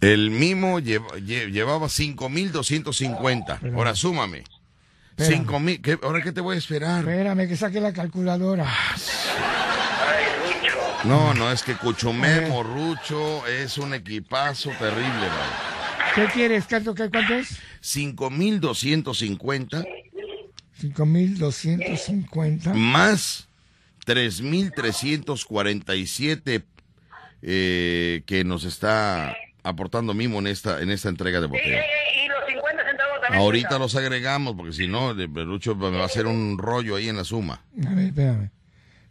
El 0.02 0.32
lle- 1.18 1.52
llevaba 1.52 1.88
5.250. 1.90 3.60
Ahora 3.76 3.96
súmame. 3.96 4.44
Espérame. 5.20 5.46
5.000. 5.48 5.82
¿qué- 5.82 6.00
¿Ahora 6.04 6.22
qué 6.22 6.32
te 6.32 6.42
voy 6.42 6.56
a 6.56 6.60
esperar? 6.60 7.00
Espérame 7.02 7.48
que 7.48 7.58
saque 7.58 7.80
la 7.82 7.92
calculadora. 7.94 8.68
No, 11.06 11.34
no, 11.34 11.50
es 11.52 11.64
que 11.64 11.76
Cuchumemo, 11.76 12.62
Rucho, 12.64 13.46
es 13.48 13.78
un 13.78 13.94
equipazo 13.94 14.70
terrible, 14.72 15.08
vale. 15.08 15.54
¿Qué 16.16 16.26
quieres? 16.34 16.66
¿Cuánto, 16.68 16.94
qué, 16.94 17.10
cuánto 17.10 17.36
es? 17.36 17.58
5.250 17.82 19.86
5.250. 20.82 22.74
más 22.74 23.48
3.347 24.06 26.64
eh, 27.42 28.22
que 28.26 28.44
nos 28.44 28.66
está 28.66 29.34
aportando 29.64 30.14
Mimo 30.14 30.40
en 30.40 30.48
esta, 30.48 30.82
en 30.82 30.90
esta 30.90 31.08
entrega 31.10 31.40
de 31.40 31.46
Y, 31.46 31.50
botella. 31.50 31.82
Y- 33.30 33.34
y 33.34 33.38
los 33.38 33.42
50 33.42 33.42
centavos 33.42 33.42
también. 33.42 33.42
Ahorita 33.42 33.80
los 33.80 33.96
agregamos 33.96 34.56
porque 34.56 34.74
si 34.74 34.88
no, 34.88 35.12
el 35.12 35.46
Rucho 35.46 35.76
me 35.76 35.90
va 35.92 36.04
a 36.04 36.06
hacer 36.06 36.26
un 36.28 36.58
rollo 36.58 36.96
ahí 36.96 37.10
en 37.10 37.18
la 37.18 37.24
suma. 37.24 37.62
A 37.86 37.94
ver, 37.94 38.06
espérame. 38.08 38.50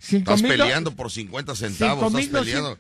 Cinco 0.01 0.33
Estás 0.35 0.43
mil 0.43 0.57
do- 0.57 0.65
peleando 0.65 0.91
por 0.93 1.11
50 1.11 1.55
centavos, 1.57 1.99
Cinco 1.99 2.11
mil 2.17 2.25
estás 2.27 2.41
peleando. 2.45 2.79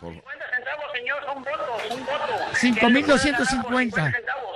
por- 0.00 0.12
50 0.12 0.44
centavos, 0.54 0.84
señor, 0.94 1.16
son 1.26 1.42
votos, 1.42 1.98
un 1.98 2.00
voto. 2.00 2.56
Cinco 2.60 2.80
Que 2.80 2.86
mil 2.86 2.94
se 2.96 3.00
puede 3.00 3.12
doscientos 3.12 3.46
ganar 3.48 3.62
por 3.64 3.70
cincuenta. 3.72 3.96
50 4.04 4.18
centavos. 4.18 4.50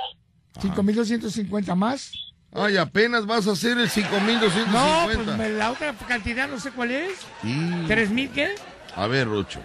5.250 0.61 1.75
más. 1.75 2.13
Ay, 2.53 2.77
apenas 2.77 3.27
vas 3.27 3.47
a 3.49 3.53
hacer 3.53 3.77
el 3.79 3.89
5.250. 3.91 4.67
No, 4.71 5.37
pues 5.37 5.51
la 5.53 5.71
otra 5.73 5.93
cantidad 6.07 6.47
no 6.49 6.61
sé 6.61 6.71
cuál 6.71 6.91
es. 6.93 7.13
Y- 7.43 7.87
¿3.000 7.89 8.31
qué? 8.33 8.55
A 8.95 9.07
ver, 9.09 9.27
Rucho. 9.27 9.61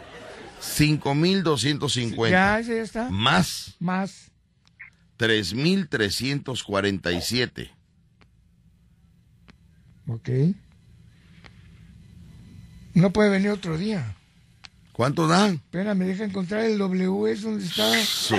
5.250. 0.61 2.29
Ya, 2.31 2.59
ese 2.59 2.77
ya 2.77 2.81
está. 2.81 3.09
Más 3.09 3.75
Más. 3.79 4.28
3.347. 5.19 7.69
Ok. 10.07 10.29
No 12.93 13.11
puede 13.11 13.29
venir 13.29 13.49
otro 13.51 13.77
día. 13.77 14.15
¿Cuánto 14.93 15.27
da? 15.27 15.47
Espérame, 15.49 15.99
deja 16.05 16.23
encontrar 16.25 16.61
el 16.61 16.77
W, 16.77 17.31
es 17.31 17.41
donde 17.43 17.65
está. 17.65 17.93
Su- 18.03 18.35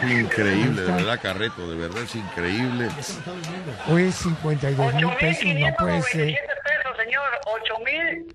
Increíble, 0.00 0.82
de 0.82 0.92
verdad, 0.92 1.20
Carreto, 1.20 1.68
de 1.68 1.76
verdad 1.76 2.04
es 2.04 2.14
increíble. 2.14 2.88
Hoy 3.88 4.04
es 4.04 4.14
52 4.14 4.94
mil 4.94 5.08
pesos, 5.18 5.44
no 5.44 5.74
puede 5.76 6.02
ser. 6.02 6.28
8.597 6.28 6.36
pesos, 6.64 6.96
señor. 7.04 7.28
8.000. 8.24 8.34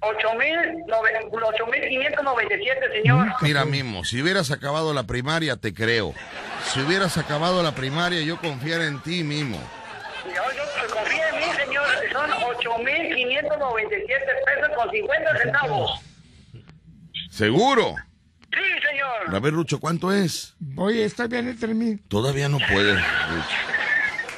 8.597, 0.00 2.92
señor. 2.92 3.28
Mira, 3.42 3.64
mismo, 3.64 4.04
si 4.04 4.20
hubieras 4.22 4.50
acabado 4.50 4.92
la 4.94 5.04
primaria, 5.04 5.56
te 5.56 5.72
creo. 5.74 6.14
Si 6.72 6.80
hubieras 6.80 7.18
acabado 7.18 7.62
la 7.62 7.74
primaria, 7.74 8.20
yo 8.22 8.38
confiara 8.38 8.86
en 8.86 9.00
ti 9.02 9.22
mismo. 9.22 9.58
Yo, 10.26 10.32
yo 10.56 10.62
confío 10.94 11.22
en 11.32 11.36
mí, 11.36 11.44
señor. 11.56 11.86
Son 12.12 12.30
8.597 12.30 14.08
pesos 14.46 14.70
con 14.76 14.90
50 14.90 15.38
centavos. 15.38 16.00
¿Seguro? 17.30 17.94
Sí, 18.52 18.60
señor. 18.88 19.34
A 19.34 19.38
ver, 19.38 19.52
Rucho, 19.52 19.78
¿cuánto 19.80 20.12
es? 20.12 20.54
Oye, 20.76 21.04
está 21.04 21.26
bien 21.26 21.48
el 21.48 21.58
3.000. 21.58 22.00
Todavía 22.08 22.48
no 22.48 22.58
puedes, 22.58 22.96
Rucho. 22.96 23.56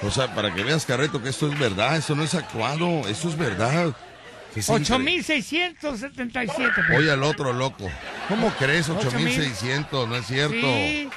O 0.03 0.11
sea, 0.11 0.35
para 0.35 0.53
que 0.53 0.65
veas, 0.65 0.85
Carreto, 0.85 1.23
que 1.23 1.29
esto 1.29 1.47
es 1.47 1.57
verdad, 1.59 1.97
esto 1.97 2.17
no 2.17 2.25
es 2.25 2.35
actuado, 2.35 3.07
esto 3.09 3.29
es 3.29 3.39
verdad. 3.39 3.95
Es 4.55 4.69
increíble. 4.69 5.23
8.677 5.23 6.75
pesos. 6.75 6.85
Oye 6.97 7.11
al 7.11 7.23
otro 7.23 7.53
loco. 7.53 7.91
¿Cómo 8.29 8.51
crees? 8.59 8.89
Ocho 8.89 9.11
mil. 9.13 9.27
8600, 9.29 10.09
no 10.09 10.17
es 10.17 10.27
cierto. 10.27 10.55
Sí. 10.55 11.09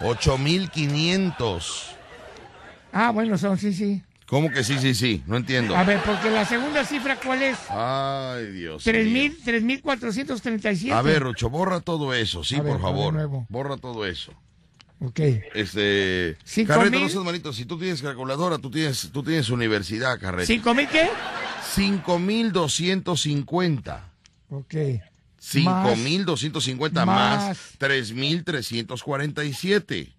8500. 0.00 1.96
Ah, 2.92 3.10
bueno, 3.10 3.38
son, 3.38 3.56
sí, 3.58 3.72
sí. 3.72 4.02
¿Cómo 4.26 4.50
que 4.50 4.64
sí, 4.64 4.78
sí, 4.78 4.94
sí? 4.94 5.22
No 5.26 5.36
entiendo. 5.36 5.76
A 5.76 5.84
ver, 5.84 6.00
porque 6.04 6.30
la 6.30 6.44
segunda 6.46 6.84
cifra, 6.84 7.16
¿cuál 7.16 7.42
es? 7.42 7.58
Ay, 7.68 8.46
Dios. 8.52 8.86
mío. 8.86 8.94
3.000, 8.94 9.82
3.437. 9.82 10.90
A 10.92 11.02
ver, 11.02 11.22
Rucho, 11.22 11.50
borra 11.50 11.80
todo 11.80 12.14
eso, 12.14 12.42
sí, 12.42 12.56
A 12.56 12.62
por 12.62 12.80
favor. 12.80 13.44
Borra 13.50 13.76
todo 13.76 14.06
eso. 14.06 14.32
Ok. 15.00 15.20
Este. 15.54 16.38
Cinco 16.44 16.80
mil. 16.80 16.92
no 17.02 17.08
seas 17.08 17.24
malito. 17.24 17.52
Si 17.52 17.64
tú 17.64 17.78
tienes 17.78 18.00
calculadora, 18.00 18.58
tú 18.58 18.70
tienes, 18.70 19.10
tú 19.12 19.22
tienes 19.22 19.50
universidad, 19.50 20.18
Carreto. 20.18 20.50
¿5.000 20.50 20.88
qué? 20.88 21.10
5250. 21.62 24.10
Ok. 24.50 24.74
5250 25.38 27.06
más, 27.06 27.48
más. 27.48 27.58
3347. 27.78 30.12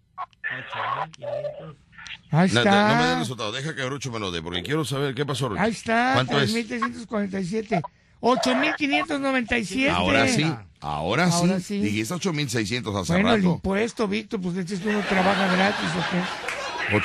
Ahí 2.32 2.50
No, 2.52 2.60
está. 2.60 2.88
no 2.88 2.96
me 2.96 3.04
dé 3.08 3.14
el 3.14 3.20
resultado, 3.20 3.52
deja 3.52 3.76
que 3.76 3.88
Rucho 3.88 4.12
me 4.12 4.20
lo 4.20 4.32
dé, 4.32 4.42
porque 4.42 4.64
quiero 4.64 4.84
saber 4.86 5.14
qué 5.16 5.26
pasó, 5.26 5.50
Rucho. 5.50 5.62
Ahí 5.62 5.72
está, 5.72 6.12
¿Cuánto 6.16 6.40
es? 6.42 6.54
3.347. 6.54 7.82
8.597. 8.20 9.90
Ahora 9.90 10.28
sí, 10.28 10.46
ahora 10.80 11.30
sí. 11.32 11.38
Ahora 11.38 11.60
sí. 11.60 11.80
Dijiste 11.80 12.14
8.600 12.14 13.02
hace 13.02 13.14
Bueno, 13.14 13.34
el 13.34 13.42
rato. 13.44 13.56
impuesto, 13.56 14.08
Víctor, 14.08 14.42
pues 14.42 14.58
este 14.58 14.76
uno 14.90 15.02
trabaja 15.08 15.48
gratis, 15.56 15.90
¿o 15.98 16.02
qué? 16.12 16.22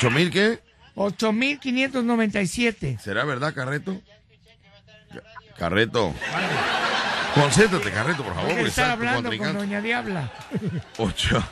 ¿8.000 0.09 0.31
qué? 0.31 0.60
8.597. 0.94 2.98
¿Será 2.98 3.24
verdad, 3.24 3.55
Carreto? 3.55 4.01
Ca- 5.59 5.68
Carreto. 5.68 6.14
Concéntrate, 7.35 7.90
Carreto, 7.93 8.24
por 8.24 8.35
favor, 8.35 8.48
Porque 8.51 8.68
está 8.68 8.93
hablando 8.93 9.30
con. 9.36 9.59
Doña 9.59 9.80
Diabla. 9.80 10.30
Ocho. 10.97 11.43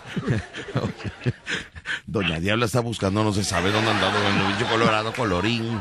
Doña 2.06 2.40
Diabla 2.40 2.66
está 2.66 2.80
buscando, 2.80 3.22
no 3.22 3.32
se 3.32 3.44
sabe 3.44 3.70
dónde 3.70 3.90
han 3.90 4.00
dado 4.00 4.18
el 4.26 4.52
bicho 4.54 4.66
colorado, 4.68 5.12
colorín. 5.12 5.78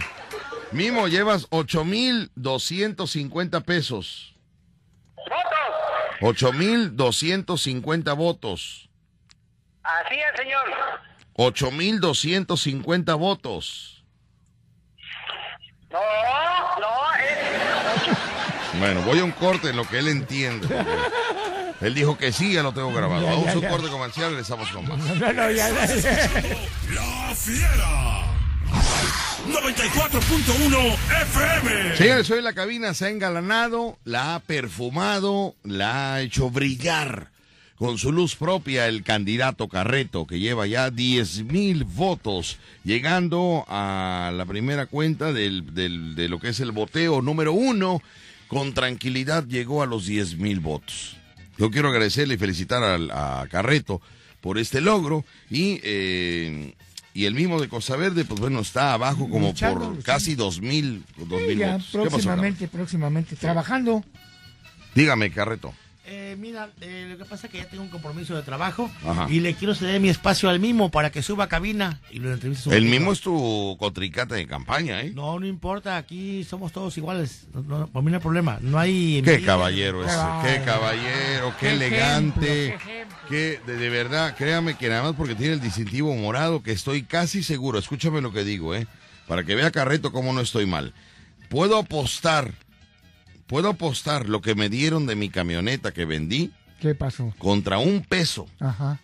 Mimo, 0.71 1.07
llevas 1.07 1.49
8.250 1.49 3.63
pesos. 3.63 4.35
¡Votos! 5.15 5.31
8.250 6.51 8.15
votos. 8.15 8.89
Así 9.83 10.15
es, 10.15 10.35
señor. 10.37 10.65
8.250 11.35 13.17
votos. 13.17 14.03
No. 15.91 15.99
Bueno, 18.85 19.01
voy 19.01 19.19
a 19.19 19.23
un 19.23 19.31
corte 19.31 19.69
en 19.69 19.75
lo 19.77 19.87
que 19.87 19.97
él 19.99 20.07
entiende. 20.09 20.67
Él 21.81 21.93
dijo 21.95 22.17
que 22.17 22.31
sí, 22.31 22.53
ya 22.53 22.61
lo 22.63 22.71
tengo 22.71 22.93
grabado. 22.93 23.23
Ya, 23.23 23.31
Vamos 23.31 23.45
ya, 23.45 23.51
a 23.51 23.55
un 23.55 23.61
ya. 23.61 23.69
corte 23.69 23.87
comercial 23.89 24.25
y 24.27 24.29
regresamos 24.29 24.69
con 24.69 24.87
más. 24.87 24.97
No, 24.99 25.33
no, 25.33 25.51
ya, 25.51 25.69
ya. 25.69 25.85
La 26.93 27.35
Fiera. 27.35 28.21
94.1 29.47 30.95
FM. 31.21 31.95
Señores, 31.97 32.29
hoy 32.31 32.41
la 32.41 32.53
cabina 32.53 32.93
se 32.93 33.05
ha 33.05 33.09
engalanado, 33.09 33.97
la 34.03 34.35
ha 34.35 34.39
perfumado, 34.39 35.55
la 35.63 36.13
ha 36.15 36.21
hecho 36.21 36.49
brillar 36.49 37.29
con 37.77 37.97
su 37.97 38.11
luz 38.11 38.35
propia 38.35 38.87
el 38.87 39.03
candidato 39.03 39.67
Carreto, 39.67 40.25
que 40.25 40.39
lleva 40.39 40.65
ya 40.65 40.89
10 40.91 41.43
mil 41.43 41.83
votos, 41.83 42.57
llegando 42.83 43.65
a 43.67 44.31
la 44.33 44.45
primera 44.45 44.85
cuenta 44.85 45.33
del, 45.33 45.73
del- 45.75 46.15
de 46.15 46.29
lo 46.29 46.39
que 46.39 46.49
es 46.49 46.59
el 46.59 46.71
voteo 46.71 47.21
número 47.21 47.53
uno. 47.53 48.01
Con 48.47 48.73
tranquilidad 48.73 49.45
llegó 49.47 49.81
a 49.81 49.85
los 49.85 50.05
10 50.05 50.37
mil 50.37 50.59
votos. 50.59 51.17
Yo 51.57 51.71
quiero 51.71 51.89
agradecerle 51.89 52.35
y 52.35 52.37
felicitar 52.37 52.83
al- 52.83 53.11
a, 53.11 53.47
Carreto 53.49 54.01
por 54.41 54.57
este 54.57 54.81
logro 54.81 55.23
y... 55.49 55.79
eh, 55.83 56.75
y 57.13 57.23
el 57.23 57.33
mismo 57.33 57.61
de 57.61 57.69
Costa 57.69 57.95
Verde, 57.95 58.25
pues 58.25 58.41
bueno, 58.41 58.59
está 58.59 58.91
abajo 58.91 59.29
como 59.29 59.47
Luchando, 59.47 59.93
por 59.93 60.03
casi 60.03 60.35
dos 60.35 60.59
mil, 60.59 61.01
dos 61.15 61.39
Sí, 61.43 61.47
mil 61.47 61.57
ya, 61.59 61.71
votos. 61.77 61.87
¿Qué 61.89 61.97
pasó, 61.99 62.09
próximamente, 62.09 62.67
próximamente. 62.67 63.35
Trabajando. 63.37 64.03
Dígame, 64.93 65.31
Carreto. 65.31 65.73
Eh, 66.07 66.35
mira, 66.39 66.69
eh, 66.81 67.07
lo 67.09 67.17
que 67.17 67.25
pasa 67.25 67.47
es 67.47 67.51
que 67.51 67.57
ya 67.57 67.65
tengo 67.67 67.81
un 67.81 67.89
compromiso 67.89 68.35
de 68.35 68.43
trabajo 68.43 68.91
Ajá. 69.03 69.25
y 69.27 69.39
le 69.39 69.55
quiero 69.55 69.73
ceder 69.73 69.99
mi 69.99 70.09
espacio 70.09 70.49
al 70.49 70.59
mismo 70.59 70.91
para 70.91 71.09
que 71.11 71.23
suba 71.23 71.45
a 71.45 71.47
cabina 71.49 71.99
y 72.11 72.19
lo 72.19 72.31
entreviste. 72.31 72.75
El 72.77 72.85
mismo 72.85 73.11
es 73.11 73.21
tu 73.21 73.75
contrincante 73.79 74.35
de 74.35 74.45
campaña, 74.45 75.01
¿eh? 75.01 75.11
No, 75.15 75.39
no 75.39 75.47
importa, 75.47 75.97
aquí 75.97 76.43
somos 76.43 76.71
todos 76.71 76.95
iguales. 76.97 77.47
No, 77.55 77.61
no, 77.63 77.87
por 77.87 78.03
mí 78.03 78.11
no 78.11 78.17
hay 78.17 78.21
problema. 78.23 78.59
No 78.61 78.77
hay. 78.77 79.21
Qué 79.23 79.31
envidia. 79.31 79.45
caballero 79.47 80.05
ese, 80.05 80.15
qué 80.43 80.59
Qué 80.59 80.63
caballero, 80.63 81.53
qué 81.59 81.65
Qué 81.67 81.73
elegante, 81.73 82.65
ejemplo, 82.67 82.85
qué 82.85 82.93
ejemplo. 82.97 83.17
que 83.29 83.59
de, 83.65 83.77
de 83.77 83.89
verdad, 83.89 84.35
créame 84.37 84.77
que 84.77 84.89
nada 84.89 85.01
más 85.03 85.13
porque 85.15 85.33
tiene 85.33 85.53
el 85.53 85.61
distintivo 85.61 86.15
morado, 86.15 86.61
que 86.61 86.71
estoy 86.71 87.01
casi 87.01 87.41
seguro, 87.41 87.79
escúchame 87.79 88.21
lo 88.21 88.31
que 88.31 88.43
digo, 88.43 88.75
¿eh? 88.75 88.85
Para 89.27 89.43
que 89.43 89.55
vea 89.55 89.71
Carreto 89.71 90.11
cómo 90.11 90.33
no 90.33 90.41
estoy 90.41 90.67
mal. 90.67 90.93
Puedo 91.49 91.77
apostar, 91.79 92.53
puedo 93.47 93.69
apostar 93.69 94.27
lo 94.29 94.41
que 94.41 94.55
me 94.55 94.69
dieron 94.69 95.05
de 95.05 95.15
mi 95.15 95.29
camioneta 95.29 95.91
que 95.93 96.05
vendí 96.05 96.51
¿Qué 96.79 96.95
pasó? 96.95 97.33
contra 97.37 97.77
un 97.77 98.01
peso. 98.01 98.47
Ajá. 98.59 98.99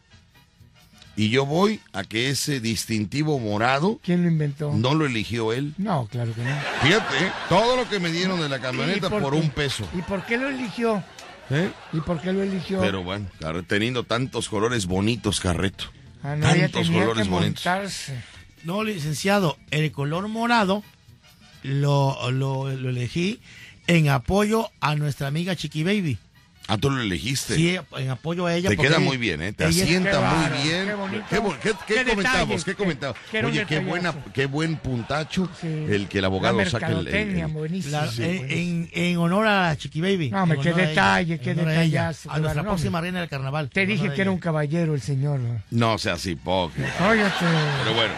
Y 1.16 1.30
yo 1.30 1.46
voy 1.46 1.82
a 1.94 2.04
que 2.04 2.30
ese 2.30 2.62
distintivo 2.62 3.38
morado 3.38 4.00
¿Quién 4.04 4.24
lo 4.24 4.30
inventó? 4.30 4.72
no 4.74 4.96
lo 4.96 5.06
eligió 5.06 5.52
él. 5.54 5.74
No, 5.78 6.08
claro 6.08 6.34
que 6.34 6.42
no. 6.42 6.56
Fíjate, 6.82 7.26
¿eh? 7.26 7.32
todo 7.50 7.76
lo 7.76 7.88
que 7.90 8.00
me 8.00 8.12
dieron 8.12 8.40
de 8.40 8.50
la 8.50 8.60
camioneta 8.60 9.08
¿Y 9.08 9.10
por 9.10 9.34
un 9.34 9.50
peso. 9.50 9.88
¿Y 9.94 10.02
por 10.04 10.26
qué 10.26 10.38
lo 10.38 10.50
eligió? 10.50 11.04
¿eh? 11.50 11.70
¿Y 11.92 12.00
por 12.00 12.22
qué 12.22 12.32
lo 12.32 12.42
eligió? 12.42 12.80
Pero 12.80 13.04
bueno, 13.04 13.28
teniendo 13.68 14.04
tantos 14.04 14.48
colores 14.48 14.86
bonitos, 14.86 15.42
Carreto. 15.42 15.86
ah, 16.24 16.36
no, 16.36 16.48
tantos 16.48 16.84
tenía 16.88 17.02
colores 17.02 17.26
que 17.26 17.30
bonitos. 17.30 17.64
No, 18.64 18.84
licenciado, 18.84 19.58
el 19.72 19.92
color 19.92 20.28
morado 20.28 20.84
lo, 21.64 22.32
lo, 22.32 22.72
lo 22.72 22.90
elegí 22.90 23.40
en 23.98 24.10
apoyo 24.10 24.70
a 24.80 24.96
nuestra 24.96 25.28
amiga 25.28 25.56
Chiqui 25.56 25.84
Baby. 25.84 26.18
Ah, 26.68 26.78
tú 26.78 26.90
lo 26.90 27.02
elegiste. 27.02 27.56
Sí, 27.56 27.78
en 27.98 28.10
apoyo 28.12 28.46
a 28.46 28.56
ella. 28.56 28.70
Te 28.70 28.78
queda 28.78 29.00
muy 29.00 29.18
bien, 29.18 29.42
¿eh? 29.42 29.52
Te 29.52 29.66
asienta 29.66 30.22
muy 30.22 30.62
bien. 30.64 30.86
qué 30.88 30.94
bonito. 30.94 31.24
¿Qué, 31.30 31.40
bo- 31.40 31.56
qué- 31.62 31.74
qué 31.86 31.94
Qué 31.96 32.06
comentamos? 32.12 32.64
¿Qué 32.64 32.76
comentamos? 32.76 33.18
Oye, 33.44 33.66
qué, 33.66 33.80
buena, 33.80 34.14
qué 34.34 34.46
buen 34.46 34.78
puntacho 34.78 35.50
Sí. 35.60 35.68
el 35.68 36.08
que 36.08 36.20
el 36.20 36.26
abogado 36.26 36.60
La 36.60 36.70
saque 36.70 36.86
el... 36.94 37.08
el-. 37.08 37.12
La- 37.12 37.34
Sí, 37.36 37.42
en, 37.42 37.54
buenísimo. 37.54 38.02
en- 38.48 38.90
en 38.94 39.18
honor 39.18 39.48
a 39.48 39.76
Chiqui 39.76 40.00
Baby. 40.00 40.30
No, 40.30 40.44
En 40.54 40.62
qué 40.62 40.70
a 40.70 40.74
detalle, 40.74 41.40
qué 41.40 41.50
a 41.52 41.56
detallazo, 41.56 42.32
A 42.32 42.36
qué 42.36 42.42
nuestra 42.42 42.64
próxima 42.64 43.02
reina 43.02 43.20
del 43.20 43.28
carnaval. 43.30 43.70
Te 43.70 43.86
dije 43.86 44.08
a 44.08 44.14
que 44.14 44.22
era 44.22 44.32
un 44.32 44.40
caballero 44.40 44.94
el 44.94 45.02
señor. 45.02 45.40
¿no? 45.42 45.62
No 45.72 45.98
seas 45.98 46.26
hipócrita. 46.26 47.10
Óyate. 47.10 47.46
Pero 47.84 47.96
bueno. 47.96 48.14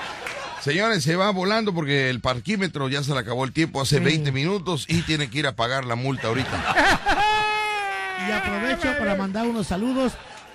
Señores, 0.64 1.04
se 1.04 1.16
va 1.16 1.30
volando 1.32 1.74
porque 1.74 2.10
el 2.10 2.22
parquímetro 2.22 2.88
ya 2.90 3.04
se 3.04 3.12
le 3.14 3.20
acabó 3.20 3.44
el 3.44 3.52
tiempo 3.52 3.82
hace 3.82 3.98
Sí. 3.98 4.04
20 4.04 4.32
minutos 4.32 4.86
y 4.88 5.02
tiene 5.02 5.30
que 5.30 5.40
ir 5.40 5.48
a 5.48 5.56
pagar 5.56 5.86
la 5.86 5.96
multa 5.96 6.28
ahorita. 6.28 6.76
Y 8.26 8.32
aprovecho 8.32 8.88
para 8.98 9.16
mandar 9.16 9.46
unos 9.46 9.68
saludos 9.68 10.14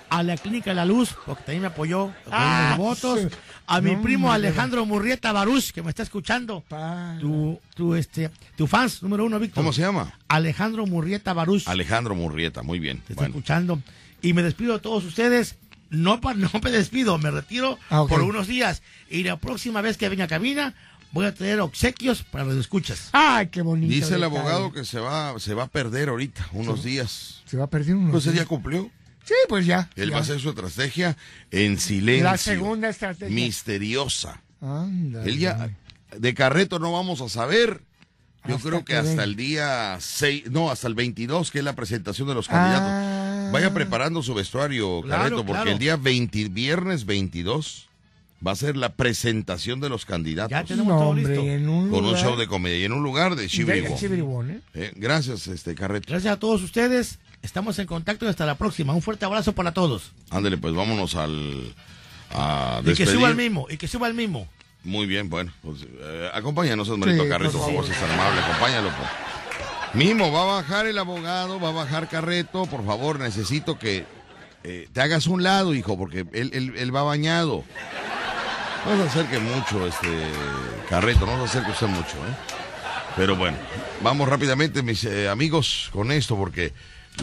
a 0.09 0.23
la 0.23 0.37
Clínica 0.37 0.73
La 0.73 0.85
Luz, 0.85 1.13
porque 1.27 1.43
también 1.43 1.61
me 1.61 1.67
apoyó 1.67 2.05
con 2.23 2.33
Ah, 2.33 2.73
votos. 2.79 3.27
A 3.67 3.79
mi 3.79 3.91
No, 3.95 4.01
primo. 4.01 4.31
Alejandro 4.31 4.87
Murrieta 4.87 5.31
Baruch, 5.31 5.69
que 5.71 5.83
me 5.83 5.89
está 5.89 6.01
escuchando. 6.01 6.63
Tu, 7.19 7.59
tu, 7.75 7.93
este, 7.93 8.31
tu 8.55 8.65
fans 8.65 9.03
número 9.03 9.23
uno, 9.25 9.37
Víctor. 9.37 9.61
¿Cómo 9.63 9.71
se 9.71 9.81
llama? 9.81 10.17
Alejandro 10.29 10.87
Murrieta 10.87 11.33
Baruch. 11.33 11.67
Alejandro 11.67 12.15
Murrieta, 12.15 12.63
muy 12.63 12.79
bien. 12.79 13.01
Te 13.05 13.13
está 13.13 13.27
escuchando. 13.27 13.79
Y 14.23 14.33
me 14.33 14.41
despido 14.41 14.73
de 14.73 14.79
todos 14.79 15.05
ustedes. 15.05 15.55
No, 15.89 16.21
pa- 16.21 16.33
no 16.33 16.49
me 16.63 16.71
despido, 16.71 17.17
me 17.17 17.31
retiro 17.31 17.77
Ah, 17.89 18.05
por 18.07 18.21
unos 18.21 18.47
días. 18.47 18.81
Y 19.09 19.23
la 19.23 19.37
próxima 19.37 19.81
vez 19.81 19.97
que 19.97 20.07
venga 20.09 20.25
a 20.25 20.27
cabina, 20.27 20.75
voy 21.11 21.25
a 21.25 21.33
tener 21.33 21.59
obsequios 21.61 22.23
para 22.23 22.43
los 22.45 22.55
escuchas. 22.55 23.09
Ay, 23.11 23.47
qué 23.47 23.61
bonito. 23.61 23.91
dice 23.91 24.15
el 24.15 24.23
abogado 24.23 24.71
que 24.71 24.85
se 24.85 24.99
va, 24.99 25.39
se 25.39 25.53
va 25.53 25.63
a 25.63 25.67
perder 25.67 26.09
ahorita, 26.09 26.47
unos 26.53 26.83
días. 26.83 27.41
Se 27.45 27.57
va 27.57 27.63
a 27.65 27.69
perder 27.69 27.95
uno. 27.95 28.11
Pues 28.11 28.25
ese 28.27 28.35
ya 28.37 28.45
cumplió. 28.45 28.89
Sí, 29.25 29.33
pues 29.47 29.65
ya. 29.65 29.89
Él 29.95 30.09
ya. 30.09 30.13
va 30.13 30.19
a 30.19 30.23
hacer 30.23 30.39
su 30.39 30.49
estrategia 30.49 31.15
en 31.51 31.79
silencio. 31.79 32.23
La 32.23 32.37
segunda 32.37 32.89
estrategia. 32.89 33.33
Misteriosa. 33.33 34.41
Ándale. 34.61 35.29
Él 35.31 35.39
ya, 35.39 35.69
de 36.17 36.33
Carreto 36.33 36.79
no 36.79 36.91
vamos 36.91 37.21
a 37.21 37.29
saber. 37.29 37.81
Yo 38.47 38.55
Hasta 38.55 38.69
creo 38.69 38.79
que 38.79 38.93
que 38.93 38.95
hasta 38.97 39.23
el 39.23 39.35
día 39.35 39.97
6, 39.99 40.49
no, 40.49 40.71
hasta 40.71 40.87
el 40.87 40.95
22, 40.95 41.51
que 41.51 41.59
es 41.59 41.63
la 41.65 41.75
presentación 41.75 42.27
de 42.27 42.33
los 42.35 42.47
candidatos. 42.47 42.87
Ah. 42.89 43.08
Vaya 43.51 43.73
preparando 43.73 44.21
su 44.23 44.33
vestuario, 44.33 45.01
Claro, 45.01 45.23
Carreto, 45.23 45.37
porque 45.45 45.51
claro. 45.53 45.71
el 45.71 45.79
día 45.79 45.95
20, 45.97 46.49
viernes 46.49 47.05
22 47.05 47.87
va 48.45 48.51
a 48.51 48.55
ser 48.55 48.77
la 48.77 48.93
presentación 48.93 49.79
de 49.79 49.89
los 49.89 50.05
candidatos. 50.05 50.51
Ya 50.51 50.63
tenemos 50.63 50.87
No, 50.93 50.99
todo 50.99 51.09
hombre, 51.09 51.35
listo. 51.35 51.45
en 51.45 51.67
un 51.69 51.89
con 51.89 52.05
un 52.05 52.15
show 52.15 52.37
de 52.37 52.47
comedia 52.47 52.77
y 52.79 52.83
en 52.85 52.93
un 52.93 53.03
lugar 53.03 53.35
de 53.35 53.47
Chibribón. 53.47 54.51
¿eh? 54.51 54.61
Eh, 54.75 54.91
gracias, 54.95 55.47
este 55.47 55.75
Carreto. 55.75 56.05
Gracias 56.09 56.33
a 56.33 56.39
todos 56.39 56.61
ustedes. 56.63 57.19
Estamos 57.41 57.79
en 57.79 57.87
contacto 57.87 58.25
y 58.25 58.29
hasta 58.29 58.45
la 58.45 58.55
próxima. 58.55 58.93
Un 58.93 59.01
fuerte 59.01 59.25
abrazo 59.25 59.53
para 59.53 59.73
todos. 59.73 60.11
Ándale, 60.29 60.57
pues 60.57 60.73
vámonos 60.73 61.15
al 61.15 61.73
a 62.31 62.81
Y 62.85 62.93
que 62.93 63.05
suba 63.05 63.29
el 63.29 63.35
mismo. 63.35 63.65
Y 63.69 63.77
que 63.77 63.87
suba 63.87 64.07
el 64.07 64.13
mismo. 64.13 64.47
Muy 64.83 65.05
bien, 65.07 65.29
bueno, 65.29 65.51
pues 65.61 65.79
eh, 65.83 66.29
acompáñanos, 66.33 66.87
Osmarito 66.87 67.23
Sí, 67.23 67.29
Carreto, 67.29 67.51
por 67.57 67.61
favor, 67.67 67.85
si 67.85 67.91
es 67.91 67.99
tan 67.99 68.11
amable, 68.11 68.39
acompáñalo. 68.41 68.89
por- 68.89 69.38
Mimo, 69.93 70.31
va 70.31 70.43
a 70.43 70.61
bajar 70.61 70.85
el 70.85 70.97
abogado, 70.99 71.59
va 71.59 71.69
a 71.69 71.73
bajar 71.73 72.07
Carreto, 72.07 72.65
por 72.67 72.85
favor, 72.85 73.19
necesito 73.19 73.79
que 73.79 74.05
eh, 74.63 74.87
te 74.93 75.01
hagas 75.01 75.25
un 75.27 75.41
lado, 75.41 75.73
hijo, 75.73 75.97
porque 75.97 76.25
él, 76.33 76.51
él- 76.53 76.73
él 76.77 76.95
va 76.95 77.01
bañado. 77.03 77.63
No 78.85 78.95
se 79.03 79.09
acerque 79.09 79.39
mucho, 79.39 79.87
este 79.87 80.07
Carreto, 80.89 81.25
no 81.25 81.37
se 81.39 81.43
acerque 81.45 81.71
usted 81.71 81.87
mucho, 81.87 82.17
¿eh? 82.17 82.35
Pero 83.15 83.35
bueno, 83.35 83.57
vamos 84.01 84.29
rápidamente, 84.29 84.83
mis 84.83 85.03
eh, 85.05 85.27
amigos, 85.27 85.89
con 85.91 86.11
esto, 86.11 86.35
porque 86.37 86.71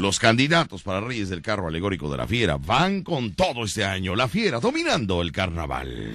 los 0.01 0.19
candidatos 0.19 0.83
para 0.83 1.01
Reyes 1.01 1.29
del 1.29 1.43
Carro 1.43 1.69
Alegórico 1.69 2.11
de 2.11 2.17
la 2.19 2.27
Fiera 2.27 2.57
van 2.59 3.03
con 3.03 3.33
todo 3.35 3.65
este 3.65 3.85
año. 3.85 4.17
La 4.17 4.27
Fiera 4.29 4.59
dominando 4.61 5.23
el 5.23 5.31
carnaval. 5.33 6.13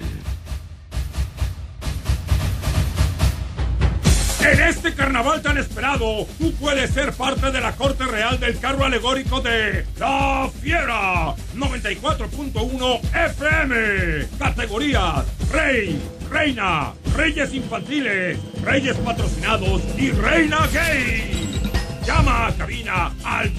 En 4.44 4.60
este 4.60 4.92
carnaval 4.92 5.40
tan 5.40 5.56
esperado, 5.56 6.26
tú 6.38 6.52
puedes 6.54 6.90
ser 6.90 7.12
parte 7.12 7.52
de 7.52 7.60
la 7.60 7.72
corte 7.76 8.04
real 8.04 8.40
del 8.40 8.58
carro 8.58 8.84
alegórico 8.84 9.40
de 9.40 9.86
La 9.98 10.50
Fiera 10.60 11.34
94.1 11.54 13.00
FM. 13.28 14.26
Categorías: 14.38 15.24
Rey, 15.52 15.96
Reina, 16.28 16.92
Reyes 17.16 17.54
Infantiles, 17.54 18.38
Reyes 18.62 18.96
Patrocinados 18.96 19.82
y 19.96 20.10
Reina 20.10 20.66
Gay. 20.72 21.60
Llama 22.04 22.48
a 22.48 22.52
cabina 22.52 23.12
al 23.22 23.52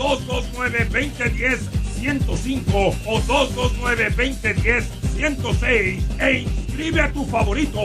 229-2010-105 2.03 2.95
o 3.05 3.21
229-2010-106 3.21 6.01
e 6.19 6.41
inscribe 6.41 6.99
a 7.01 7.11
tu 7.11 7.25
favorito. 7.25 7.79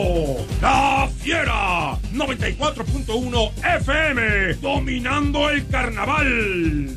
La 0.61 1.09
Fiera 1.19 1.97
94.1 2.13 3.51
FM, 3.79 4.53
dominando 4.55 5.49
el 5.49 5.67
carnaval. 5.67 6.89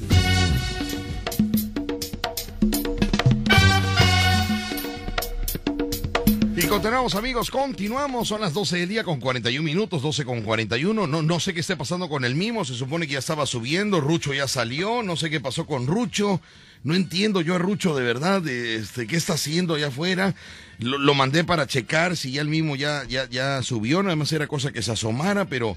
Y 6.55 6.67
continuamos 6.67 7.15
amigos, 7.17 7.51
continuamos, 7.51 8.29
son 8.29 8.41
las 8.41 8.55
12 8.55 8.79
del 8.79 8.89
día 8.89 9.05
con 9.05 9.21
41 9.21 9.65
minutos, 9.65 10.01
12 10.01 10.25
con 10.25 10.43
41, 10.43 11.09
no, 11.09 11.23
no 11.23 11.41
sé 11.41 11.53
qué 11.55 11.61
esté 11.61 11.77
pasando 11.77 12.09
con 12.09 12.25
el 12.25 12.37
mimo, 12.37 12.65
se 12.65 12.75
supone 12.75 13.07
que 13.07 13.15
ya 13.15 13.19
estaba 13.19 13.47
subiendo, 13.47 14.01
Rucho 14.01 14.33
ya 14.33 14.47
salió, 14.47 15.03
no 15.03 15.17
sé 15.17 15.29
qué 15.29 15.41
pasó 15.41 15.67
con 15.67 15.89
Rucho, 15.89 16.41
no 16.85 16.95
entiendo 16.95 17.41
yo 17.41 17.55
a 17.55 17.59
Rucho 17.59 17.95
de 17.95 18.03
verdad, 18.03 18.47
este, 18.47 19.07
qué 19.07 19.17
está 19.17 19.35
haciendo 19.35 19.75
allá 19.75 19.89
afuera, 19.89 20.35
lo, 20.79 21.15
mandé 21.15 21.45
para 21.45 21.67
checar 21.67 22.17
si 22.17 22.33
ya 22.33 22.43
el 22.43 22.49
mismo 22.49 22.77
ya, 22.77 23.05
ya, 23.05 23.29
ya 23.29 23.63
subió, 23.63 24.03
nada 24.03 24.17
más 24.17 24.33
era 24.33 24.47
cosa 24.47 24.73
que 24.73 24.83
se 24.83 24.93
asomara, 24.93 25.45
pero 25.45 25.77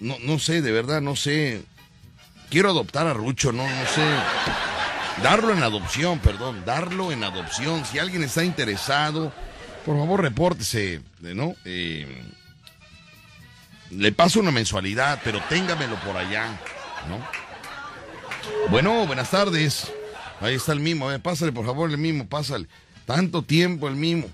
no, 0.00 0.16
no 0.20 0.38
sé, 0.38 0.62
de 0.62 0.72
verdad, 0.72 1.00
no 1.00 1.14
sé, 1.14 1.62
quiero 2.50 2.70
adoptar 2.70 3.06
a 3.06 3.14
Rucho, 3.14 3.52
no, 3.52 3.64
no 3.64 3.86
sé. 3.86 4.04
Darlo 5.22 5.52
en 5.52 5.62
adopción, 5.62 6.18
perdón, 6.18 6.64
darlo 6.64 7.12
en 7.12 7.22
adopción. 7.22 7.84
Si 7.84 7.98
alguien 7.98 8.24
está 8.24 8.44
interesado, 8.44 9.32
por 9.84 9.96
favor 9.96 10.22
repórtese, 10.22 11.02
¿no? 11.20 11.54
Eh, 11.64 12.06
le 13.90 14.12
paso 14.12 14.40
una 14.40 14.50
mensualidad, 14.50 15.20
pero 15.22 15.40
téngamelo 15.48 15.96
por 15.96 16.16
allá, 16.16 16.58
¿no? 17.08 17.41
Bueno, 18.70 19.06
buenas 19.06 19.30
tardes. 19.30 19.92
Ahí 20.40 20.54
está 20.54 20.72
el 20.72 20.80
mimo, 20.80 21.10
eh, 21.12 21.18
pásale 21.18 21.52
por 21.52 21.64
favor 21.64 21.90
el 21.90 21.98
mimo, 21.98 22.26
pásale. 22.26 22.66
Tanto 23.06 23.42
tiempo 23.42 23.88
el 23.88 23.96
mimo. 23.96 24.26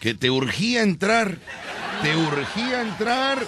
Que 0.00 0.14
te 0.14 0.30
urgía 0.30 0.82
entrar. 0.82 1.38
Te 2.02 2.16
urgía 2.16 2.82
entrar. 2.82 3.38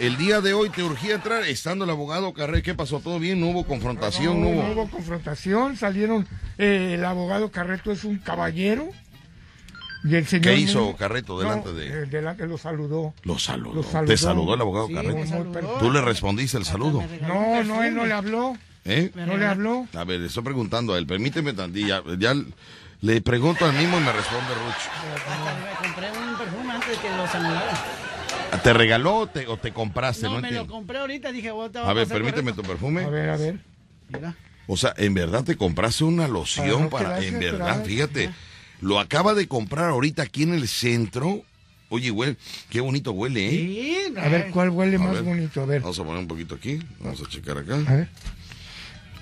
El 0.00 0.16
día 0.16 0.40
de 0.40 0.52
hoy 0.54 0.68
te 0.70 0.82
urgía 0.82 1.14
entrar. 1.14 1.44
Estando 1.44 1.84
el 1.84 1.90
abogado 1.90 2.32
Carré, 2.34 2.62
¿qué 2.62 2.74
pasó? 2.74 2.98
¿Todo 3.00 3.20
bien? 3.20 3.40
¿No 3.40 3.48
hubo 3.48 3.64
confrontación? 3.64 4.40
No, 4.40 4.50
¿No 4.50 4.62
no 4.64 4.72
hubo? 4.72 4.90
confrontación, 4.90 5.76
salieron, 5.76 6.26
eh, 6.58 6.94
el 6.94 7.04
abogado 7.04 7.50
Carreto 7.52 7.92
es 7.92 8.02
un 8.04 8.18
caballero. 8.18 8.88
Y 10.04 10.16
el 10.16 10.26
señor 10.26 10.42
¿Qué 10.54 10.56
hizo 10.56 10.96
Carreto 10.96 11.38
delante 11.38 11.68
No, 11.68 11.74
de.? 11.76 11.86
eh, 11.86 12.06
delante 12.06 12.44
lo 12.48 12.58
saludó. 12.58 13.14
Lo 13.22 13.38
saludó. 13.38 13.74
Lo 13.76 13.82
saludó. 13.84 14.06
¿Te 14.12 14.16
saludó 14.16 14.54
el 14.54 14.60
abogado 14.60 14.88
Sí, 14.88 14.94
Carreto? 14.94 15.26
saludó. 15.28 15.78
¿Tú 15.78 15.92
le 15.92 16.00
respondiste 16.00 16.58
el 16.58 16.64
saludo? 16.64 17.04
No, 17.20 17.62
no, 17.62 17.84
él 17.84 17.94
no 17.94 18.04
le 18.04 18.12
habló. 18.12 18.56
¿Eh? 18.84 19.10
No 19.14 19.36
le 19.36 19.46
habló. 19.46 19.86
A 19.94 20.04
ver, 20.04 20.20
le 20.20 20.26
estoy 20.26 20.42
preguntando 20.42 20.94
a 20.94 20.98
él. 20.98 21.06
Permíteme 21.06 21.52
tantilla. 21.52 22.02
Ya 22.18 22.34
le 23.00 23.20
pregunto 23.20 23.64
al 23.64 23.72
mismo 23.74 23.98
y 23.98 24.00
me 24.00 24.12
responde 24.12 24.54
Rucho. 24.54 24.90
Hasta 25.14 25.54
me 25.54 25.86
compré 25.86 26.10
un 26.18 26.36
perfume 26.36 26.72
antes 26.72 26.88
de 26.90 26.96
que 26.96 27.16
lo 27.16 27.26
saludara. 27.28 27.84
¿Te 28.62 28.72
regaló 28.72 29.16
o 29.18 29.26
te, 29.26 29.46
o 29.46 29.56
te 29.56 29.72
compraste? 29.72 30.26
No, 30.26 30.34
No, 30.34 30.40
me 30.40 30.52
lo 30.52 30.66
compré 30.66 30.98
ahorita, 30.98 31.32
dije, 31.32 31.50
"Bueno, 31.50 31.70
te 31.70 31.78
va 31.78 31.90
A 31.90 31.92
ver, 31.94 32.06
permíteme 32.08 32.52
tu 32.52 32.56
correcto". 32.62 32.72
perfume. 32.72 33.04
A 33.04 33.08
ver, 33.08 33.30
a 33.30 33.36
ver. 33.36 33.60
Mira. 34.08 34.36
O 34.66 34.76
sea, 34.76 34.94
en 34.96 35.14
verdad 35.14 35.42
te 35.44 35.56
compraste 35.56 36.04
una 36.04 36.28
loción 36.28 36.88
Para 36.90 37.18
En 37.20 37.38
verdad, 37.38 37.84
fíjate. 37.84 38.30
Lo 38.80 38.98
acaba 38.98 39.34
de 39.34 39.46
comprar 39.46 39.90
ahorita 39.90 40.22
aquí 40.22 40.42
en 40.42 40.54
el 40.54 40.66
centro. 40.68 41.42
Oye, 41.88 42.10
huele, 42.10 42.36
qué 42.70 42.80
bonito 42.80 43.12
huele, 43.12 43.46
¿eh? 43.46 43.50
Sí, 43.50 44.14
A 44.18 44.28
ver, 44.28 44.50
¿cuál 44.50 44.70
huele 44.70 44.96
A 44.96 45.00
más 45.00 45.12
ver. 45.14 45.22
bonito? 45.24 45.62
A 45.62 45.66
ver. 45.66 45.82
Vamos 45.82 45.98
a 45.98 46.04
poner 46.04 46.18
un 46.20 46.26
poquito 46.28 46.54
aquí. 46.54 46.80
Vamos 47.00 47.22
a 47.22 47.28
checar 47.28 47.58
acá. 47.58 47.74
A 47.86 47.94
ver. 47.94 48.08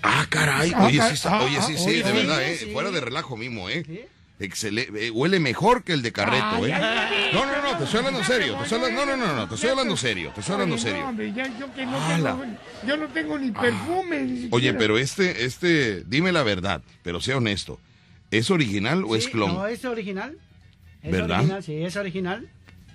Ah, 0.03 0.27
caray. 0.29 0.73
Ah, 0.75 0.87
Oye, 0.87 1.01
sí, 1.15 1.29
ah, 1.29 1.43
oye, 1.43 1.61
sí, 1.63 1.75
ah, 1.75 1.79
sí, 1.79 1.89
oye, 1.89 2.03
de 2.03 2.11
sí, 2.11 2.17
verdad, 2.17 2.43
¿eh? 2.43 2.57
sí. 2.57 2.71
Fuera 2.73 2.91
de 2.91 3.01
relajo 3.01 3.37
mismo, 3.37 3.69
¿eh? 3.69 3.85
Sí. 3.87 4.01
Excelente. 4.41 5.11
huele 5.11 5.39
mejor 5.39 5.85
que 5.85 5.93
el 5.93 6.01
de 6.01 6.13
Carreto, 6.13 6.67
¿eh? 6.67 6.75
No, 7.35 7.45
no, 7.45 7.63
no, 7.63 7.77
te 7.77 7.85
estoy 7.85 7.99
hablando 7.99 8.21
en 8.21 8.27
serio. 8.27 8.57
Te 8.57 8.63
estoy 8.63 8.79
hablando, 8.79 9.07
no, 9.07 9.17
no, 9.17 9.27
no, 9.27 9.37
no, 9.37 9.49
te 9.49 9.55
estoy 9.55 9.71
hablando 9.71 9.97
serio. 9.99 10.33
Te 10.35 10.41
estoy 10.41 10.55
hablando 10.55 10.79
serio. 10.79 11.07
hombre, 11.09 11.33
ya 11.35 11.59
yo 11.59 11.73
que 11.75 11.85
no 11.85 11.99
tengo, 12.09 12.45
yo 12.87 12.97
no 12.97 13.09
tengo 13.09 13.39
ni 13.39 13.51
perfume. 13.51 14.23
ni 14.23 14.49
Oye, 14.51 14.73
pero 14.73 14.97
este, 14.97 15.45
este, 15.45 16.03
dime 16.05 16.33
la 16.33 16.43
verdad, 16.43 16.81
pero 17.03 17.21
sea 17.21 17.37
honesto. 17.37 17.79
¿Es 18.31 18.51
original 18.51 19.05
o 19.05 19.15
es 19.15 19.25
Sí, 19.25 19.31
clon? 19.31 19.55
No, 19.55 19.67
es 19.67 19.85
original. 19.85 20.39
Es 21.03 21.11
¿Verdad? 21.11 21.39
original, 21.39 21.63
sí, 21.63 21.75
es 21.83 21.97
original. 21.97 22.49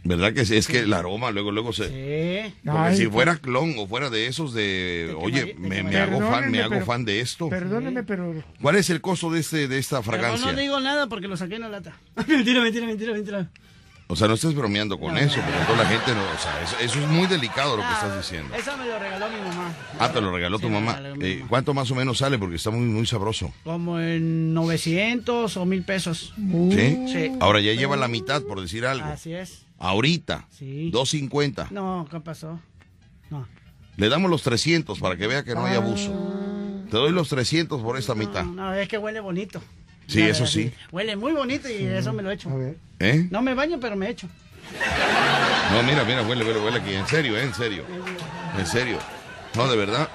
¿Verdad 0.08 0.34
que 0.34 0.46
sí? 0.46 0.56
es 0.56 0.68
que 0.68 0.80
el 0.80 0.94
aroma 0.94 1.32
luego, 1.32 1.52
luego 1.52 1.74
se... 1.74 1.90
Sí. 1.90 2.54
Ay, 2.70 2.96
si 2.96 3.08
fuera 3.08 3.38
clon 3.38 3.74
o 3.80 3.88
fuera 3.88 4.10
de 4.12 4.28
esos 4.28 4.54
de, 4.54 5.14
oye, 5.20 5.56
me, 5.58 5.82
me 5.84 5.98
hago 5.98 6.20
fan, 6.20 6.52
me 6.52 6.62
hago 6.62 6.70
pero- 6.76 6.86
fan 6.86 7.04
de 7.06 7.20
esto. 7.22 7.50
Perdóneme, 7.50 8.04
pero 8.04 8.34
¿Cuál 8.62 8.76
es 8.76 8.90
el 8.92 9.02
costo 9.02 9.32
de 9.32 9.40
este, 9.40 9.68
de 9.68 9.78
esta 9.80 10.02
Pero 10.02 10.12
fragancia? 10.18 10.52
no 10.52 10.58
digo 10.58 10.80
nada 10.80 11.08
porque 11.08 11.28
lo 11.28 11.36
saqué 11.36 11.56
en 11.56 11.62
la 11.62 11.70
lata. 11.70 11.98
mentira, 12.28 12.62
mentira, 12.62 12.86
mentira, 12.86 13.14
mentira. 13.14 13.50
O 14.08 14.16
sea, 14.16 14.28
no 14.28 14.36
estés 14.36 14.54
bromeando 14.54 15.00
con 15.00 15.18
eso, 15.18 15.42
porque 15.42 15.66
toda 15.66 15.84
la 15.84 15.90
gente 15.90 16.14
no, 16.14 16.22
o 16.22 16.38
sea, 16.38 16.62
eso, 16.64 16.76
eso 16.80 17.00
es 17.00 17.08
muy 17.08 17.26
delicado 17.26 17.76
lo 17.76 17.82
que 17.82 17.88
Ah, 17.90 17.94
estás 18.04 18.18
diciendo. 18.18 18.56
Eso 18.56 18.78
me 18.78 18.86
lo 18.86 19.00
regaló 19.00 19.28
mi 19.32 19.40
mamá. 19.40 19.74
Ah, 19.98 20.12
te 20.12 20.22
lo 20.22 20.32
regaló 20.32 20.60
tu 20.60 20.68
Sí, 20.68 20.72
me 20.72 20.80
mamá. 20.80 20.98
regaló 20.98 21.16
mi 21.16 21.26
Eh, 21.26 21.36
mamá. 21.38 21.50
¿Cuánto 21.50 21.74
más 21.74 21.90
o 21.90 21.96
menos 21.96 22.20
sale? 22.20 22.38
Porque 22.38 22.58
está 22.58 22.70
muy, 22.70 22.82
muy 22.82 23.08
sabroso. 23.08 23.52
Como 23.64 24.00
en 24.00 24.54
900 24.54 25.58
o 25.58 25.66
1000 25.66 25.82
pesos. 25.84 26.36
¿Sí? 26.38 26.98
Sí. 27.12 27.32
Ahora 27.40 27.62
ya 27.62 27.74
lleva 27.74 27.96
la 27.98 28.08
mitad, 28.08 28.44
por 28.44 28.62
decir 28.62 28.86
algo. 28.86 29.08
Así 29.08 29.34
es. 29.34 29.65
Ahorita, 29.78 30.48
Sí. 30.52 30.90
250. 30.92 31.68
No, 31.72 32.08
¿qué 32.10 32.20
pasó? 32.20 32.60
No. 33.30 33.48
Le 33.98 34.10
damos 34.10 34.30
los 34.30 34.42
300 34.44 35.00
para 35.00 35.16
que 35.18 35.28
vea 35.28 35.44
que 35.44 35.54
no 35.56 35.66
hay 35.66 35.76
abuso. 35.76 36.12
Te 36.90 36.98
doy 36.98 37.12
los 37.12 37.30
300 37.30 37.82
por 37.82 37.98
esta 37.98 38.14
mitad. 38.16 38.44
No, 38.44 38.54
no, 38.54 38.74
es 38.74 38.88
que 38.88 38.98
huele 38.98 39.20
bonito. 39.20 39.62
Sí, 40.08 40.20
La 40.20 40.28
eso 40.28 40.42
verdad, 40.44 40.54
sí. 40.54 40.72
Huele 40.92 41.16
muy 41.16 41.34
bonito 41.34 41.68
y 41.70 41.84
eso 41.86 42.14
me 42.14 42.22
lo 42.22 42.30
he 42.32 42.36
hecho. 42.36 42.50
a 42.50 42.56
ver. 42.56 42.78
¿Eh? 43.00 43.28
No 43.32 43.42
me 43.42 43.54
baño, 43.54 43.80
pero 43.80 43.96
me 43.96 44.10
echo. 44.10 44.28
No, 45.72 45.84
mira, 45.84 46.04
mira, 46.04 46.22
huele, 46.24 46.44
huele, 46.46 46.60
huele 46.60 46.78
aquí. 46.80 46.94
En 46.94 47.08
serio, 47.08 47.38
¿eh? 47.38 47.44
En 47.44 47.54
serio. 47.54 47.84
En 48.58 48.66
serio. 48.66 48.98
No, 49.56 49.68
de 49.68 49.78
verdad. 49.78 50.10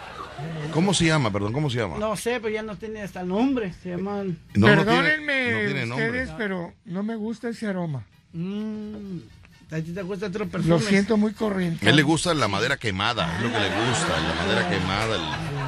¿Cómo 0.73 0.95
se 0.95 1.07
llama? 1.07 1.31
Perdón, 1.33 1.53
¿cómo 1.53 1.69
se 1.71 1.79
llama? 1.79 1.99
No 1.99 2.17
sé, 2.17 2.41
pero 2.41 2.49
ya 2.55 2.63
no 2.63 2.77
tiene 2.77 3.03
hasta 3.03 3.21
el 3.23 3.29
nombre. 3.29 3.73
Se 3.83 3.91
llaman. 3.91 4.39
No, 4.55 4.69
no 4.75 4.85
tiene- 4.85 4.85
Perdónenme 4.85 5.53
no 5.53 5.59
tiene 5.71 5.87
nombre. 5.87 6.07
ustedes, 6.09 6.31
pero 6.39 6.73
no 6.85 7.03
me 7.03 7.17
gusta 7.17 7.49
ese 7.49 7.67
aroma. 7.67 8.07
Mmm. 8.33 9.19
¿A 9.71 9.77
ti 9.77 9.93
te 9.93 10.03
gusta 10.03 10.27
otro 10.27 10.49
Lo 10.67 10.81
siento 10.81 11.17
muy 11.17 11.33
corriente. 11.33 11.87
A 11.87 11.91
él 11.91 11.97
le 11.97 12.03
gusta 12.03 12.35
la 12.35 12.49
madera 12.49 12.77
quemada, 12.77 13.37
es 13.37 13.43
lo 13.45 13.53
que 13.53 13.61
le 13.61 13.69
gusta, 13.69 14.21
la 14.21 14.35
madera 14.35 14.69
quemada. 14.69 15.17
el- 15.17 15.61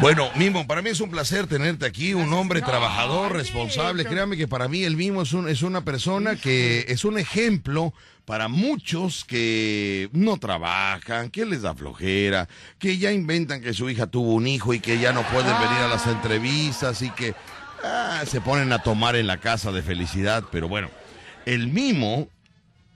Bueno, 0.00 0.30
Mimo, 0.34 0.66
para 0.66 0.80
mí 0.82 0.90
es 0.90 1.00
un 1.00 1.10
placer 1.10 1.46
tenerte 1.46 1.84
aquí, 1.86 2.14
un 2.14 2.32
hombre 2.32 2.62
trabajador, 2.62 3.32
responsable. 3.34 4.04
Créame 4.04 4.36
que 4.36 4.48
para 4.48 4.66
mí 4.66 4.82
el 4.82 4.96
Mimo 4.96 5.22
es, 5.22 5.32
un, 5.32 5.48
es 5.48 5.62
una 5.62 5.84
persona 5.84 6.36
que 6.36 6.86
es 6.88 7.04
un 7.04 7.18
ejemplo 7.18 7.92
para 8.24 8.48
muchos 8.48 9.24
que 9.24 10.08
no 10.12 10.38
trabajan, 10.38 11.30
que 11.30 11.44
les 11.44 11.62
da 11.62 11.74
flojera, 11.74 12.48
que 12.78 12.96
ya 12.98 13.12
inventan 13.12 13.60
que 13.60 13.74
su 13.74 13.90
hija 13.90 14.06
tuvo 14.06 14.34
un 14.34 14.46
hijo 14.46 14.72
y 14.72 14.80
que 14.80 14.98
ya 14.98 15.12
no 15.12 15.22
pueden 15.24 15.52
venir 15.60 15.78
a 15.84 15.88
las 15.88 16.06
entrevistas 16.06 17.02
y 17.02 17.10
que 17.10 17.34
ah, 17.84 18.22
se 18.26 18.40
ponen 18.40 18.72
a 18.72 18.82
tomar 18.82 19.16
en 19.16 19.26
la 19.26 19.36
casa 19.38 19.70
de 19.70 19.82
felicidad. 19.82 20.44
Pero 20.50 20.66
bueno, 20.68 20.88
el 21.44 21.68
Mimo 21.68 22.28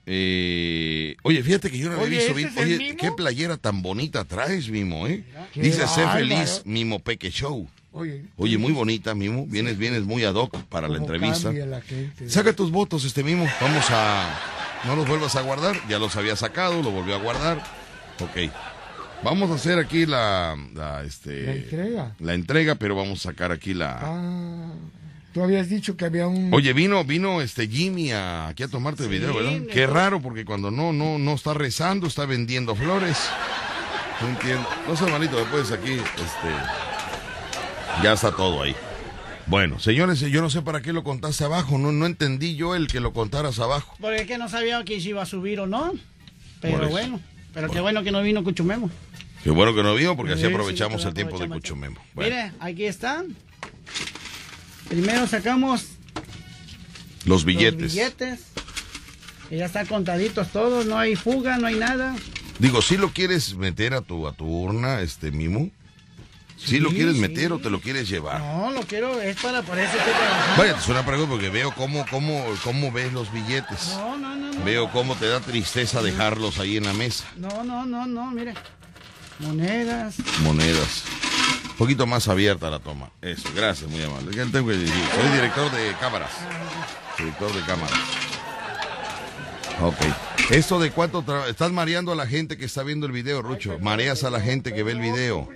eh, 0.06 1.16
oye, 1.22 1.43
fíjate 1.43 1.70
que 1.70 1.78
yo 1.78 1.90
no 1.90 2.01
había 2.01 2.18
visto 2.32 2.39
¿ese 2.39 2.64
bien. 2.64 2.81
Oye, 2.90 2.97
qué 2.97 3.12
playera 3.12 3.56
tan 3.56 3.82
bonita 3.82 4.24
traes, 4.24 4.68
Mimo, 4.68 5.06
¿eh? 5.06 5.24
Qué 5.52 5.62
Dice, 5.62 5.86
sé 5.86 6.06
feliz, 6.09 6.62
Mimo 6.64 6.98
Peque 6.98 7.31
Show. 7.31 7.68
Oye, 7.93 8.24
Oye, 8.36 8.59
muy 8.59 8.72
bonita, 8.72 9.14
Mimo. 9.14 9.47
Vienes, 9.47 9.78
vienes 9.78 10.02
muy 10.02 10.24
ad 10.24 10.35
hoc 10.35 10.56
para 10.64 10.89
la 10.89 10.98
entrevista. 10.98 11.44
cambia 11.44 11.66
la 11.66 11.81
gente. 11.81 12.28
Saca 12.28 12.52
tus 12.52 12.70
votos, 12.72 13.05
este 13.05 13.22
Mimo. 13.22 13.47
Vamos 13.60 13.85
a... 13.90 14.36
No 14.85 14.97
los 14.97 15.06
vuelvas 15.06 15.36
a 15.36 15.43
guardar. 15.43 15.76
Ya 15.89 15.98
los 15.98 16.16
había 16.16 16.35
sacado, 16.36 16.82
lo 16.82 16.90
volvió 16.90 17.14
a 17.14 17.18
guardar. 17.18 17.62
Ok. 18.20 18.51
Vamos 19.22 19.51
a 19.51 19.55
hacer 19.55 19.78
aquí 19.78 20.06
la... 20.06 20.56
La, 20.74 21.05
este, 21.05 21.44
La 21.44 21.52
entrega. 21.55 22.16
La 22.18 22.35
entrega, 22.35 22.74
pero 22.74 22.97
vamos 22.97 23.20
a 23.20 23.31
sacar 23.31 23.52
aquí 23.52 23.74
la... 23.74 23.98
Ah, 24.02 24.72
tú 25.35 25.43
habías 25.43 25.69
dicho 25.69 25.97
que 25.97 26.05
había 26.05 26.28
un... 26.28 26.55
Oye, 26.55 26.73
vino, 26.73 27.05
vino 27.05 27.43
este 27.43 27.66
Jimmy 27.66 28.12
a, 28.12 28.47
aquí 28.47 28.62
a 28.62 28.69
tomarte 28.69 29.02
el 29.02 29.09
video, 29.09 29.35
¿verdad? 29.35 29.66
Qué 29.70 29.86
raro, 29.86 30.23
porque 30.23 30.44
cuando 30.44 30.70
no, 30.70 30.93
no, 30.93 31.19
no 31.19 31.35
está 31.35 31.52
rezando, 31.52 32.06
está 32.06 32.24
vendiendo 32.24 32.77
flores. 32.77 33.19
No 34.23 34.28
entiendo. 34.28 34.66
No 34.86 34.97
sé, 34.97 35.06
malito, 35.06 35.36
después 35.36 35.73
aquí, 35.73 35.94
este. 35.94 36.48
Ya 38.02 38.12
está 38.12 38.31
todo 38.31 38.62
ahí. 38.62 38.77
Bueno, 39.47 39.81
señores, 39.81 40.20
yo 40.20 40.40
no 40.40 40.51
sé 40.51 40.62
para 40.62 40.81
qué 40.82 40.93
lo 40.93 41.02
contaste 41.02 41.43
abajo. 41.43 41.78
No, 41.78 41.90
no 41.90 42.06
entendí 42.06 42.55
yo 42.55 42.77
el 42.77 42.86
que 42.86 43.01
lo 43.01 43.12
contaras 43.12 43.59
abajo. 43.59 43.97
Porque 44.01 44.23
es 44.23 44.27
que 44.28 44.39
no 44.39 44.48
sabía 44.48 44.85
que 44.85 45.01
si 45.01 45.11
iba 45.11 45.23
a 45.23 45.27
subir 45.27 45.59
o 45.59 45.66
no. 45.66 45.93
Pero 46.61 46.89
bueno. 46.89 47.20
Pero 47.52 47.70
qué 47.70 47.81
bueno 47.81 48.05
que 48.05 48.12
no 48.12 48.23
vino 48.23 48.44
Cuchumemo. 48.44 48.89
Qué 49.43 49.51
bueno 49.51 49.74
que 49.74 49.82
no 49.82 49.94
vio, 49.94 50.16
porque 50.16 50.32
así 50.32 50.43
Sí, 50.43 50.48
sí, 50.48 50.55
aprovechamos 50.55 51.02
sí, 51.02 51.09
el 51.09 51.15
tiempo 51.15 51.39
de 51.39 51.44
aprovechamos. 51.44 51.62
Cucho 51.62 51.77
Memo. 51.77 52.01
Bueno, 52.15 52.35
Mire, 52.35 52.52
aquí 52.61 52.85
están. 52.85 53.36
Primero 54.89 55.27
sacamos 55.27 55.85
los 57.24 57.44
los 57.44 57.44
billetes. 57.44 57.94
Que 59.48 59.59
ya 59.59 59.66
están 59.66 59.86
contaditos 59.86 60.48
todos, 60.48 60.86
no 60.86 60.98
hay 60.98 61.16
fuga, 61.16 61.59
no 61.59 61.66
hay 61.66 61.77
nada. 61.77 62.15
Digo, 62.59 62.82
si 62.82 62.97
lo 62.97 63.11
quieres 63.11 63.55
meter 63.56 63.94
a 63.94 64.01
tu, 64.01 64.27
a 64.27 64.32
tu 64.32 64.47
urna, 64.47 65.01
este 65.01 65.31
mimo? 65.31 65.70
¿Sí, 66.56 66.78
lo 66.78 66.90
quieres 66.90 67.16
sí. 67.16 67.20
meter 67.20 67.52
o 67.52 67.59
te 67.59 67.69
lo 67.69 67.81
quieres 67.81 68.09
llevar? 68.09 68.40
No, 68.40 68.70
lo 68.70 68.81
quiero, 68.82 69.20
es 69.20 69.36
para, 69.40 69.62
para 69.62 69.82
eso 69.82 69.98
estoy 69.98 70.12
trabajando. 70.15 70.62
Vaya, 70.62 70.74
te 70.74 70.81
suena 70.81 71.05
pregunta 71.05 71.31
porque 71.31 71.51
veo 71.51 71.74
cómo, 71.74 72.06
cómo, 72.09 72.44
cómo 72.62 72.90
ves 72.90 73.12
los 73.12 73.31
billetes. 73.32 73.89
No, 73.97 74.16
no, 74.16 74.35
no, 74.36 74.52
no. 74.52 74.65
Veo 74.65 74.90
cómo 74.90 75.15
te 75.16 75.27
da 75.27 75.40
tristeza 75.40 76.01
dejarlos 76.01 76.59
ahí 76.59 76.77
en 76.77 76.85
la 76.85 76.94
mesa. 76.94 77.24
No, 77.36 77.65
no, 77.65 77.85
no, 77.85 78.06
no, 78.06 78.31
mire. 78.31 78.55
Monedas. 79.40 80.15
Monedas. 80.43 81.02
Un 81.74 81.78
poquito 81.78 82.06
más 82.06 82.28
abierta 82.28 82.70
la 82.70 82.78
toma. 82.78 83.10
Eso, 83.20 83.48
gracias, 83.52 83.90
muy 83.90 84.01
amable. 84.01 84.32
Soy 84.32 85.30
director 85.34 85.72
de 85.72 85.92
cámaras. 85.98 86.30
Director 87.18 87.52
de 87.52 87.60
cámaras. 87.62 87.98
Ok. 89.82 89.96
¿Esto 90.51 90.78
de 90.78 90.92
cuánto 90.92 91.24
estás 91.48 91.72
mareando 91.72 92.12
a 92.12 92.14
la 92.14 92.28
gente 92.28 92.56
que 92.56 92.64
está 92.64 92.84
viendo 92.84 93.06
el 93.06 93.12
video, 93.12 93.42
Rucho? 93.42 93.76
Mareas 93.80 94.22
a 94.22 94.30
la 94.30 94.40
gente 94.40 94.72
que 94.72 94.84
ve 94.84 94.92
el 94.92 95.01
video. 95.01 95.48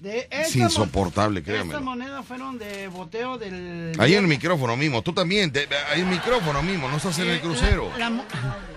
De 0.00 0.28
Es 0.30 0.54
insoportable, 0.54 1.40
Estas 1.40 1.54
créamelo. 1.54 1.80
monedas 1.80 2.24
fueron 2.24 2.58
de 2.58 2.86
boteo 2.88 3.36
del... 3.38 3.92
Ahí 3.98 4.14
en 4.14 4.20
el 4.24 4.28
micrófono 4.28 4.76
mismo, 4.76 5.02
tú 5.02 5.12
también, 5.12 5.50
te- 5.52 5.66
ahí 5.90 6.00
en 6.00 6.08
el 6.08 6.14
micrófono 6.14 6.62
mismo, 6.62 6.88
no 6.88 6.96
estás 6.98 7.18
en 7.18 7.28
el 7.28 7.36
Eh, 7.36 7.40
crucero. 7.40 7.90
La, 7.98 8.10
la 8.10 8.24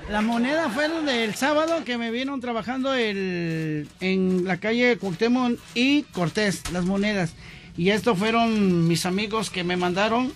la 0.09 0.21
moneda 0.21 0.69
fueron 0.69 1.05
del 1.05 1.35
sábado 1.35 1.83
que 1.85 1.97
me 1.97 2.11
vieron 2.11 2.41
trabajando 2.41 2.93
el, 2.93 3.87
en 3.99 4.45
la 4.45 4.57
calle 4.57 4.97
Cuauhtémoc 4.97 5.57
y 5.75 6.03
Cortés, 6.03 6.63
las 6.71 6.85
monedas. 6.85 7.33
Y 7.77 7.91
estos 7.91 8.17
fueron 8.17 8.87
mis 8.87 9.05
amigos 9.05 9.49
que 9.49 9.63
me 9.63 9.77
mandaron. 9.77 10.33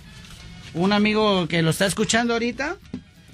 Un 0.76 0.94
amigo 0.94 1.48
que 1.48 1.62
lo 1.62 1.72
está 1.72 1.86
escuchando 1.86 2.34
ahorita, 2.34 2.76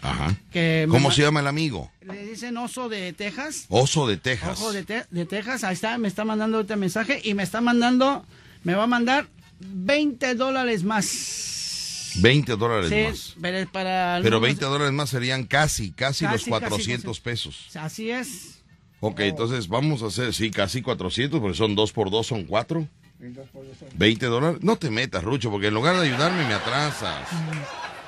Ajá. 0.04 0.36
que 0.52 0.88
¿Cómo 0.90 1.12
se 1.12 1.22
llama 1.24 1.40
el 1.42 1.48
amigo? 1.48 1.92
Le 2.12 2.26
dicen 2.26 2.58
Oso 2.58 2.90
de 2.90 3.14
Texas. 3.14 3.66
Oso 3.70 4.08
de 4.08 4.18
Texas. 4.18 4.60
Ojo 4.60 4.72
de, 4.74 4.84
Te- 4.84 5.06
de 5.10 5.26
Texas, 5.26 5.64
ahí 5.64 5.74
está, 5.74 5.98
me 5.98 6.08
está 6.08 6.26
mandando 6.26 6.58
ahorita 6.58 6.76
mensaje 6.76 7.22
y 7.24 7.34
me 7.34 7.44
está 7.44 7.62
mandando, 7.62 8.26
me 8.64 8.74
va 8.76 8.84
a 8.84 8.88
mandar 8.88 9.28
20 9.60 10.36
dólares 10.36 10.84
más. 10.84 12.12
20 12.16 12.56
dólares 12.58 12.90
Sí, 12.90 13.04
más. 13.08 13.36
pero 13.42 13.72
para 13.72 14.20
Pero 14.22 14.36
algunos- 14.38 14.42
20 14.42 14.66
dólares 14.66 14.94
más 14.94 15.10
serían 15.10 15.44
casi, 15.46 15.92
casi, 15.92 16.26
los 16.26 16.34
Casi, 16.34 16.50
casi, 16.50 16.50
400 16.50 17.20
casi. 17.20 17.22
pesos. 17.24 17.68
Así 17.76 18.10
es. 18.12 18.58
Ok, 19.00 19.22
entonces 19.22 19.68
vamos 19.68 20.04
a 20.04 20.08
hacer, 20.08 20.34
sí, 20.34 20.52
casi 20.52 20.82
400, 20.82 21.40
porque 21.40 21.58
son 21.58 21.74
2 21.76 21.92
por 21.92 22.12
2, 22.12 22.28
son 22.28 22.44
4. 22.44 22.88
20 23.96 24.26
dólares. 24.26 24.60
No 24.62 24.78
te 24.78 24.90
metas, 24.90 25.24
Rucho, 25.24 25.52
porque 25.52 25.68
en 25.68 25.74
lugar 25.76 25.96
de 25.96 26.08
ayudarme 26.08 26.46
me 26.48 26.54
atrasas. 26.54 27.28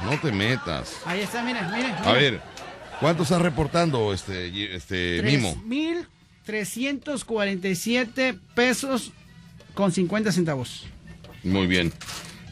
No 0.03 0.19
te 0.19 0.31
metas. 0.31 0.93
Ahí 1.05 1.21
está, 1.21 1.43
mire, 1.43 1.61
mire. 1.71 1.93
A 2.03 2.11
ver, 2.13 2.41
¿cuánto 2.99 3.24
estás 3.24 3.41
reportando, 3.41 4.14
este, 4.14 4.76
este 4.76 5.22
Mimo? 5.24 5.56
3.347 6.45 8.40
pesos 8.53 9.11
con 9.74 9.91
50 9.91 10.32
centavos. 10.32 10.86
Muy 11.44 11.68
bien. 11.68 11.91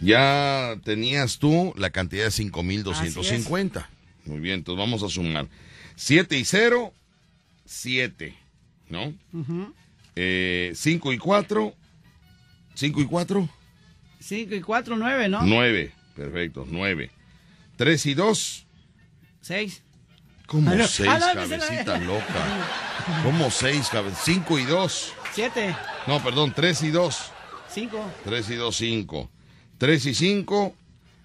Ya 0.01 0.77
tenías 0.83 1.37
tú 1.37 1.73
la 1.77 1.91
cantidad 1.91 2.25
de 2.25 2.31
5,250. 2.31 3.89
Muy 4.25 4.39
bien, 4.39 4.55
entonces 4.55 4.79
vamos 4.79 5.03
a 5.03 5.09
sumar. 5.09 5.47
7 5.95 6.37
y 6.37 6.45
0, 6.45 6.93
7, 7.65 8.35
¿no? 8.89 9.13
Ujú. 9.33 9.73
5 10.15 11.13
y 11.13 11.17
4, 11.17 11.75
5 12.73 13.01
y 13.01 13.05
4, 13.05 13.49
5 14.19 14.55
y 14.55 14.61
4, 14.61 14.97
9, 14.97 15.29
¿no? 15.29 15.41
9. 15.43 15.91
Perfecto, 16.15 16.67
9. 16.69 17.11
3 17.77 18.05
y 18.05 18.13
2, 18.13 18.65
6. 19.41 19.83
Como 20.51 20.69
Ah, 20.69 20.75
no. 20.75 20.85
6, 20.85 21.09
Ah, 21.09 21.17
no, 21.17 21.25
esa 21.25 21.33
cabecita 21.33 21.97
loca. 21.99 23.23
Como 23.23 23.49
6, 23.49 23.89
5 24.21 24.59
y 24.59 24.65
2. 24.65 25.13
7. 25.33 25.73
No, 26.07 26.21
perdón, 26.21 26.51
3 26.53 26.83
y 26.83 26.89
2. 26.89 27.17
5. 27.73 28.11
3 28.25 28.49
y 28.49 28.55
2, 28.55 28.75
5. 28.75 29.29
3 29.77 30.05
y 30.07 30.13
5, 30.13 30.75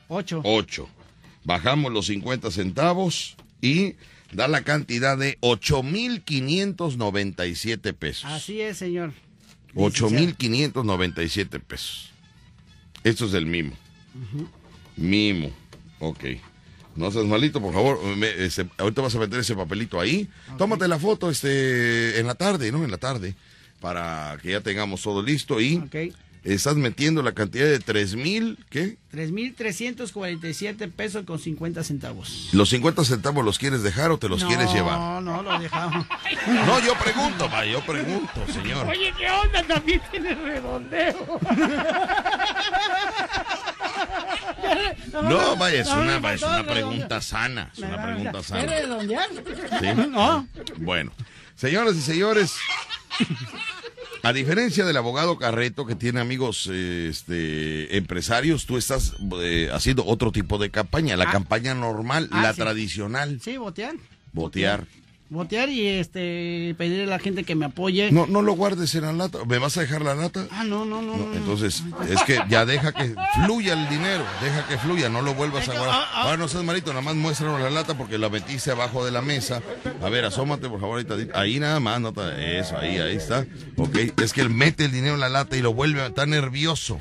8. 0.06 0.42
8. 0.44 0.88
Bajamos 1.42 1.90
los 1.92 2.06
50 2.06 2.52
centavos 2.52 3.34
y 3.60 3.96
da 4.30 4.46
la 4.46 4.62
cantidad 4.62 5.18
de 5.18 5.38
8,597 5.40 7.94
pesos. 7.94 8.26
Así 8.30 8.60
es, 8.60 8.78
señor. 8.78 9.12
8,597 9.74 11.58
pesos. 11.58 12.12
Esto 13.02 13.24
es 13.26 13.32
del 13.32 13.46
mimo. 13.46 13.72
Mimo. 14.96 15.50
Ok. 15.98 16.24
No 16.97 17.10
seas 17.10 17.24
malito, 17.27 17.60
por 17.60 17.73
favor. 17.74 18.02
Me- 18.16 18.32
ahorita 18.78 19.02
vas 19.02 19.14
a 19.14 19.18
meter 19.18 19.40
ese 19.40 19.55
papelito 19.55 20.01
ahí. 20.01 20.28
Tómate 20.59 20.89
la 20.89 20.98
foto 20.98 21.31
este, 21.31 22.18
en 22.18 22.27
la 22.27 22.35
tarde, 22.35 22.73
¿no? 22.73 22.85
En 22.85 22.90
la 22.90 22.98
tarde. 22.98 23.35
Para 23.81 24.39
que 24.43 24.52
ya 24.52 24.60
tengamos 24.62 25.02
todo 25.02 25.23
listo. 25.23 25.60
Y 25.60 25.77
Ok. 25.77 26.14
estás 26.44 26.77
metiendo 26.77 27.23
la 27.23 27.32
cantidad 27.32 27.66
de 27.66 27.78
3 27.78 28.16
mil, 28.16 28.59
¿qué? 28.70 28.97
3.347 29.12 30.90
pesos 30.90 31.24
con 31.27 31.39
50 31.39 31.82
centavos. 31.85 32.48
¿Los 32.52 32.68
50 32.70 33.05
centavos 33.05 33.44
los 33.44 33.59
quieres 33.59 33.82
dejar 33.82 34.10
o 34.10 34.18
te 34.18 34.28
los 34.28 34.43
no, 34.43 34.48
quieres 34.48 34.73
llevar? 34.73 34.98
No, 34.98 35.20
no, 35.20 35.43
lo 35.43 35.59
dejamos. 35.59 36.06
No, 36.47 36.81
yo 36.85 36.94
pregunto, 37.02 37.48
va, 37.51 37.64
yo 37.66 37.81
pregunto, 37.85 38.47
señor. 38.52 38.86
Oye, 38.89 39.12
¿qué 39.18 39.31
onda? 39.31 39.62
También 39.62 40.01
tiene 40.10 40.35
redondeo. 40.35 41.40
No, 45.12 45.56
vaya, 45.56 45.80
es 45.80 45.88
una, 45.88 46.16
es 46.32 46.43
pregunta 46.66 47.20
sana. 47.20 47.70
Es 47.72 47.78
una 47.78 48.02
pregunta 48.02 48.40
¿Quieres 48.43 48.86
sana. 48.86 49.28
¿Sí? 49.80 50.09
No. 50.10 50.48
Bueno, 50.78 51.12
señoras 51.55 51.97
y 51.97 52.01
señores, 52.02 52.55
a 54.22 54.32
diferencia 54.32 54.84
del 54.84 54.97
abogado 54.97 55.38
Carreto 55.38 55.86
que 55.86 55.94
tiene 55.94 56.20
amigos 56.20 56.68
eh, 56.72 57.09
este, 57.10 57.97
empresarios, 57.97 58.66
tú 58.66 58.76
estás 58.76 59.14
eh, 59.40 59.70
haciendo 59.72 60.05
otro 60.05 60.32
tipo 60.32 60.59
de 60.59 60.70
campaña, 60.70 61.16
la 61.16 61.24
Ah. 61.28 61.32
campaña 61.32 61.74
normal, 61.74 62.28
Ah, 62.32 62.43
la 62.43 62.52
sí. 62.52 62.60
tradicional, 62.60 63.40
Sí, 63.43 63.56
botear. 63.56 63.94
botear. 64.32 64.80
Botear 64.80 65.05
y 65.30 65.86
este 65.86 66.74
pedirle 66.78 67.04
a 67.04 67.06
la 67.06 67.18
gente 67.18 67.42
que 67.44 67.54
me 67.54 67.66
apoye. 67.66 68.12
No, 68.12 68.26
no 68.26 68.42
lo 68.42 68.52
guardes 68.52 68.94
en 68.94 69.02
la 69.02 69.12
lata. 69.12 69.38
¿Me 69.46 69.58
vas 69.58 69.76
a 69.76 69.80
dejar 69.80 70.02
la 70.02 70.14
lata? 70.14 70.46
Ah, 70.52 70.62
no, 70.64 70.84
no, 70.84 71.02
no. 71.02 71.16
No, 71.16 71.26
no. 71.26 71.34
entonces, 71.34 71.82
es 72.08 72.22
que 72.24 72.38
ya 72.48 72.64
deja 72.64 72.92
que 72.92 73.14
fluya 73.44 73.72
el 73.72 73.88
dinero, 73.88 74.24
deja 74.40 74.66
que 74.68 74.78
fluya, 74.78 75.08
no 75.08 75.22
lo 75.22 75.34
vuelvas 75.34 75.68
a 75.68 75.72
guardar. 75.72 75.90
ah, 75.94 76.08
ah. 76.12 76.22
Ahora 76.22 76.36
no 76.36 76.48
seas 76.48 76.62
malito, 76.64 76.90
nada 76.90 77.02
más 77.02 77.16
muéstranos 77.16 77.60
la 77.60 77.70
lata 77.70 77.96
porque 77.96 78.18
la 78.18 78.28
metiste 78.28 78.70
abajo 78.70 79.04
de 79.04 79.10
la 79.10 79.22
mesa. 79.22 79.62
A 80.02 80.08
ver, 80.08 80.24
asómate 80.24 80.68
por 80.68 80.80
favor 80.80 81.04
ahorita. 81.08 81.38
Ahí 81.38 81.58
nada 81.58 81.80
más, 81.80 82.00
no 82.00 82.12
te- 82.12 82.58
eso, 82.60 82.76
ahí, 82.78 82.98
ahí 82.98 83.16
está. 83.16 83.44
Ok, 83.76 83.96
es 84.22 84.32
que 84.32 84.40
él 84.42 84.50
mete 84.50 84.84
el 84.84 84.92
dinero 84.92 85.14
en 85.14 85.20
la 85.20 85.28
lata 85.28 85.56
y 85.56 85.60
lo 85.62 85.74
vuelve, 85.74 86.06
está 86.06 86.26
nervioso. 86.26 87.00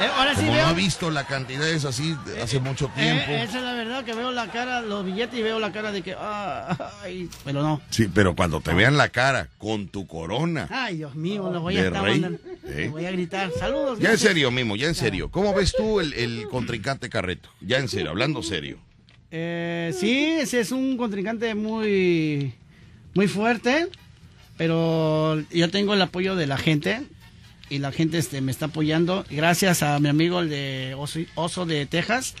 Eh, 0.00 0.08
ahora 0.16 0.30
sí 0.34 0.40
Como 0.40 0.52
veo. 0.54 0.62
no 0.64 0.68
ha 0.70 0.72
visto 0.72 1.10
la 1.10 1.26
cantidad 1.26 1.68
es 1.68 1.84
así 1.84 2.16
hace 2.42 2.58
mucho 2.58 2.86
eh, 2.96 3.02
tiempo. 3.02 3.32
esa 3.32 3.58
es 3.58 3.62
la 3.64 3.74
verdad 3.74 4.02
que 4.02 4.14
veo 4.14 4.32
la 4.32 4.46
cara, 4.50 4.80
los 4.80 5.04
billetes 5.04 5.38
y 5.38 5.42
veo 5.42 5.58
la 5.58 5.72
cara 5.72 5.92
de 5.92 6.00
que. 6.00 6.14
ah, 6.18 6.74
ay, 7.02 7.28
pero 7.52 7.62
no. 7.64 7.80
Sí, 7.90 8.08
pero 8.12 8.36
cuando 8.36 8.60
te 8.60 8.72
vean 8.72 8.96
la 8.96 9.08
cara 9.08 9.48
con 9.58 9.88
tu 9.88 10.06
corona. 10.06 10.68
Ay, 10.70 10.98
Dios 10.98 11.16
mío, 11.16 11.50
lo 11.52 11.60
voy 11.60 11.76
a 11.76 11.86
estar 11.86 12.04
rey, 12.04 12.20
mandando. 12.20 12.38
¿eh? 12.68 12.88
Voy 12.90 13.04
a 13.04 13.10
gritar. 13.10 13.50
Saludos. 13.58 13.98
Ya 13.98 14.12
en 14.12 14.18
serio, 14.18 14.50
Mimo, 14.50 14.76
ya 14.76 14.86
en 14.86 14.94
serio. 14.94 15.30
¿Cómo 15.30 15.52
ves 15.52 15.72
tú 15.76 15.98
el, 15.98 16.12
el 16.14 16.46
contrincante 16.48 17.08
Carreto? 17.08 17.48
Ya 17.60 17.78
en 17.78 17.88
serio, 17.88 18.10
hablando 18.10 18.42
serio. 18.42 18.78
Eh, 19.32 19.92
sí, 19.98 20.36
ese 20.40 20.60
es 20.60 20.72
un 20.72 20.96
contrincante 20.96 21.54
muy, 21.54 22.54
muy 23.14 23.26
fuerte, 23.28 23.88
pero 24.56 25.40
yo 25.50 25.70
tengo 25.70 25.94
el 25.94 26.02
apoyo 26.02 26.36
de 26.36 26.46
la 26.46 26.56
gente 26.56 27.02
y 27.68 27.78
la 27.78 27.92
gente 27.92 28.18
este, 28.18 28.40
me 28.40 28.52
está 28.52 28.66
apoyando. 28.66 29.24
Gracias 29.28 29.82
a 29.82 29.98
mi 29.98 30.08
amigo 30.08 30.40
el 30.40 30.50
de 30.50 30.94
Oso, 30.96 31.20
Oso 31.34 31.66
de 31.66 31.86
Texas, 31.86 32.34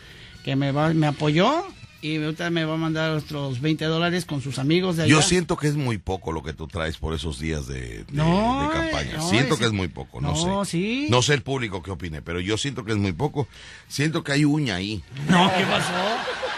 que 0.44 0.56
me, 0.56 0.72
va, 0.72 0.92
me 0.92 1.06
apoyó 1.06 1.64
y 2.02 2.22
ahorita 2.22 2.50
me 2.50 2.64
va 2.64 2.74
a 2.74 2.76
mandar 2.76 3.10
otros 3.10 3.60
20 3.60 3.84
dólares 3.84 4.24
con 4.24 4.40
sus 4.40 4.58
amigos 4.58 4.96
de 4.96 5.02
allá. 5.04 5.10
Yo 5.10 5.22
siento 5.22 5.56
que 5.56 5.68
es 5.68 5.74
muy 5.76 5.98
poco 5.98 6.32
lo 6.32 6.42
que 6.42 6.52
tú 6.52 6.66
traes 6.66 6.96
por 6.96 7.14
esos 7.14 7.38
días 7.38 7.66
de, 7.66 8.04
de- 8.04 8.06
No, 8.12 8.68
de 8.68 8.78
campaña. 8.78 9.16
no, 9.18 9.28
siento 9.28 9.54
ese- 9.54 9.60
que 9.60 9.66
es 9.66 9.72
muy 9.72 9.88
poco, 9.88 10.20
no, 10.20 10.32
No, 10.34 10.64
sé. 10.64 10.70
sí. 10.70 11.06
No 11.10 11.22
sé 11.22 11.34
el 11.34 11.42
público 11.42 11.82
qué 11.82 11.90
opine, 11.90 12.22
pero 12.22 12.40
yo 12.40 12.56
siento 12.58 12.84
que 12.84 12.92
es 12.92 12.98
muy 12.98 13.12
poco. 13.12 13.48
Siento 13.88 14.24
que 14.24 14.32
hay 14.32 14.44
uña 14.44 14.76
ahí. 14.76 15.02
No, 15.28 15.50
¿qué 15.56 15.64
pasó? 15.64 15.92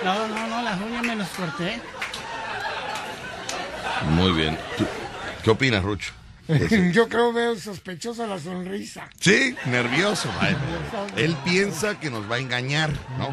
No, 0.05 0.29
no, 0.29 0.47
no, 0.49 0.63
las 0.63 0.81
uñas 0.81 1.03
me 1.05 1.17
las 1.17 1.29
corté. 1.31 1.81
Muy 4.11 4.33
bien. 4.33 4.59
¿Tú- 4.77 4.87
¿Qué 5.45 5.51
opinas, 5.51 5.83
Rucho? 5.83 6.13
Yo 6.93 7.09
creo 7.09 7.33
veo 7.33 7.57
sospechosa 7.57 8.27
la 8.27 8.39
sonrisa. 8.39 9.09
Sí, 9.21 9.55
nervioso. 9.67 10.29
Él 11.17 11.37
piensa 11.45 11.99
que 12.01 12.11
nos 12.11 12.31
va 12.31 12.37
a 12.37 12.39
engañar, 12.41 12.91
¿no? 13.19 13.29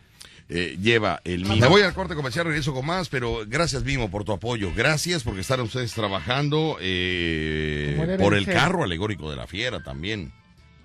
eh, 0.49 0.77
lleva 0.81 1.21
el 1.23 1.43
Mimo. 1.43 1.55
Me 1.57 1.67
voy 1.67 1.81
al 1.81 1.93
corte 1.93 2.13
comercial, 2.15 2.45
regreso 2.45 2.73
con 2.73 2.85
más, 2.85 3.09
pero 3.09 3.39
gracias 3.47 3.83
Mimo 3.83 4.09
por 4.11 4.23
tu 4.23 4.31
apoyo. 4.33 4.71
Gracias 4.75 5.23
porque 5.23 5.41
están 5.41 5.59
ustedes 5.61 5.93
trabajando 5.93 6.77
eh, 6.81 8.17
por 8.19 8.33
el 8.35 8.45
ser. 8.45 8.53
carro 8.53 8.83
alegórico 8.83 9.29
de 9.29 9.35
la 9.37 9.47
fiera 9.47 9.81
también. 9.83 10.31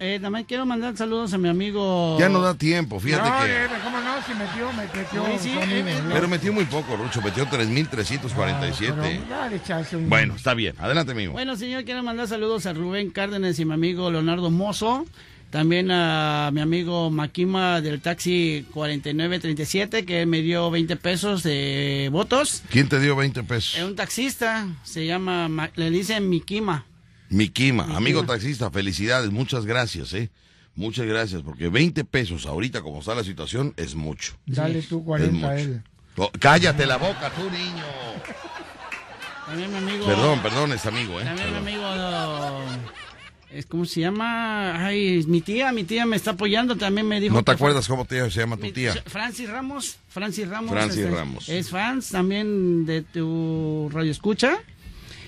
Eh, 0.02 0.18
también 0.18 0.46
quiero 0.46 0.64
mandar 0.64 0.96
saludos 0.96 1.34
a 1.34 1.38
mi 1.38 1.50
amigo. 1.50 2.16
Ya 2.18 2.30
no 2.30 2.40
da 2.40 2.54
tiempo, 2.54 2.98
fíjate 3.00 3.28
no, 3.28 3.40
que... 3.44 3.64
eh, 3.64 3.68
¿cómo 3.84 4.00
no? 4.00 4.14
Si 4.26 4.32
metió, 4.32 4.72
me 4.72 4.84
metió. 4.84 5.38
Sí, 5.38 5.50
eh, 5.50 5.84
eh, 5.86 6.02
Pero 6.10 6.26
metió 6.26 6.52
muy 6.54 6.64
poco, 6.64 6.96
Rucho, 6.96 7.20
metió 7.20 7.42
Ah, 7.44 7.50
3.347. 7.52 8.94
pero 8.94 9.28
ya 9.28 9.48
le 9.50 9.56
echaste 9.56 9.96
un- 9.96 10.08
Bueno, 10.08 10.36
está 10.36 10.54
bien, 10.54 10.74
adelante 10.78 11.12
Mimo. 11.14 11.32
Bueno, 11.34 11.54
señor, 11.54 11.84
quiero 11.84 12.02
mandar 12.02 12.28
saludos 12.28 12.64
a 12.64 12.72
Rubén 12.72 13.10
Cárdenas 13.10 13.58
y 13.58 13.66
mi 13.66 13.74
amigo 13.74 14.10
Leonardo 14.10 14.50
Mozo. 14.50 15.04
También 15.50 15.90
a 15.90 16.50
mi 16.52 16.60
amigo 16.60 17.10
Maquima 17.10 17.80
del 17.80 18.00
taxi 18.00 18.64
4937, 18.72 20.04
que 20.04 20.24
me 20.24 20.42
dio 20.42 20.70
20 20.70 20.94
pesos 20.96 21.42
de 21.42 22.08
votos. 22.12 22.62
¿Quién 22.70 22.88
te 22.88 23.00
dio 23.00 23.16
20 23.16 23.42
pesos? 23.42 23.74
Es 23.76 23.82
un 23.84 23.96
taxista, 23.96 24.68
se 24.84 25.06
llama, 25.06 25.48
Ma- 25.48 25.70
le 25.74 25.90
dicen 25.90 26.28
Miquima. 26.28 26.86
Miquima, 27.30 27.84
amigo 27.96 28.24
taxista, 28.24 28.70
felicidades, 28.70 29.30
muchas 29.30 29.66
gracias, 29.66 30.12
¿eh? 30.14 30.30
Muchas 30.76 31.06
gracias, 31.06 31.42
porque 31.42 31.68
20 31.68 32.04
pesos 32.04 32.46
ahorita, 32.46 32.80
como 32.80 33.00
está 33.00 33.14
la 33.16 33.24
situación, 33.24 33.74
es 33.76 33.96
mucho. 33.96 34.34
Dale 34.46 34.82
tú 34.82 34.98
Es 35.00 35.04
40 35.04 35.48
a 35.48 35.60
él. 35.60 35.82
Oh, 36.16 36.30
cállate 36.38 36.86
la 36.86 36.96
boca, 36.96 37.30
tú, 37.36 37.42
niño. 37.50 37.84
También 39.46 39.70
mi 39.72 39.78
amigo. 39.78 40.06
Perdón, 40.06 40.40
perdón, 40.42 40.72
es 40.72 40.86
amigo, 40.86 41.20
¿eh? 41.20 41.24
También 41.24 41.50
mi 41.50 41.56
amigo. 41.56 41.82
Es, 43.52 43.66
¿Cómo 43.66 43.84
se 43.84 44.00
llama? 44.00 44.84
Ay, 44.86 45.24
mi 45.26 45.40
tía, 45.40 45.72
mi 45.72 45.84
tía 45.84 46.06
me 46.06 46.16
está 46.16 46.32
apoyando. 46.32 46.76
También 46.76 47.06
me 47.08 47.20
dijo. 47.20 47.34
¿No 47.34 47.42
te 47.42 47.46
fue- 47.46 47.54
acuerdas 47.54 47.88
cómo 47.88 48.04
te, 48.04 48.30
se 48.30 48.40
llama 48.40 48.56
tu 48.56 48.62
Mi- 48.62 48.72
tía? 48.72 48.94
Francis 49.06 49.48
Ramos. 49.50 49.96
Francis 50.08 50.48
Ramos. 50.48 50.70
Francis 50.70 51.00
este, 51.00 51.10
Ramos. 51.14 51.48
Es 51.48 51.70
fans 51.70 52.10
también 52.10 52.86
de 52.86 53.02
tu 53.02 53.88
radio 53.92 54.10
escucha. 54.10 54.58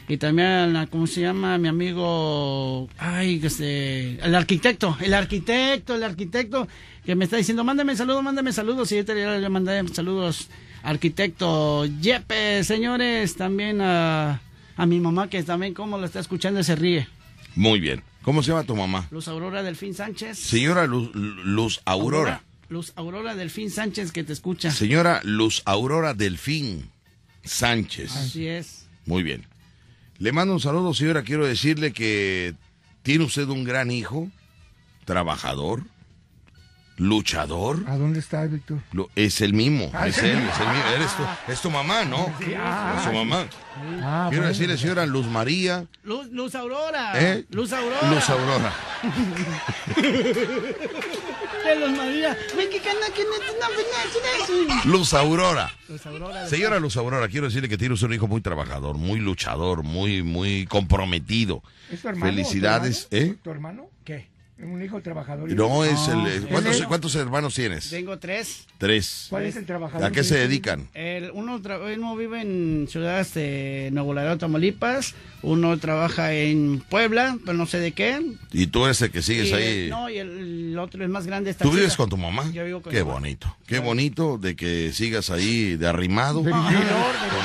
Y 0.08 0.16
también, 0.16 0.86
¿cómo 0.90 1.06
se 1.06 1.20
llama? 1.20 1.56
Mi 1.58 1.68
amigo, 1.68 2.88
ay, 2.98 3.40
este, 3.42 4.16
el 4.22 4.34
arquitecto, 4.34 4.96
el 5.00 5.14
arquitecto, 5.14 5.94
el 5.94 6.02
arquitecto, 6.02 6.66
que 7.06 7.14
me 7.14 7.24
está 7.24 7.36
diciendo, 7.36 7.62
mándame 7.62 7.94
saludos, 7.96 8.22
mándame 8.22 8.52
saludos. 8.52 8.90
Y 8.92 8.96
yo 8.96 9.04
te 9.04 9.14
le 9.14 9.48
mandé 9.48 9.80
saludos, 9.94 10.48
arquitecto 10.82 11.86
Yepe, 11.86 12.62
señores, 12.64 13.36
también 13.36 13.80
a, 13.80 14.40
a 14.76 14.86
mi 14.86 15.00
mamá, 15.00 15.30
que 15.30 15.42
también 15.44 15.72
como 15.72 15.96
lo 15.98 16.04
está 16.04 16.20
escuchando 16.20 16.60
y 16.60 16.64
se 16.64 16.74
ríe. 16.76 17.08
Muy 17.54 17.80
bien. 17.80 18.02
¿Cómo 18.22 18.42
se 18.42 18.50
llama 18.50 18.64
tu 18.64 18.76
mamá? 18.76 19.08
Luz 19.10 19.28
Aurora 19.28 19.62
Delfín 19.62 19.94
Sánchez. 19.94 20.38
Señora 20.38 20.86
Luz, 20.86 21.10
Luz 21.14 21.80
Aurora. 21.84 22.42
Luz 22.68 22.92
Aurora 22.96 23.34
Delfín 23.34 23.70
Sánchez, 23.70 24.12
que 24.12 24.24
te 24.24 24.32
escucha. 24.32 24.70
Señora 24.70 25.20
Luz 25.24 25.62
Aurora 25.64 26.14
Delfín 26.14 26.90
Sánchez. 27.44 28.14
Así 28.16 28.46
es. 28.46 28.86
Muy 29.06 29.22
bien. 29.22 29.46
Le 30.18 30.30
mando 30.30 30.54
un 30.54 30.60
saludo, 30.60 30.94
señora. 30.94 31.22
Quiero 31.22 31.46
decirle 31.46 31.92
que 31.92 32.54
tiene 33.02 33.24
usted 33.24 33.48
un 33.48 33.64
gran 33.64 33.90
hijo, 33.90 34.30
trabajador, 35.04 35.82
luchador. 37.02 37.84
¿A 37.88 37.96
dónde 37.96 38.18
está 38.20 38.44
Víctor? 38.44 38.78
Lo- 38.92 39.10
es 39.16 39.40
el 39.40 39.52
mismo, 39.54 39.90
Ah, 39.94 40.06
es 40.08 40.18
él, 40.18 40.38
es 40.38 40.60
el 40.60 40.68
mismo. 40.68 40.84
Eres 40.96 41.16
tu, 41.16 41.22
es 41.52 41.60
tu 41.60 41.70
mamá, 41.70 42.04
¿no? 42.04 42.32
Sí, 42.38 42.52
ah, 42.56 42.94
es 42.98 43.04
su 43.04 43.12
mamá. 43.12 43.46
Ah, 44.02 44.26
Quiero 44.28 44.42
bueno. 44.42 44.48
decirle, 44.48 44.76
señora 44.78 45.06
Luz 45.06 45.26
María, 45.26 45.86
Luz, 46.04 46.28
Luz 46.30 46.54
Aurora. 46.54 47.12
¿Eh? 47.14 47.44
Luz 47.50 47.72
Aurora. 47.72 48.10
Luz 48.10 48.28
Aurora. 48.30 48.72
De 51.64 51.76
Luz 51.76 51.96
María. 51.96 52.36
Aurora. 55.12 55.70
Luz 55.88 56.06
Aurora. 56.06 56.46
Señora 56.48 56.78
Luz 56.80 56.96
Aurora, 56.96 57.28
quiero 57.28 57.46
decirle 57.46 57.68
que 57.68 57.78
tiene 57.78 57.94
usted 57.94 58.06
un 58.08 58.14
hijo 58.14 58.26
muy 58.28 58.40
trabajador, 58.40 58.96
muy 58.96 59.20
luchador, 59.20 59.82
muy, 59.82 60.22
muy 60.22 60.66
comprometido. 60.66 61.62
¿Es 61.90 62.02
tu 62.02 62.08
hermano? 62.08 62.26
Felicidades, 62.32 63.08
¿Tu 63.08 63.16
hermano? 63.16 63.32
¿eh? 63.32 63.38
¿Tu 63.42 63.50
hermano? 63.50 63.86
Un 64.58 64.80
hijo 64.82 65.00
trabajador. 65.00 65.50
y- 65.50 65.54
No 65.54 65.84
es 65.84 66.06
el. 66.08 66.18
Ah, 66.20 66.46
¿cuántos, 66.50 66.82
cuántos 66.82 67.14
hermanos 67.16 67.54
tienes? 67.54 67.90
Tengo 67.90 68.18
tres. 68.18 68.66
Tres. 68.78 69.26
¿Cuál 69.30 69.46
es 69.46 69.56
el 69.56 69.66
trabajador? 69.66 70.06
¿A 70.06 70.10
qué 70.12 70.22
se 70.22 70.36
dedican? 70.36 70.88
El, 70.94 71.30
uno, 71.32 71.60
tra- 71.60 71.80
uno 71.96 72.16
vive 72.16 72.42
en 72.42 72.86
Ciudad 72.88 73.20
este, 73.20 73.88
Nuevo 73.92 74.14
Laredo, 74.14 74.38
Tamaulipas. 74.38 75.14
Uno 75.42 75.76
trabaja 75.78 76.32
en 76.34 76.78
Puebla, 76.88 77.36
pero 77.44 77.56
no 77.58 77.66
sé 77.66 77.80
de 77.80 77.90
qué. 77.92 78.22
Y 78.52 78.68
tú 78.68 78.84
eres 78.84 79.02
el 79.02 79.10
que 79.10 79.22
sigues 79.22 79.48
Y, 79.50 79.54
ahí. 79.54 79.90
No, 79.90 80.08
y 80.08 80.18
el, 80.18 80.78
otro 80.78 81.02
es 81.02 81.10
más 81.10 81.26
grande. 81.26 81.50
es 81.50 81.56
¿Tú 81.56 81.72
vives 81.72 81.96
con 81.96 82.08
tu 82.08 82.16
mamá? 82.16 82.48
Yo 82.52 82.64
vivo 82.64 82.80
con 82.82 82.92
Qué 82.92 82.98
mi 82.98 83.04
mamá. 83.04 83.14
bonito. 83.14 83.56
Qué 83.66 83.80
bonito 83.80 84.38
de 84.38 84.54
que 84.54 84.92
sigas 84.92 85.30
ahí 85.30 85.76
de 85.76 85.88
arrimado. 85.88 86.42
De 86.42 86.50
Con 86.52 86.64
de 86.68 86.78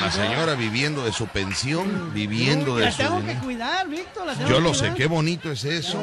la 0.02 0.12
señora 0.12 0.54
viviendo 0.54 1.04
de 1.04 1.12
su 1.14 1.26
pensión, 1.28 2.12
viviendo 2.14 2.76
de 2.76 2.86
La 2.86 2.92
su 2.92 2.98
tengo 2.98 3.26
que 3.26 3.34
cuidar, 3.36 3.90
Víctor. 3.90 4.28
la 4.28 4.34
tengo 4.36 4.50
Yo 4.50 4.56
que 4.58 4.62
lo 4.62 4.74
sé, 4.76 4.92
qué 4.96 5.08
bonito 5.08 5.52
es 5.52 5.64
eso, 5.66 6.00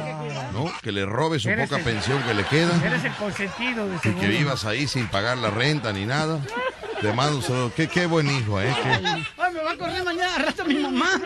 ¿no? 0.53 0.73
Que 0.83 0.91
le 0.95 1.05
robes 1.05 1.43
su 1.43 1.51
poca 1.51 1.77
el- 1.77 1.85
pensión 1.85 2.23
que 2.23 2.33
le 2.35 2.45
queda 2.45 2.73
Eres 2.85 3.05
el 3.05 3.13
consentido 3.15 3.89
de 3.89 3.97
y 3.97 3.99
seguro. 3.99 4.21
que 4.21 4.29
vivas 4.29 4.65
ahí 4.65 4.87
sin 4.89 5.07
pagar 5.09 5.37
la 5.39 5.51
renta 5.51 5.93
ni 5.93 6.07
nada. 6.07 6.41
Te 7.01 7.13
mando 7.13 7.37
un 7.39 7.43
saludo. 7.43 7.73
Qué, 7.75 7.89
qué 7.89 8.07
buen 8.07 8.31
hijo, 8.31 8.61
¿eh? 8.63 8.75
Qué- 8.83 8.89
Ay, 9.37 9.53
me 9.53 9.63
va 9.63 9.73
a 9.73 9.77
correr 9.77 10.03
mañana, 10.05 10.37
arrastra 10.37 10.65
mi 10.65 10.77
mamá. 10.79 11.21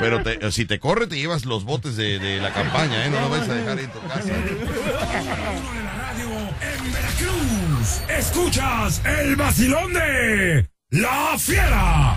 Pero 0.00 0.22
te- 0.22 0.50
si 0.50 0.64
te 0.64 0.80
corre, 0.80 1.06
te 1.06 1.16
llevas 1.16 1.44
los 1.44 1.64
botes 1.64 1.96
de, 1.96 2.18
de 2.18 2.40
la 2.40 2.52
campaña, 2.52 3.04
¿eh? 3.06 3.10
No 3.10 3.20
lo 3.20 3.28
vas 3.28 3.48
a 3.48 3.54
dejar 3.54 3.78
ahí 3.78 3.84
en 3.84 3.90
tu 3.92 4.00
casa. 4.08 4.24
Uno 4.24 5.72
de 5.74 5.84
la 5.84 5.94
radio 5.94 6.28
en 6.60 6.92
Veracruz. 6.92 8.00
Escuchas 8.08 9.00
el 9.04 9.36
vacilón 9.36 9.92
de 9.92 10.68
La 10.90 11.36
Fiera. 11.38 12.16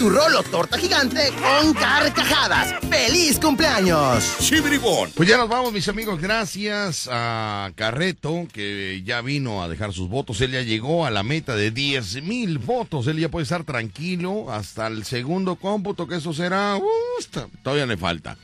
tu 0.00 0.08
rolo 0.08 0.42
torta 0.44 0.78
gigante 0.78 1.30
con 1.38 1.74
carcajadas. 1.74 2.74
¡Feliz 2.88 3.38
cumpleaños! 3.38 4.24
Pues 5.14 5.28
ya 5.28 5.36
nos 5.36 5.46
vamos, 5.46 5.74
mis 5.74 5.86
amigos. 5.88 6.18
Gracias 6.18 7.06
a 7.12 7.70
Carreto, 7.74 8.48
que 8.50 9.02
ya 9.04 9.20
vino 9.20 9.62
a 9.62 9.68
dejar 9.68 9.92
sus 9.92 10.08
votos. 10.08 10.40
Él 10.40 10.52
ya 10.52 10.62
llegó 10.62 11.04
a 11.04 11.10
la 11.10 11.22
meta 11.22 11.54
de 11.54 11.70
10 11.70 12.22
mil 12.22 12.56
votos. 12.56 13.08
Él 13.08 13.18
ya 13.18 13.28
puede 13.28 13.42
estar 13.42 13.64
tranquilo 13.64 14.50
hasta 14.50 14.86
el 14.86 15.04
segundo 15.04 15.56
cómputo, 15.56 16.06
que 16.08 16.16
eso 16.16 16.32
será. 16.32 16.76
uh, 16.78 17.40
todavía 17.62 17.84
le 17.84 17.98
falta. 17.98 18.38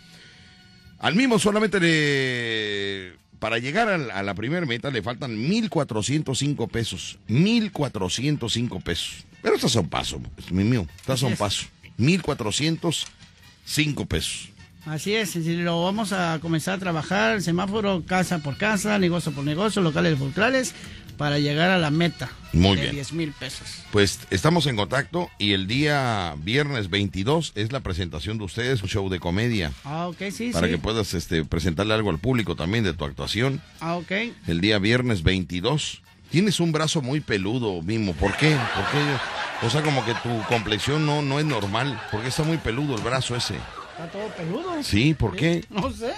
Al 0.98 1.14
mismo 1.14 1.38
solamente 1.38 1.80
le. 1.80 3.14
Para 3.38 3.56
llegar 3.58 3.88
a, 3.88 4.22
la 4.22 4.34
primera 4.34 4.66
meta 4.66 4.90
le 4.90 5.00
faltan 5.00 5.34
1.405 5.38 6.68
pesos. 6.68 7.18
1.405 7.30 8.82
pesos. 8.82 9.24
Pero 9.46 9.54
estás 9.54 9.76
a 9.76 9.80
un 9.80 9.88
paso, 9.88 10.20
es 10.38 10.50
mi 10.50 10.64
mío. 10.64 10.88
Estás 10.96 11.22
a 11.22 11.26
un 11.26 11.34
es. 11.34 11.38
paso. 11.38 11.66
1.405 12.00 14.06
pesos. 14.08 14.48
Así 14.86 15.14
es, 15.14 15.30
si 15.30 15.56
lo 15.58 15.84
vamos 15.84 16.12
a 16.12 16.40
comenzar 16.40 16.74
a 16.74 16.78
trabajar, 16.78 17.40
semáforo 17.40 18.02
casa 18.04 18.40
por 18.40 18.56
casa, 18.56 18.98
negocio 18.98 19.30
por 19.30 19.44
negocio, 19.44 19.82
locales 19.82 20.18
culturales, 20.18 20.74
para 21.16 21.38
llegar 21.38 21.70
a 21.70 21.78
la 21.78 21.90
meta 21.92 22.28
Muy 22.52 22.74
de 22.76 22.82
bien. 22.82 22.94
10 22.96 23.12
mil 23.12 23.30
pesos. 23.32 23.68
Pues 23.92 24.18
estamos 24.30 24.66
en 24.66 24.74
contacto 24.74 25.30
y 25.38 25.52
el 25.52 25.68
día 25.68 26.34
viernes 26.38 26.90
22 26.90 27.52
es 27.54 27.70
la 27.70 27.78
presentación 27.80 28.38
de 28.38 28.44
ustedes, 28.44 28.82
un 28.82 28.88
show 28.88 29.08
de 29.08 29.20
comedia, 29.20 29.72
Ah, 29.84 30.08
ok, 30.08 30.22
sí, 30.32 30.50
para 30.52 30.66
sí. 30.66 30.72
que 30.72 30.78
puedas 30.78 31.14
este, 31.14 31.44
presentarle 31.44 31.94
algo 31.94 32.10
al 32.10 32.18
público 32.18 32.56
también 32.56 32.82
de 32.82 32.94
tu 32.94 33.04
actuación. 33.04 33.62
Ah, 33.80 33.94
ok. 33.94 34.10
El 34.48 34.60
día 34.60 34.80
viernes 34.80 35.22
22. 35.22 36.02
Tienes 36.30 36.60
un 36.60 36.72
brazo 36.72 37.02
muy 37.02 37.20
peludo, 37.20 37.82
Mimo. 37.82 38.12
¿Por 38.14 38.36
qué? 38.36 38.56
¿Por 38.74 38.84
qué? 38.90 39.66
O 39.66 39.70
sea, 39.70 39.82
como 39.82 40.04
que 40.04 40.14
tu 40.14 40.42
complexión 40.48 41.06
no, 41.06 41.22
no 41.22 41.38
es 41.38 41.46
normal. 41.46 42.00
Porque 42.10 42.28
está 42.28 42.42
muy 42.42 42.58
peludo 42.58 42.96
el 42.96 43.02
brazo 43.02 43.36
ese. 43.36 43.54
Está 43.54 44.10
todo 44.10 44.28
peludo. 44.28 44.82
Sí, 44.82 45.14
¿por 45.14 45.36
qué? 45.36 45.64
No 45.70 45.90
sé. 45.90 46.12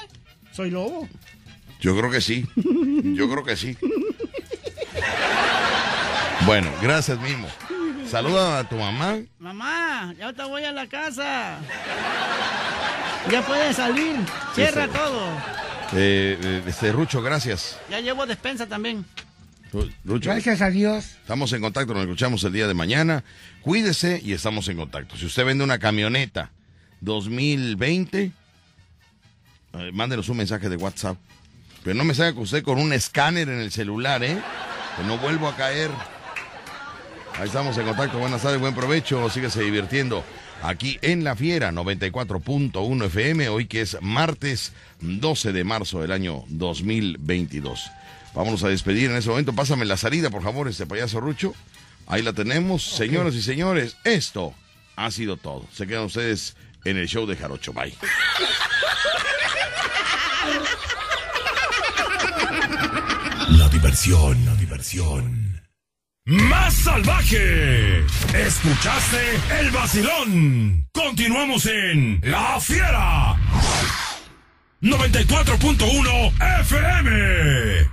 Soy 0.52 0.70
lobo. 0.70 1.08
Yo 1.80 1.96
creo 1.96 2.10
que 2.10 2.20
sí. 2.20 2.46
Yo 3.14 3.30
creo 3.30 3.44
que 3.44 3.56
sí. 3.56 3.76
Bueno, 6.46 6.70
gracias, 6.80 7.18
Mimo. 7.20 7.46
Saluda 8.08 8.60
a 8.60 8.68
tu 8.68 8.76
mamá. 8.76 9.18
Mamá, 9.38 10.14
ya 10.18 10.32
te 10.32 10.42
voy 10.42 10.64
a 10.64 10.72
la 10.72 10.86
casa. 10.86 11.58
Ya 13.30 13.42
puedes 13.46 13.76
salir. 13.76 14.16
Cierra 14.54 14.86
sí. 14.86 14.90
todo. 14.92 15.26
Eh, 15.92 16.38
eh, 16.42 16.62
este, 16.66 16.90
Rucho, 16.90 17.20
gracias. 17.20 17.78
Ya 17.90 18.00
llevo 18.00 18.24
despensa 18.26 18.66
también. 18.66 19.04
Gracias 20.04 20.62
a 20.62 20.70
Dios. 20.70 21.04
Estamos 21.20 21.52
en 21.52 21.60
contacto, 21.60 21.92
nos 21.94 22.04
escuchamos 22.04 22.42
el 22.44 22.52
día 22.52 22.66
de 22.66 22.74
mañana. 22.74 23.24
Cuídese 23.62 24.20
y 24.24 24.32
estamos 24.32 24.68
en 24.68 24.76
contacto. 24.76 25.16
Si 25.16 25.26
usted 25.26 25.44
vende 25.44 25.64
una 25.64 25.78
camioneta 25.78 26.50
2020, 27.00 28.32
eh, 29.72 29.90
mándenos 29.92 30.28
un 30.28 30.38
mensaje 30.38 30.68
de 30.68 30.76
WhatsApp. 30.76 31.18
Pero 31.84 31.96
no 31.96 32.04
me 32.04 32.14
salga 32.14 32.34
con 32.34 32.42
usted 32.42 32.62
con 32.62 32.78
un 32.78 32.92
escáner 32.92 33.48
en 33.48 33.60
el 33.60 33.70
celular, 33.70 34.22
¿eh? 34.24 34.38
Que 34.96 35.04
no 35.04 35.18
vuelvo 35.18 35.48
a 35.48 35.56
caer. 35.56 35.90
Ahí 37.38 37.46
estamos 37.46 37.76
en 37.78 37.86
contacto. 37.86 38.18
Buenas 38.18 38.42
tardes, 38.42 38.60
buen 38.60 38.74
provecho. 38.74 39.28
Síguese 39.30 39.62
divirtiendo 39.62 40.24
aquí 40.62 40.98
en 41.02 41.22
La 41.22 41.36
Fiera 41.36 41.70
94.1 41.70 43.04
FM. 43.06 43.48
Hoy 43.48 43.66
que 43.66 43.82
es 43.82 43.96
martes 44.00 44.72
12 45.00 45.52
de 45.52 45.64
marzo 45.64 46.00
del 46.00 46.12
año 46.12 46.44
2022. 46.48 47.90
Vámonos 48.38 48.62
a 48.62 48.68
despedir 48.68 49.10
en 49.10 49.16
ese 49.16 49.30
momento. 49.30 49.52
Pásame 49.52 49.84
la 49.84 49.96
salida, 49.96 50.30
por 50.30 50.44
favor, 50.44 50.68
este 50.68 50.86
payaso 50.86 51.18
Rucho. 51.18 51.56
Ahí 52.06 52.22
la 52.22 52.32
tenemos. 52.32 52.84
Señoras 52.84 53.34
y 53.34 53.42
señores, 53.42 53.96
esto 54.04 54.54
ha 54.94 55.10
sido 55.10 55.36
todo. 55.36 55.66
Se 55.72 55.88
quedan 55.88 56.04
ustedes 56.04 56.54
en 56.84 56.98
el 56.98 57.08
show 57.08 57.26
de 57.26 57.34
Jarocho. 57.34 57.72
Bye. 57.72 57.96
La 63.48 63.68
diversión, 63.70 64.44
la 64.46 64.54
diversión. 64.54 65.60
Más 66.26 66.74
salvaje. 66.74 68.04
Escuchaste 68.34 69.40
el 69.58 69.70
vacilón. 69.72 70.88
Continuamos 70.92 71.66
en 71.66 72.20
La 72.22 72.60
Fiera. 72.60 73.34
94.1 74.80 76.60
FM. 76.60 77.86